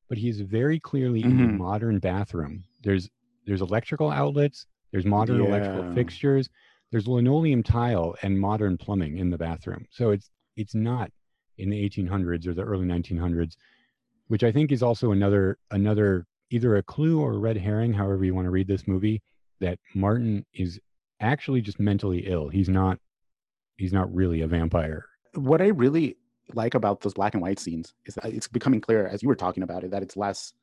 but 0.10 0.18
he's 0.18 0.42
very 0.42 0.80
clearly 0.80 1.22
in 1.22 1.40
a 1.40 1.44
mm-hmm. 1.44 1.58
modern 1.60 2.00
bathroom. 2.00 2.64
There's 2.82 3.08
there's 3.46 3.62
electrical 3.62 4.10
outlets, 4.10 4.66
there's 4.92 5.06
modern 5.06 5.42
electrical 5.42 5.94
fixtures, 5.94 6.50
there's 6.90 7.08
linoleum 7.08 7.62
tile 7.62 8.16
and 8.24 8.40
modern 8.40 8.78
plumbing 8.78 9.20
in 9.20 9.30
the 9.30 9.38
bathroom. 9.38 9.86
So 9.92 10.10
it's 10.10 10.32
it's 10.56 10.76
not 10.76 11.12
in 11.58 11.70
the 11.70 11.90
1800s 11.90 12.48
or 12.48 12.54
the 12.54 12.64
early 12.64 12.86
1900s, 12.86 13.56
which 14.28 14.44
I 14.44 14.52
think 14.52 14.72
is 14.72 14.84
also 14.84 15.12
another 15.12 15.58
another 15.72 16.26
either 16.50 16.76
a 16.78 16.84
clue 16.84 17.20
or 17.20 17.34
a 17.34 17.38
red 17.38 17.58
herring, 17.58 17.94
however 17.94 18.24
you 18.24 18.36
want 18.36 18.46
to 18.46 18.52
read 18.52 18.68
this 18.68 18.88
movie, 18.88 19.22
that 19.60 19.80
Martin 19.96 20.46
is 20.54 20.80
actually 21.20 21.62
just 21.62 21.80
mentally 21.80 22.28
ill. 22.28 22.50
He's 22.50 22.70
not 22.70 23.00
he's 23.78 23.94
not 23.94 24.14
really 24.14 24.42
a 24.42 24.48
vampire. 24.48 25.06
what 25.36 25.62
I 25.62 25.68
really 25.68 26.18
like 26.54 26.76
about 26.76 27.02
those 27.02 27.14
black 27.14 27.34
and 27.34 27.42
white 27.42 27.60
scenes 27.60 27.94
is 28.06 28.16
that 28.16 28.26
it's 28.26 28.48
becoming 28.48 28.82
clear 28.82 29.08
as 29.08 29.24
you 29.24 29.30
were 29.30 29.36
talking 29.36 29.64
about 29.64 29.84
it 29.84 29.92
that 29.92 30.04
it's 30.04 30.18
less 30.18 30.54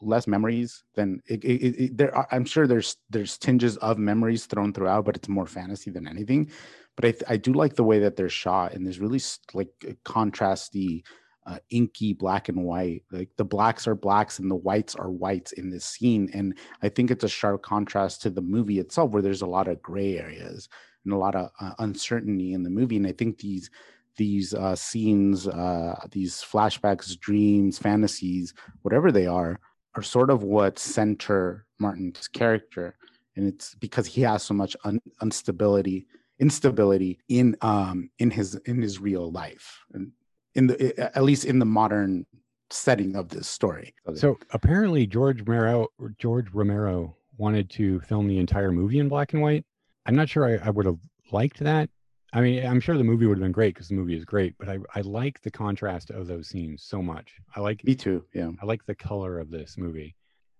less 0.00 0.26
memories 0.26 0.84
than 0.94 1.20
it, 1.26 1.44
it, 1.44 1.84
it, 1.84 1.96
there 1.96 2.14
are, 2.14 2.28
I'm 2.30 2.44
sure 2.44 2.66
there's 2.66 2.96
there's 3.10 3.38
tinges 3.38 3.76
of 3.78 3.98
memories 3.98 4.46
thrown 4.46 4.72
throughout 4.72 5.04
but 5.04 5.16
it's 5.16 5.28
more 5.28 5.46
fantasy 5.46 5.90
than 5.90 6.06
anything. 6.06 6.50
But 6.96 7.04
I, 7.28 7.34
I 7.34 7.36
do 7.36 7.52
like 7.52 7.74
the 7.74 7.84
way 7.84 7.98
that 8.00 8.16
they're 8.16 8.28
shot 8.28 8.74
and 8.74 8.84
there's 8.84 9.00
really 9.00 9.20
like 9.54 9.70
contrasty 10.04 11.02
uh, 11.46 11.58
inky 11.70 12.12
black 12.12 12.48
and 12.48 12.64
white. 12.64 13.04
Like 13.10 13.30
the 13.36 13.44
blacks 13.44 13.86
are 13.86 13.94
blacks 13.94 14.38
and 14.38 14.50
the 14.50 14.56
whites 14.56 14.94
are 14.94 15.10
whites 15.10 15.52
in 15.52 15.70
this 15.70 15.84
scene 15.84 16.30
and 16.32 16.56
I 16.82 16.88
think 16.88 17.10
it's 17.10 17.24
a 17.24 17.28
sharp 17.28 17.62
contrast 17.62 18.22
to 18.22 18.30
the 18.30 18.42
movie 18.42 18.78
itself 18.78 19.10
where 19.10 19.22
there's 19.22 19.42
a 19.42 19.46
lot 19.46 19.68
of 19.68 19.82
gray 19.82 20.18
areas 20.18 20.68
and 21.04 21.14
a 21.14 21.18
lot 21.18 21.34
of 21.34 21.50
uh, 21.60 21.72
uncertainty 21.78 22.52
in 22.52 22.62
the 22.62 22.70
movie. 22.70 22.96
And 22.96 23.06
I 23.06 23.12
think 23.12 23.38
these 23.38 23.70
these 24.18 24.52
uh, 24.52 24.74
scenes, 24.74 25.46
uh, 25.48 25.94
these 26.10 26.42
flashbacks, 26.42 27.18
dreams, 27.18 27.78
fantasies, 27.78 28.52
whatever 28.82 29.10
they 29.10 29.26
are, 29.26 29.60
are 29.98 30.02
sort 30.02 30.30
of 30.30 30.42
what 30.42 30.78
center 30.78 31.66
Martin's 31.78 32.28
character, 32.28 32.96
and 33.36 33.46
it's 33.46 33.74
because 33.74 34.06
he 34.06 34.22
has 34.22 34.42
so 34.42 34.54
much 34.54 34.76
un- 34.84 35.00
instability, 35.20 36.06
instability 36.38 37.18
in 37.28 37.56
um 37.60 38.10
in 38.18 38.30
his 38.30 38.54
in 38.66 38.80
his 38.80 39.00
real 39.00 39.30
life, 39.30 39.84
and 39.92 40.12
in 40.54 40.68
the 40.68 40.78
at 41.16 41.24
least 41.24 41.44
in 41.44 41.58
the 41.58 41.66
modern 41.66 42.24
setting 42.70 43.16
of 43.16 43.28
this 43.28 43.48
story. 43.48 43.94
So 44.14 44.38
apparently 44.50 45.06
George 45.06 45.40
Romero 45.40 45.88
George 46.18 46.48
Romero 46.52 47.16
wanted 47.36 47.70
to 47.70 48.00
film 48.00 48.28
the 48.28 48.38
entire 48.38 48.72
movie 48.72 48.98
in 48.98 49.08
black 49.08 49.32
and 49.32 49.42
white. 49.42 49.64
I'm 50.06 50.14
not 50.14 50.28
sure 50.28 50.44
I, 50.44 50.66
I 50.66 50.70
would 50.70 50.86
have 50.86 50.98
liked 51.32 51.58
that. 51.60 51.90
I 52.32 52.40
mean, 52.42 52.66
I'm 52.66 52.80
sure 52.80 52.98
the 52.98 53.04
movie 53.04 53.26
would 53.26 53.38
have 53.38 53.42
been 53.42 53.52
great 53.52 53.74
because 53.74 53.88
the 53.88 53.94
movie 53.94 54.16
is 54.16 54.24
great, 54.24 54.54
but 54.58 54.68
I, 54.68 54.78
I 54.94 55.00
like 55.00 55.40
the 55.40 55.50
contrast 55.50 56.10
of 56.10 56.26
those 56.26 56.48
scenes 56.48 56.82
so 56.82 57.00
much. 57.00 57.34
I 57.56 57.60
like 57.60 57.82
me 57.84 57.94
too. 57.94 58.24
Yeah. 58.34 58.50
I 58.60 58.66
like 58.66 58.84
the 58.84 58.94
color 58.94 59.38
of 59.38 59.50
this 59.50 59.78
movie. 59.78 60.14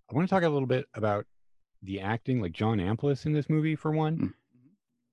I 0.09 0.15
want 0.15 0.27
to 0.27 0.33
talk 0.33 0.43
a 0.43 0.49
little 0.49 0.67
bit 0.67 0.87
about 0.95 1.25
the 1.83 1.99
acting, 2.01 2.41
like 2.41 2.53
John 2.53 2.79
Amplas 2.79 3.25
in 3.27 3.33
this 3.33 3.49
movie 3.49 3.75
for 3.75 3.91
one. 3.91 4.17
Mm. 4.17 4.33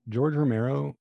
George 0.09 0.35
Romero, 0.35 0.95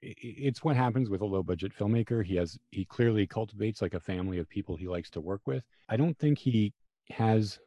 it's 0.00 0.64
what 0.64 0.74
happens 0.74 1.08
with 1.08 1.20
a 1.20 1.26
low 1.26 1.42
budget 1.42 1.72
filmmaker. 1.76 2.24
He 2.24 2.36
has 2.36 2.58
he 2.70 2.84
clearly 2.84 3.26
cultivates 3.26 3.82
like 3.82 3.94
a 3.94 4.00
family 4.00 4.38
of 4.38 4.48
people 4.48 4.76
he 4.76 4.88
likes 4.88 5.10
to 5.10 5.20
work 5.20 5.42
with. 5.46 5.62
I 5.88 5.96
don't 5.96 6.18
think 6.18 6.38
he 6.38 6.72
has 7.10 7.58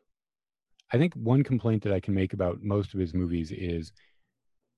I 0.91 0.97
think 0.97 1.13
one 1.13 1.43
complaint 1.43 1.83
that 1.83 1.93
I 1.93 1.99
can 1.99 2.13
make 2.13 2.33
about 2.33 2.61
most 2.61 2.93
of 2.93 2.99
his 2.99 3.13
movies 3.13 3.51
is 3.51 3.91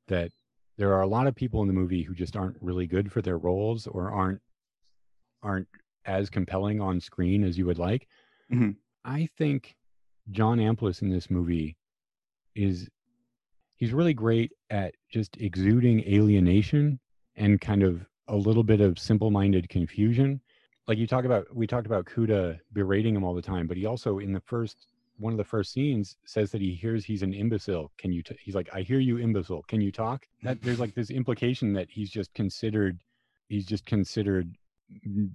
that 0.08 0.32
there 0.78 0.94
are 0.94 1.02
a 1.02 1.08
lot 1.08 1.28
of 1.28 1.36
people 1.36 1.62
in 1.62 1.68
the 1.68 1.74
movie 1.74 2.04
who 2.04 2.14
just 2.14 2.36
aren't 2.36 2.58
really 2.62 2.88
good 2.88 3.12
for 3.12 3.22
their 3.22 3.38
roles 3.38 3.88
or 3.88 4.12
aren't 4.12 4.42
aren't 5.42 5.68
as 6.06 6.30
compelling 6.30 6.80
on 6.82 7.00
screen 7.00 7.44
as 7.44 7.58
you 7.58 7.66
would 7.66 7.78
like. 7.78 8.08
Mhm. 8.52 8.76
I 9.04 9.28
think 9.38 9.76
John 10.32 10.58
Amplas 10.58 11.02
in 11.02 11.10
this 11.10 11.30
movie 11.30 11.76
is 12.56 12.90
he's 13.76 13.94
really 13.94 14.14
great 14.14 14.52
at 14.70 14.96
just 15.10 15.36
exuding 15.38 16.02
alienation 16.02 17.00
and 17.36 17.60
kind 17.60 17.84
of 17.84 18.06
a 18.28 18.36
little 18.36 18.64
bit 18.64 18.80
of 18.80 18.98
simple-minded 18.98 19.68
confusion. 19.68 20.40
Like 20.88 20.98
you 20.98 21.08
talk 21.08 21.26
about 21.26 21.54
we 21.56 21.68
talked 21.68 21.88
about 21.88 22.06
Cuda 22.06 22.60
berating 22.72 23.16
him 23.16 23.24
all 23.24 23.34
the 23.34 23.42
time, 23.42 23.68
but 23.68 23.78
he 23.78 23.86
also 23.86 24.20
in 24.20 24.32
the 24.34 24.42
first 24.42 24.93
one 25.18 25.34
of 25.34 25.38
the 25.38 25.44
first 25.44 25.72
scenes 25.74 26.18
says 26.26 26.52
that 26.52 26.62
he 26.62 26.74
hears 26.74 27.06
he's 27.06 27.22
an 27.24 27.34
imbecile. 27.34 27.92
Can 27.98 28.12
you 28.12 28.24
t-? 28.24 28.38
he's 28.42 28.56
like 28.56 28.70
I 28.74 28.82
hear 28.82 29.00
you 29.00 29.20
imbecile. 29.20 29.64
Can 29.68 29.80
you 29.82 29.92
talk? 29.92 30.26
That 30.42 30.62
there's 30.62 30.80
like 30.80 30.96
this 30.96 31.10
implication 31.12 31.74
that 31.74 31.88
he's 31.90 32.10
just 32.10 32.34
considered 32.34 33.00
he's 33.48 33.66
just 33.66 33.86
considered 33.86 34.56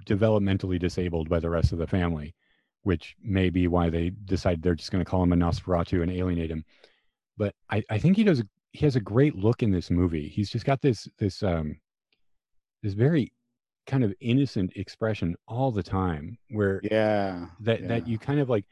developmentally 0.06 0.78
disabled 0.78 1.28
by 1.28 1.40
the 1.40 1.50
rest 1.50 1.72
of 1.72 1.78
the 1.78 1.86
family, 1.86 2.34
which 2.82 3.16
may 3.22 3.50
be 3.50 3.66
why 3.68 3.88
they 3.90 4.10
decide 4.24 4.62
they're 4.62 4.74
just 4.74 4.90
going 4.90 5.04
to 5.04 5.10
call 5.10 5.22
him 5.22 5.32
a 5.32 5.36
Nosferatu 5.36 6.02
and 6.02 6.10
alienate 6.10 6.50
him. 6.50 6.64
But 7.36 7.54
I, 7.70 7.82
I 7.90 7.98
think 7.98 8.16
he 8.16 8.24
does. 8.24 8.42
He 8.72 8.84
has 8.84 8.96
a 8.96 9.00
great 9.00 9.34
look 9.34 9.62
in 9.62 9.70
this 9.70 9.90
movie. 9.90 10.28
He's 10.28 10.50
just 10.50 10.64
got 10.64 10.80
this 10.82 11.08
this 11.18 11.42
um 11.42 11.76
this 12.82 12.94
very 12.94 13.32
kind 13.86 14.04
of 14.04 14.12
innocent 14.20 14.72
expression 14.76 15.34
all 15.46 15.72
the 15.72 15.82
time, 15.82 16.36
where 16.50 16.80
Yeah. 16.84 17.46
that 17.60 17.80
yeah. 17.82 17.88
that 17.88 18.08
you 18.08 18.18
kind 18.18 18.40
of 18.40 18.48
like 18.50 18.64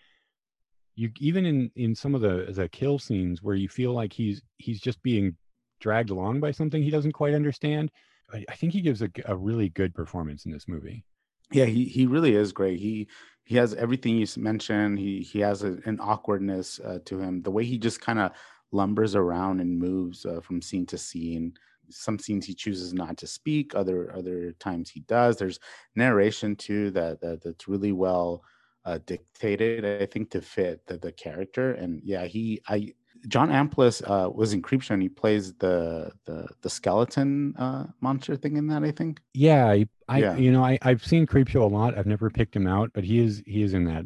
you 0.97 1.11
even 1.18 1.47
in 1.47 1.70
in 1.76 1.94
some 1.94 2.14
of 2.14 2.22
the 2.22 2.47
the 2.51 2.68
kill 2.68 2.99
scenes 2.99 3.42
where 3.42 3.55
you 3.55 3.68
feel 3.68 3.92
like 3.92 4.12
he's 4.12 4.42
he's 4.59 4.80
just 4.80 5.03
being 5.03 5.36
dragged 5.78 6.11
along 6.11 6.40
by 6.40 6.51
something 6.51 6.82
he 6.82 6.90
doesn't 6.90 7.12
quite 7.12 7.34
understand. 7.34 7.92
I, 8.32 8.44
I 8.49 8.55
think 8.55 8.72
he 8.72 8.80
gives 8.80 9.03
a 9.03 9.36
really 9.36 9.68
good 9.68 9.94
performance 9.94 10.47
in 10.47 10.53
this 10.53 10.66
movie. 10.66 11.05
Yeah, 11.53 11.66
he 11.66 11.84
he 11.84 12.07
really 12.07 12.34
is 12.34 12.53
great. 12.53 12.80
He 12.80 13.09
he 13.44 13.57
has 13.57 13.74
everything 13.74 14.16
you 14.16 14.26
mentioned. 14.36 14.99
He 14.99 15.20
he 15.20 15.38
has 15.40 15.62
a, 15.62 15.78
an 15.84 16.01
awkwardness 16.01 16.80
uh, 16.80 16.99
to 17.05 17.20
him. 17.20 17.42
The 17.42 17.51
way 17.51 17.64
he 17.64 17.78
just 17.78 18.01
kind 18.01 18.18
of 18.18 18.32
lumbers 18.72 19.14
around 19.14 19.61
and 19.61 19.78
moves 19.78 20.26
uh, 20.26 20.40
from 20.40 20.61
scene 20.61 20.86
to 20.86 20.99
scene. 20.99 21.55
Some 21.88 22.18
scenes 22.18 22.47
he 22.47 22.55
chooses 22.55 22.92
not 22.92 23.16
to 23.18 23.26
speak. 23.26 23.74
Other 23.74 24.12
other 24.12 24.53
times 24.53 24.90
he 24.90 25.01
does. 25.01 25.36
There's 25.36 25.61
narration 25.94 26.57
too 26.57 26.90
that, 26.92 27.20
that 27.20 27.42
that's 27.44 27.68
really 27.68 27.92
well 27.92 28.42
uh, 28.87 28.99
dictated. 29.05 29.84
I 29.84 30.07
think 30.07 30.30
to 30.30 30.41
fit 30.41 30.87
the 30.87 30.97
the 30.97 31.12
character. 31.12 31.72
And 31.72 32.01
yeah, 32.05 32.24
he 32.24 32.61
I 32.68 32.95
John 33.28 33.51
Amplas 33.51 34.03
uh, 34.09 34.30
was 34.30 34.53
in 34.53 34.62
Creepshow 34.62 34.91
and 34.91 35.03
he 35.03 35.09
plays 35.09 35.53
the 35.55 36.12
the 36.24 36.47
the 36.62 36.70
skeleton 36.70 37.55
uh, 37.59 37.87
monster 38.01 38.37
thing 38.37 38.57
in 38.57 38.68
that. 38.68 38.84
I 38.84 38.93
think. 38.93 39.20
Yeah, 39.34 39.66
I, 39.66 39.89
I 40.09 40.18
Yeah. 40.18 40.37
you 40.37 40.53
know, 40.53 40.64
I 40.64 40.78
I've 40.82 41.05
seen 41.05 41.26
Creepshow 41.26 41.62
a 41.62 41.66
lot. 41.66 41.99
I've 41.99 42.07
never 42.07 42.30
picked 42.30 42.55
him 42.55 42.66
out, 42.66 42.91
but 42.95 43.05
he 43.05 43.18
is 43.18 43.43
he 43.47 43.62
is 43.62 43.74
in 43.74 43.84
that. 43.84 44.05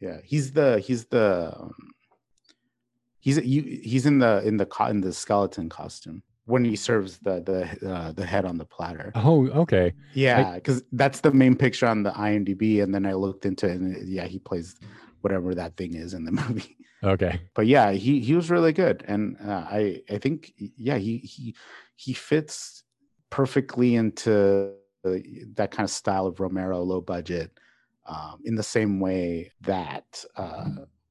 Yeah, 0.00 0.18
he's 0.24 0.52
the 0.52 0.78
he's 0.80 1.04
the 1.06 1.52
um, 1.54 1.74
he's 3.20 3.38
you, 3.38 3.62
he's 3.62 4.06
in 4.06 4.18
the 4.18 4.42
in 4.46 4.56
the 4.56 4.66
in 4.88 5.00
the 5.02 5.12
skeleton 5.12 5.68
costume 5.68 6.22
when 6.46 6.64
he 6.64 6.76
serves 6.76 7.18
the 7.18 7.40
the 7.40 7.88
uh, 7.88 8.12
the 8.12 8.24
head 8.24 8.44
on 8.44 8.56
the 8.56 8.64
platter. 8.64 9.12
Oh, 9.14 9.48
okay. 9.48 9.92
Yeah, 10.14 10.54
because 10.54 10.82
that's 10.92 11.20
the 11.20 11.32
main 11.32 11.56
picture 11.56 11.86
on 11.86 12.02
the 12.02 12.12
IMDb, 12.12 12.82
and 12.82 12.94
then 12.94 13.04
I 13.04 13.12
looked 13.12 13.44
into 13.44 13.66
it, 13.66 13.80
and 13.80 14.08
yeah, 14.08 14.24
he 14.24 14.38
plays 14.38 14.76
whatever 15.20 15.54
that 15.54 15.76
thing 15.76 15.94
is 15.94 16.14
in 16.14 16.24
the 16.24 16.32
movie. 16.48 16.76
Okay. 17.04 17.40
But 17.54 17.66
yeah, 17.66 17.92
he 17.92 18.20
he 18.20 18.34
was 18.34 18.50
really 18.50 18.72
good, 18.72 19.04
and 19.06 19.36
uh, 19.44 19.66
I 19.68 20.02
I 20.08 20.18
think 20.18 20.52
yeah 20.56 20.96
he 20.96 21.18
he 21.18 21.54
he 21.96 22.12
fits 22.12 22.84
perfectly 23.30 23.96
into 23.96 24.72
uh, 25.04 25.16
that 25.54 25.72
kind 25.72 25.84
of 25.84 25.90
style 25.90 26.26
of 26.26 26.38
Romero, 26.38 26.80
low 26.82 27.00
budget, 27.00 27.50
um, 28.06 28.38
in 28.44 28.54
the 28.54 28.62
same 28.62 29.00
way 29.00 29.50
that 29.62 30.24
uh, 30.36 30.68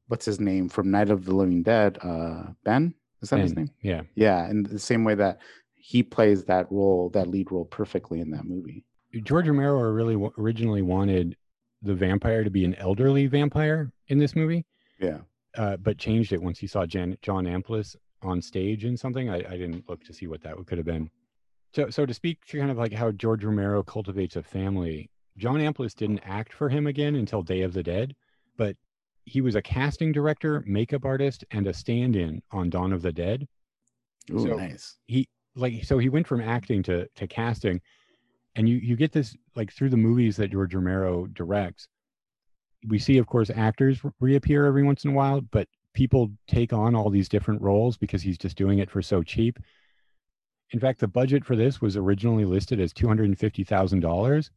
what's 0.08 0.26
his 0.26 0.40
name 0.40 0.70
from 0.70 0.92
Night 0.92 1.10
of 1.10 1.26
the 1.26 1.36
Living 1.36 1.62
Dead, 1.62 1.98
uh, 2.02 2.44
Ben 2.64 2.94
is 3.22 3.30
that 3.30 3.40
his 3.40 3.56
name? 3.56 3.70
Yeah. 3.82 4.02
Yeah, 4.16 4.46
And 4.46 4.66
the 4.66 4.80
same 4.80 5.04
way 5.04 5.16
that 5.16 5.40
he 5.76 6.04
plays 6.04 6.46
that 6.46 6.72
role, 6.72 7.10
that 7.12 7.28
lead 7.28 7.52
role 7.52 7.66
perfectly 7.66 8.20
in 8.20 8.32
that 8.32 8.46
movie. 8.46 8.86
George 9.24 9.48
Romero 9.48 9.80
really 9.92 10.16
originally 10.38 10.82
wanted 10.82 11.38
the 11.82 11.94
vampire 11.94 12.44
to 12.44 12.50
be 12.50 12.66
an 12.66 12.76
elderly 12.76 13.28
vampire 13.28 13.92
in 14.08 14.18
this 14.18 14.36
movie, 14.36 14.66
Yeah. 15.00 15.20
uh, 15.56 15.78
but 15.78 15.98
changed 15.98 16.34
it 16.34 16.42
once 16.42 16.60
he 16.60 16.68
saw 16.68 16.86
Jan- 16.86 17.18
John 17.22 17.46
Amplas 17.46 17.96
on 18.22 18.42
stage 18.42 18.84
in 18.86 18.98
something. 18.98 19.30
I, 19.30 19.38
I 19.38 19.58
didn't 19.58 19.88
look 19.88 20.04
to 20.06 20.14
see 20.14 20.28
what 20.28 20.42
that 20.42 20.56
could 20.66 20.78
have 20.80 20.86
been. 20.88 21.10
So, 21.74 21.90
so 21.90 22.06
to 22.06 22.14
speak 22.14 22.44
to 22.48 22.58
kind 22.60 22.72
of 22.72 22.78
like 22.78 22.94
how 22.94 23.12
George 23.12 23.44
Romero 23.44 23.84
cultivates 23.84 24.36
a 24.36 24.44
family, 24.44 25.10
John 25.38 25.60
Amplas 25.60 25.94
didn't 25.94 26.20
act 26.26 26.52
for 26.54 26.70
him 26.70 26.88
again 26.88 27.16
until 27.16 27.42
Day 27.44 27.62
of 27.62 27.74
the 27.74 27.84
Dead, 27.84 28.16
but 28.58 28.76
he 29.26 29.42
was 29.42 29.56
a 29.56 29.62
casting 29.62 30.12
director, 30.12 30.64
makeup 30.68 31.04
artist, 31.06 31.44
and 31.52 31.68
a 31.68 31.74
stand-in 31.74 32.42
on 32.52 32.70
Dawn 32.70 32.94
of 32.94 33.02
the 33.02 33.12
Dead. 33.12 33.48
Ooh, 34.32 34.40
So- 34.40 34.56
nice. 34.58 34.98
he 35.08 35.28
like 35.56 35.84
so 35.86 35.98
he 35.98 36.10
went 36.10 36.28
from 36.28 36.42
acting 36.42 36.84
to 36.84 37.08
to 37.16 37.28
casting 37.28 37.80
and 38.56 38.68
you 38.68 38.76
you 38.78 38.96
get 38.98 39.12
this 39.14 39.36
like 39.56 39.72
through 39.72 39.90
the 39.90 39.96
movies 39.98 40.36
that 40.36 40.52
George 40.52 40.74
Romero 40.76 41.28
directs 41.28 41.88
we 42.88 43.00
see 43.00 43.18
of 43.20 43.26
course 43.28 43.50
actors 43.50 44.02
reappear 44.20 44.66
every 44.66 44.84
once 44.84 45.06
in 45.06 45.12
a 45.12 45.14
while 45.14 45.40
but 45.52 45.70
people 45.94 46.30
take 46.48 46.74
on 46.74 46.94
all 46.94 47.10
these 47.10 47.30
different 47.30 47.62
roles 47.62 47.96
because 47.98 48.22
he's 48.22 48.38
just 48.38 48.58
doing 48.58 48.80
it 48.80 48.92
for 48.92 49.02
so 49.02 49.24
cheap 49.24 49.58
in 50.72 50.80
fact 50.80 51.00
the 51.00 51.08
budget 51.08 51.46
for 51.46 51.56
this 51.56 51.80
was 51.80 51.96
originally 51.96 52.44
listed 52.44 52.82
as 52.82 52.92
$250,000 52.92 54.50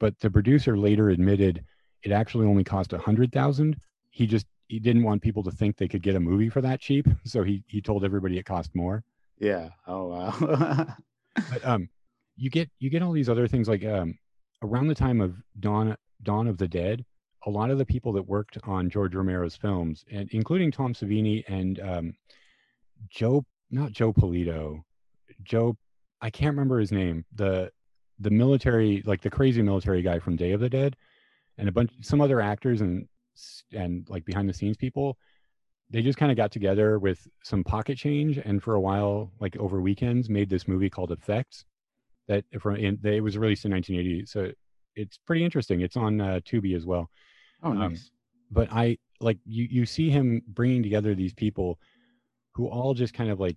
but 0.00 0.18
the 0.20 0.30
producer 0.30 0.78
later 0.78 1.10
admitted 1.10 1.62
it 2.02 2.12
actually 2.12 2.46
only 2.46 2.64
cost 2.64 2.92
a 2.94 2.96
100,000 2.96 3.76
he 4.16 4.26
just 4.26 4.46
he 4.68 4.80
didn't 4.80 5.02
want 5.02 5.20
people 5.20 5.42
to 5.42 5.50
think 5.50 5.76
they 5.76 5.86
could 5.86 6.02
get 6.02 6.16
a 6.16 6.20
movie 6.20 6.48
for 6.48 6.62
that 6.62 6.80
cheap 6.80 7.06
so 7.24 7.42
he 7.42 7.62
he 7.66 7.82
told 7.82 8.02
everybody 8.02 8.38
it 8.38 8.44
cost 8.44 8.74
more 8.74 9.04
Yeah. 9.38 9.68
Oh 9.86 10.06
wow. 10.06 10.34
but 11.50 11.64
um 11.64 11.88
you 12.36 12.48
get 12.48 12.70
you 12.78 12.88
get 12.88 13.02
all 13.02 13.12
these 13.12 13.28
other 13.28 13.46
things 13.46 13.68
like 13.68 13.84
um 13.84 14.18
around 14.62 14.88
the 14.88 14.94
time 14.94 15.20
of 15.20 15.36
dawn 15.60 15.94
dawn 16.22 16.46
of 16.46 16.56
the 16.56 16.66
dead 16.66 17.04
a 17.44 17.50
lot 17.50 17.70
of 17.70 17.76
the 17.76 17.84
people 17.84 18.12
that 18.12 18.22
worked 18.22 18.56
on 18.64 18.88
george 18.88 19.14
romero's 19.14 19.54
films 19.54 20.04
and 20.10 20.30
including 20.32 20.72
tom 20.72 20.94
savini 20.94 21.44
and 21.48 21.78
um 21.80 22.14
joe 23.10 23.44
not 23.70 23.92
joe 23.92 24.12
polito 24.14 24.80
joe 25.42 25.76
i 26.22 26.30
can't 26.30 26.54
remember 26.54 26.80
his 26.80 26.90
name 26.90 27.22
the 27.34 27.70
the 28.18 28.30
military 28.30 29.02
like 29.04 29.20
the 29.20 29.30
crazy 29.30 29.60
military 29.60 30.00
guy 30.00 30.18
from 30.18 30.36
day 30.36 30.52
of 30.52 30.60
the 30.60 30.70
dead 30.70 30.96
and 31.58 31.68
a 31.68 31.72
bunch 31.72 31.90
some 32.00 32.22
other 32.22 32.40
actors 32.40 32.80
and 32.80 33.06
and 33.72 34.08
like 34.08 34.24
behind 34.24 34.48
the 34.48 34.52
scenes 34.54 34.76
people 34.76 35.16
they 35.88 36.02
just 36.02 36.18
kind 36.18 36.32
of 36.32 36.36
got 36.36 36.50
together 36.50 36.98
with 36.98 37.28
some 37.44 37.62
pocket 37.62 37.96
change 37.96 38.38
and 38.38 38.62
for 38.62 38.74
a 38.74 38.80
while 38.80 39.30
like 39.40 39.56
over 39.56 39.80
weekends 39.80 40.28
made 40.28 40.50
this 40.50 40.66
movie 40.66 40.90
called 40.90 41.12
effects 41.12 41.64
that 42.28 42.44
from 42.60 42.76
in 42.76 42.98
it 43.04 43.22
was 43.22 43.38
released 43.38 43.64
in 43.64 43.72
1980 43.72 44.26
so 44.26 44.50
it's 44.96 45.18
pretty 45.26 45.44
interesting 45.44 45.80
it's 45.80 45.96
on 45.96 46.20
uh, 46.20 46.40
tubi 46.44 46.74
as 46.74 46.84
well 46.86 47.08
oh 47.62 47.70
Um, 47.70 47.78
nice. 47.78 48.10
but 48.50 48.68
i 48.72 48.98
like 49.20 49.38
you 49.44 49.66
you 49.70 49.86
see 49.86 50.10
him 50.10 50.42
bringing 50.48 50.82
together 50.82 51.14
these 51.14 51.34
people 51.34 51.78
who 52.54 52.66
all 52.68 52.94
just 52.94 53.14
kind 53.14 53.30
of 53.30 53.38
like 53.38 53.56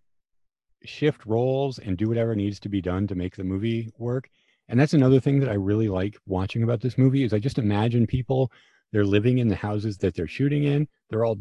shift 0.85 1.25
roles 1.25 1.79
and 1.79 1.97
do 1.97 2.07
whatever 2.07 2.35
needs 2.35 2.59
to 2.61 2.69
be 2.69 2.81
done 2.81 3.07
to 3.07 3.15
make 3.15 3.35
the 3.35 3.43
movie 3.43 3.91
work 3.97 4.29
and 4.69 4.79
that's 4.79 4.93
another 4.93 5.19
thing 5.19 5.39
that 5.39 5.49
i 5.49 5.53
really 5.53 5.89
like 5.89 6.15
watching 6.25 6.63
about 6.63 6.79
this 6.81 6.97
movie 6.97 7.23
is 7.23 7.33
i 7.33 7.39
just 7.39 7.57
imagine 7.57 8.05
people 8.07 8.51
they're 8.91 9.05
living 9.05 9.37
in 9.37 9.47
the 9.47 9.55
houses 9.55 9.97
that 9.99 10.15
they're 10.15 10.27
shooting 10.27 10.63
in. 10.63 10.87
They're 11.09 11.25
all 11.25 11.37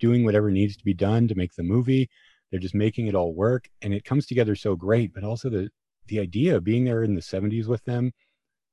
doing 0.00 0.24
whatever 0.24 0.50
needs 0.50 0.76
to 0.76 0.84
be 0.84 0.94
done 0.94 1.28
to 1.28 1.34
make 1.34 1.54
the 1.54 1.62
movie. 1.62 2.08
They're 2.50 2.60
just 2.60 2.74
making 2.74 3.08
it 3.08 3.14
all 3.14 3.34
work 3.34 3.68
and 3.82 3.92
it 3.92 4.04
comes 4.04 4.26
together 4.26 4.54
so 4.54 4.76
great. 4.76 5.12
But 5.12 5.24
also 5.24 5.50
the 5.50 5.68
the 6.06 6.20
idea 6.20 6.56
of 6.56 6.64
being 6.64 6.84
there 6.84 7.02
in 7.02 7.14
the 7.14 7.20
70s 7.20 7.66
with 7.66 7.84
them 7.84 8.12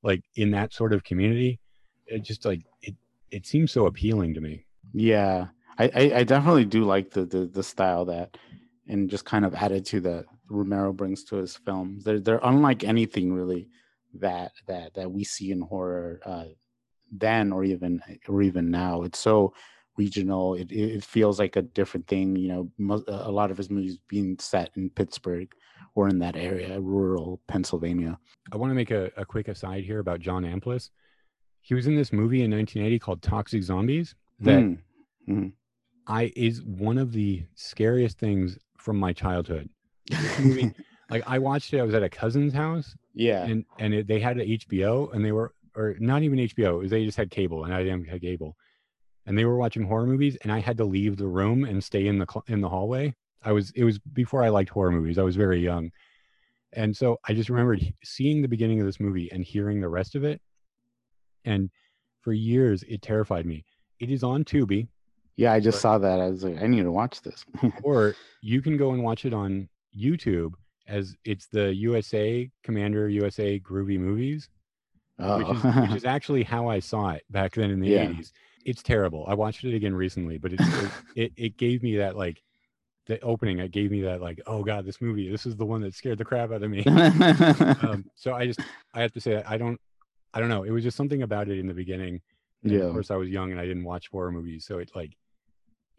like 0.02 0.24
in 0.36 0.52
that 0.52 0.72
sort 0.72 0.94
of 0.94 1.04
community 1.04 1.60
it 2.08 2.24
just 2.24 2.46
like 2.46 2.62
it 2.82 2.96
it 3.32 3.46
seems 3.46 3.72
so 3.72 3.86
appealing 3.86 4.34
to 4.34 4.42
me. 4.42 4.66
Yeah, 4.94 5.48
I, 5.78 6.14
I, 6.16 6.24
definitely 6.24 6.66
do 6.66 6.86
like 6.86 7.12
the, 7.12 7.26
the 7.26 7.46
the 7.48 7.64
style 7.64 8.06
that 8.06 8.38
and 8.88 9.10
just 9.10 9.26
kind 9.26 9.44
of 9.44 9.54
attitude 9.56 10.04
that 10.04 10.26
Romero 10.50 10.94
brings 10.94 11.24
to 11.26 11.38
his 11.38 11.58
films. 11.58 12.04
They're 12.04 12.20
they're 12.20 12.40
unlike 12.44 12.84
anything 12.84 13.34
really 13.34 13.68
that 14.14 14.54
that 14.68 14.94
that 14.94 15.12
we 15.12 15.24
see 15.24 15.52
in 15.52 15.62
horror 15.62 16.22
uh, 16.26 16.46
then 17.12 17.52
or 17.52 17.64
even 17.64 18.02
or 18.28 18.42
even 18.42 18.70
now. 18.72 19.04
It's 19.04 19.20
so 19.20 19.54
regional. 19.98 20.56
It 20.56 20.72
it 20.72 21.04
feels 21.04 21.40
like 21.40 21.56
a 21.56 21.62
different 21.62 22.08
thing. 22.08 22.36
You 22.36 22.70
know, 22.80 23.04
a 23.08 23.32
lot 23.32 23.52
of 23.52 23.58
his 23.58 23.70
movies 23.70 23.98
being 24.08 24.38
set 24.40 24.72
in 24.76 24.90
Pittsburgh 24.90 25.50
or 25.96 26.10
in 26.10 26.20
that 26.20 26.36
area, 26.36 26.80
rural 26.82 27.40
Pennsylvania. 27.48 28.18
i 28.52 28.58
want 28.58 28.70
to 28.70 28.76
make 28.76 28.92
a, 28.92 29.10
a 29.18 29.26
quick 29.26 29.48
aside 29.48 29.84
here 29.84 30.00
about 30.00 30.20
john 30.20 30.44
amplas 30.44 30.90
he 31.62 31.74
was 31.74 31.88
in 31.88 31.96
this 31.96 32.12
movie 32.14 32.44
in 32.44 32.52
1980 32.52 33.00
called 33.00 33.22
toxic 33.22 33.64
zombies 33.64 34.14
that 34.40 34.64
Hmm. 35.28 35.48
i 36.08 36.32
is 36.36 36.62
one 36.64 36.98
of 36.98 37.12
the 37.14 37.44
scariest 37.56 38.20
things 38.20 38.58
from 38.78 38.98
my 39.00 39.12
childhood 39.14 39.70
movie 40.40 40.72
like 41.10 41.24
i 41.28 41.40
watched 41.40 41.74
it 41.74 41.80
i 41.80 41.84
was 41.84 41.96
at 41.96 42.04
a 42.04 42.10
cousin's 42.10 42.54
house 42.54 42.96
Yeah. 43.14 43.44
and 43.46 43.66
and 43.80 43.94
it, 43.94 44.08
they 44.08 44.20
had 44.20 44.38
a 44.38 44.46
HBO 44.46 45.14
and 45.14 45.24
they 45.26 45.32
were 45.32 45.54
or 45.76 45.96
not 46.00 46.24
even 46.24 46.40
HBO, 46.40 46.76
it 46.76 46.78
was 46.78 46.92
they 46.92 47.06
just 47.06 47.18
had 47.18 47.30
cable 47.32 47.64
and 47.66 47.74
I 47.74 47.84
didn't 47.84 48.08
have 48.08 48.22
cable, 48.22 48.56
and 49.26 49.38
they 49.38 49.46
were 49.46 49.58
watching 49.58 49.84
horror 49.84 50.06
movies 50.08 50.38
and 50.42 50.52
I 50.52 50.60
had 50.60 50.78
to 50.78 50.86
leave 50.86 51.18
the 51.18 51.28
room 51.28 51.64
and 51.66 51.84
stay 51.84 52.08
in 52.08 52.18
the 52.20 52.26
cl- 52.30 52.46
in 52.48 52.62
the 52.62 52.70
hallway. 52.70 53.14
I 53.44 53.52
was 53.52 53.72
it 53.76 53.84
was 53.84 54.00
before 54.00 54.44
I 54.44 54.50
liked 54.50 54.70
horror 54.70 54.92
movies. 54.92 55.18
I 55.18 55.24
was 55.24 55.36
very 55.36 55.60
young, 55.60 55.92
and 56.74 56.96
so 56.96 57.20
I 57.28 57.34
just 57.34 57.50
remembered 57.50 57.82
seeing 58.04 58.42
the 58.42 58.48
beginning 58.48 58.80
of 58.80 58.86
this 58.86 59.00
movie 59.00 59.32
and 59.32 59.44
hearing 59.44 59.82
the 59.82 59.90
rest 59.90 60.16
of 60.16 60.24
it, 60.24 60.42
and 61.44 61.70
for 62.22 62.34
years 62.34 62.84
it 62.88 63.02
terrified 63.02 63.46
me. 63.46 63.64
It 64.00 64.10
is 64.10 64.24
on 64.24 64.44
Tubi, 64.44 64.88
Yeah, 65.38 65.54
I 65.54 65.60
just 65.60 65.78
But- 65.78 65.82
saw 65.82 65.98
that. 66.00 66.20
I 66.20 66.30
was 66.30 66.44
like, 66.44 66.62
I 66.62 66.68
need 66.68 66.84
to 66.84 66.92
watch 66.92 67.22
this. 67.22 67.46
or 67.84 68.16
you 68.42 68.62
can 68.62 68.78
go 68.78 68.92
and 68.92 69.04
watch 69.04 69.26
it 69.26 69.34
on 69.34 69.70
YouTube 69.98 70.54
as 70.88 71.16
it's 71.26 71.48
the 71.48 71.74
USA 71.76 72.50
Commander 72.64 73.10
USA 73.10 73.60
Groovy 73.60 74.00
Movies. 74.00 74.50
Oh. 75.20 75.38
which, 75.38 75.58
is, 75.58 75.64
which 75.76 75.98
is 75.98 76.06
actually 76.06 76.44
how 76.44 76.68
I 76.68 76.80
saw 76.80 77.10
it 77.12 77.24
back 77.30 77.54
then 77.56 77.70
in 77.72 77.80
the 77.80 77.90
Yeah. 77.90 78.06
80s. 78.06 78.32
It's 78.66 78.82
terrible. 78.82 79.26
I 79.28 79.36
watched 79.36 79.64
it 79.64 79.76
again 79.76 79.94
recently, 79.94 80.38
but 80.38 80.54
it, 80.54 80.60
it, 80.62 80.92
it, 81.16 81.34
it 81.38 81.58
gave 81.58 81.84
me 81.84 81.98
that 81.98 82.16
like 82.18 82.42
the 83.06 83.20
opening. 83.22 83.60
It 83.60 83.72
gave 83.72 83.92
me 83.92 84.02
that 84.02 84.22
like, 84.22 84.42
oh 84.48 84.64
God, 84.64 84.86
this 84.86 85.00
movie, 85.02 85.30
this 85.30 85.46
is 85.46 85.56
the 85.56 85.66
one 85.66 85.82
that 85.82 85.94
scared 85.94 86.18
the 86.18 86.26
crap 86.26 86.52
out 86.52 86.64
of 86.64 86.72
me. 86.72 86.84
um, 86.86 88.06
so 88.16 88.34
I 88.34 88.48
just, 88.48 88.60
I 88.94 89.02
have 89.02 89.12
to 89.14 89.22
say, 89.22 89.44
I 89.48 89.58
don't, 89.58 89.80
I 90.34 90.40
don't 90.40 90.50
know. 90.50 90.64
It 90.64 90.72
was 90.72 90.84
just 90.84 90.98
something 90.98 91.22
about 91.22 91.48
it 91.48 91.60
in 91.60 91.68
the 91.68 91.74
beginning. 91.74 92.22
And 92.64 92.72
Yeah. 92.72 92.80
Of 92.86 92.94
course, 92.94 93.12
I 93.12 93.16
was 93.16 93.30
young 93.30 93.52
and 93.52 93.60
I 93.62 93.66
didn't 93.66 93.84
watch 93.84 94.08
horror 94.10 94.32
movies. 94.32 94.66
So 94.66 94.80
it 94.80 94.90
like, 94.96 95.16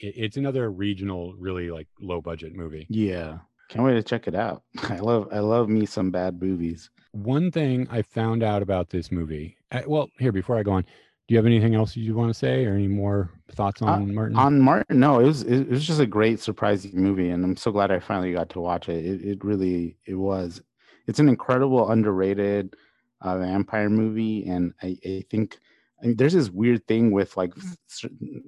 it, 0.01 0.15
it's 0.17 0.37
another 0.37 0.71
regional, 0.71 1.35
really 1.39 1.71
like 1.71 1.87
low 2.01 2.21
budget 2.21 2.55
movie. 2.55 2.87
yeah. 2.91 3.39
Can't 3.69 3.85
wait 3.85 3.95
to 3.95 4.03
check 4.03 4.29
it 4.29 4.35
out. 4.35 4.63
I 4.89 4.97
love 4.99 5.29
I 5.33 5.41
love 5.41 5.69
me 5.69 5.87
some 5.87 6.11
bad 6.11 6.41
movies. 6.41 6.91
One 7.13 7.51
thing 7.51 7.89
I 7.91 8.03
found 8.03 8.43
out 8.43 8.63
about 8.63 8.91
this 8.91 9.11
movie, 9.11 9.57
uh, 9.73 9.83
well, 9.87 10.09
here, 10.19 10.33
before 10.33 10.59
I 10.59 10.63
go 10.63 10.73
on, 10.73 10.83
do 10.83 11.35
you 11.35 11.39
have 11.39 11.47
anything 11.47 11.75
else 11.75 11.97
you 11.97 12.15
want 12.15 12.31
to 12.31 12.39
say 12.39 12.67
or 12.67 12.75
any 12.75 12.89
more 12.89 13.31
thoughts 13.53 13.83
on 13.83 14.15
Martin? 14.15 14.37
On 14.37 14.61
Martin, 14.61 15.01
no, 15.01 15.19
it 15.19 15.25
was 15.25 15.43
it 15.43 15.69
was 15.69 15.85
just 15.85 16.01
a 16.01 16.07
great 16.07 16.41
surprising 16.41 16.93
movie, 16.95 17.31
and 17.31 17.45
I'm 17.45 17.57
so 17.57 17.73
glad 17.73 17.91
I 17.91 17.99
finally 17.99 18.33
got 18.33 18.51
to 18.51 18.61
watch 18.61 18.89
it. 18.89 19.05
It, 19.05 19.25
it 19.25 19.45
really 19.45 19.97
it 20.07 20.15
was. 20.15 20.63
It's 21.07 21.19
an 21.19 21.29
incredible 21.29 21.91
underrated 21.91 22.77
uh, 23.23 23.39
vampire 23.39 23.89
movie, 23.89 24.47
and 24.47 24.73
I, 24.83 24.97
I 25.05 25.25
think 25.31 25.59
I 26.03 26.07
mean, 26.07 26.17
there's 26.17 26.35
this 26.35 26.51
weird 26.51 26.87
thing 26.87 27.11
with 27.11 27.37
like 27.37 27.55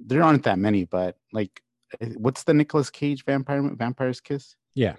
there 0.05 0.23
aren't 0.23 0.43
that 0.43 0.59
many, 0.59 0.85
but 0.85 1.17
like 1.33 1.61
eh, 1.99 2.09
what's 2.17 2.43
the 2.43 2.53
Nicolas 2.53 2.89
Cage 2.89 3.25
vampire 3.25 3.61
Vampire's 3.75 4.21
Kiss? 4.21 4.55
Yeah. 4.75 4.95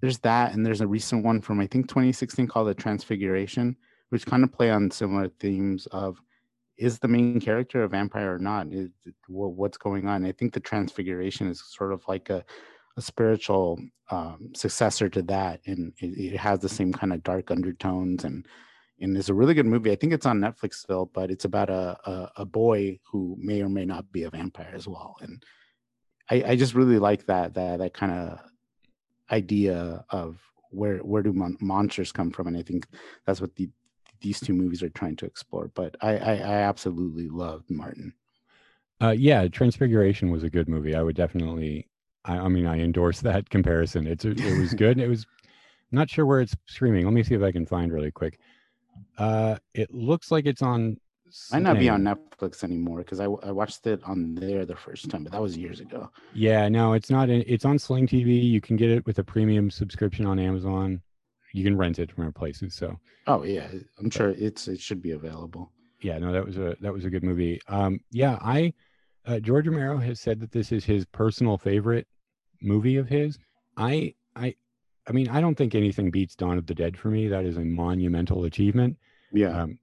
There's 0.00 0.18
that, 0.18 0.54
and 0.54 0.64
there's 0.64 0.80
a 0.80 0.86
recent 0.86 1.24
one 1.24 1.40
from 1.40 1.60
I 1.60 1.66
think 1.66 1.88
2016 1.88 2.46
called 2.46 2.68
The 2.68 2.74
Transfiguration, 2.74 3.76
which 4.10 4.26
kind 4.26 4.44
of 4.44 4.52
play 4.52 4.70
on 4.70 4.90
similar 4.90 5.28
themes 5.40 5.86
of 5.86 6.20
is 6.76 7.00
the 7.00 7.08
main 7.08 7.40
character 7.40 7.82
a 7.82 7.88
vampire 7.88 8.34
or 8.34 8.38
not? 8.38 8.72
Is, 8.72 8.90
what's 9.26 9.76
going 9.76 10.06
on? 10.06 10.24
I 10.24 10.32
think 10.32 10.52
the 10.52 10.60
Transfiguration 10.60 11.48
is 11.48 11.62
sort 11.66 11.92
of 11.92 12.02
like 12.06 12.30
a 12.30 12.44
a 12.96 13.00
spiritual 13.00 13.78
um, 14.10 14.50
successor 14.56 15.08
to 15.08 15.22
that, 15.22 15.60
and 15.66 15.92
it, 15.98 16.34
it, 16.34 16.36
has 16.36 16.58
the 16.58 16.68
same 16.68 16.92
kind 16.92 17.12
of 17.12 17.22
dark 17.22 17.50
undertones 17.50 18.24
and 18.24 18.46
and 19.00 19.16
it's 19.16 19.28
a 19.28 19.34
really 19.34 19.54
good 19.54 19.66
movie. 19.66 19.92
I 19.92 19.96
think 19.96 20.12
it's 20.12 20.26
on 20.26 20.40
Netflix 20.40 20.74
still, 20.74 21.06
but 21.06 21.30
it's 21.30 21.44
about 21.44 21.70
a 21.70 21.96
a, 22.04 22.32
a 22.38 22.44
boy 22.44 22.98
who 23.10 23.36
may 23.38 23.62
or 23.62 23.68
may 23.68 23.84
not 23.84 24.10
be 24.10 24.24
a 24.24 24.30
vampire 24.30 24.72
as 24.74 24.88
well, 24.88 25.16
and 25.20 25.42
I, 26.30 26.42
I 26.48 26.56
just 26.56 26.74
really 26.74 26.98
like 26.98 27.26
that 27.26 27.54
that 27.54 27.78
that 27.78 27.94
kind 27.94 28.12
of 28.12 28.40
idea 29.30 30.04
of 30.10 30.40
where 30.70 30.98
where 30.98 31.22
do 31.22 31.32
mon- 31.32 31.58
monsters 31.60 32.12
come 32.12 32.30
from, 32.30 32.46
and 32.46 32.56
I 32.56 32.62
think 32.62 32.86
that's 33.26 33.40
what 33.40 33.54
the 33.56 33.70
these 34.20 34.40
two 34.40 34.52
movies 34.52 34.82
are 34.82 34.88
trying 34.90 35.16
to 35.16 35.26
explore. 35.26 35.70
But 35.74 35.96
I 36.00 36.16
I, 36.16 36.32
I 36.34 36.56
absolutely 36.62 37.28
loved 37.28 37.70
Martin. 37.70 38.14
Uh, 39.00 39.14
yeah, 39.16 39.46
Transfiguration 39.46 40.30
was 40.30 40.42
a 40.42 40.50
good 40.50 40.68
movie. 40.68 40.94
I 40.94 41.02
would 41.02 41.16
definitely 41.16 41.88
I, 42.24 42.38
I 42.38 42.48
mean, 42.48 42.66
I 42.66 42.78
endorse 42.78 43.20
that 43.20 43.50
comparison. 43.50 44.06
It's 44.06 44.24
it 44.24 44.58
was 44.58 44.74
good. 44.74 44.98
it 44.98 45.08
was 45.08 45.26
not 45.90 46.10
sure 46.10 46.26
where 46.26 46.40
it's 46.40 46.54
streaming. 46.66 47.04
Let 47.04 47.14
me 47.14 47.22
see 47.22 47.34
if 47.34 47.42
I 47.42 47.50
can 47.50 47.66
find 47.66 47.92
really 47.92 48.10
quick. 48.10 48.38
Uh, 49.16 49.56
it 49.74 49.92
looks 49.92 50.30
like 50.30 50.46
it's 50.46 50.62
on. 50.62 50.98
Might 51.52 51.62
not 51.62 51.78
be 51.78 51.88
on 51.88 52.02
Netflix 52.02 52.64
anymore 52.64 52.98
because 52.98 53.20
I, 53.20 53.24
I 53.24 53.50
watched 53.50 53.86
it 53.86 54.02
on 54.04 54.34
there 54.34 54.64
the 54.64 54.76
first 54.76 55.10
time, 55.10 55.24
but 55.24 55.32
that 55.32 55.42
was 55.42 55.56
years 55.56 55.80
ago. 55.80 56.10
Yeah, 56.34 56.68
no, 56.68 56.92
it's 56.92 57.10
not. 57.10 57.30
In, 57.30 57.44
it's 57.46 57.64
on 57.64 57.78
Sling 57.78 58.06
TV. 58.06 58.42
You 58.42 58.60
can 58.60 58.76
get 58.76 58.90
it 58.90 59.04
with 59.06 59.18
a 59.18 59.24
premium 59.24 59.70
subscription 59.70 60.26
on 60.26 60.38
Amazon. 60.38 61.02
You 61.52 61.64
can 61.64 61.76
rent 61.76 61.98
it 61.98 62.12
from 62.12 62.24
other 62.24 62.32
places. 62.32 62.74
So. 62.74 62.98
Oh 63.26 63.42
yeah, 63.42 63.68
I'm 63.98 64.10
sure 64.10 64.30
it's 64.30 64.68
it 64.68 64.80
should 64.80 65.02
be 65.02 65.12
available. 65.12 65.72
Yeah, 66.00 66.18
no, 66.18 66.32
that 66.32 66.44
was 66.44 66.56
a 66.58 66.76
that 66.80 66.92
was 66.92 67.04
a 67.04 67.10
good 67.10 67.24
movie. 67.24 67.60
Um, 67.68 68.00
yeah, 68.10 68.38
I 68.40 68.72
uh, 69.26 69.40
George 69.40 69.66
Romero 69.66 69.98
has 69.98 70.20
said 70.20 70.40
that 70.40 70.52
this 70.52 70.72
is 70.72 70.84
his 70.84 71.04
personal 71.06 71.58
favorite 71.58 72.06
movie 72.62 72.96
of 72.96 73.08
his. 73.08 73.38
I 73.76 74.14
I 74.36 74.54
I 75.08 75.12
mean, 75.12 75.28
I 75.28 75.40
don't 75.40 75.54
think 75.54 75.74
anything 75.74 76.10
beats 76.10 76.36
Dawn 76.36 76.58
of 76.58 76.66
the 76.66 76.74
Dead 76.74 76.96
for 76.96 77.08
me. 77.08 77.28
That 77.28 77.44
is 77.44 77.56
a 77.56 77.64
monumental 77.64 78.44
achievement. 78.44 78.96
Yeah. 79.32 79.62
Um, 79.62 79.78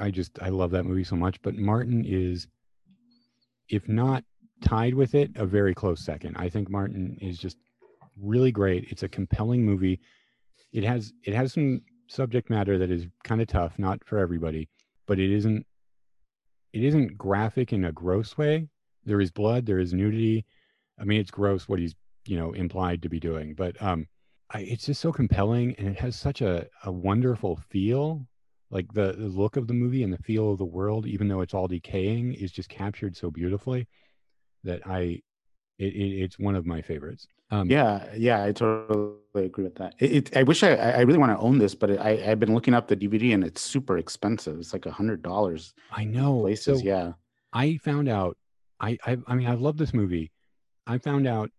I 0.00 0.10
just 0.10 0.38
I 0.42 0.48
love 0.48 0.70
that 0.72 0.84
movie 0.84 1.04
so 1.04 1.16
much. 1.16 1.40
But 1.42 1.56
Martin 1.56 2.04
is, 2.06 2.46
if 3.68 3.88
not 3.88 4.24
tied 4.64 4.94
with 4.94 5.14
it, 5.14 5.30
a 5.36 5.46
very 5.46 5.74
close 5.74 6.04
second. 6.04 6.36
I 6.36 6.48
think 6.48 6.70
Martin 6.70 7.18
is 7.20 7.38
just 7.38 7.56
really 8.20 8.52
great. 8.52 8.86
It's 8.90 9.02
a 9.02 9.08
compelling 9.08 9.64
movie. 9.64 10.00
It 10.72 10.84
has 10.84 11.12
it 11.24 11.34
has 11.34 11.52
some 11.52 11.82
subject 12.08 12.50
matter 12.50 12.78
that 12.78 12.90
is 12.90 13.06
kind 13.24 13.40
of 13.40 13.48
tough, 13.48 13.78
not 13.78 14.04
for 14.04 14.18
everybody, 14.18 14.68
but 15.06 15.18
it 15.18 15.30
isn't 15.30 15.66
it 16.72 16.84
isn't 16.84 17.16
graphic 17.16 17.72
in 17.72 17.84
a 17.84 17.92
gross 17.92 18.36
way. 18.36 18.68
There 19.04 19.20
is 19.20 19.30
blood, 19.30 19.66
there 19.66 19.78
is 19.78 19.92
nudity, 19.92 20.44
I 20.98 21.04
mean, 21.04 21.20
it's 21.20 21.30
gross 21.30 21.68
what 21.68 21.78
he's 21.78 21.94
you 22.26 22.36
know 22.36 22.52
implied 22.52 23.02
to 23.02 23.08
be 23.08 23.20
doing, 23.20 23.54
but 23.54 23.80
um, 23.82 24.06
I, 24.50 24.60
it's 24.60 24.86
just 24.86 25.00
so 25.00 25.12
compelling 25.12 25.74
and 25.78 25.88
it 25.88 25.98
has 25.98 26.16
such 26.16 26.40
a 26.40 26.66
a 26.84 26.92
wonderful 26.92 27.56
feel. 27.68 28.26
Like 28.70 28.92
the, 28.92 29.12
the 29.12 29.28
look 29.28 29.56
of 29.56 29.68
the 29.68 29.74
movie 29.74 30.02
and 30.02 30.12
the 30.12 30.18
feel 30.18 30.52
of 30.52 30.58
the 30.58 30.64
world, 30.64 31.06
even 31.06 31.28
though 31.28 31.40
it's 31.40 31.54
all 31.54 31.68
decaying, 31.68 32.34
is 32.34 32.50
just 32.50 32.68
captured 32.68 33.16
so 33.16 33.30
beautifully 33.30 33.86
that 34.64 34.86
I, 34.86 35.22
it, 35.78 35.94
it 35.94 36.22
it's 36.22 36.38
one 36.38 36.56
of 36.56 36.66
my 36.66 36.82
favorites. 36.82 37.28
Um, 37.50 37.70
yeah, 37.70 38.12
yeah, 38.16 38.42
I 38.42 38.50
totally 38.50 39.18
agree 39.36 39.64
with 39.64 39.76
that. 39.76 39.94
It, 40.00 40.12
it 40.12 40.36
I 40.36 40.42
wish 40.42 40.64
I, 40.64 40.74
I 40.74 41.00
really 41.02 41.18
want 41.18 41.30
to 41.30 41.38
own 41.38 41.58
this, 41.58 41.76
but 41.76 42.00
I, 42.00 42.30
I've 42.30 42.40
been 42.40 42.54
looking 42.54 42.74
up 42.74 42.88
the 42.88 42.96
DVD 42.96 43.34
and 43.34 43.44
it's 43.44 43.60
super 43.60 43.98
expensive. 43.98 44.58
It's 44.58 44.72
like 44.72 44.86
a 44.86 44.90
hundred 44.90 45.22
dollars. 45.22 45.72
I 45.92 46.04
know 46.04 46.40
places. 46.40 46.80
So 46.80 46.84
yeah, 46.84 47.12
I 47.52 47.76
found 47.78 48.08
out. 48.08 48.36
I, 48.78 48.98
I 49.06 49.16
I 49.26 49.34
mean, 49.34 49.46
I 49.46 49.54
love 49.54 49.78
this 49.78 49.94
movie, 49.94 50.32
I 50.86 50.98
found 50.98 51.26
out 51.26 51.50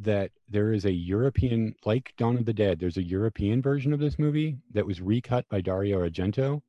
that 0.00 0.30
there 0.48 0.72
is 0.72 0.84
a 0.84 0.92
European, 0.92 1.74
like 1.84 2.14
Dawn 2.16 2.36
of 2.36 2.44
the 2.44 2.52
Dead, 2.52 2.78
there's 2.78 2.96
a 2.96 3.02
European 3.02 3.60
version 3.60 3.92
of 3.92 4.00
this 4.00 4.18
movie 4.18 4.56
that 4.72 4.86
was 4.86 5.00
recut 5.00 5.48
by 5.48 5.60
Dario 5.60 6.06
Argento 6.06 6.60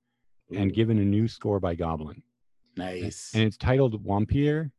Ooh. 0.52 0.58
and 0.58 0.74
given 0.74 1.00
a 1.00 1.06
new 1.06 1.28
score 1.28 1.60
by 1.60 1.76
Goblin. 1.76 2.22
Nice. 2.76 3.32
And 3.34 3.44
it's 3.44 3.58
titled 3.58 4.04
Wampyr. 4.06 4.72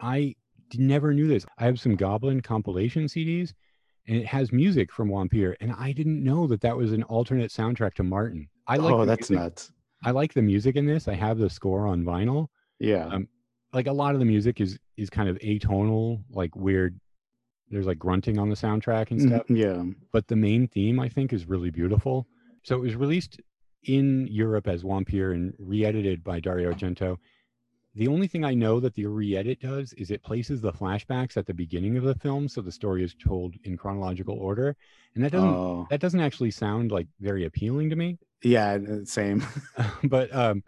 I 0.00 0.36
never 0.74 1.12
knew 1.12 1.26
this. 1.26 1.44
I 1.58 1.64
have 1.64 1.80
some 1.80 1.96
Goblin 1.96 2.40
compilation 2.40 3.06
CDs 3.06 3.52
and 4.06 4.16
it 4.16 4.26
has 4.26 4.52
music 4.52 4.92
from 4.92 5.10
Wampyr. 5.10 5.54
And 5.60 5.72
I 5.72 5.92
didn't 5.92 6.22
know 6.22 6.46
that 6.46 6.60
that 6.62 6.76
was 6.76 6.92
an 6.92 7.02
alternate 7.04 7.50
soundtrack 7.50 7.94
to 7.94 8.02
Martin. 8.02 8.48
I 8.66 8.76
like 8.76 8.92
oh, 8.92 9.04
that's 9.04 9.30
music. 9.30 9.42
nuts. 9.42 9.72
I 10.04 10.12
like 10.12 10.32
the 10.32 10.42
music 10.42 10.76
in 10.76 10.86
this. 10.86 11.08
I 11.08 11.14
have 11.14 11.38
the 11.38 11.50
score 11.50 11.86
on 11.86 12.04
vinyl. 12.04 12.48
Yeah. 12.78 13.06
Um, 13.06 13.28
like 13.72 13.86
a 13.86 13.92
lot 13.92 14.14
of 14.14 14.20
the 14.20 14.24
music 14.24 14.60
is 14.60 14.78
is 14.96 15.10
kind 15.10 15.28
of 15.28 15.36
atonal, 15.38 16.22
like 16.30 16.54
weird. 16.56 16.98
There's 17.70 17.86
like 17.86 17.98
grunting 17.98 18.38
on 18.38 18.48
the 18.48 18.56
soundtrack 18.56 19.10
and 19.10 19.20
stuff. 19.20 19.42
Yeah. 19.48 19.82
But 20.12 20.28
the 20.28 20.36
main 20.36 20.68
theme, 20.68 20.98
I 20.98 21.08
think, 21.08 21.32
is 21.32 21.48
really 21.48 21.70
beautiful. 21.70 22.26
So 22.62 22.76
it 22.76 22.80
was 22.80 22.96
released 22.96 23.40
in 23.84 24.26
Europe 24.30 24.68
as 24.68 24.82
Wampyr 24.82 25.34
and 25.34 25.54
re-edited 25.58 26.24
by 26.24 26.40
Dario 26.40 26.72
Argento. 26.72 27.18
The 27.94 28.08
only 28.08 28.28
thing 28.28 28.44
I 28.44 28.54
know 28.54 28.80
that 28.80 28.94
the 28.94 29.06
re-edit 29.06 29.60
does 29.60 29.92
is 29.94 30.10
it 30.10 30.22
places 30.22 30.60
the 30.60 30.72
flashbacks 30.72 31.36
at 31.36 31.46
the 31.46 31.54
beginning 31.54 31.96
of 31.96 32.04
the 32.04 32.14
film, 32.14 32.48
so 32.48 32.60
the 32.60 32.70
story 32.70 33.02
is 33.02 33.14
told 33.14 33.54
in 33.64 33.76
chronological 33.76 34.38
order, 34.38 34.76
and 35.14 35.24
that 35.24 35.32
doesn't 35.32 35.48
oh. 35.48 35.86
that 35.90 36.00
doesn't 36.00 36.20
actually 36.20 36.50
sound 36.50 36.92
like 36.92 37.08
very 37.18 37.44
appealing 37.44 37.90
to 37.90 37.96
me. 37.96 38.18
Yeah, 38.42 38.78
same. 39.04 39.44
but 40.04 40.32
um, 40.34 40.62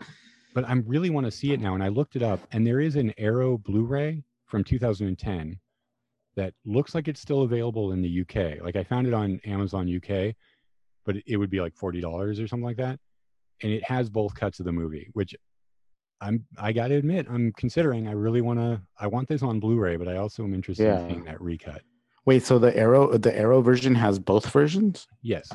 but 0.55 0.65
I 0.65 0.73
really 0.87 1.11
want 1.11 1.27
to 1.27 1.31
see 1.31 1.53
it 1.53 1.61
now. 1.61 1.75
And 1.75 1.85
I 1.85 1.89
looked 1.89 2.17
it 2.17 2.23
up, 2.23 2.41
and 2.51 2.67
there 2.67 2.81
is 2.81 2.97
an 2.97 3.13
Arrow 3.17 3.59
Blu-ray 3.59 4.25
from 4.47 4.65
2010 4.65 5.61
that 6.41 6.55
looks 6.65 6.95
like 6.95 7.07
it's 7.07 7.21
still 7.21 7.43
available 7.43 7.93
in 7.93 8.01
the 8.01 8.23
UK. 8.23 8.63
Like 8.65 8.77
I 8.77 8.83
found 8.83 9.07
it 9.07 9.13
on 9.13 9.41
Amazon 9.45 9.95
UK, 9.95 10.35
but 11.05 11.17
it 11.27 11.37
would 11.37 11.51
be 11.51 11.61
like 11.61 11.77
forty 11.77 12.01
dollars 12.01 12.41
or 12.41 12.49
something 12.49 12.65
like 12.65 12.79
that. 12.79 12.99
And 13.63 13.71
it 13.71 13.85
has 13.85 14.09
both 14.09 14.35
cuts 14.35 14.59
of 14.59 14.65
the 14.65 14.73
movie, 14.73 15.11
which 15.13 15.35
I'm 16.23 16.47
I 16.57 16.73
got 16.73 16.89
to 16.89 16.95
admit 16.95 17.27
I'm 17.29 17.53
considering. 17.59 18.09
I 18.09 18.13
really 18.13 18.41
want 18.41 18.59
to. 18.59 18.81
I 18.99 19.07
want 19.07 19.29
this 19.29 19.43
on 19.43 19.61
Blu-ray, 19.61 19.97
but 19.97 20.09
I 20.09 20.17
also 20.17 20.43
am 20.45 20.55
interested 20.55 20.85
yeah. 20.85 21.01
in 21.01 21.11
seeing 21.11 21.25
that 21.25 21.41
recut. 21.43 21.83
Wait, 22.25 22.43
so 22.43 22.59
the 22.59 22.75
Arrow 22.75 23.19
the 23.19 23.37
Arrow 23.37 23.61
version 23.61 23.95
has 23.95 24.19
both 24.19 24.47
versions? 24.51 25.07
Yes. 25.23 25.51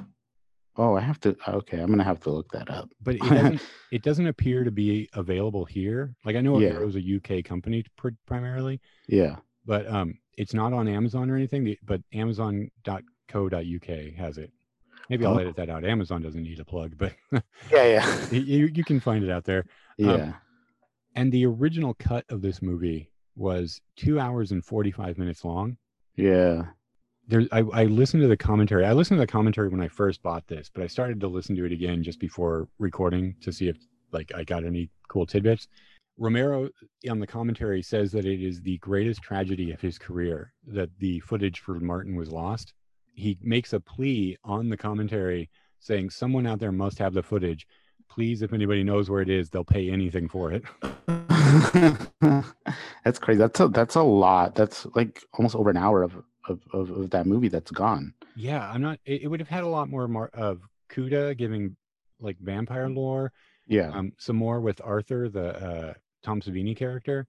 Oh, 0.77 0.95
I 0.95 1.01
have 1.01 1.19
to. 1.21 1.35
Okay, 1.47 1.79
I'm 1.79 1.89
gonna 1.89 2.03
have 2.03 2.19
to 2.21 2.29
look 2.29 2.51
that 2.51 2.69
up. 2.69 2.89
But 3.01 3.15
it 3.15 3.21
doesn't. 3.29 3.61
it 3.91 4.03
doesn't 4.03 4.27
appear 4.27 4.63
to 4.63 4.71
be 4.71 5.09
available 5.13 5.65
here. 5.65 6.15
Like 6.25 6.35
I 6.35 6.41
know 6.41 6.59
yeah. 6.59 6.77
was 6.77 6.95
a 6.95 7.15
UK 7.15 7.43
company 7.43 7.83
primarily. 8.27 8.81
Yeah. 9.07 9.37
But 9.65 9.87
um, 9.87 10.17
it's 10.37 10.53
not 10.53 10.73
on 10.73 10.87
Amazon 10.87 11.29
or 11.29 11.35
anything. 11.35 11.75
But 11.83 12.01
Amazon.co.uk 12.13 13.87
has 14.17 14.37
it. 14.37 14.51
Maybe 15.09 15.25
I'll 15.25 15.35
oh. 15.35 15.39
edit 15.39 15.55
that 15.57 15.69
out. 15.69 15.85
Amazon 15.85 16.21
doesn't 16.21 16.41
need 16.41 16.59
a 16.59 16.65
plug, 16.65 16.97
but 16.97 17.13
yeah, 17.71 17.83
yeah, 17.83 18.25
you 18.31 18.69
you 18.73 18.83
can 18.83 18.99
find 18.99 19.23
it 19.23 19.29
out 19.29 19.43
there. 19.43 19.65
Um, 19.99 20.05
yeah. 20.05 20.13
Um, 20.13 20.35
and 21.17 21.31
the 21.31 21.45
original 21.45 21.93
cut 21.93 22.25
of 22.29 22.41
this 22.41 22.61
movie 22.61 23.09
was 23.35 23.79
two 23.95 24.19
hours 24.19 24.51
and 24.51 24.65
forty 24.65 24.91
five 24.91 25.17
minutes 25.17 25.45
long. 25.45 25.77
Yeah 26.15 26.63
there 27.27 27.43
I, 27.51 27.59
I 27.59 27.83
listened 27.85 28.21
to 28.21 28.27
the 28.27 28.37
commentary. 28.37 28.85
I 28.85 28.93
listened 28.93 29.17
to 29.17 29.21
the 29.21 29.31
commentary 29.31 29.69
when 29.69 29.81
I 29.81 29.87
first 29.87 30.21
bought 30.21 30.47
this, 30.47 30.69
but 30.73 30.83
I 30.83 30.87
started 30.87 31.19
to 31.21 31.27
listen 31.27 31.55
to 31.55 31.65
it 31.65 31.71
again 31.71 32.03
just 32.03 32.19
before 32.19 32.67
recording 32.79 33.35
to 33.41 33.51
see 33.51 33.67
if 33.67 33.77
like 34.11 34.31
I 34.35 34.43
got 34.43 34.63
any 34.63 34.89
cool 35.07 35.25
tidbits. 35.25 35.67
Romero 36.17 36.69
on 37.09 37.19
the 37.19 37.27
commentary 37.27 37.81
says 37.81 38.11
that 38.13 38.25
it 38.25 38.41
is 38.41 38.61
the 38.61 38.77
greatest 38.77 39.21
tragedy 39.21 39.71
of 39.71 39.81
his 39.81 39.97
career 39.97 40.53
that 40.67 40.89
the 40.99 41.19
footage 41.21 41.59
for 41.59 41.79
Martin 41.79 42.15
was 42.15 42.31
lost. 42.31 42.73
He 43.13 43.37
makes 43.41 43.73
a 43.73 43.79
plea 43.79 44.37
on 44.43 44.69
the 44.69 44.77
commentary 44.77 45.49
saying 45.79 46.09
someone 46.09 46.47
out 46.47 46.59
there 46.59 46.71
must 46.71 46.97
have 46.99 47.13
the 47.13 47.23
footage. 47.23 47.67
Please, 48.09 48.41
if 48.41 48.53
anybody 48.53 48.83
knows 48.83 49.09
where 49.09 49.21
it 49.21 49.29
is, 49.29 49.49
they'll 49.49 49.63
pay 49.63 49.89
anything 49.89 50.29
for 50.29 50.51
it. 50.51 50.63
that's 53.03 53.19
crazy. 53.19 53.37
That's 53.37 53.59
a 53.59 53.67
that's 53.67 53.95
a 53.95 54.03
lot. 54.03 54.55
That's 54.55 54.85
like 54.95 55.21
almost 55.33 55.55
over 55.55 55.69
an 55.69 55.77
hour 55.77 56.03
of 56.03 56.15
of, 56.47 56.61
of, 56.73 56.89
of 56.91 57.09
that 57.11 57.25
movie 57.25 57.47
that's 57.47 57.71
gone. 57.71 58.13
Yeah, 58.35 58.69
I'm 58.69 58.81
not. 58.81 58.99
It, 59.05 59.23
it, 59.23 59.27
would 59.27 59.39
have 59.39 59.49
had 59.49 59.63
a 59.63 59.67
lot 59.67 59.89
more 59.89 60.07
mar- 60.07 60.29
of 60.33 60.61
Cuda 60.91 61.37
giving 61.37 61.75
like 62.19 62.37
vampire 62.39 62.89
lore. 62.89 63.31
Yeah, 63.67 63.89
um, 63.91 64.13
some 64.17 64.35
more 64.35 64.59
with 64.59 64.79
Arthur, 64.83 65.29
the 65.29 65.55
uh, 65.55 65.93
Tom 66.25 66.41
Savini 66.41 66.75
character. 66.75 67.27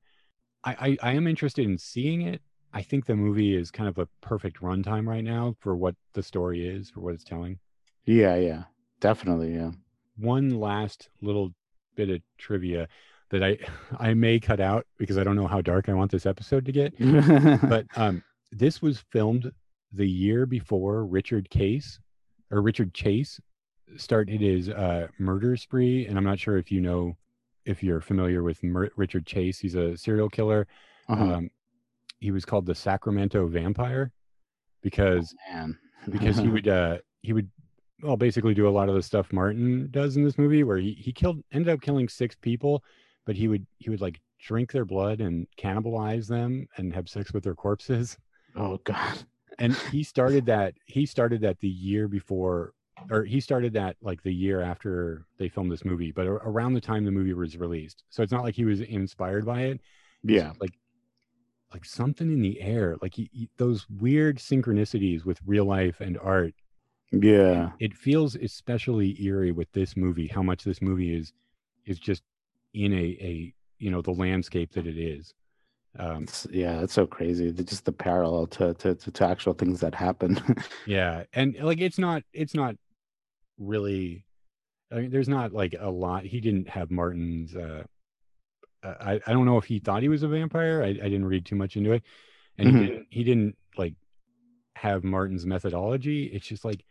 I, 0.65 0.97
I 1.03 1.11
I 1.11 1.13
am 1.13 1.27
interested 1.27 1.65
in 1.65 1.79
seeing 1.79 2.23
it. 2.23 2.41
I 2.73 2.83
think 2.83 3.07
the 3.07 3.15
movie 3.17 3.55
is 3.57 3.71
kind 3.71 3.89
of 3.89 3.99
a 3.99 4.09
perfect 4.21 4.61
runtime 4.61 5.07
right 5.07 5.25
now 5.25 5.55
for 5.61 5.77
what 5.77 5.95
the 6.15 6.23
story 6.23 6.67
is, 6.67 6.91
for 6.91 7.01
what 7.01 7.15
it's 7.15 7.25
telling. 7.25 7.59
Yeah, 8.05 8.37
yeah, 8.37 8.65
definitely, 9.01 9.55
yeah. 9.55 9.71
One 10.17 10.51
last 10.61 11.09
little 11.23 11.53
bit 11.95 12.11
of 12.11 12.21
trivia. 12.39 12.89
that 13.31 13.43
I 13.45 13.59
I 13.99 14.15
may 14.15 14.41
cut 14.41 14.61
out 14.61 14.87
because 14.99 15.19
I 15.19 15.25
don't 15.25 15.37
know 15.37 15.47
how 15.47 15.61
dark 15.61 15.89
I 15.89 15.95
want 15.95 16.11
this 16.11 16.27
episode 16.27 16.65
to 16.67 16.73
get. 16.73 16.95
But 17.69 17.87
um, 17.97 18.23
this 18.53 18.81
was 18.83 19.05
filmed 19.13 19.53
the 19.93 20.09
year 20.09 20.47
before 20.47 21.05
Richard 21.07 21.49
Case 21.51 21.99
or 22.51 22.61
Richard 22.63 22.95
Chase 22.95 23.41
started 23.97 24.41
his 24.41 24.69
uh, 24.69 25.09
murder 25.19 25.57
spree, 25.57 26.07
and 26.07 26.17
I'm 26.19 26.25
not 26.25 26.39
sure 26.39 26.59
if 26.59 26.71
you 26.73 26.81
know 26.81 27.17
if 27.67 27.83
you're 27.83 28.01
familiar 28.01 28.43
with 28.43 28.63
Mer- 28.63 28.91
Richard 28.97 29.27
Chase. 29.27 29.59
He's 29.59 29.75
a 29.75 29.97
serial 29.97 30.29
killer. 30.29 30.67
Uh-huh. 31.09 31.25
Um, 31.25 31.51
he 32.19 32.31
was 32.31 32.45
called 32.45 32.65
the 32.65 32.75
Sacramento 32.75 33.47
Vampire 33.49 34.13
because 34.83 35.35
Man. 35.51 35.77
because 36.11 36.39
he 36.39 36.49
would 36.55 36.69
uh 36.69 36.99
he 37.23 37.33
would 37.33 37.51
well 38.03 38.17
basically 38.17 38.55
do 38.55 38.69
a 38.69 38.71
lot 38.71 38.89
of 38.89 38.95
the 38.95 39.03
stuff 39.03 39.33
Martin 39.33 39.89
does 39.91 40.17
in 40.17 40.25
this 40.25 40.39
movie 40.39 40.65
where 40.65 40.79
he, 40.79 40.93
he 40.93 41.13
killed 41.13 41.43
ended 41.53 41.73
up 41.73 41.81
killing 41.81 42.09
six 42.09 42.35
people, 42.35 42.83
but 43.27 43.37
he 43.37 43.49
would 43.49 43.67
he 43.79 43.91
would 43.91 44.01
like 44.01 44.21
drink 44.41 44.73
their 44.73 44.85
blood 44.85 45.21
and 45.21 45.47
cannibalize 45.59 46.29
them 46.29 46.67
and 46.77 46.95
have 46.95 47.09
sex 47.09 47.33
with 47.33 47.45
their 47.45 47.55
corpses. 47.55 48.17
oh 48.55 48.79
God. 48.85 49.19
And 49.59 49.75
he 49.91 50.03
started 50.03 50.47
that 50.47 50.75
he 50.85 51.07
started 51.07 51.41
that 51.41 51.61
the 51.61 51.69
year 51.69 52.09
before 52.09 52.73
or 53.11 53.25
he 53.25 53.41
started 53.41 53.73
that 53.75 53.97
like 54.01 54.23
the 54.23 54.33
year 54.33 54.61
after 54.61 55.27
they 55.39 55.49
filmed 55.49 55.71
this 55.71 55.85
movie, 55.85 56.13
but 56.13 56.27
around 56.27 56.75
the 56.75 56.81
time 56.81 57.05
the 57.05 57.11
movie 57.11 57.35
was 57.35 57.57
released. 57.57 58.05
So 58.11 58.23
it's 58.23 58.33
not 58.33 58.43
like 58.45 58.55
he 58.55 58.65
was 58.65 58.81
inspired 58.81 59.45
by 59.47 59.63
it. 59.63 59.81
It's 60.25 60.33
Yeah. 60.35 60.53
like 60.61 60.73
like 61.73 61.85
something 61.85 62.31
in 62.31 62.41
the 62.41 62.61
air, 62.61 62.97
like 63.03 63.15
he, 63.15 63.29
he- 63.33 63.51
those 63.59 63.87
weird 63.91 64.39
synchronicities 64.39 65.25
with 65.25 65.39
real 65.45 65.65
life 65.67 66.01
and 66.01 66.17
art 66.19 66.55
Yeah. 67.13 67.71
it 67.81 67.93
feels 67.95 68.35
especially 68.37 69.21
eerie 69.23 69.53
with 69.53 69.71
this 69.73 69.97
movie 69.97 70.27
how 70.29 70.43
much 70.43 70.65
this 70.65 70.81
movie 70.81 71.15
is 71.15 71.33
is 71.85 71.99
just 71.99 72.23
in 72.75 72.93
a 72.93 72.97
a 73.21 73.55
you 73.79 73.91
know 73.91 74.01
the 74.03 74.11
landscape 74.13 74.73
that 74.73 74.87
it 74.87 74.97
is 74.99 75.35
um 75.99 76.23
It's, 76.25 76.47
yeah, 76.51 76.81
that's 76.81 76.93
so 76.95 77.07
crazy. 77.07 77.51
The- 77.51 77.65
Just 77.65 77.85
the 77.85 77.93
parallel 77.93 78.47
to 78.49 78.75
to 78.75 78.95
to, 78.95 79.11
to 79.11 79.27
actual 79.27 79.53
things 79.55 79.81
that 79.81 79.95
happen. 79.95 80.41
yeah 80.87 81.25
and 81.35 81.57
like 81.61 81.81
it's 81.81 81.99
not 81.99 82.23
it's 82.33 82.55
not 82.55 82.75
really 83.59 84.25
I 84.93 84.97
mean, 84.97 85.11
there's 85.11 85.29
not 85.29 85.53
like 85.53 85.75
a 85.79 85.91
lot 85.91 86.25
he 86.25 86.41
didn't 86.41 86.69
have 86.69 86.91
martin's 86.91 87.55
uh 87.57 87.85
I, 88.85 89.21
I 89.27 89.33
don't 89.33 89.47
know 89.47 89.59
if 89.59 89.65
he 89.65 89.81
thought 89.81 90.03
he 90.03 90.09
was 90.09 90.23
a 90.23 90.29
vampire 90.29 90.83
I, 90.83 90.89
I 90.89 90.93
didn't 90.93 91.25
read 91.25 91.45
too 91.47 91.57
much 91.57 91.77
into 91.77 91.93
it 91.93 92.03
and 92.59 92.69
Mhm. 92.69 92.79
he 92.81 92.87
didn't 92.87 93.07
he 93.11 93.25
didn't 93.25 93.57
like 93.77 93.95
have 94.77 95.03
martin's 95.05 95.45
methodology 95.47 96.25
it's 96.27 96.47
just 96.47 96.65
like 96.65 96.85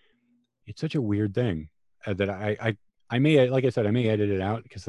it's 0.66 0.82
such 0.82 0.96
a 0.96 1.02
weird 1.02 1.34
thing 1.36 1.70
uh, 2.06 2.14
that 2.16 2.30
I, 2.30 2.58
I 2.62 2.78
I 3.10 3.20
may 3.20 3.48
like 3.50 3.64
I 3.66 3.70
said 3.70 3.86
I 3.86 3.92
may 3.92 4.10
edit 4.10 4.30
it 4.30 4.42
out 4.42 4.64
because 4.64 4.88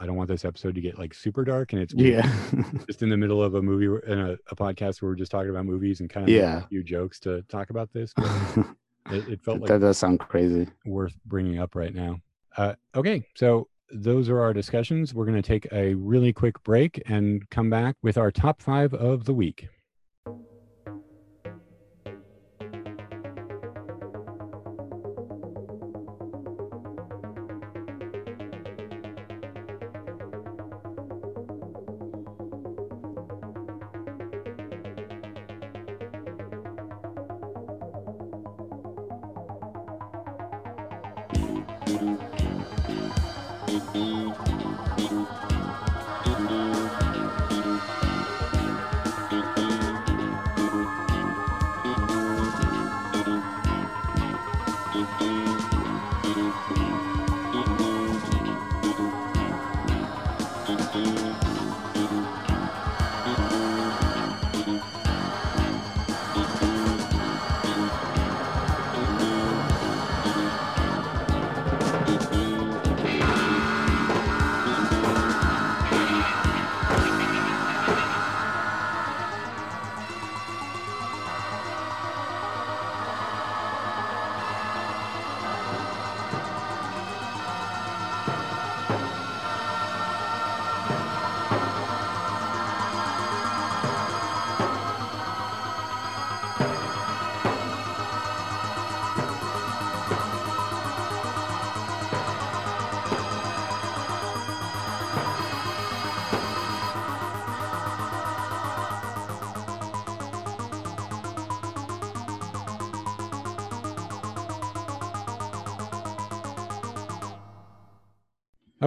I 0.00 0.06
don't 0.06 0.16
want 0.16 0.28
this 0.28 0.44
episode 0.44 0.74
to 0.74 0.80
get 0.80 0.98
like 0.98 1.14
super 1.14 1.44
dark 1.44 1.72
and 1.72 1.82
it's 1.82 1.92
weird, 1.94 2.24
yeah. 2.24 2.62
just 2.86 3.02
in 3.02 3.08
the 3.08 3.16
middle 3.16 3.42
of 3.42 3.54
a 3.54 3.62
movie 3.62 3.86
in 4.06 4.18
a, 4.20 4.32
a 4.48 4.54
podcast 4.56 5.00
where 5.02 5.10
we're 5.10 5.16
just 5.16 5.30
talking 5.32 5.50
about 5.50 5.64
movies 5.66 5.98
and 6.00 6.08
kind 6.10 6.24
of 6.28 6.30
Yeah. 6.34 6.58
a 6.64 6.66
few 6.68 6.84
jokes 6.84 7.18
to 7.20 7.42
talk 7.42 7.70
about 7.70 7.92
this. 7.92 8.12
but 8.14 8.26
It, 9.10 9.28
it 9.28 9.42
felt 9.42 9.60
like 9.60 9.68
that 9.68 9.80
does 9.80 9.98
sound 9.98 10.20
crazy. 10.20 10.66
worth 10.84 11.14
bringing 11.26 11.58
up 11.58 11.74
right 11.74 11.94
now. 11.94 12.20
Uh, 12.56 12.74
okay, 12.94 13.22
so 13.34 13.68
those 13.90 14.28
are 14.28 14.40
our 14.40 14.52
discussions. 14.52 15.14
We're 15.14 15.24
going 15.24 15.40
to 15.40 15.46
take 15.46 15.66
a 15.72 15.94
really 15.94 16.32
quick 16.32 16.62
break 16.62 17.02
and 17.06 17.48
come 17.50 17.70
back 17.70 17.96
with 18.02 18.18
our 18.18 18.30
top 18.30 18.60
five 18.60 18.92
of 18.94 19.24
the 19.24 19.34
week. 19.34 19.68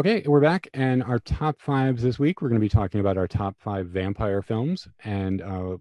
Okay, 0.02 0.24
we're 0.26 0.42
back, 0.42 0.68
and 0.74 1.04
our 1.04 1.20
top 1.20 1.62
fives 1.62 2.02
this 2.02 2.18
week. 2.18 2.42
We're 2.42 2.50
going 2.50 2.60
to 2.60 2.66
be 2.66 2.68
talking 2.68 3.02
about 3.02 3.20
our 3.20 3.28
top 3.28 3.56
five 3.60 3.86
vampire 3.86 4.42
films, 4.42 4.88
and 5.04 5.44
uh, 5.44 5.78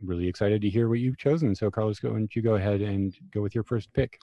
really 0.00 0.28
excited 0.28 0.62
to 0.62 0.68
hear 0.68 0.88
what 0.88 1.00
you've 1.00 1.18
chosen. 1.18 1.52
So, 1.52 1.68
Carlos, 1.68 1.98
go 1.98 2.14
and 2.14 2.30
you 2.32 2.42
go 2.42 2.54
ahead 2.54 2.80
and 2.80 3.12
go 3.34 3.42
with 3.42 3.56
your 3.56 3.64
first 3.64 3.92
pick. 3.92 4.20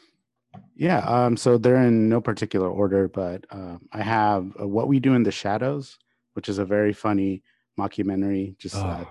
Yeah. 0.78 1.00
Um. 1.00 1.36
So 1.36 1.58
they're 1.58 1.84
in 1.84 2.08
no 2.08 2.22
particular 2.22 2.70
order, 2.70 3.10
but 3.10 3.46
uh, 3.50 3.80
I 3.92 4.02
have 4.02 4.50
uh, 4.62 4.66
What 4.66 4.88
We 4.88 5.02
Do 5.02 5.14
in 5.14 5.24
the 5.24 5.32
Shadows, 5.32 5.98
which 6.36 6.48
is 6.48 6.58
a 6.58 6.64
very 6.64 6.94
funny 6.94 7.44
mockumentary. 7.78 8.58
Just 8.60 8.76
uh, 8.76 9.04
Oh, 9.04 9.10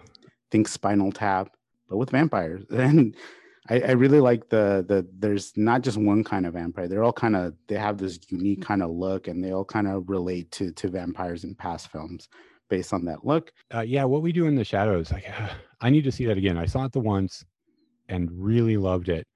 think 0.50 0.66
Spinal 0.66 1.12
Tap, 1.12 1.54
but 1.90 1.98
with 1.98 2.08
vampires. 2.08 2.64
And 2.70 3.14
I, 3.72 3.80
I 3.80 3.90
really 3.92 4.20
like 4.20 4.50
the 4.50 4.84
the. 4.86 5.06
There's 5.18 5.56
not 5.56 5.80
just 5.80 5.96
one 5.96 6.22
kind 6.22 6.44
of 6.44 6.52
vampire. 6.52 6.88
They're 6.88 7.02
all 7.04 7.12
kind 7.12 7.34
of. 7.34 7.54
They 7.68 7.76
have 7.76 7.96
this 7.96 8.18
unique 8.28 8.62
kind 8.62 8.82
of 8.82 8.90
look, 8.90 9.28
and 9.28 9.42
they 9.42 9.52
all 9.52 9.64
kind 9.64 9.88
of 9.88 10.10
relate 10.10 10.50
to 10.52 10.72
to 10.72 10.88
vampires 10.88 11.44
in 11.44 11.54
past 11.54 11.88
films 11.90 12.28
based 12.68 12.92
on 12.92 13.04
that 13.06 13.24
look. 13.24 13.50
uh, 13.74 13.80
yeah, 13.80 14.04
what 14.04 14.22
we 14.22 14.32
do 14.32 14.46
in 14.46 14.54
the 14.54 14.64
shadows. 14.64 15.10
Like, 15.10 15.24
I 15.80 15.90
need 15.90 16.04
to 16.04 16.12
see 16.12 16.26
that 16.26 16.36
again. 16.36 16.58
I 16.58 16.66
saw 16.66 16.84
it 16.84 16.92
the 16.92 17.00
once, 17.00 17.44
and 18.08 18.30
really 18.32 18.76
loved 18.76 19.08
it. 19.08 19.26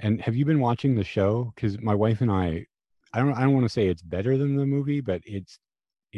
And 0.00 0.20
have 0.20 0.34
you 0.34 0.44
been 0.44 0.60
watching 0.60 0.94
the 0.94 1.04
show? 1.04 1.52
Because 1.54 1.80
my 1.80 1.94
wife 1.94 2.20
and 2.20 2.30
I, 2.30 2.66
I 3.14 3.20
don't, 3.20 3.32
I 3.34 3.42
don't 3.42 3.54
want 3.54 3.64
to 3.64 3.72
say 3.72 3.88
it's 3.88 4.02
better 4.02 4.36
than 4.36 4.56
the 4.56 4.66
movie, 4.66 5.00
but 5.00 5.22
it's, 5.24 5.58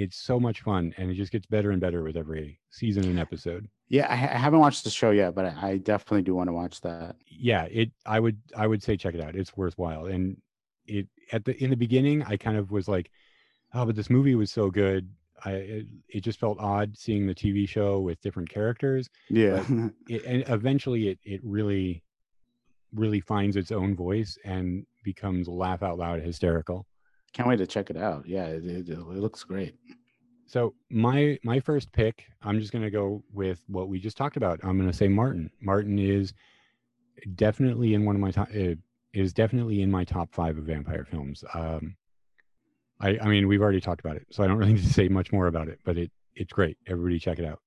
it's 0.00 0.16
so 0.16 0.38
much 0.38 0.60
fun, 0.62 0.94
and 0.96 1.10
it 1.10 1.14
just 1.14 1.32
gets 1.32 1.46
better 1.46 1.70
and 1.72 1.80
better 1.80 2.02
with 2.02 2.16
every 2.16 2.58
season 2.70 3.04
and 3.04 3.18
episode. 3.18 3.68
Yeah, 3.88 4.06
I, 4.08 4.14
I 4.14 4.38
haven't 4.38 4.60
watched 4.60 4.84
the 4.84 4.90
show 4.90 5.10
yet, 5.10 5.34
but 5.34 5.44
I, 5.46 5.70
I 5.70 5.76
definitely 5.78 6.22
do 6.22 6.34
want 6.34 6.48
to 6.48 6.52
watch 6.52 6.80
that. 6.82 7.16
yeah 7.30 7.64
it 7.70 7.90
i 8.06 8.18
would 8.20 8.36
i 8.56 8.66
would 8.66 8.82
say 8.82 8.96
check 8.96 9.14
it 9.14 9.20
out 9.20 9.34
it's 9.36 9.56
worthwhile 9.56 10.06
and 10.06 10.36
it 10.86 11.06
at 11.32 11.44
the 11.44 11.52
in 11.62 11.70
the 11.70 11.76
beginning 11.76 12.22
i 12.24 12.36
kind 12.36 12.56
of 12.56 12.70
was 12.70 12.88
like 12.88 13.10
oh 13.74 13.84
but 13.86 13.94
this 13.94 14.10
movie 14.10 14.34
was 14.34 14.50
so 14.50 14.70
good 14.70 15.08
i 15.44 15.52
it, 15.52 15.86
it 16.08 16.20
just 16.20 16.40
felt 16.40 16.58
odd 16.58 16.96
seeing 16.96 17.26
the 17.26 17.34
tv 17.34 17.68
show 17.68 18.00
with 18.00 18.20
different 18.20 18.48
characters 18.50 19.08
Yeah. 19.30 19.64
it, 20.08 20.24
and 20.24 20.44
eventually 20.48 21.08
it 21.10 21.18
it 21.24 21.40
really 21.44 22.02
really 22.94 23.20
finds 23.20 23.56
its 23.56 23.70
own 23.70 23.94
voice 23.94 24.36
and 24.44 24.84
becomes 25.04 25.46
laugh 25.48 25.82
out 25.82 25.98
loud 25.98 26.20
hysterical 26.22 26.86
Can't 27.32 27.48
wait 27.48 27.56
to 27.58 27.66
check 27.66 27.90
it 27.90 27.96
out. 27.96 28.26
Yeah, 28.26 28.46
it, 28.46 28.64
it, 28.64 28.88
it 28.88 28.98
looks 28.98 29.44
great. 29.44 29.74
so 30.46 30.74
my 30.90 31.38
my 31.44 31.60
first 31.60 31.92
pick 31.92 32.24
i'm 32.42 32.58
just 32.58 32.72
going 32.72 32.82
to 32.82 32.90
go 32.90 33.22
with 33.32 33.60
what 33.66 33.88
we 33.88 33.98
just 34.00 34.16
talked 34.16 34.36
about 34.38 34.58
i'm 34.62 34.78
going 34.78 34.90
to 34.90 34.96
say 34.96 35.06
martin 35.08 35.50
martin 35.60 35.98
is 35.98 36.32
definitely 37.34 37.92
in 37.94 38.04
one 38.06 38.14
of 38.14 38.20
my 38.20 38.30
top 38.30 38.48
uh, 38.56 38.74
is 39.12 39.32
definitely 39.34 39.82
in 39.82 39.90
my 39.90 40.04
top 40.04 40.32
five 40.32 40.56
of 40.56 40.64
vampire 40.64 41.04
films 41.04 41.44
um 41.54 41.94
I, 43.00 43.16
I 43.22 43.28
mean, 43.28 43.46
we've 43.46 43.62
already 43.62 43.80
talked 43.80 44.00
about 44.00 44.16
it, 44.16 44.26
so 44.30 44.42
I 44.42 44.48
don't 44.48 44.56
really 44.56 44.72
need 44.74 44.82
to 44.82 44.92
say 44.92 45.06
much 45.06 45.30
more 45.32 45.46
about 45.46 45.68
it. 45.68 45.78
But 45.84 45.96
it 45.98 46.10
it's 46.34 46.52
great. 46.52 46.76
Everybody 46.88 47.20
check 47.20 47.38
it 47.38 47.44
out 47.44 47.60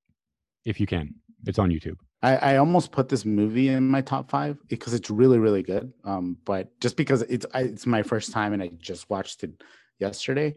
if 0.65 0.77
you 0.79 0.85
can. 0.87 1.15
It's 1.45 1.57
on 1.57 1.69
YouTube. 1.69 1.95
I, 2.23 2.35
I 2.35 2.57
almost 2.57 2.91
put 2.91 3.09
this 3.09 3.25
movie 3.25 3.69
in 3.69 3.87
my 3.87 4.01
top 4.01 4.29
five 4.29 4.57
because 4.67 4.93
it's 4.93 5.09
really 5.09 5.39
really 5.39 5.63
good. 5.63 5.91
Um, 6.03 6.37
but 6.45 6.79
just 6.79 6.97
because 6.97 7.23
it's 7.23 7.45
I, 7.53 7.61
it's 7.61 7.85
my 7.85 8.03
first 8.03 8.31
time 8.31 8.53
and 8.53 8.61
I 8.61 8.69
just 8.79 9.09
watched 9.09 9.43
it 9.43 9.63
yesterday, 9.99 10.55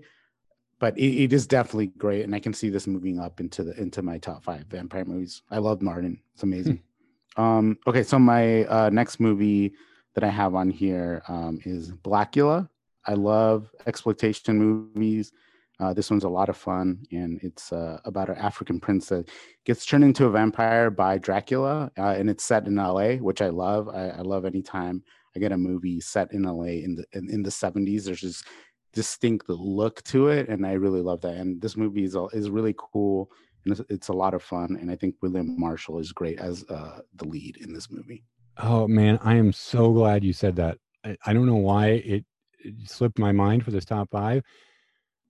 but 0.79 0.97
it, 0.99 1.25
it 1.25 1.33
is 1.33 1.47
definitely 1.47 1.87
great, 1.87 2.25
and 2.25 2.35
I 2.35 2.41
can 2.41 2.53
see 2.53 2.69
this 2.69 2.87
moving 2.87 3.19
up 3.19 3.41
into 3.41 3.63
the 3.65 3.81
into 3.81 4.03
my 4.03 4.19
top 4.19 4.45
five 4.45 4.67
vampire 4.67 5.05
movies. 5.05 5.43
I 5.51 5.59
love 5.59 5.81
Martin; 5.83 6.21
it's 6.35 6.43
amazing. 6.43 6.83
um, 7.37 7.79
okay, 7.87 8.03
so 8.03 8.19
my 8.19 8.65
uh, 8.65 8.91
next 8.91 9.21
movie 9.21 9.75
that 10.15 10.25
I 10.25 10.29
have 10.29 10.55
on 10.55 10.71
here 10.71 11.23
um, 11.29 11.61
is 11.65 11.93
Blackula. 11.93 12.69
I 13.07 13.15
love 13.15 13.71
exploitation 13.87 14.59
movies. 14.59 15.33
Uh, 15.81 15.93
this 15.93 16.11
one's 16.11 16.25
a 16.25 16.29
lot 16.29 16.49
of 16.49 16.57
fun, 16.57 17.05
and 17.11 17.41
it's 17.43 17.73
uh, 17.73 17.99
about 18.05 18.29
an 18.29 18.37
African 18.37 18.79
prince 18.79 19.09
that 19.09 19.29
gets 19.65 19.85
turned 19.85 20.05
into 20.05 20.27
a 20.27 20.31
vampire 20.31 20.91
by 20.91 21.19
Dracula, 21.19 21.91
uh, 21.99 22.15
and 22.17 22.31
it's 22.31 22.45
set 22.45 22.67
in 22.67 22.77
LA, 22.77 23.15
which 23.15 23.43
I 23.43 23.49
love. 23.49 23.89
I, 23.89 24.11
I 24.11 24.21
love 24.21 24.45
anytime 24.45 25.03
I 25.35 25.41
get 25.41 25.53
a 25.53 25.57
movie 25.57 26.01
set 26.01 26.33
in 26.33 26.43
LA 26.43 26.65
in 26.85 26.95
the 26.95 27.05
in, 27.13 27.29
in 27.31 27.43
the 27.43 27.51
70s. 27.51 28.05
There's 28.05 28.21
this 28.21 28.45
distinct 28.93 29.49
look 29.49 30.03
to 30.05 30.29
it, 30.29 30.49
and 30.49 30.65
I 30.65 30.73
really 30.73 31.01
love 31.01 31.21
that. 31.23 31.35
And 31.35 31.61
this 31.61 31.77
movie 31.77 32.05
is 32.05 32.17
is 32.33 32.51
really 32.51 32.75
cool, 32.79 33.31
and 33.65 33.73
it's, 33.73 33.83
it's 33.91 34.09
a 34.09 34.13
lot 34.13 34.35
of 34.35 34.43
fun. 34.43 34.79
And 34.81 34.91
I 34.91 34.97
think 34.97 35.17
William 35.23 35.59
Marshall 35.59 35.99
is 35.99 36.13
great 36.13 36.39
as 36.39 36.65
uh, 36.71 37.01
the 37.17 37.27
lead 37.27 37.57
in 37.57 37.73
this 37.73 37.91
movie. 37.91 38.23
Oh 38.59 38.87
man, 38.87 39.19
I 39.23 39.35
am 39.35 39.53
so 39.53 39.93
glad 39.93 40.23
you 40.23 40.33
said 40.33 40.57
that. 40.57 40.79
I, 41.05 41.17
I 41.27 41.33
don't 41.33 41.47
know 41.47 41.57
why 41.57 41.89
it, 41.89 42.25
it 42.61 42.75
slipped 42.85 43.19
my 43.19 43.33
mind 43.33 43.65
for 43.65 43.73
this 43.73 43.85
top 43.85 44.09
five, 44.11 44.43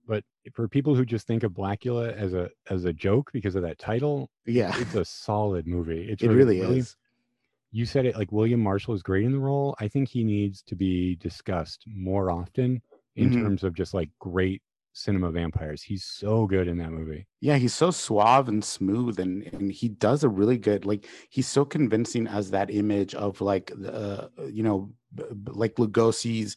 but 0.06 0.24
for 0.52 0.68
people 0.68 0.94
who 0.94 1.05
just 1.05 1.26
think 1.26 1.43
of 1.43 1.52
Blackula 1.52 2.12
as 2.14 2.35
a 2.35 2.51
as 2.70 2.85
a 2.85 2.93
joke 2.93 3.31
because 3.32 3.55
of 3.55 3.62
that 3.62 3.78
title, 3.78 4.31
Yeah, 4.47 4.74
it's 4.81 4.94
a 4.94 5.05
solid 5.05 5.66
movie. 5.66 6.09
It's 6.10 6.22
it 6.22 6.28
really 6.28 6.60
is. 6.60 6.97
You 7.72 7.86
said 7.86 8.06
it 8.06 8.16
like 8.16 8.31
William 8.32 8.60
Marshall 8.60 8.94
is 8.94 9.02
great 9.02 9.24
in 9.24 9.32
the 9.32 9.39
role. 9.39 9.74
I 9.81 9.89
think 9.89 10.09
he 10.09 10.24
needs 10.24 10.62
to 10.64 10.76
be 10.76 11.16
discussed 11.16 11.85
more 11.86 12.31
often 12.31 12.82
in 13.16 13.31
Mhm. 13.31 13.43
terms 13.43 13.64
of 13.64 13.74
just 13.74 13.94
like 13.94 14.10
great 14.20 14.62
cinema 14.93 15.31
vampires. 15.32 15.82
He's 15.82 16.05
so 16.05 16.47
good 16.47 16.68
in 16.68 16.78
that 16.78 16.93
movie. 16.93 17.26
Yeah, 17.40 17.56
he's 17.56 17.74
so 17.74 17.90
suave 17.90 18.48
and 18.48 18.64
smooth, 18.64 19.18
and 19.18 19.43
and 19.52 19.70
he 19.70 19.89
does 19.89 20.24
a 20.24 20.28
really 20.28 20.56
good. 20.56 20.86
Like 20.86 21.06
he's 21.28 21.47
so 21.48 21.64
convincing 21.64 22.26
as 22.26 22.51
that 22.52 22.70
image 22.70 23.14
of 23.14 23.40
like 23.40 23.70
uh, 23.86 24.28
you 24.51 24.62
know 24.62 24.94
b- 25.14 25.24
b- 25.43 25.52
like 25.55 25.74
Lugosi's 25.74 26.56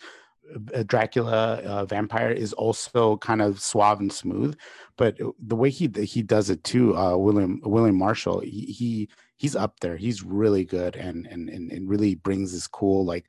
Dracula 0.86 1.56
uh, 1.66 1.86
vampire 1.86 2.32
is 2.32 2.54
also 2.54 3.18
kind 3.18 3.42
of 3.42 3.60
suave 3.60 4.00
and 4.00 4.12
smooth, 4.12 4.58
but 4.98 5.20
uh, 5.22 5.32
the 5.40 5.56
way 5.56 5.70
he 5.70 5.88
he 6.04 6.22
does 6.22 6.50
it 6.50 6.64
too, 6.64 6.96
uh, 6.96 7.16
William 7.18 7.60
William 7.64 7.98
Marshall, 7.98 8.40
he, 8.40 8.66
he 8.66 9.10
he's 9.36 9.56
up 9.56 9.80
there. 9.80 9.98
He's 9.98 10.24
really 10.24 10.66
good, 10.66 10.96
and 10.96 11.26
and 11.28 11.50
and, 11.50 11.72
and 11.72 11.90
really 11.90 12.16
brings 12.16 12.52
this 12.54 12.68
cool 12.68 13.06
like 13.06 13.26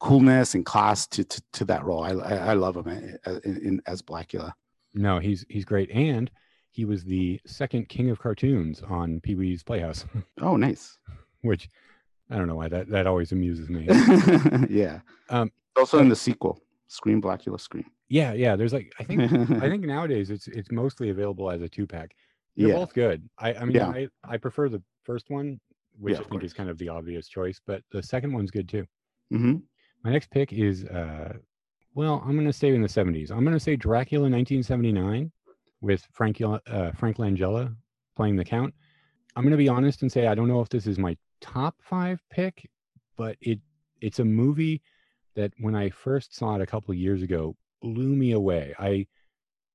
coolness 0.00 0.54
and 0.54 0.66
class 0.66 1.06
to 1.08 1.24
to, 1.24 1.42
to 1.52 1.64
that 1.66 1.84
role. 1.84 2.02
I, 2.02 2.10
I 2.10 2.34
I 2.36 2.52
love 2.54 2.76
him 2.76 3.18
uh, 3.26 3.40
in, 3.44 3.56
in, 3.66 3.82
as 3.86 4.02
Blackula. 4.02 4.52
No, 4.94 5.18
he's 5.18 5.44
he's 5.48 5.64
great, 5.64 5.90
and 5.90 6.30
he 6.70 6.84
was 6.84 7.04
the 7.04 7.40
second 7.46 7.88
king 7.88 8.10
of 8.10 8.18
cartoons 8.18 8.82
on 8.82 9.20
Pee 9.20 9.34
Wee's 9.34 9.62
Playhouse, 9.62 10.04
Oh, 10.40 10.56
nice. 10.56 10.98
which 11.42 11.68
I 12.30 12.36
don't 12.36 12.46
know 12.48 12.56
why 12.56 12.68
that 12.68 12.88
that 12.88 13.06
always 13.06 13.32
amuses 13.32 13.68
me. 13.68 13.86
yeah. 14.70 15.00
Um, 15.30 15.50
also 15.76 15.98
so- 15.98 16.02
in 16.02 16.08
the 16.08 16.16
sequel, 16.16 16.60
Scream 16.88 17.20
Blackula 17.22 17.60
Scream. 17.60 17.84
yeah, 18.08 18.32
yeah. 18.32 18.56
There's 18.56 18.72
like 18.72 18.92
I 18.98 19.04
think 19.04 19.20
I 19.22 19.68
think 19.70 19.84
nowadays 19.84 20.30
it's 20.30 20.48
it's 20.48 20.70
mostly 20.70 21.10
available 21.10 21.50
as 21.50 21.62
a 21.62 21.68
two 21.68 21.86
pack. 21.86 22.14
They're 22.56 22.68
yeah. 22.68 22.74
both 22.74 22.94
good. 22.94 23.28
I 23.38 23.54
I 23.54 23.64
mean 23.64 23.76
Yeah. 23.76 23.88
I 23.88 24.08
I 24.24 24.36
prefer 24.38 24.68
the 24.68 24.82
first 25.04 25.30
one, 25.30 25.60
which 25.98 26.14
Yeah, 26.14 26.20
I 26.20 26.24
think 26.24 26.42
is 26.44 26.52
kind 26.52 26.68
of 26.70 26.78
the 26.78 26.88
obvious 26.88 27.28
choice, 27.28 27.60
but 27.66 27.82
the 27.92 28.02
second 28.02 28.32
one's 28.32 28.50
good 28.50 28.68
too. 28.68 28.86
hmm 29.30 29.56
My 30.04 30.10
next 30.10 30.30
pick 30.30 30.52
is 30.52 30.84
uh 30.86 31.34
well, 31.94 32.22
I'm 32.26 32.36
gonna 32.36 32.52
stay 32.52 32.74
in 32.74 32.82
the 32.82 32.88
70s. 32.88 33.30
I'm 33.30 33.44
gonna 33.44 33.60
say 33.60 33.76
Dracula 33.76 34.24
1979 34.28 35.30
with 35.80 36.06
Frank 36.12 36.40
uh, 36.42 36.92
Frank 36.92 37.16
Langella 37.18 37.74
playing 38.16 38.36
the 38.36 38.44
Count. 38.44 38.74
I'm 39.34 39.44
gonna 39.44 39.56
be 39.56 39.68
honest 39.68 40.02
and 40.02 40.10
say 40.10 40.26
I 40.26 40.34
don't 40.34 40.48
know 40.48 40.60
if 40.60 40.68
this 40.68 40.86
is 40.86 40.98
my 40.98 41.16
top 41.40 41.76
five 41.80 42.20
pick, 42.30 42.68
but 43.16 43.36
it 43.40 43.60
it's 44.00 44.18
a 44.18 44.24
movie 44.24 44.82
that 45.34 45.52
when 45.58 45.74
I 45.74 45.90
first 45.90 46.34
saw 46.34 46.56
it 46.56 46.62
a 46.62 46.66
couple 46.66 46.94
years 46.94 47.22
ago 47.22 47.56
blew 47.82 48.14
me 48.16 48.32
away. 48.32 48.74
I 48.78 49.06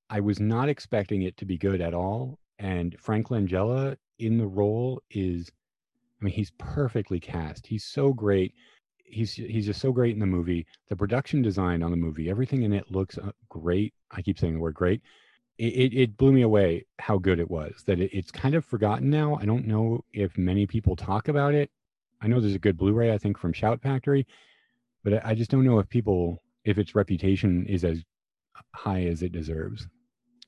I 0.10 0.20
was 0.20 0.40
not 0.40 0.70
expecting 0.70 1.22
it 1.22 1.38
to 1.38 1.46
be 1.46 1.58
good 1.58 1.82
at 1.82 1.94
all, 1.94 2.40
and 2.60 2.96
Frank 3.00 3.30
Langella 3.30 3.96
in 4.20 4.38
the 4.38 4.48
role 4.48 5.02
is, 5.10 5.50
I 6.22 6.26
mean, 6.26 6.34
he's 6.34 6.52
perfectly 6.58 7.20
cast. 7.20 7.66
He's 7.66 7.86
so 7.86 8.14
great. 8.14 8.54
He's 9.06 9.34
he's 9.34 9.66
just 9.66 9.82
so 9.82 9.92
great 9.92 10.14
in 10.14 10.20
the 10.20 10.26
movie. 10.26 10.66
The 10.90 10.96
production 10.96 11.42
design 11.42 11.84
on 11.84 11.92
the 11.92 11.98
movie, 11.98 12.30
everything 12.30 12.64
in 12.64 12.74
it 12.74 12.92
looks 12.92 13.18
uh, 13.18 13.32
great. 13.50 13.94
I 14.12 14.22
keep 14.22 14.38
saying 14.40 14.54
the 14.54 14.60
word 14.60 14.76
great. 14.76 15.02
It, 15.62 15.94
it, 15.94 16.18
blew 16.18 16.32
me 16.32 16.42
away 16.42 16.86
how 16.98 17.20
good 17.20 17.40
it 17.40 17.50
was. 17.50 17.84
That 17.86 18.00
it, 18.00 18.10
it's 18.12 18.32
kind 18.32 18.56
of 18.56 18.66
forgotten 18.66 19.12
now. 19.12 19.38
I 19.40 19.46
don't 19.46 19.68
know 19.68 20.04
if 20.12 20.36
many 20.38 20.66
people 20.66 20.96
talk 20.96 21.28
about 21.28 21.54
it. 21.54 21.70
I 22.20 22.28
know 22.28 22.40
there's 22.40 22.56
a 22.56 22.60
good 22.60 22.78
Blu-ray, 22.78 23.14
I 23.14 23.18
think, 23.18 23.38
from 23.38 23.54
Shout 23.54 23.80
Factory, 23.80 24.26
but 25.04 25.24
I, 25.26 25.36
just 25.36 25.52
don't 25.52 25.64
know 25.64 25.78
if 25.80 25.88
people 25.88 26.42
if 26.66 26.78
its 26.78 26.96
reputation 26.96 27.66
is 27.68 27.84
as 27.84 28.04
high 28.74 29.04
as 29.04 29.22
it 29.22 29.32
deserves. 29.32 29.88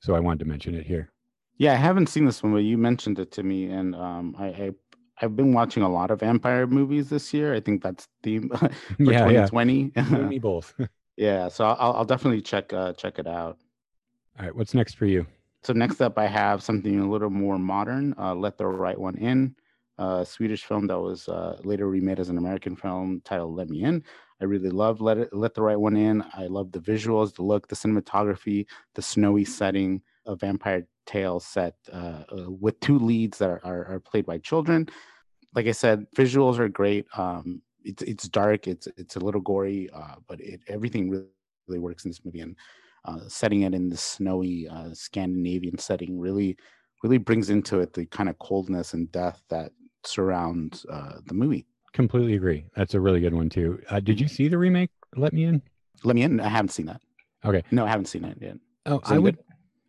So 0.00 0.14
I 0.14 0.20
wanted 0.20 0.40
to 0.40 0.44
mention 0.46 0.74
it 0.74 0.86
here. 0.86 1.12
Yeah, 1.58 1.72
I 1.72 1.76
haven't 1.76 2.08
seen 2.08 2.24
this 2.24 2.42
one, 2.42 2.52
but 2.52 2.58
you 2.58 2.76
mentioned 2.76 3.18
it 3.20 3.30
to 3.32 3.42
me, 3.42 3.66
and 3.66 3.94
um, 3.94 4.34
I, 4.38 4.46
I 4.46 4.70
I've 5.22 5.36
been 5.36 5.52
watching 5.52 5.82
a 5.82 5.88
lot 5.88 6.10
of 6.10 6.20
vampire 6.20 6.66
movies 6.66 7.08
this 7.08 7.32
year. 7.32 7.54
I 7.54 7.60
think 7.60 7.82
that's 7.82 8.08
theme 8.22 8.48
for 8.54 8.68
Yeah, 8.98 9.28
yeah. 9.28 9.46
2020. 9.46 9.74
You 9.74 9.92
and 9.94 10.28
me 10.28 10.38
both. 10.50 10.74
Yeah, 11.16 11.46
so 11.46 11.64
I'll 11.64 11.92
I'll 11.92 12.04
definitely 12.04 12.42
check 12.42 12.72
uh, 12.72 12.92
check 12.94 13.20
it 13.20 13.28
out. 13.28 13.58
Right, 14.40 14.54
what's 14.54 14.74
next 14.74 14.94
for 14.96 15.06
you? 15.06 15.26
So 15.62 15.72
next 15.72 16.00
up, 16.00 16.18
I 16.18 16.26
have 16.26 16.62
something 16.62 17.00
a 17.00 17.08
little 17.08 17.30
more 17.30 17.58
modern. 17.58 18.14
Uh, 18.18 18.34
Let 18.34 18.58
the 18.58 18.66
Right 18.66 18.98
One 18.98 19.16
In, 19.16 19.54
a 19.98 20.24
Swedish 20.26 20.64
film 20.64 20.86
that 20.88 20.98
was 20.98 21.28
uh, 21.28 21.58
later 21.64 21.88
remade 21.88 22.20
as 22.20 22.28
an 22.28 22.38
American 22.38 22.76
film 22.76 23.22
titled 23.24 23.56
Let 23.56 23.70
Me 23.70 23.82
In. 23.82 24.02
I 24.40 24.44
really 24.44 24.70
love 24.70 25.00
Let 25.00 25.16
It 25.18 25.32
Let 25.32 25.54
the 25.54 25.62
Right 25.62 25.78
One 25.78 25.96
In. 25.96 26.22
I 26.34 26.46
love 26.48 26.72
the 26.72 26.80
visuals, 26.80 27.34
the 27.34 27.42
look, 27.42 27.68
the 27.68 27.76
cinematography, 27.76 28.66
the 28.94 29.02
snowy 29.02 29.44
setting, 29.44 30.02
a 30.26 30.36
vampire 30.36 30.86
tale 31.06 31.40
set 31.40 31.76
uh, 31.92 32.24
uh, 32.30 32.50
with 32.50 32.78
two 32.80 32.98
leads 32.98 33.38
that 33.38 33.48
are, 33.48 33.60
are, 33.64 33.94
are 33.94 34.00
played 34.00 34.26
by 34.26 34.38
children. 34.38 34.88
Like 35.54 35.66
I 35.66 35.72
said, 35.72 36.06
visuals 36.16 36.58
are 36.58 36.68
great. 36.68 37.06
Um, 37.16 37.62
it's 37.84 38.02
it's 38.02 38.28
dark. 38.28 38.66
It's 38.66 38.88
it's 38.96 39.16
a 39.16 39.20
little 39.20 39.40
gory, 39.40 39.88
uh, 39.94 40.16
but 40.26 40.40
it 40.40 40.60
everything 40.68 41.10
really, 41.10 41.26
really 41.68 41.78
works 41.78 42.04
in 42.04 42.10
this 42.10 42.24
movie. 42.24 42.40
And 42.40 42.56
uh, 43.04 43.20
setting 43.28 43.62
it 43.62 43.74
in 43.74 43.88
the 43.88 43.96
snowy 43.96 44.68
uh, 44.68 44.90
Scandinavian 44.92 45.78
setting 45.78 46.18
really 46.18 46.56
really 47.02 47.18
brings 47.18 47.50
into 47.50 47.80
it 47.80 47.92
the 47.92 48.06
kind 48.06 48.28
of 48.30 48.38
coldness 48.38 48.94
and 48.94 49.12
death 49.12 49.42
that 49.50 49.72
surrounds 50.04 50.86
uh, 50.90 51.18
the 51.26 51.34
movie. 51.34 51.66
Completely 51.92 52.34
agree. 52.34 52.64
That's 52.74 52.94
a 52.94 53.00
really 53.00 53.20
good 53.20 53.34
one 53.34 53.48
too. 53.48 53.80
Uh, 53.90 54.00
did 54.00 54.20
you 54.20 54.26
see 54.26 54.48
the 54.48 54.58
remake? 54.58 54.90
Let 55.16 55.32
me 55.32 55.44
in. 55.44 55.62
Let 56.02 56.16
me 56.16 56.22
in. 56.22 56.40
I 56.40 56.48
haven't 56.48 56.70
seen 56.70 56.86
that. 56.86 57.00
Okay. 57.44 57.62
No, 57.70 57.84
I 57.84 57.88
haven't 57.88 58.06
seen 58.06 58.24
it 58.24 58.38
yet. 58.40 58.56
Oh, 58.86 59.00
I 59.04 59.18
would. 59.18 59.36
good? 59.36 59.44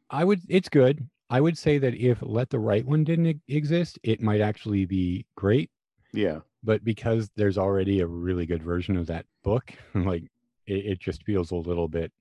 I 0.09 0.23
would. 0.23 0.41
It's 0.49 0.69
good. 0.69 1.07
I 1.29 1.41
would 1.41 1.57
say 1.57 1.77
that 1.79 1.95
if 1.95 2.19
Let 2.21 2.49
the 2.49 2.59
Right 2.59 2.85
One 2.85 3.03
didn't 3.03 3.41
exist, 3.47 3.97
it 4.03 4.21
might 4.21 4.41
actually 4.41 4.85
be 4.85 5.25
great. 5.35 5.71
Yeah. 6.13 6.39
But 6.63 6.83
because 6.83 7.29
there's 7.35 7.57
already 7.57 8.01
a 8.01 8.07
really 8.07 8.45
good 8.45 8.61
version 8.61 8.97
of 8.97 9.07
that 9.07 9.25
book, 9.43 9.73
like 9.95 10.23
it, 10.67 10.85
it 10.85 10.99
just 10.99 11.23
feels 11.23 11.51
a 11.51 11.55
little 11.55 11.87
bit 11.87 12.11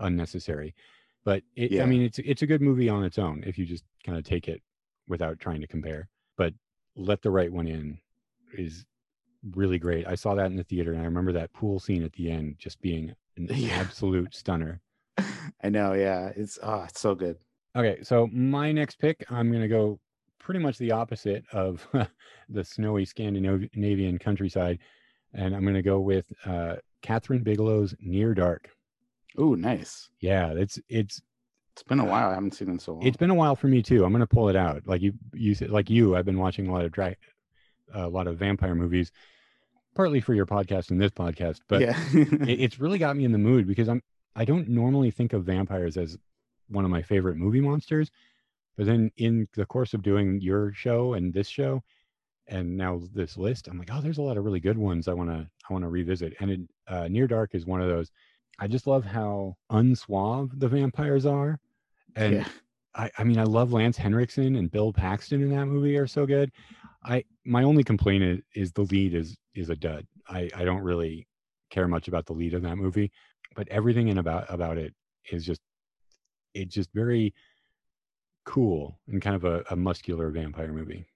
unnecessary. 0.00 0.74
But 1.24 1.42
it, 1.56 1.70
Yeah. 1.72 1.82
I 1.82 1.86
mean, 1.86 2.02
it's 2.02 2.18
it's 2.18 2.42
a 2.42 2.46
good 2.46 2.62
movie 2.62 2.88
on 2.88 3.04
its 3.04 3.18
own 3.18 3.44
if 3.46 3.58
you 3.58 3.66
just 3.66 3.84
kind 4.04 4.16
of 4.18 4.24
take 4.24 4.48
it 4.48 4.62
without 5.08 5.38
trying 5.38 5.60
to 5.60 5.66
compare. 5.66 6.08
But 6.36 6.54
Let 6.96 7.22
the 7.22 7.30
Right 7.30 7.52
One 7.52 7.66
In 7.68 7.98
is 8.54 8.84
really 9.54 9.78
great. 9.78 10.06
I 10.06 10.14
saw 10.14 10.34
that 10.34 10.46
in 10.46 10.56
the 10.56 10.64
theater, 10.64 10.92
and 10.92 11.00
I 11.02 11.04
remember 11.04 11.32
that 11.32 11.52
pool 11.52 11.78
scene 11.78 12.02
at 12.04 12.12
the 12.14 12.30
end 12.30 12.56
just 12.58 12.80
being 12.80 13.14
an 13.36 13.48
Yeah. 13.54 13.74
absolute 13.74 14.34
stunner. 14.34 14.80
I 15.62 15.68
know. 15.68 15.92
Yeah. 15.92 16.30
It's 16.36 16.58
oh, 16.62 16.84
it's 16.88 17.00
so 17.00 17.14
good. 17.14 17.36
Okay, 17.76 18.02
so 18.02 18.26
my 18.32 18.72
next 18.72 18.96
pick, 18.98 19.24
I'm 19.30 19.48
to 19.62 19.68
go 19.68 20.00
pretty 20.40 20.58
much 20.58 20.78
the 20.78 20.90
opposite 20.90 21.44
of 21.52 21.86
the 22.48 22.64
snowy 22.64 23.04
Scandinavian 23.04 24.18
countryside, 24.18 24.78
and 25.34 25.54
I'm 25.54 25.62
to 25.74 25.82
go 25.82 26.00
with 26.00 26.26
uh, 26.46 26.76
Kathryn 27.04 27.44
Bigelow's 27.44 27.94
Near 28.00 28.34
Dark. 28.34 28.70
Oh, 29.38 29.54
nice. 29.54 30.08
Yeah, 30.20 30.52
it's 30.52 30.78
it's 30.88 31.20
It's 31.72 31.82
been 31.82 32.00
a 32.00 32.04
while. 32.04 32.30
I 32.30 32.34
haven't 32.34 32.54
seen 32.54 32.68
it 32.68 32.72
in 32.72 32.78
so 32.78 32.92
long. 32.94 33.02
it's 33.06 33.16
been 33.16 33.30
a 33.30 33.34
while 33.34 33.56
for 33.56 33.68
me 33.68 33.82
too. 33.82 34.04
I'm 34.04 34.12
going 34.12 34.20
to 34.20 34.26
pull 34.26 34.48
it 34.48 34.56
out. 34.56 34.82
Like 34.86 35.02
you 35.02 35.12
you 35.32 35.54
said, 35.54 35.70
like 35.70 35.88
you, 35.90 36.16
I've 36.16 36.24
been 36.24 36.38
watching 36.38 36.66
a 36.66 36.72
lot 36.72 36.84
of 36.84 36.92
dra- 36.92 37.16
a 37.94 38.08
lot 38.08 38.26
of 38.26 38.38
vampire 38.38 38.74
movies, 38.74 39.12
partly 39.94 40.20
for 40.20 40.34
your 40.34 40.46
podcast 40.46 40.90
and 40.90 41.00
this 41.00 41.10
podcast, 41.12 41.60
but 41.68 41.80
yeah. 41.80 41.98
it, 42.12 42.60
it's 42.60 42.80
really 42.80 42.98
got 42.98 43.16
me 43.16 43.24
in 43.24 43.32
the 43.32 43.38
mood 43.38 43.66
because 43.66 43.88
I'm 43.88 44.02
I 44.36 44.44
don't 44.44 44.68
normally 44.68 45.10
think 45.10 45.32
of 45.32 45.44
vampires 45.44 45.96
as 45.96 46.16
one 46.68 46.84
of 46.84 46.90
my 46.90 47.02
favorite 47.02 47.36
movie 47.36 47.60
monsters, 47.60 48.10
but 48.76 48.86
then 48.86 49.10
in 49.16 49.48
the 49.54 49.66
course 49.66 49.92
of 49.94 50.02
doing 50.02 50.40
your 50.40 50.72
show 50.72 51.14
and 51.14 51.32
this 51.34 51.48
show, 51.48 51.82
and 52.46 52.76
now 52.76 53.00
this 53.12 53.36
list, 53.36 53.68
I'm 53.68 53.78
like, 53.78 53.90
oh, 53.92 54.00
there's 54.00 54.18
a 54.18 54.22
lot 54.22 54.36
of 54.36 54.44
really 54.44 54.60
good 54.60 54.78
ones 54.78 55.08
I 55.08 55.14
want 55.14 55.30
to 55.30 55.48
I 55.68 55.72
want 55.72 55.84
to 55.84 55.88
revisit. 55.88 56.34
And 56.40 56.50
it, 56.50 56.60
uh, 56.88 57.08
Near 57.08 57.26
Dark 57.26 57.54
is 57.54 57.66
one 57.66 57.80
of 57.80 57.88
those. 57.88 58.10
I 58.58 58.66
just 58.66 58.86
love 58.86 59.04
how 59.04 59.56
unsuave 59.70 60.58
the 60.58 60.68
vampires 60.68 61.26
are, 61.26 61.58
and 62.16 62.34
Yeah. 62.36 62.48
I, 62.94 63.10
I 63.18 63.24
mean, 63.24 63.38
I 63.38 63.44
love 63.44 63.72
Lance 63.72 63.96
Henriksen 63.96 64.56
and 64.56 64.70
Bill 64.70 64.92
Paxton 64.92 65.42
in 65.42 65.50
that 65.50 65.66
movie 65.66 65.96
are 65.96 66.08
so 66.08 66.26
good. 66.26 66.50
I 67.04 67.24
my 67.44 67.62
only 67.62 67.84
complaint 67.84 68.22
is, 68.24 68.40
is 68.54 68.72
the 68.72 68.82
lead 68.82 69.14
is 69.14 69.36
is 69.54 69.70
a 69.70 69.76
dud. 69.76 70.06
I 70.28 70.50
I 70.54 70.64
don't 70.64 70.82
really 70.82 71.26
care 71.70 71.86
much 71.88 72.08
about 72.08 72.26
the 72.26 72.32
lead 72.32 72.52
of 72.54 72.62
that 72.62 72.76
movie, 72.76 73.10
but 73.54 73.68
everything 73.68 74.08
in 74.08 74.18
about 74.18 74.52
about 74.52 74.76
it 74.76 74.92
is 75.30 75.46
just 75.46 75.60
it's 76.52 76.74
just 76.74 76.90
very 76.92 77.32
cool 78.44 78.98
and 79.06 79.22
kind 79.22 79.36
of 79.36 79.44
a, 79.44 79.62
a 79.70 79.76
muscular 79.76 80.30
vampire 80.30 80.72
movie. 80.72 81.06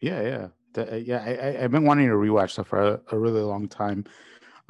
Yeah, 0.00 0.20
yeah, 0.22 0.48
The- 0.74 0.92
uh, 0.94 0.96
yeah. 0.96 1.22
I, 1.24 1.34
I 1.34 1.64
I've 1.64 1.70
been 1.70 1.84
wanting 1.84 2.08
to 2.08 2.14
rewatch 2.14 2.50
stuff 2.50 2.66
for 2.68 2.80
a, 2.80 3.00
a 3.12 3.18
really 3.18 3.40
long 3.42 3.68
time. 3.68 4.04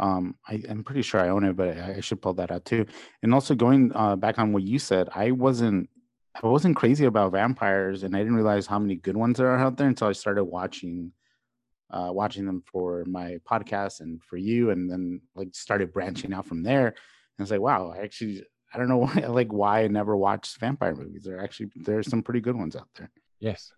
Um, 0.03 0.35
I, 0.49 0.61
I'm 0.69 0.83
pretty 0.83 1.03
sure 1.03 1.21
I 1.21 1.29
own 1.29 1.45
it, 1.45 1.57
but 1.57 1.79
I, 1.79 1.95
I 1.99 2.01
should 2.01 2.21
pull 2.21 2.35
that 2.35 2.51
out 2.51 2.65
too. 2.65 2.87
And 3.23 3.33
also 3.33 3.55
going 3.55 3.93
uh, 3.95 4.17
back 4.17 4.37
on 4.39 4.53
what 4.53 4.65
you 4.65 4.81
said, 4.81 5.09
I 5.15 5.31
wasn't 5.31 5.89
I 6.35 6.47
wasn't 6.47 6.77
crazy 6.77 7.05
about 7.05 7.33
vampires, 7.33 8.03
and 8.03 8.17
I 8.17 8.19
didn't 8.19 8.35
realize 8.35 8.67
how 8.67 8.79
many 8.79 8.97
good 8.97 9.17
ones 9.17 9.39
there 9.39 9.49
are 9.49 9.59
out 9.59 9.77
there 9.77 9.87
until 9.87 10.09
I 10.09 10.13
started 10.13 10.45
watching 10.45 11.13
uh, 11.91 12.09
watching 12.11 12.47
them 12.47 12.63
for 12.67 13.05
my 13.07 13.39
podcast 13.49 14.01
and 14.01 14.21
for 14.25 14.39
you, 14.39 14.71
and 14.71 14.91
then 14.91 15.21
like 15.37 15.55
started 15.55 15.93
branching 15.93 16.33
out 16.33 16.47
from 16.47 16.65
there. 16.65 16.87
And 16.89 17.45
it's 17.45 17.51
like, 17.53 17.61
wow, 17.61 17.93
I 17.97 18.03
actually 18.03 18.43
I 18.75 18.79
don't 18.79 18.89
know 18.89 18.97
why 19.07 19.27
like 19.29 19.53
why 19.53 19.85
I 19.85 19.87
never 19.89 20.17
watched 20.17 20.59
vampire 20.59 20.97
movies. 20.97 21.23
There 21.23 21.41
actually 21.41 21.71
there's 21.77 22.09
some 22.11 22.23
pretty 22.23 22.41
good 22.41 22.57
ones 22.57 22.75
out 22.75 22.89
there. 22.97 23.11
Yes, 23.39 23.71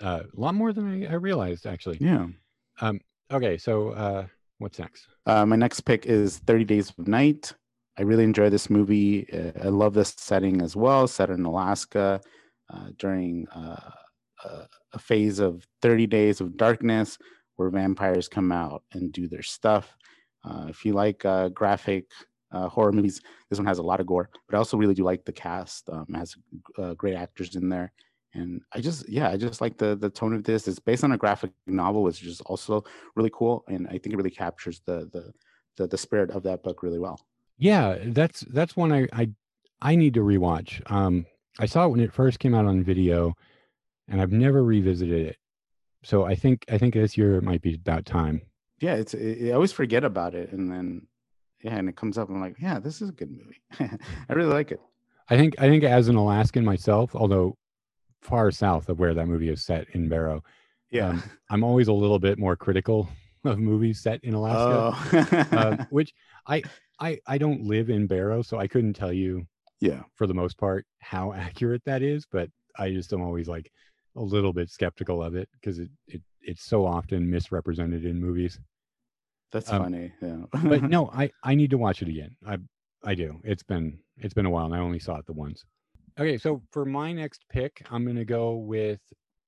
uh, 0.00 0.22
a 0.36 0.40
lot 0.40 0.56
more 0.56 0.72
than 0.72 1.04
I, 1.04 1.12
I 1.12 1.14
realized 1.14 1.64
actually. 1.64 1.98
Yeah. 2.00 2.26
Um, 2.80 3.00
okay, 3.30 3.56
so 3.56 3.90
uh, 3.90 4.26
what's 4.60 4.78
next? 4.78 5.06
Uh, 5.26 5.44
my 5.44 5.56
next 5.56 5.80
pick 5.80 6.06
is 6.06 6.38
30 6.38 6.64
Days 6.64 6.92
of 6.96 7.08
Night. 7.08 7.52
I 7.98 8.02
really 8.02 8.24
enjoy 8.24 8.50
this 8.50 8.70
movie. 8.70 9.26
Uh, 9.32 9.52
I 9.64 9.68
love 9.68 9.94
this 9.94 10.14
setting 10.16 10.62
as 10.62 10.76
well, 10.76 11.06
set 11.08 11.30
in 11.30 11.44
Alaska 11.44 12.20
uh, 12.72 12.88
during 12.98 13.46
uh, 13.48 13.90
a, 14.92 14.98
phase 14.98 15.38
of 15.38 15.66
30 15.82 16.06
days 16.06 16.40
of 16.40 16.56
darkness 16.56 17.18
where 17.56 17.70
vampires 17.70 18.28
come 18.28 18.52
out 18.52 18.82
and 18.92 19.12
do 19.12 19.28
their 19.28 19.42
stuff. 19.42 19.96
Uh, 20.44 20.66
if 20.68 20.84
you 20.84 20.92
like 20.92 21.24
uh, 21.24 21.48
graphic 21.50 22.06
horror 22.52 22.92
movies, 22.92 23.20
this 23.48 23.58
one 23.58 23.66
has 23.66 23.78
a 23.78 23.82
lot 23.82 24.00
of 24.00 24.06
gore, 24.06 24.30
but 24.48 24.56
I 24.56 24.58
also 24.58 24.76
really 24.76 24.94
do 24.94 25.04
like 25.04 25.24
the 25.24 25.32
cast. 25.32 25.88
Um, 25.90 26.06
has 26.14 26.36
great 26.96 27.14
actors 27.14 27.54
in 27.54 27.68
there. 27.68 27.92
And 28.32 28.62
I 28.72 28.80
just, 28.80 29.08
yeah, 29.08 29.28
I 29.28 29.36
just 29.36 29.60
like 29.60 29.76
the 29.76 29.96
the 29.96 30.10
tone 30.10 30.34
of 30.34 30.44
this. 30.44 30.68
It's 30.68 30.78
based 30.78 31.02
on 31.02 31.12
a 31.12 31.18
graphic 31.18 31.50
novel, 31.66 32.02
which 32.02 32.22
is 32.22 32.40
also 32.42 32.84
really 33.16 33.30
cool, 33.32 33.64
and 33.68 33.86
I 33.88 33.98
think 33.98 34.12
it 34.12 34.16
really 34.16 34.30
captures 34.30 34.80
the 34.86 35.08
the 35.12 35.32
the, 35.76 35.86
the 35.88 35.98
spirit 35.98 36.30
of 36.30 36.42
that 36.44 36.62
book 36.62 36.82
really 36.82 36.98
well. 36.98 37.20
Yeah, 37.58 37.98
that's 38.06 38.40
that's 38.42 38.76
one 38.76 38.92
I 38.92 39.08
I, 39.12 39.30
I 39.82 39.96
need 39.96 40.14
to 40.14 40.20
rewatch. 40.20 40.80
Um, 40.90 41.26
I 41.58 41.66
saw 41.66 41.86
it 41.86 41.88
when 41.88 42.00
it 42.00 42.12
first 42.12 42.38
came 42.38 42.54
out 42.54 42.66
on 42.66 42.84
video, 42.84 43.34
and 44.08 44.20
I've 44.20 44.32
never 44.32 44.62
revisited 44.62 45.26
it. 45.26 45.36
So 46.04 46.24
I 46.24 46.34
think 46.34 46.64
I 46.70 46.78
think 46.78 46.94
this 46.94 47.16
year 47.16 47.36
it 47.36 47.42
might 47.42 47.62
be 47.62 47.74
about 47.74 48.06
time. 48.06 48.42
Yeah, 48.80 48.94
it's 48.94 49.14
it, 49.14 49.50
I 49.50 49.52
always 49.52 49.72
forget 49.72 50.04
about 50.04 50.34
it, 50.34 50.52
and 50.52 50.70
then 50.70 51.06
yeah, 51.62 51.76
and 51.76 51.88
it 51.88 51.96
comes 51.96 52.16
up. 52.16 52.28
I'm 52.28 52.40
like, 52.40 52.56
yeah, 52.60 52.78
this 52.78 53.02
is 53.02 53.08
a 53.08 53.12
good 53.12 53.30
movie. 53.30 53.60
I 54.28 54.32
really 54.32 54.52
like 54.52 54.70
it. 54.70 54.80
I 55.28 55.36
think 55.36 55.56
I 55.58 55.68
think 55.68 55.84
as 55.84 56.08
an 56.08 56.16
Alaskan 56.16 56.64
myself, 56.64 57.14
although 57.14 57.56
far 58.22 58.50
south 58.50 58.88
of 58.88 58.98
where 58.98 59.14
that 59.14 59.26
movie 59.26 59.48
is 59.48 59.64
set 59.64 59.88
in 59.94 60.08
Barrow, 60.08 60.42
Yeah. 60.90 61.10
um, 61.10 61.22
I'm 61.50 61.64
always 61.64 61.88
a 61.88 61.92
little 61.92 62.18
bit 62.18 62.38
more 62.38 62.56
critical 62.56 63.08
of 63.44 63.58
movies 63.58 64.00
set 64.00 64.22
in 64.24 64.34
Alaska. 64.34 65.48
oh. 65.52 65.58
um, 65.58 65.86
which 65.90 66.12
I 66.46 66.62
I 67.00 67.18
I 67.26 67.38
don't 67.38 67.62
live 67.64 67.88
in 67.90 68.06
Barrow, 68.06 68.42
so 68.42 68.58
I 68.58 68.66
couldn't 68.68 68.92
tell 68.94 69.12
you 69.12 69.46
yeah. 69.80 70.02
for 70.14 70.26
the 70.26 70.34
most 70.34 70.58
part 70.58 70.84
how 71.00 71.32
accurate 71.46 71.82
that 71.86 72.02
is, 72.02 72.26
but 72.30 72.50
I 72.78 72.90
just 72.90 73.12
am 73.12 73.22
always 73.22 73.48
like 73.48 73.70
a 74.16 74.20
little 74.22 74.52
bit 74.52 74.68
skeptical 74.70 75.22
of 75.22 75.34
it 75.34 75.48
because 75.54 75.78
it, 75.78 75.88
it 76.08 76.20
it's 76.42 76.64
so 76.64 76.84
often 76.86 77.30
misrepresented 77.30 78.04
in 78.04 78.20
movies. 78.20 78.58
That's 79.52 79.70
Um, 79.72 79.82
funny. 79.82 80.12
Yeah. 80.22 80.44
But 80.64 80.82
no, 80.84 81.08
I 81.14 81.30
I 81.42 81.54
need 81.54 81.70
to 81.70 81.78
watch 81.78 82.02
it 82.02 82.08
again. 82.08 82.36
I 82.46 82.58
I 83.04 83.14
do. 83.14 83.40
It's 83.44 83.62
been 83.62 83.98
it's 84.18 84.34
been 84.34 84.46
a 84.46 84.50
while 84.50 84.66
and 84.66 84.74
I 84.74 84.78
only 84.80 84.98
saw 84.98 85.16
it 85.16 85.26
the 85.26 85.32
once. 85.32 85.64
Okay, 86.20 86.36
so 86.36 86.60
for 86.70 86.84
my 86.84 87.12
next 87.12 87.44
pick, 87.48 87.82
I'm 87.90 88.04
gonna 88.06 88.24
go 88.24 88.54
with 88.56 89.00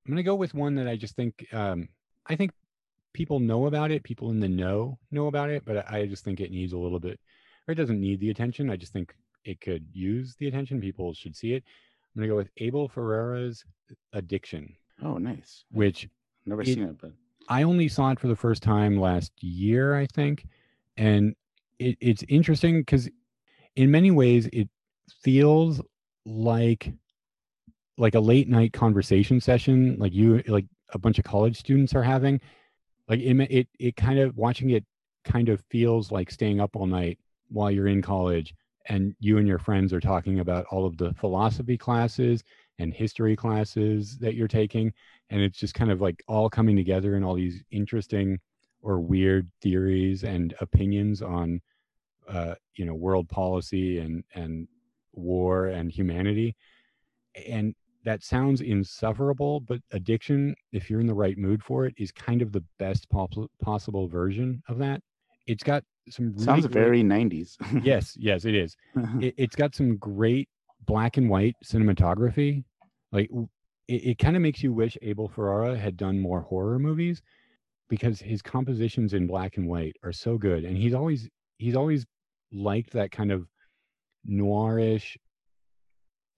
I'm 0.07 0.11
gonna 0.13 0.23
go 0.23 0.35
with 0.35 0.55
one 0.55 0.75
that 0.77 0.89
I 0.89 0.97
just 0.97 1.15
think 1.15 1.47
um 1.53 1.89
I 2.27 2.35
think 2.37 2.51
people 3.13 3.41
know 3.41 3.67
about 3.67 3.91
it, 3.91 4.03
people 4.03 4.31
in 4.31 4.41
the 4.41 4.49
know 4.49 4.99
know 5.11 5.27
about 5.27 5.51
it, 5.51 5.65
but 5.67 5.91
I 5.91 6.07
just 6.07 6.25
think 6.25 6.41
it 6.41 6.51
needs 6.51 6.73
a 6.73 6.79
little 6.79 6.99
bit 7.01 7.21
or 7.69 7.73
it 7.73 7.77
doesn't 7.77 8.01
need 8.01 8.21
the 8.21 8.31
attention. 8.31 8.71
I 8.71 8.77
just 8.77 8.93
think 8.93 9.15
it 9.45 9.61
could 9.61 9.85
use 9.93 10.35
the 10.39 10.49
attention. 10.49 10.81
People 10.81 11.13
should 11.13 11.37
see 11.37 11.53
it. 11.53 11.63
I'm 12.15 12.21
gonna 12.23 12.29
go 12.33 12.37
with 12.37 12.51
Abel 12.57 12.89
Ferrara's 12.89 13.65
Addiction, 14.15 14.75
oh, 15.03 15.19
nice. 15.19 15.65
which 15.71 16.09
Never 16.47 16.63
it- 16.63 16.69
seen 16.69 16.85
it, 16.85 16.99
but 16.99 17.13
I 17.49 17.65
only 17.65 17.89
saw 17.89 18.11
it 18.13 18.21
for 18.21 18.29
the 18.29 18.37
first 18.37 18.63
time 18.63 18.99
last 18.99 19.33
year, 19.43 19.95
I 19.97 20.07
think, 20.07 20.47
and 20.97 21.35
it, 21.79 21.99
it's 22.01 22.25
interesting 22.29 22.81
because 22.81 23.11
in 23.77 23.91
many 23.91 24.11
ways 24.11 24.49
it 24.53 24.69
feels 25.23 25.83
like 26.25 26.93
like 27.99 28.15
a 28.15 28.21
late 28.21 28.49
night 28.49 28.73
conversation 28.73 29.41
session, 29.41 29.97
like 29.99 30.13
you 30.13 30.43
like 30.49 30.67
a 30.93 30.99
bunch 30.99 31.19
of 31.19 31.25
college 31.25 31.59
students 31.59 31.95
are 31.95 32.03
having. 32.03 32.41
Like 33.09 33.21
it, 33.21 33.37
it, 33.51 33.69
it 33.79 33.97
kind 33.97 34.19
of 34.19 34.37
watching 34.37 34.71
it 34.71 34.85
kind 35.25 35.49
of 35.49 35.63
feels 35.71 36.11
like 36.11 36.31
staying 36.31 36.61
up 36.61 36.77
all 36.77 36.87
night 36.87 37.19
while 37.49 37.71
you're 37.71 37.89
in 37.89 38.03
college, 38.03 38.55
and 38.87 39.15
you 39.21 39.39
and 39.39 39.47
your 39.47 39.59
friends 39.59 39.93
are 39.93 40.01
talking 40.01 40.41
about 40.41 40.67
all 40.71 40.87
of 40.87 40.97
the 40.97 41.13
philosophy 41.15 41.77
classes 41.77 42.43
and 42.79 42.95
history 42.95 43.37
classes 43.37 44.19
that 44.19 44.35
you're 44.35 44.49
taking 44.49 44.93
and 45.33 45.41
it's 45.41 45.59
just 45.59 45.75
kind 45.75 45.91
of 45.91 46.01
like 46.01 46.23
all 46.29 46.49
coming 46.51 46.77
together 46.77 47.17
in 47.17 47.25
all 47.25 47.35
these 47.35 47.65
interesting 47.71 48.39
or 48.83 49.01
weird 49.01 49.51
theories 49.63 50.25
and 50.25 50.55
opinions 50.61 51.23
on 51.23 51.61
uh, 52.29 52.55
you 52.77 52.85
know 52.85 52.95
world 52.95 53.29
policy 53.29 53.99
and 53.99 54.23
and 54.35 54.69
war 55.13 55.67
and 55.67 55.91
humanity. 55.91 56.57
And 57.47 57.75
that 58.05 58.23
sounds 58.23 58.61
insufferable 58.61 59.61
but 59.61 59.81
addiction 59.93 60.55
if 60.73 60.91
you're 60.91 61.01
in 61.01 61.07
the 61.07 61.15
right 61.15 61.39
mood 61.39 61.63
for 61.63 61.87
it 61.87 61.95
is 61.97 62.11
kind 62.11 62.43
of 62.43 62.51
the 62.51 62.65
best 62.79 63.09
pos- 63.11 63.47
possible 63.63 64.09
version 64.09 64.63
of 64.69 64.79
that. 64.79 65.01
It's 65.47 65.63
got 65.63 65.85
some 66.09 66.33
really 66.33 66.45
sounds 66.45 66.67
great- 66.67 66.73
very 66.73 67.03
90s. 67.03 67.57
yes 67.85 68.17
yes 68.19 68.45
it 68.45 68.55
is. 68.55 68.77
It, 69.21 69.35
it's 69.39 69.57
got 69.57 69.75
some 69.75 69.97
great 69.99 70.49
black 70.87 71.17
and 71.17 71.31
white 71.31 71.55
cinematography. 71.65 72.65
Like 73.13 73.31
it, 73.89 74.05
it 74.05 74.19
kind 74.19 74.35
of 74.37 74.43
makes 74.43 74.63
you 74.63 74.73
wish 74.73 74.97
abel 75.03 75.29
ferrara 75.29 75.77
had 75.79 75.97
done 75.97 76.19
more 76.19 76.41
horror 76.41 76.79
movies 76.79 77.23
because 77.89 78.21
his 78.21 78.43
compositions 78.43 79.13
in 79.13 79.27
black 79.27 79.59
and 79.59 79.69
white 79.69 79.95
are 80.03 80.13
so 80.13 80.39
good 80.39 80.65
and 80.65 80.77
he's 80.77 80.95
always 80.95 81.29
he's 81.59 81.77
always 81.77 82.05
liked 82.53 82.93
that 82.93 83.11
kind 83.11 83.31
of 83.31 83.47
noirish 84.29 85.17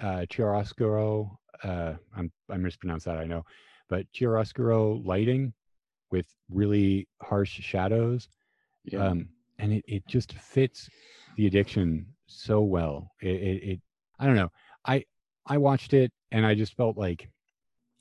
uh 0.00 0.24
chiaroscuro 0.30 1.30
uh 1.62 1.94
i'm 2.16 2.30
i 2.50 2.56
mispronounced 2.56 3.06
that 3.06 3.18
i 3.18 3.24
know 3.24 3.44
but 3.88 4.06
chiaroscuro 4.12 5.04
lighting 5.04 5.52
with 6.10 6.26
really 6.50 7.06
harsh 7.22 7.60
shadows 7.60 8.28
yeah. 8.84 9.08
um 9.08 9.28
and 9.58 9.72
it, 9.72 9.84
it 9.86 10.06
just 10.06 10.32
fits 10.32 10.88
the 11.36 11.46
addiction 11.46 12.06
so 12.26 12.60
well. 12.60 13.10
It, 13.20 13.36
it, 13.36 13.62
it 13.62 13.80
i 14.18 14.26
don't 14.26 14.36
know. 14.36 14.50
I 14.84 15.04
i 15.46 15.58
watched 15.58 15.92
it 15.92 16.12
and 16.30 16.46
i 16.46 16.54
just 16.54 16.74
felt 16.76 16.96
like 16.96 17.28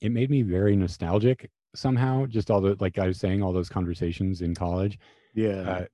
it 0.01 0.11
made 0.11 0.29
me 0.29 0.41
very 0.41 0.75
nostalgic 0.75 1.49
somehow 1.75 2.25
just 2.25 2.51
all 2.51 2.61
the 2.61 2.75
like 2.79 2.97
i 2.99 3.07
was 3.07 3.19
saying 3.19 3.41
all 3.41 3.53
those 3.53 3.69
conversations 3.69 4.41
in 4.41 4.53
college. 4.55 4.99
Yeah. 5.35 5.61
uh, 5.61 5.85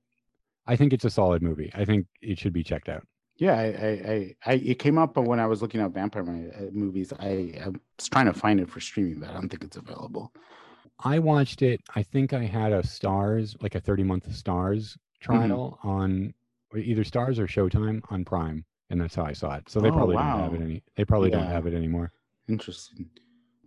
i 0.66 0.76
think 0.76 0.92
it's 0.92 1.04
a 1.04 1.10
solid 1.10 1.42
movie. 1.42 1.70
I 1.74 1.84
think 1.84 2.06
it 2.20 2.38
should 2.38 2.52
be 2.52 2.62
checked 2.62 2.88
out 2.88 3.06
Yeah, 3.40 3.54
I, 3.58 3.64
I, 3.64 3.88
I, 4.12 4.34
I, 4.44 4.52
it 4.72 4.78
came 4.78 4.98
up 4.98 5.16
when 5.16 5.40
I 5.40 5.46
was 5.46 5.62
looking 5.62 5.80
at 5.80 5.90
vampire 5.92 6.22
uh, 6.22 6.70
movies. 6.72 7.10
I, 7.18 7.54
I 7.64 7.68
was 7.70 8.08
trying 8.12 8.26
to 8.26 8.34
find 8.34 8.60
it 8.60 8.68
for 8.68 8.80
streaming, 8.80 9.18
but 9.20 9.30
I 9.30 9.32
don't 9.32 9.48
think 9.48 9.64
it's 9.64 9.78
available. 9.78 10.32
i 11.02 11.18
watched 11.18 11.62
it 11.62 11.80
i 11.96 12.02
think 12.02 12.34
i 12.34 12.44
had 12.44 12.72
a 12.72 12.82
stars 12.86 13.56
like 13.62 13.74
a 13.74 13.80
30 13.80 14.02
month 14.04 14.26
stars 14.42 14.98
trial 15.18 15.78
on 15.82 16.34
either 16.76 17.04
stars 17.04 17.38
or 17.38 17.46
showtime 17.46 18.02
on 18.10 18.24
prime 18.24 18.58
and 18.90 19.00
that's 19.00 19.14
how 19.14 19.24
i 19.24 19.32
saw 19.32 19.54
it 19.56 19.64
so 19.72 19.80
they 19.80 19.88
Oh, 19.88 19.92
probably 19.92 20.16
don't 20.16 20.26
have 20.44 20.54
it 20.54 20.60
any 20.60 20.82
they 20.96 21.04
probably 21.06 21.30
don't 21.30 21.46
have 21.56 21.66
it 21.66 21.74
anymore 21.74 22.12
Interesting. 22.48 23.08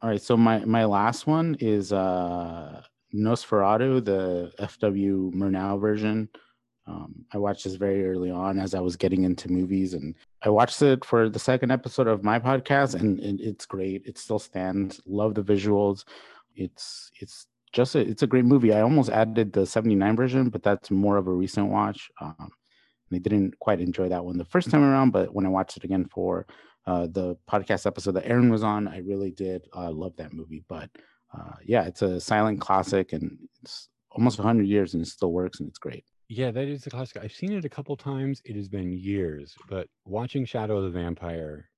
All 0.04 0.10
right, 0.10 0.22
so 0.22 0.36
my 0.38 0.58
my 0.78 0.86
last 0.86 1.26
one 1.26 1.56
is 1.60 1.92
uh 1.94 2.84
Nosferatu, 3.16 4.04
the 4.04 4.52
FW 4.60 5.34
Murnau 5.34 5.80
version 5.80 6.30
Um, 6.86 7.26
I 7.32 7.38
watched 7.38 7.64
this 7.64 7.76
very 7.76 8.06
early 8.06 8.30
on 8.30 8.60
as 8.60 8.74
I 8.74 8.82
was 8.82 8.96
getting 8.96 9.24
into 9.24 9.52
movies, 9.52 9.94
and 9.94 10.16
I 10.42 10.50
watched 10.50 10.82
it 10.82 11.06
for 11.06 11.30
the 11.30 11.40
second 11.40 11.72
episode 11.72 12.08
of 12.08 12.24
my 12.24 12.40
podcast, 12.40 12.96
and, 13.00 13.20
and 13.20 13.40
it's 13.40 13.66
great. 13.66 14.04
It 14.06 14.18
still 14.18 14.40
stands. 14.40 15.00
Love 15.06 15.36
the 15.36 15.44
visuals. 15.44 16.04
It's 16.56 17.10
it's 17.20 17.48
just 17.72 17.96
a, 17.96 18.00
it's 18.00 18.24
a 18.24 18.28
great 18.28 18.46
movie. 18.46 18.74
I 18.74 18.82
almost 18.82 19.10
added 19.10 19.54
the 19.54 19.66
'79 19.66 20.16
version, 20.16 20.50
but 20.50 20.62
that's 20.64 20.92
more 20.92 21.18
of 21.18 21.28
a 21.28 21.32
recent 21.32 21.68
watch. 21.68 22.12
Um, 22.20 22.52
and 23.10 23.16
I 23.16 23.18
didn't 23.20 23.58
quite 23.60 23.80
enjoy 23.80 24.10
that 24.10 24.26
one 24.26 24.38
the 24.38 24.46
first 24.46 24.70
time 24.70 24.84
around, 24.84 25.12
but 25.12 25.34
when 25.34 25.46
I 25.46 25.50
watched 25.50 25.78
it 25.78 25.84
again 25.84 26.06
for 26.06 26.46
uh, 26.86 27.08
the 27.08 27.38
podcast 27.50 27.86
episode 27.86 28.12
that 28.12 28.28
Aaron 28.28 28.50
was 28.50 28.64
on, 28.64 28.88
I 28.88 29.00
really 29.00 29.32
did 29.32 29.68
uh, 29.76 29.92
love 29.92 30.16
that 30.18 30.34
movie. 30.34 30.64
But 30.68 30.90
uh, 31.34 31.54
yeah, 31.64 31.86
it's 31.86 32.02
a 32.02 32.20
silent 32.20 32.60
classic, 32.60 33.14
and 33.14 33.38
it's 33.62 33.90
almost 34.12 34.38
100 34.38 34.68
years, 34.68 34.94
and 34.94 35.02
it 35.02 35.08
still 35.08 35.32
works, 35.32 35.60
and 35.60 35.70
it's 35.70 35.80
great. 35.80 36.04
Yeah, 36.36 36.50
that 36.52 36.68
is 36.68 36.84
the 36.84 36.90
classic. 36.90 37.18
I've 37.24 37.32
seen 37.32 37.52
it 37.54 37.64
a 37.64 37.70
couple 37.70 37.96
times. 37.96 38.42
It 38.44 38.56
has 38.56 38.68
been 38.68 38.92
years, 38.92 39.56
but 39.70 39.88
watching 40.06 40.46
Shadow 40.46 40.78
of 40.78 40.84
the 40.86 40.90
Vampire, 40.90 41.70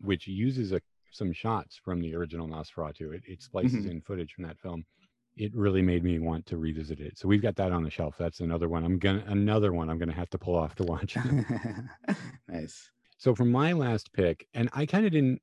which 0.00 0.26
uses 0.26 0.72
a, 0.72 0.80
some 1.10 1.32
shots 1.34 1.78
from 1.84 2.00
the 2.00 2.14
original 2.14 2.48
Nosferatu, 2.48 3.14
it, 3.14 3.22
it 3.26 3.42
splices 3.42 3.84
Mhm. 3.84 3.90
in 3.90 4.00
footage 4.00 4.32
from 4.32 4.44
that 4.44 4.58
film. 4.58 4.84
It 5.36 5.54
really 5.54 5.82
made 5.82 6.02
me 6.02 6.18
want 6.18 6.46
to 6.46 6.56
revisit 6.56 6.98
it. 7.00 7.18
So 7.18 7.28
we've 7.28 7.42
got 7.42 7.56
that 7.56 7.72
on 7.72 7.82
the 7.82 7.90
shelf. 7.90 8.14
That's 8.18 8.40
another 8.40 8.68
one. 8.70 8.84
I'm 8.84 8.98
gonna 8.98 9.22
another 9.26 9.72
one 9.72 9.90
I'm 9.90 9.98
gonna 9.98 10.12
have 10.14 10.30
to 10.30 10.38
pull 10.38 10.56
off 10.56 10.74
to 10.76 10.84
watch. 10.84 11.14
nice. 12.48 12.90
so 13.18 13.34
for 13.34 13.44
my 13.44 13.72
last 13.74 14.12
pick, 14.14 14.46
and 14.54 14.70
I 14.72 14.86
kind 14.86 15.04
of 15.04 15.12
didn't, 15.12 15.42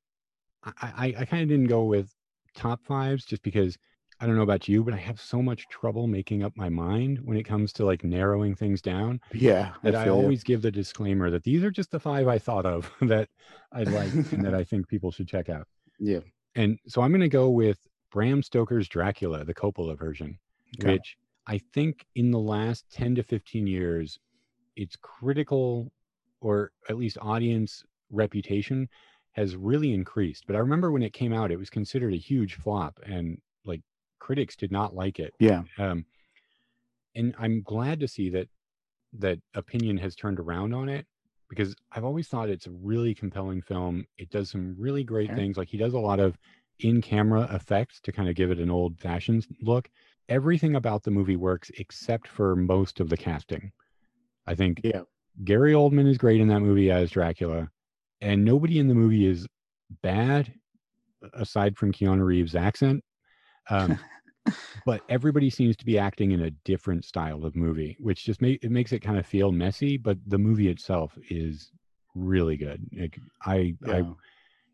I 0.64 0.72
I, 0.80 1.14
I 1.20 1.24
kind 1.26 1.42
of 1.44 1.48
didn't 1.48 1.68
go 1.68 1.84
with 1.84 2.12
top 2.54 2.84
fives 2.84 3.24
just 3.24 3.42
because 3.42 3.76
I 4.20 4.26
don't 4.26 4.34
know 4.36 4.42
about 4.42 4.66
you, 4.68 4.82
but 4.82 4.94
I 4.94 4.98
have 4.98 5.20
so 5.20 5.40
much 5.40 5.68
trouble 5.68 6.06
making 6.08 6.42
up 6.42 6.56
my 6.56 6.68
mind 6.68 7.20
when 7.24 7.36
it 7.36 7.44
comes 7.44 7.72
to 7.74 7.84
like 7.84 8.02
narrowing 8.02 8.54
things 8.56 8.82
down 8.82 9.20
Yeah, 9.32 9.74
that 9.84 9.94
I, 9.94 10.06
ya. 10.06 10.12
always 10.12 10.42
give 10.42 10.60
the 10.62 10.72
disclaimer 10.72 11.30
that 11.30 11.44
these 11.44 11.62
are 11.62 11.70
just 11.70 11.90
the 11.92 12.00
five 12.00 12.26
I 12.26 12.38
thought 12.38 12.66
of 12.66 12.90
that 13.02 13.28
I 13.72 13.84
like 13.84 14.12
and 14.32 14.44
that 14.44 14.54
I 14.60 14.64
think 14.64 14.88
people 14.88 15.12
should 15.12 15.28
check 15.28 15.48
out. 15.48 15.66
Yeah. 16.00 16.20
And 16.56 16.78
so 16.88 17.02
I'm 17.02 17.12
going 17.12 17.20
to 17.20 17.28
go 17.28 17.48
with 17.50 17.78
Bram 18.10 18.42
Stoker's 18.42 18.88
Dracula, 18.88 19.44
the 19.44 19.54
Coppola 19.54 19.96
version, 19.96 20.38
Okay. 20.80 20.94
which 20.94 21.16
I 21.46 21.58
think 21.72 22.04
in 22.16 22.30
the 22.32 22.38
last 22.40 22.86
10 22.90 23.14
to 23.16 23.22
15 23.22 23.66
years, 23.66 24.18
its 24.76 24.96
critical 24.96 25.92
or 26.40 26.72
at 26.88 26.96
least 26.98 27.18
audience 27.20 27.84
reputation 28.10 28.88
has 29.32 29.54
really 29.56 29.92
increased. 29.92 30.44
But 30.46 30.56
I 30.56 30.60
remember 30.60 30.90
when 30.90 31.02
it 31.02 31.12
came 31.12 31.32
out, 31.32 31.52
it 31.52 31.58
was 31.58 31.70
considered 31.70 32.12
a 32.12 32.16
huge 32.16 32.54
flop 32.54 32.98
and 33.06 33.40
critics 34.18 34.56
did 34.56 34.70
not 34.72 34.94
like 34.94 35.18
it 35.18 35.34
Yeah. 35.38 35.62
um, 35.78 36.04
and 37.14 37.34
I'm 37.38 37.62
glad 37.62 38.00
to 38.00 38.08
see 38.08 38.30
that 38.30 38.48
that 39.14 39.38
opinion 39.54 39.96
has 39.98 40.14
turned 40.14 40.38
around 40.38 40.74
on 40.74 40.88
it 40.88 41.06
because 41.48 41.74
I've 41.92 42.04
always 42.04 42.28
thought 42.28 42.50
it's 42.50 42.66
a 42.66 42.70
really 42.70 43.14
compelling 43.14 43.62
film. 43.62 44.04
It 44.18 44.28
does 44.30 44.50
some 44.50 44.76
really 44.78 45.02
great 45.02 45.34
things. 45.34 45.56
Like 45.56 45.68
he 45.68 45.78
does 45.78 45.94
a 45.94 45.98
lot 45.98 46.20
of 46.20 46.36
in-camera 46.80 47.48
effects 47.54 48.00
to 48.02 48.12
kind 48.12 48.28
of 48.28 48.34
give 48.34 48.50
it 48.50 48.58
an 48.58 48.70
old-fashioned 48.70 49.46
look. 49.62 49.88
Everything 50.28 50.76
about 50.76 51.02
the 51.02 51.10
movie 51.10 51.36
works 51.36 51.70
except 51.78 52.28
for 52.28 52.54
most 52.54 53.00
of 53.00 53.08
the 53.08 53.16
casting. 53.16 53.72
I 54.46 54.54
think 54.54 54.82
Yeah. 54.84 55.02
Gary 55.44 55.72
Oldman 55.72 56.06
is 56.06 56.18
great 56.18 56.40
in 56.40 56.48
that 56.48 56.60
movie 56.60 56.90
as 56.90 57.10
Dracula, 57.10 57.70
and 58.20 58.44
nobody 58.44 58.78
in 58.78 58.88
the 58.88 58.94
movie 58.94 59.24
is 59.24 59.46
bad 60.02 60.52
aside 61.32 61.76
from 61.78 61.92
Keanu 61.92 62.24
Reeves' 62.24 62.54
accent. 62.54 63.02
Um, 63.70 63.98
but 64.86 65.02
everybody 65.08 65.50
seems 65.50 65.76
to 65.76 65.84
be 65.84 65.98
acting 65.98 66.32
in 66.32 66.42
a 66.42 66.50
different 66.50 67.04
style 67.04 67.44
of 67.44 67.56
movie, 67.56 67.96
which 68.00 68.24
just 68.24 68.40
make 68.40 68.62
it 68.64 68.70
makes 68.70 68.92
it 68.92 69.00
kind 69.00 69.18
of 69.18 69.26
feel 69.26 69.52
messy. 69.52 69.96
But 69.96 70.18
the 70.26 70.38
movie 70.38 70.68
itself 70.68 71.16
is 71.30 71.72
really 72.14 72.56
good. 72.56 72.86
Like, 72.98 73.18
I, 73.44 73.74
I, 73.86 74.04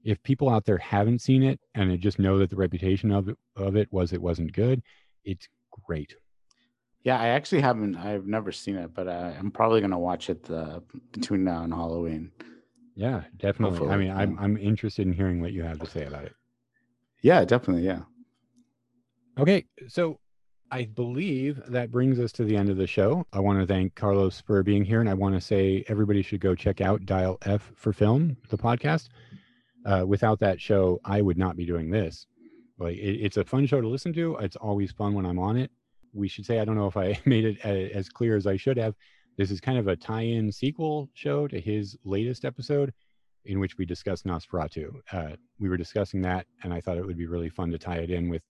if 0.04 0.22
people 0.22 0.48
out 0.48 0.64
there 0.64 0.78
haven't 0.78 1.20
seen 1.20 1.42
it 1.42 1.60
and 1.74 1.90
they 1.90 1.96
just 1.96 2.18
know 2.18 2.38
that 2.38 2.50
the 2.50 2.56
reputation 2.56 3.10
of 3.10 3.28
it, 3.28 3.36
of 3.56 3.76
it 3.76 3.92
was 3.92 4.12
it 4.12 4.22
wasn't 4.22 4.52
good, 4.52 4.82
it's 5.24 5.48
great. 5.86 6.14
Yeah, 7.02 7.20
I 7.20 7.28
actually 7.28 7.60
haven't. 7.60 7.96
I've 7.96 8.26
never 8.26 8.50
seen 8.50 8.76
it, 8.76 8.94
but 8.94 9.08
uh, 9.08 9.32
I'm 9.38 9.50
probably 9.50 9.82
gonna 9.82 9.98
watch 9.98 10.30
it 10.30 10.50
uh, 10.50 10.80
between 11.12 11.44
now 11.44 11.62
and 11.62 11.72
Halloween. 11.72 12.32
Yeah, 12.96 13.24
definitely. 13.36 13.78
I 13.78 13.80
Hopefully, 13.80 14.04
mean, 14.06 14.16
I'm. 14.16 14.38
I'm 14.38 14.56
interested 14.56 15.06
in 15.06 15.12
hearing 15.12 15.40
what 15.40 15.52
you 15.52 15.62
have 15.64 15.80
to 15.80 15.86
say 15.86 16.06
about 16.06 16.24
it. 16.24 16.34
Yeah, 17.20 17.44
definitely. 17.44 17.84
Yeah. 17.84 18.00
Okay, 19.36 19.64
so 19.88 20.20
I 20.70 20.84
believe 20.84 21.60
that 21.66 21.90
brings 21.90 22.20
us 22.20 22.30
to 22.32 22.44
the 22.44 22.56
end 22.56 22.68
of 22.70 22.76
the 22.76 22.86
show. 22.86 23.26
I 23.32 23.40
want 23.40 23.58
to 23.58 23.66
thank 23.66 23.96
Carlos 23.96 24.40
for 24.40 24.62
being 24.62 24.84
here, 24.84 25.00
and 25.00 25.10
I 25.10 25.14
want 25.14 25.34
to 25.34 25.40
say 25.40 25.84
everybody 25.88 26.22
should 26.22 26.40
go 26.40 26.54
check 26.54 26.80
out 26.80 27.04
Dial 27.04 27.38
F 27.42 27.72
for 27.74 27.92
Film, 27.92 28.36
the 28.48 28.56
podcast. 28.56 29.08
Uh, 29.84 30.04
without 30.06 30.38
that 30.38 30.60
show, 30.60 31.00
I 31.04 31.20
would 31.20 31.36
not 31.36 31.56
be 31.56 31.66
doing 31.66 31.90
this. 31.90 32.28
Like, 32.78 32.96
it, 32.96 33.24
it's 33.24 33.36
a 33.36 33.44
fun 33.44 33.66
show 33.66 33.80
to 33.80 33.88
listen 33.88 34.12
to. 34.12 34.36
It's 34.36 34.54
always 34.54 34.92
fun 34.92 35.14
when 35.14 35.26
I'm 35.26 35.40
on 35.40 35.56
it. 35.56 35.72
We 36.12 36.28
should 36.28 36.46
say 36.46 36.60
I 36.60 36.64
don't 36.64 36.76
know 36.76 36.86
if 36.86 36.96
I 36.96 37.18
made 37.26 37.44
it 37.44 37.58
a, 37.64 37.90
as 37.90 38.08
clear 38.08 38.36
as 38.36 38.46
I 38.46 38.56
should 38.56 38.76
have. 38.76 38.94
This 39.36 39.50
is 39.50 39.60
kind 39.60 39.78
of 39.78 39.88
a 39.88 39.96
tie-in 39.96 40.52
sequel 40.52 41.10
show 41.14 41.48
to 41.48 41.60
his 41.60 41.96
latest 42.04 42.44
episode, 42.44 42.92
in 43.46 43.58
which 43.58 43.78
we 43.78 43.84
discussed 43.84 44.26
Nosferatu. 44.26 44.92
Uh, 45.10 45.30
we 45.58 45.68
were 45.68 45.76
discussing 45.76 46.22
that, 46.22 46.46
and 46.62 46.72
I 46.72 46.80
thought 46.80 46.98
it 46.98 47.04
would 47.06 47.18
be 47.18 47.26
really 47.26 47.48
fun 47.48 47.72
to 47.72 47.78
tie 47.78 47.96
it 47.96 48.10
in 48.10 48.28
with 48.28 48.42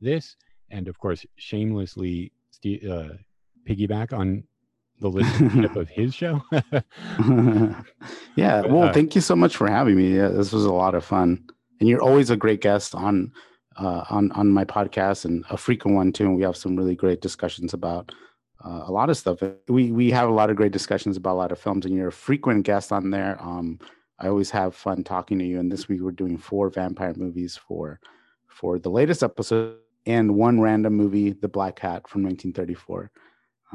this 0.00 0.36
and 0.70 0.88
of 0.88 0.98
course 0.98 1.24
shamelessly 1.36 2.32
ste- 2.50 2.84
uh, 2.88 3.10
piggyback 3.68 4.12
on 4.12 4.44
the 5.00 5.10
listenership 5.16 5.76
of 5.76 5.88
his 5.88 6.14
show 6.14 6.42
yeah. 8.36 8.60
Well, 8.62 8.84
uh, 8.84 8.92
thank 8.92 9.14
you 9.14 9.20
so 9.20 9.36
much 9.36 9.56
for 9.56 9.68
having 9.68 9.96
me. 9.96 10.16
Yeah, 10.16 10.28
this 10.28 10.52
was 10.52 10.64
a 10.64 10.72
lot 10.72 10.94
of 10.94 11.04
fun, 11.04 11.44
and 11.78 11.88
you're 11.88 12.02
always 12.02 12.30
a 12.30 12.36
great 12.36 12.60
guest 12.60 12.94
on 12.94 13.32
uh, 13.76 14.04
on 14.10 14.30
on 14.32 14.50
my 14.50 14.64
podcast 14.64 15.24
and 15.24 15.44
a 15.50 15.56
frequent 15.56 15.96
one 15.96 16.12
too. 16.12 16.24
And 16.24 16.36
we 16.36 16.42
have 16.42 16.56
some 16.56 16.76
really 16.76 16.94
great 16.94 17.20
discussions 17.20 17.74
about 17.74 18.12
uh, 18.64 18.84
a 18.86 18.92
lot 18.92 19.10
of 19.10 19.16
stuff. 19.16 19.42
We 19.68 19.92
we 19.92 20.10
have 20.10 20.28
a 20.28 20.32
lot 20.32 20.50
of 20.50 20.56
great 20.56 20.72
discussions 20.72 21.16
about 21.16 21.34
a 21.34 21.42
lot 21.42 21.52
of 21.52 21.58
films, 21.58 21.86
and 21.86 21.94
you're 21.94 22.08
a 22.08 22.12
frequent 22.12 22.64
guest 22.64 22.92
on 22.92 23.10
there. 23.10 23.40
Um, 23.40 23.78
I 24.18 24.28
always 24.28 24.50
have 24.50 24.74
fun 24.74 25.02
talking 25.02 25.38
to 25.38 25.44
you. 25.44 25.58
And 25.58 25.72
this 25.72 25.88
week 25.88 26.02
we're 26.02 26.10
doing 26.12 26.36
four 26.36 26.68
vampire 26.68 27.14
movies 27.16 27.56
for 27.56 28.00
for 28.48 28.78
the 28.78 28.90
latest 28.90 29.22
episode 29.22 29.78
and 30.06 30.34
one 30.34 30.60
random 30.60 30.94
movie, 30.94 31.32
The 31.32 31.48
Black 31.48 31.76
Cat 31.76 32.08
from 32.08 32.22
1934. 32.22 33.10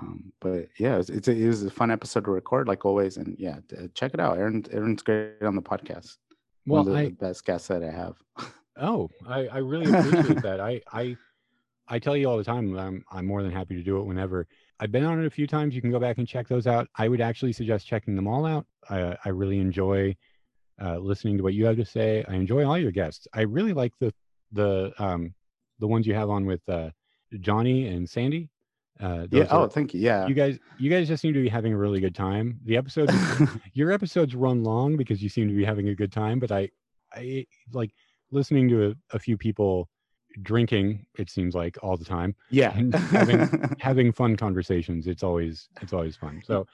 Um, 0.02 0.34
but 0.42 0.68
yeah, 0.78 0.98
it's, 0.98 1.10
it's 1.10 1.28
a, 1.28 1.32
it 1.32 1.48
was 1.48 1.64
a 1.64 1.72
fun 1.72 1.90
episode 1.92 2.26
to 2.26 2.32
record, 2.32 2.68
like 2.68 2.86
always. 2.86 3.18
And 3.18 3.36
yeah, 3.40 3.60
check 3.94 4.14
it 4.14 4.20
out. 4.20 4.38
Aaron, 4.38 4.66
Aaron's 4.72 5.02
great 5.04 5.42
on 5.42 5.56
the 5.56 5.62
podcast. 5.62 6.18
well 6.66 6.84
One 6.84 6.88
of 6.88 6.94
the, 6.94 7.00
i 7.00 7.06
the 7.06 7.12
best 7.12 7.46
guests 7.46 7.68
that 7.70 7.84
I 7.84 7.92
have. 7.92 8.16
oh 8.78 9.10
I, 9.28 9.48
I 9.48 9.58
really 9.60 9.92
appreciate 9.92 10.42
that 10.42 10.60
i 10.60 10.82
i 10.92 11.16
i 11.88 12.00
tell 12.00 12.18
you 12.18 12.30
all 12.30 12.38
the 12.38 12.44
time 12.44 12.78
i'm 12.78 13.06
i'm 13.12 13.26
more 13.26 13.42
than 13.42 13.52
happy 13.52 13.76
to 13.76 13.84
do 13.84 14.00
it 14.00 14.04
whenever 14.04 14.48
i've 14.80 14.92
been 14.92 15.06
on 15.06 15.22
it 15.22 15.26
a 15.26 15.30
few 15.30 15.48
times 15.48 15.76
you 15.76 15.82
can 15.82 15.92
go 15.92 16.00
back 16.00 16.18
and 16.18 16.28
check 16.28 16.48
those 16.48 16.68
out 16.68 16.88
i 16.96 17.08
would 17.08 17.22
actually 17.22 17.54
suggest 17.54 17.88
checking 17.88 18.16
them 18.16 18.28
all 18.28 18.46
out 18.46 18.66
i 18.90 19.16
i 19.24 19.30
really 19.30 19.60
enjoy 19.60 20.16
uh, 20.82 20.98
listening 20.98 21.38
to 21.38 21.44
what 21.44 21.54
you 21.54 21.66
have 21.66 21.78
to 21.78 21.86
say 21.86 22.26
i 22.28 22.34
enjoy 22.34 22.66
all 22.66 22.78
your 22.78 22.92
guests 22.92 23.28
i 23.34 23.42
really 23.42 23.72
like 23.72 23.94
the 24.00 24.14
the 24.52 24.92
um 24.98 25.34
the 25.80 25.88
ones 25.88 26.08
you 26.08 26.14
have 26.14 26.30
on 26.30 26.46
with 26.46 26.68
uh 26.70 26.90
johnny 27.40 27.88
and 27.88 28.10
sandy 28.10 28.50
uh 29.02 29.28
yeah. 29.30 29.46
Oh, 29.50 29.64
are- 29.64 29.70
thank 29.70 29.94
you. 29.94 30.00
Yeah. 30.00 30.26
you 30.28 30.34
guys 30.34 30.58
you 30.78 30.90
guys 30.90 31.08
just 31.08 31.22
seem 31.22 31.34
to 31.34 31.42
be 31.42 31.50
having 31.50 31.74
a 31.74 31.78
really 31.78 32.00
good 32.00 32.16
time 32.16 32.60
the 32.64 32.78
episodes 32.78 33.14
your 33.74 33.92
episodes 33.92 34.36
run 34.36 34.64
long 34.64 34.96
because 34.96 35.22
you 35.22 35.30
seem 35.30 35.48
to 35.48 35.54
be 35.54 35.66
having 35.66 35.90
a 35.90 35.96
good 35.96 36.12
time 36.12 36.40
but 36.40 36.52
i 36.52 36.70
i 37.14 37.46
like 37.74 37.92
listening 38.32 38.70
to 38.70 38.90
a, 38.90 39.16
a 39.16 39.20
few 39.20 39.38
people 39.38 39.90
drinking 40.42 41.06
it 41.18 41.30
seems 41.30 41.56
like 41.56 41.78
all 41.82 41.96
the 41.98 42.06
time 42.06 42.36
yeah. 42.50 42.76
and 42.78 42.94
having 42.94 43.76
having 43.80 44.12
fun 44.12 44.36
conversations 44.36 45.08
it's 45.08 45.24
always 45.24 45.70
it's 45.82 45.94
always 45.94 46.16
fun 46.16 46.42
so 46.46 46.66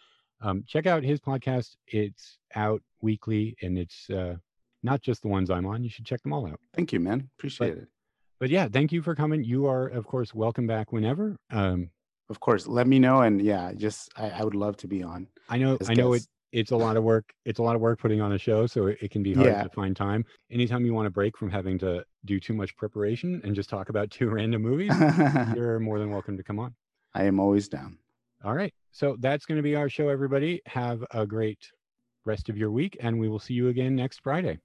um 0.41 0.63
check 0.67 0.85
out 0.87 1.03
his 1.03 1.19
podcast 1.19 1.75
it's 1.87 2.39
out 2.55 2.81
weekly 3.01 3.55
and 3.61 3.77
it's 3.77 4.09
uh 4.09 4.35
not 4.83 5.01
just 5.01 5.21
the 5.21 5.27
ones 5.27 5.49
i'm 5.51 5.65
on 5.65 5.83
you 5.83 5.89
should 5.89 6.05
check 6.05 6.21
them 6.23 6.33
all 6.33 6.47
out 6.47 6.59
thank 6.73 6.91
you, 6.91 6.99
man. 6.99 7.29
Appreciate 7.37 7.77
it. 7.77 7.87
But 8.41 8.49
yeah 8.49 8.67
thank 8.67 8.91
you 8.91 9.01
for 9.01 9.15
coming 9.15 9.43
you 9.43 9.65
are 9.67 9.87
of 9.87 10.05
course 10.05 10.33
welcome 10.33 10.67
back 10.67 10.91
whenever 10.91 11.37
um 11.51 11.89
Of 12.29 12.39
course. 12.39 12.65
Let 12.65 12.87
me 12.87 12.97
know. 12.97 13.21
And 13.27 13.41
yeah, 13.41 13.73
just 13.75 14.09
I, 14.15 14.29
I 14.29 14.43
would 14.45 14.55
love 14.55 14.77
to 14.77 14.87
be 14.87 15.03
on. 15.03 15.27
I 15.49 15.57
know, 15.57 15.77
I 15.89 15.93
know 15.93 16.13
it. 16.13 16.23
It's 16.53 16.71
a 16.71 16.77
lot 16.77 16.95
of 16.95 17.03
work. 17.03 17.25
It's 17.43 17.59
a 17.59 17.63
lot 17.63 17.75
of 17.75 17.81
work 17.81 17.99
putting 17.99 18.21
on 18.21 18.31
a 18.31 18.37
show, 18.37 18.67
so 18.67 18.87
it, 18.87 18.97
it 19.01 19.11
can 19.11 19.21
be 19.21 19.33
hard 19.33 19.47
Yeah. 19.49 19.63
to 19.63 19.69
find 19.69 19.93
time. 19.95 20.23
Anytime 20.49 20.85
you 20.85 20.93
want 20.93 21.07
to 21.07 21.09
break 21.11 21.37
from 21.37 21.49
having 21.49 21.77
to 21.79 22.05
do 22.23 22.39
too 22.39 22.53
much 22.53 22.71
preparation 22.77 23.41
and 23.43 23.53
just 23.53 23.69
talk 23.69 23.89
about 23.89 24.09
two 24.17 24.29
random 24.29 24.61
movies, 24.61 24.93
you're 25.55 25.77
more 25.79 25.99
than 25.99 26.09
welcome 26.09 26.37
to 26.37 26.43
come 26.43 26.57
on. 26.57 26.73
I 27.13 27.25
am 27.25 27.37
always 27.37 27.67
down. 27.67 27.97
All 28.45 28.55
right, 28.55 28.73
so 28.91 29.17
that's 29.19 29.45
going 29.45 29.57
to 29.57 29.67
be 29.71 29.75
our 29.75 29.89
show. 29.89 30.07
Everybody, 30.07 30.61
have 30.67 31.03
a 31.11 31.25
great 31.27 31.59
rest 32.23 32.47
of 32.47 32.55
your 32.57 32.71
week, 32.71 32.95
and 33.01 33.19
we 33.19 33.27
will 33.27 33.39
see 33.39 33.55
you 33.55 33.67
again 33.67 33.93
next 33.93 34.21
Friday. 34.23 34.57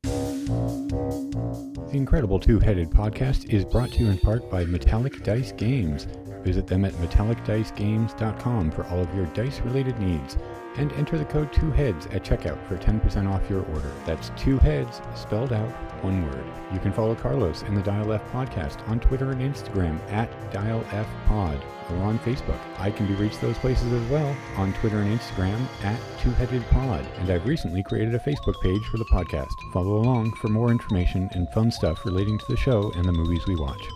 Incredible 1.97 2.39
Two 2.39 2.59
Headed 2.59 2.90
Podcast 2.90 3.51
is 3.51 3.64
brought 3.64 3.90
to 3.93 4.01
you 4.01 4.10
in 4.10 4.18
part 4.18 4.51
by 4.51 4.66
Metallic 4.66 5.23
Dice 5.24 5.52
Games. 5.52 6.06
Visit 6.47 6.68
them 6.68 6.85
at 6.85 6.93
metallicdicegames.com 6.93 8.70
for 8.70 8.86
all 8.86 9.01
of 9.01 9.12
your 9.16 9.27
dice-related 9.27 9.98
needs 9.98 10.39
and 10.77 10.93
enter 10.93 11.18
the 11.18 11.24
code 11.24 11.52
2heads 11.52 12.14
at 12.14 12.23
checkout 12.23 12.64
for 12.68 12.77
10% 12.77 13.28
off 13.28 13.51
your 13.51 13.64
order. 13.66 13.90
That's 14.05 14.31
2 14.36 14.59
heads 14.59 15.01
spelled 15.16 15.52
out 15.52 15.68
one 16.05 16.24
word. 16.24 16.44
You 16.73 16.78
can 16.78 16.93
follow 16.93 17.16
Carlos 17.16 17.62
and 17.62 17.77
the 17.77 17.82
Dial 17.82 18.12
F 18.12 18.23
podcast 18.31 18.86
on 18.89 19.01
Twitter 19.01 19.32
and 19.32 19.40
Instagram 19.40 19.98
at 20.12 20.31
Dial 20.52 20.85
F 20.93 21.09
Pod 21.27 21.60
or 21.90 21.97
on 21.97 22.20
Facebook. 22.20 22.60
I 22.78 22.93
can 22.93 23.09
be 23.09 23.14
reached 23.14 23.40
those 23.40 23.59
places 23.59 23.93
as 23.93 24.09
well 24.09 24.36
on 24.56 24.73
Twitter 24.74 24.98
and 24.98 25.18
Instagram 25.18 25.66
at 25.82 25.98
Two 26.20 26.31
Headed 26.31 26.64
Pod. 26.68 27.05
And 27.18 27.28
I've 27.28 27.47
recently 27.47 27.82
created 27.82 28.14
a 28.14 28.20
Facebook 28.20 28.60
page 28.62 28.85
for 28.85 28.98
the 28.98 29.05
podcast. 29.06 29.73
Follow 29.73 29.97
along 29.97 30.31
for 30.35 30.47
more 30.47 30.70
information 30.70 31.28
and 31.32 31.48
fun 31.48 31.73
stuff 31.73 32.05
relating 32.05 32.39
to 32.39 32.47
the 32.48 32.56
show 32.56 32.93
and 32.93 33.05
the 33.05 33.12
movies 33.12 33.47
we 33.48 33.56
watch. 33.56 33.95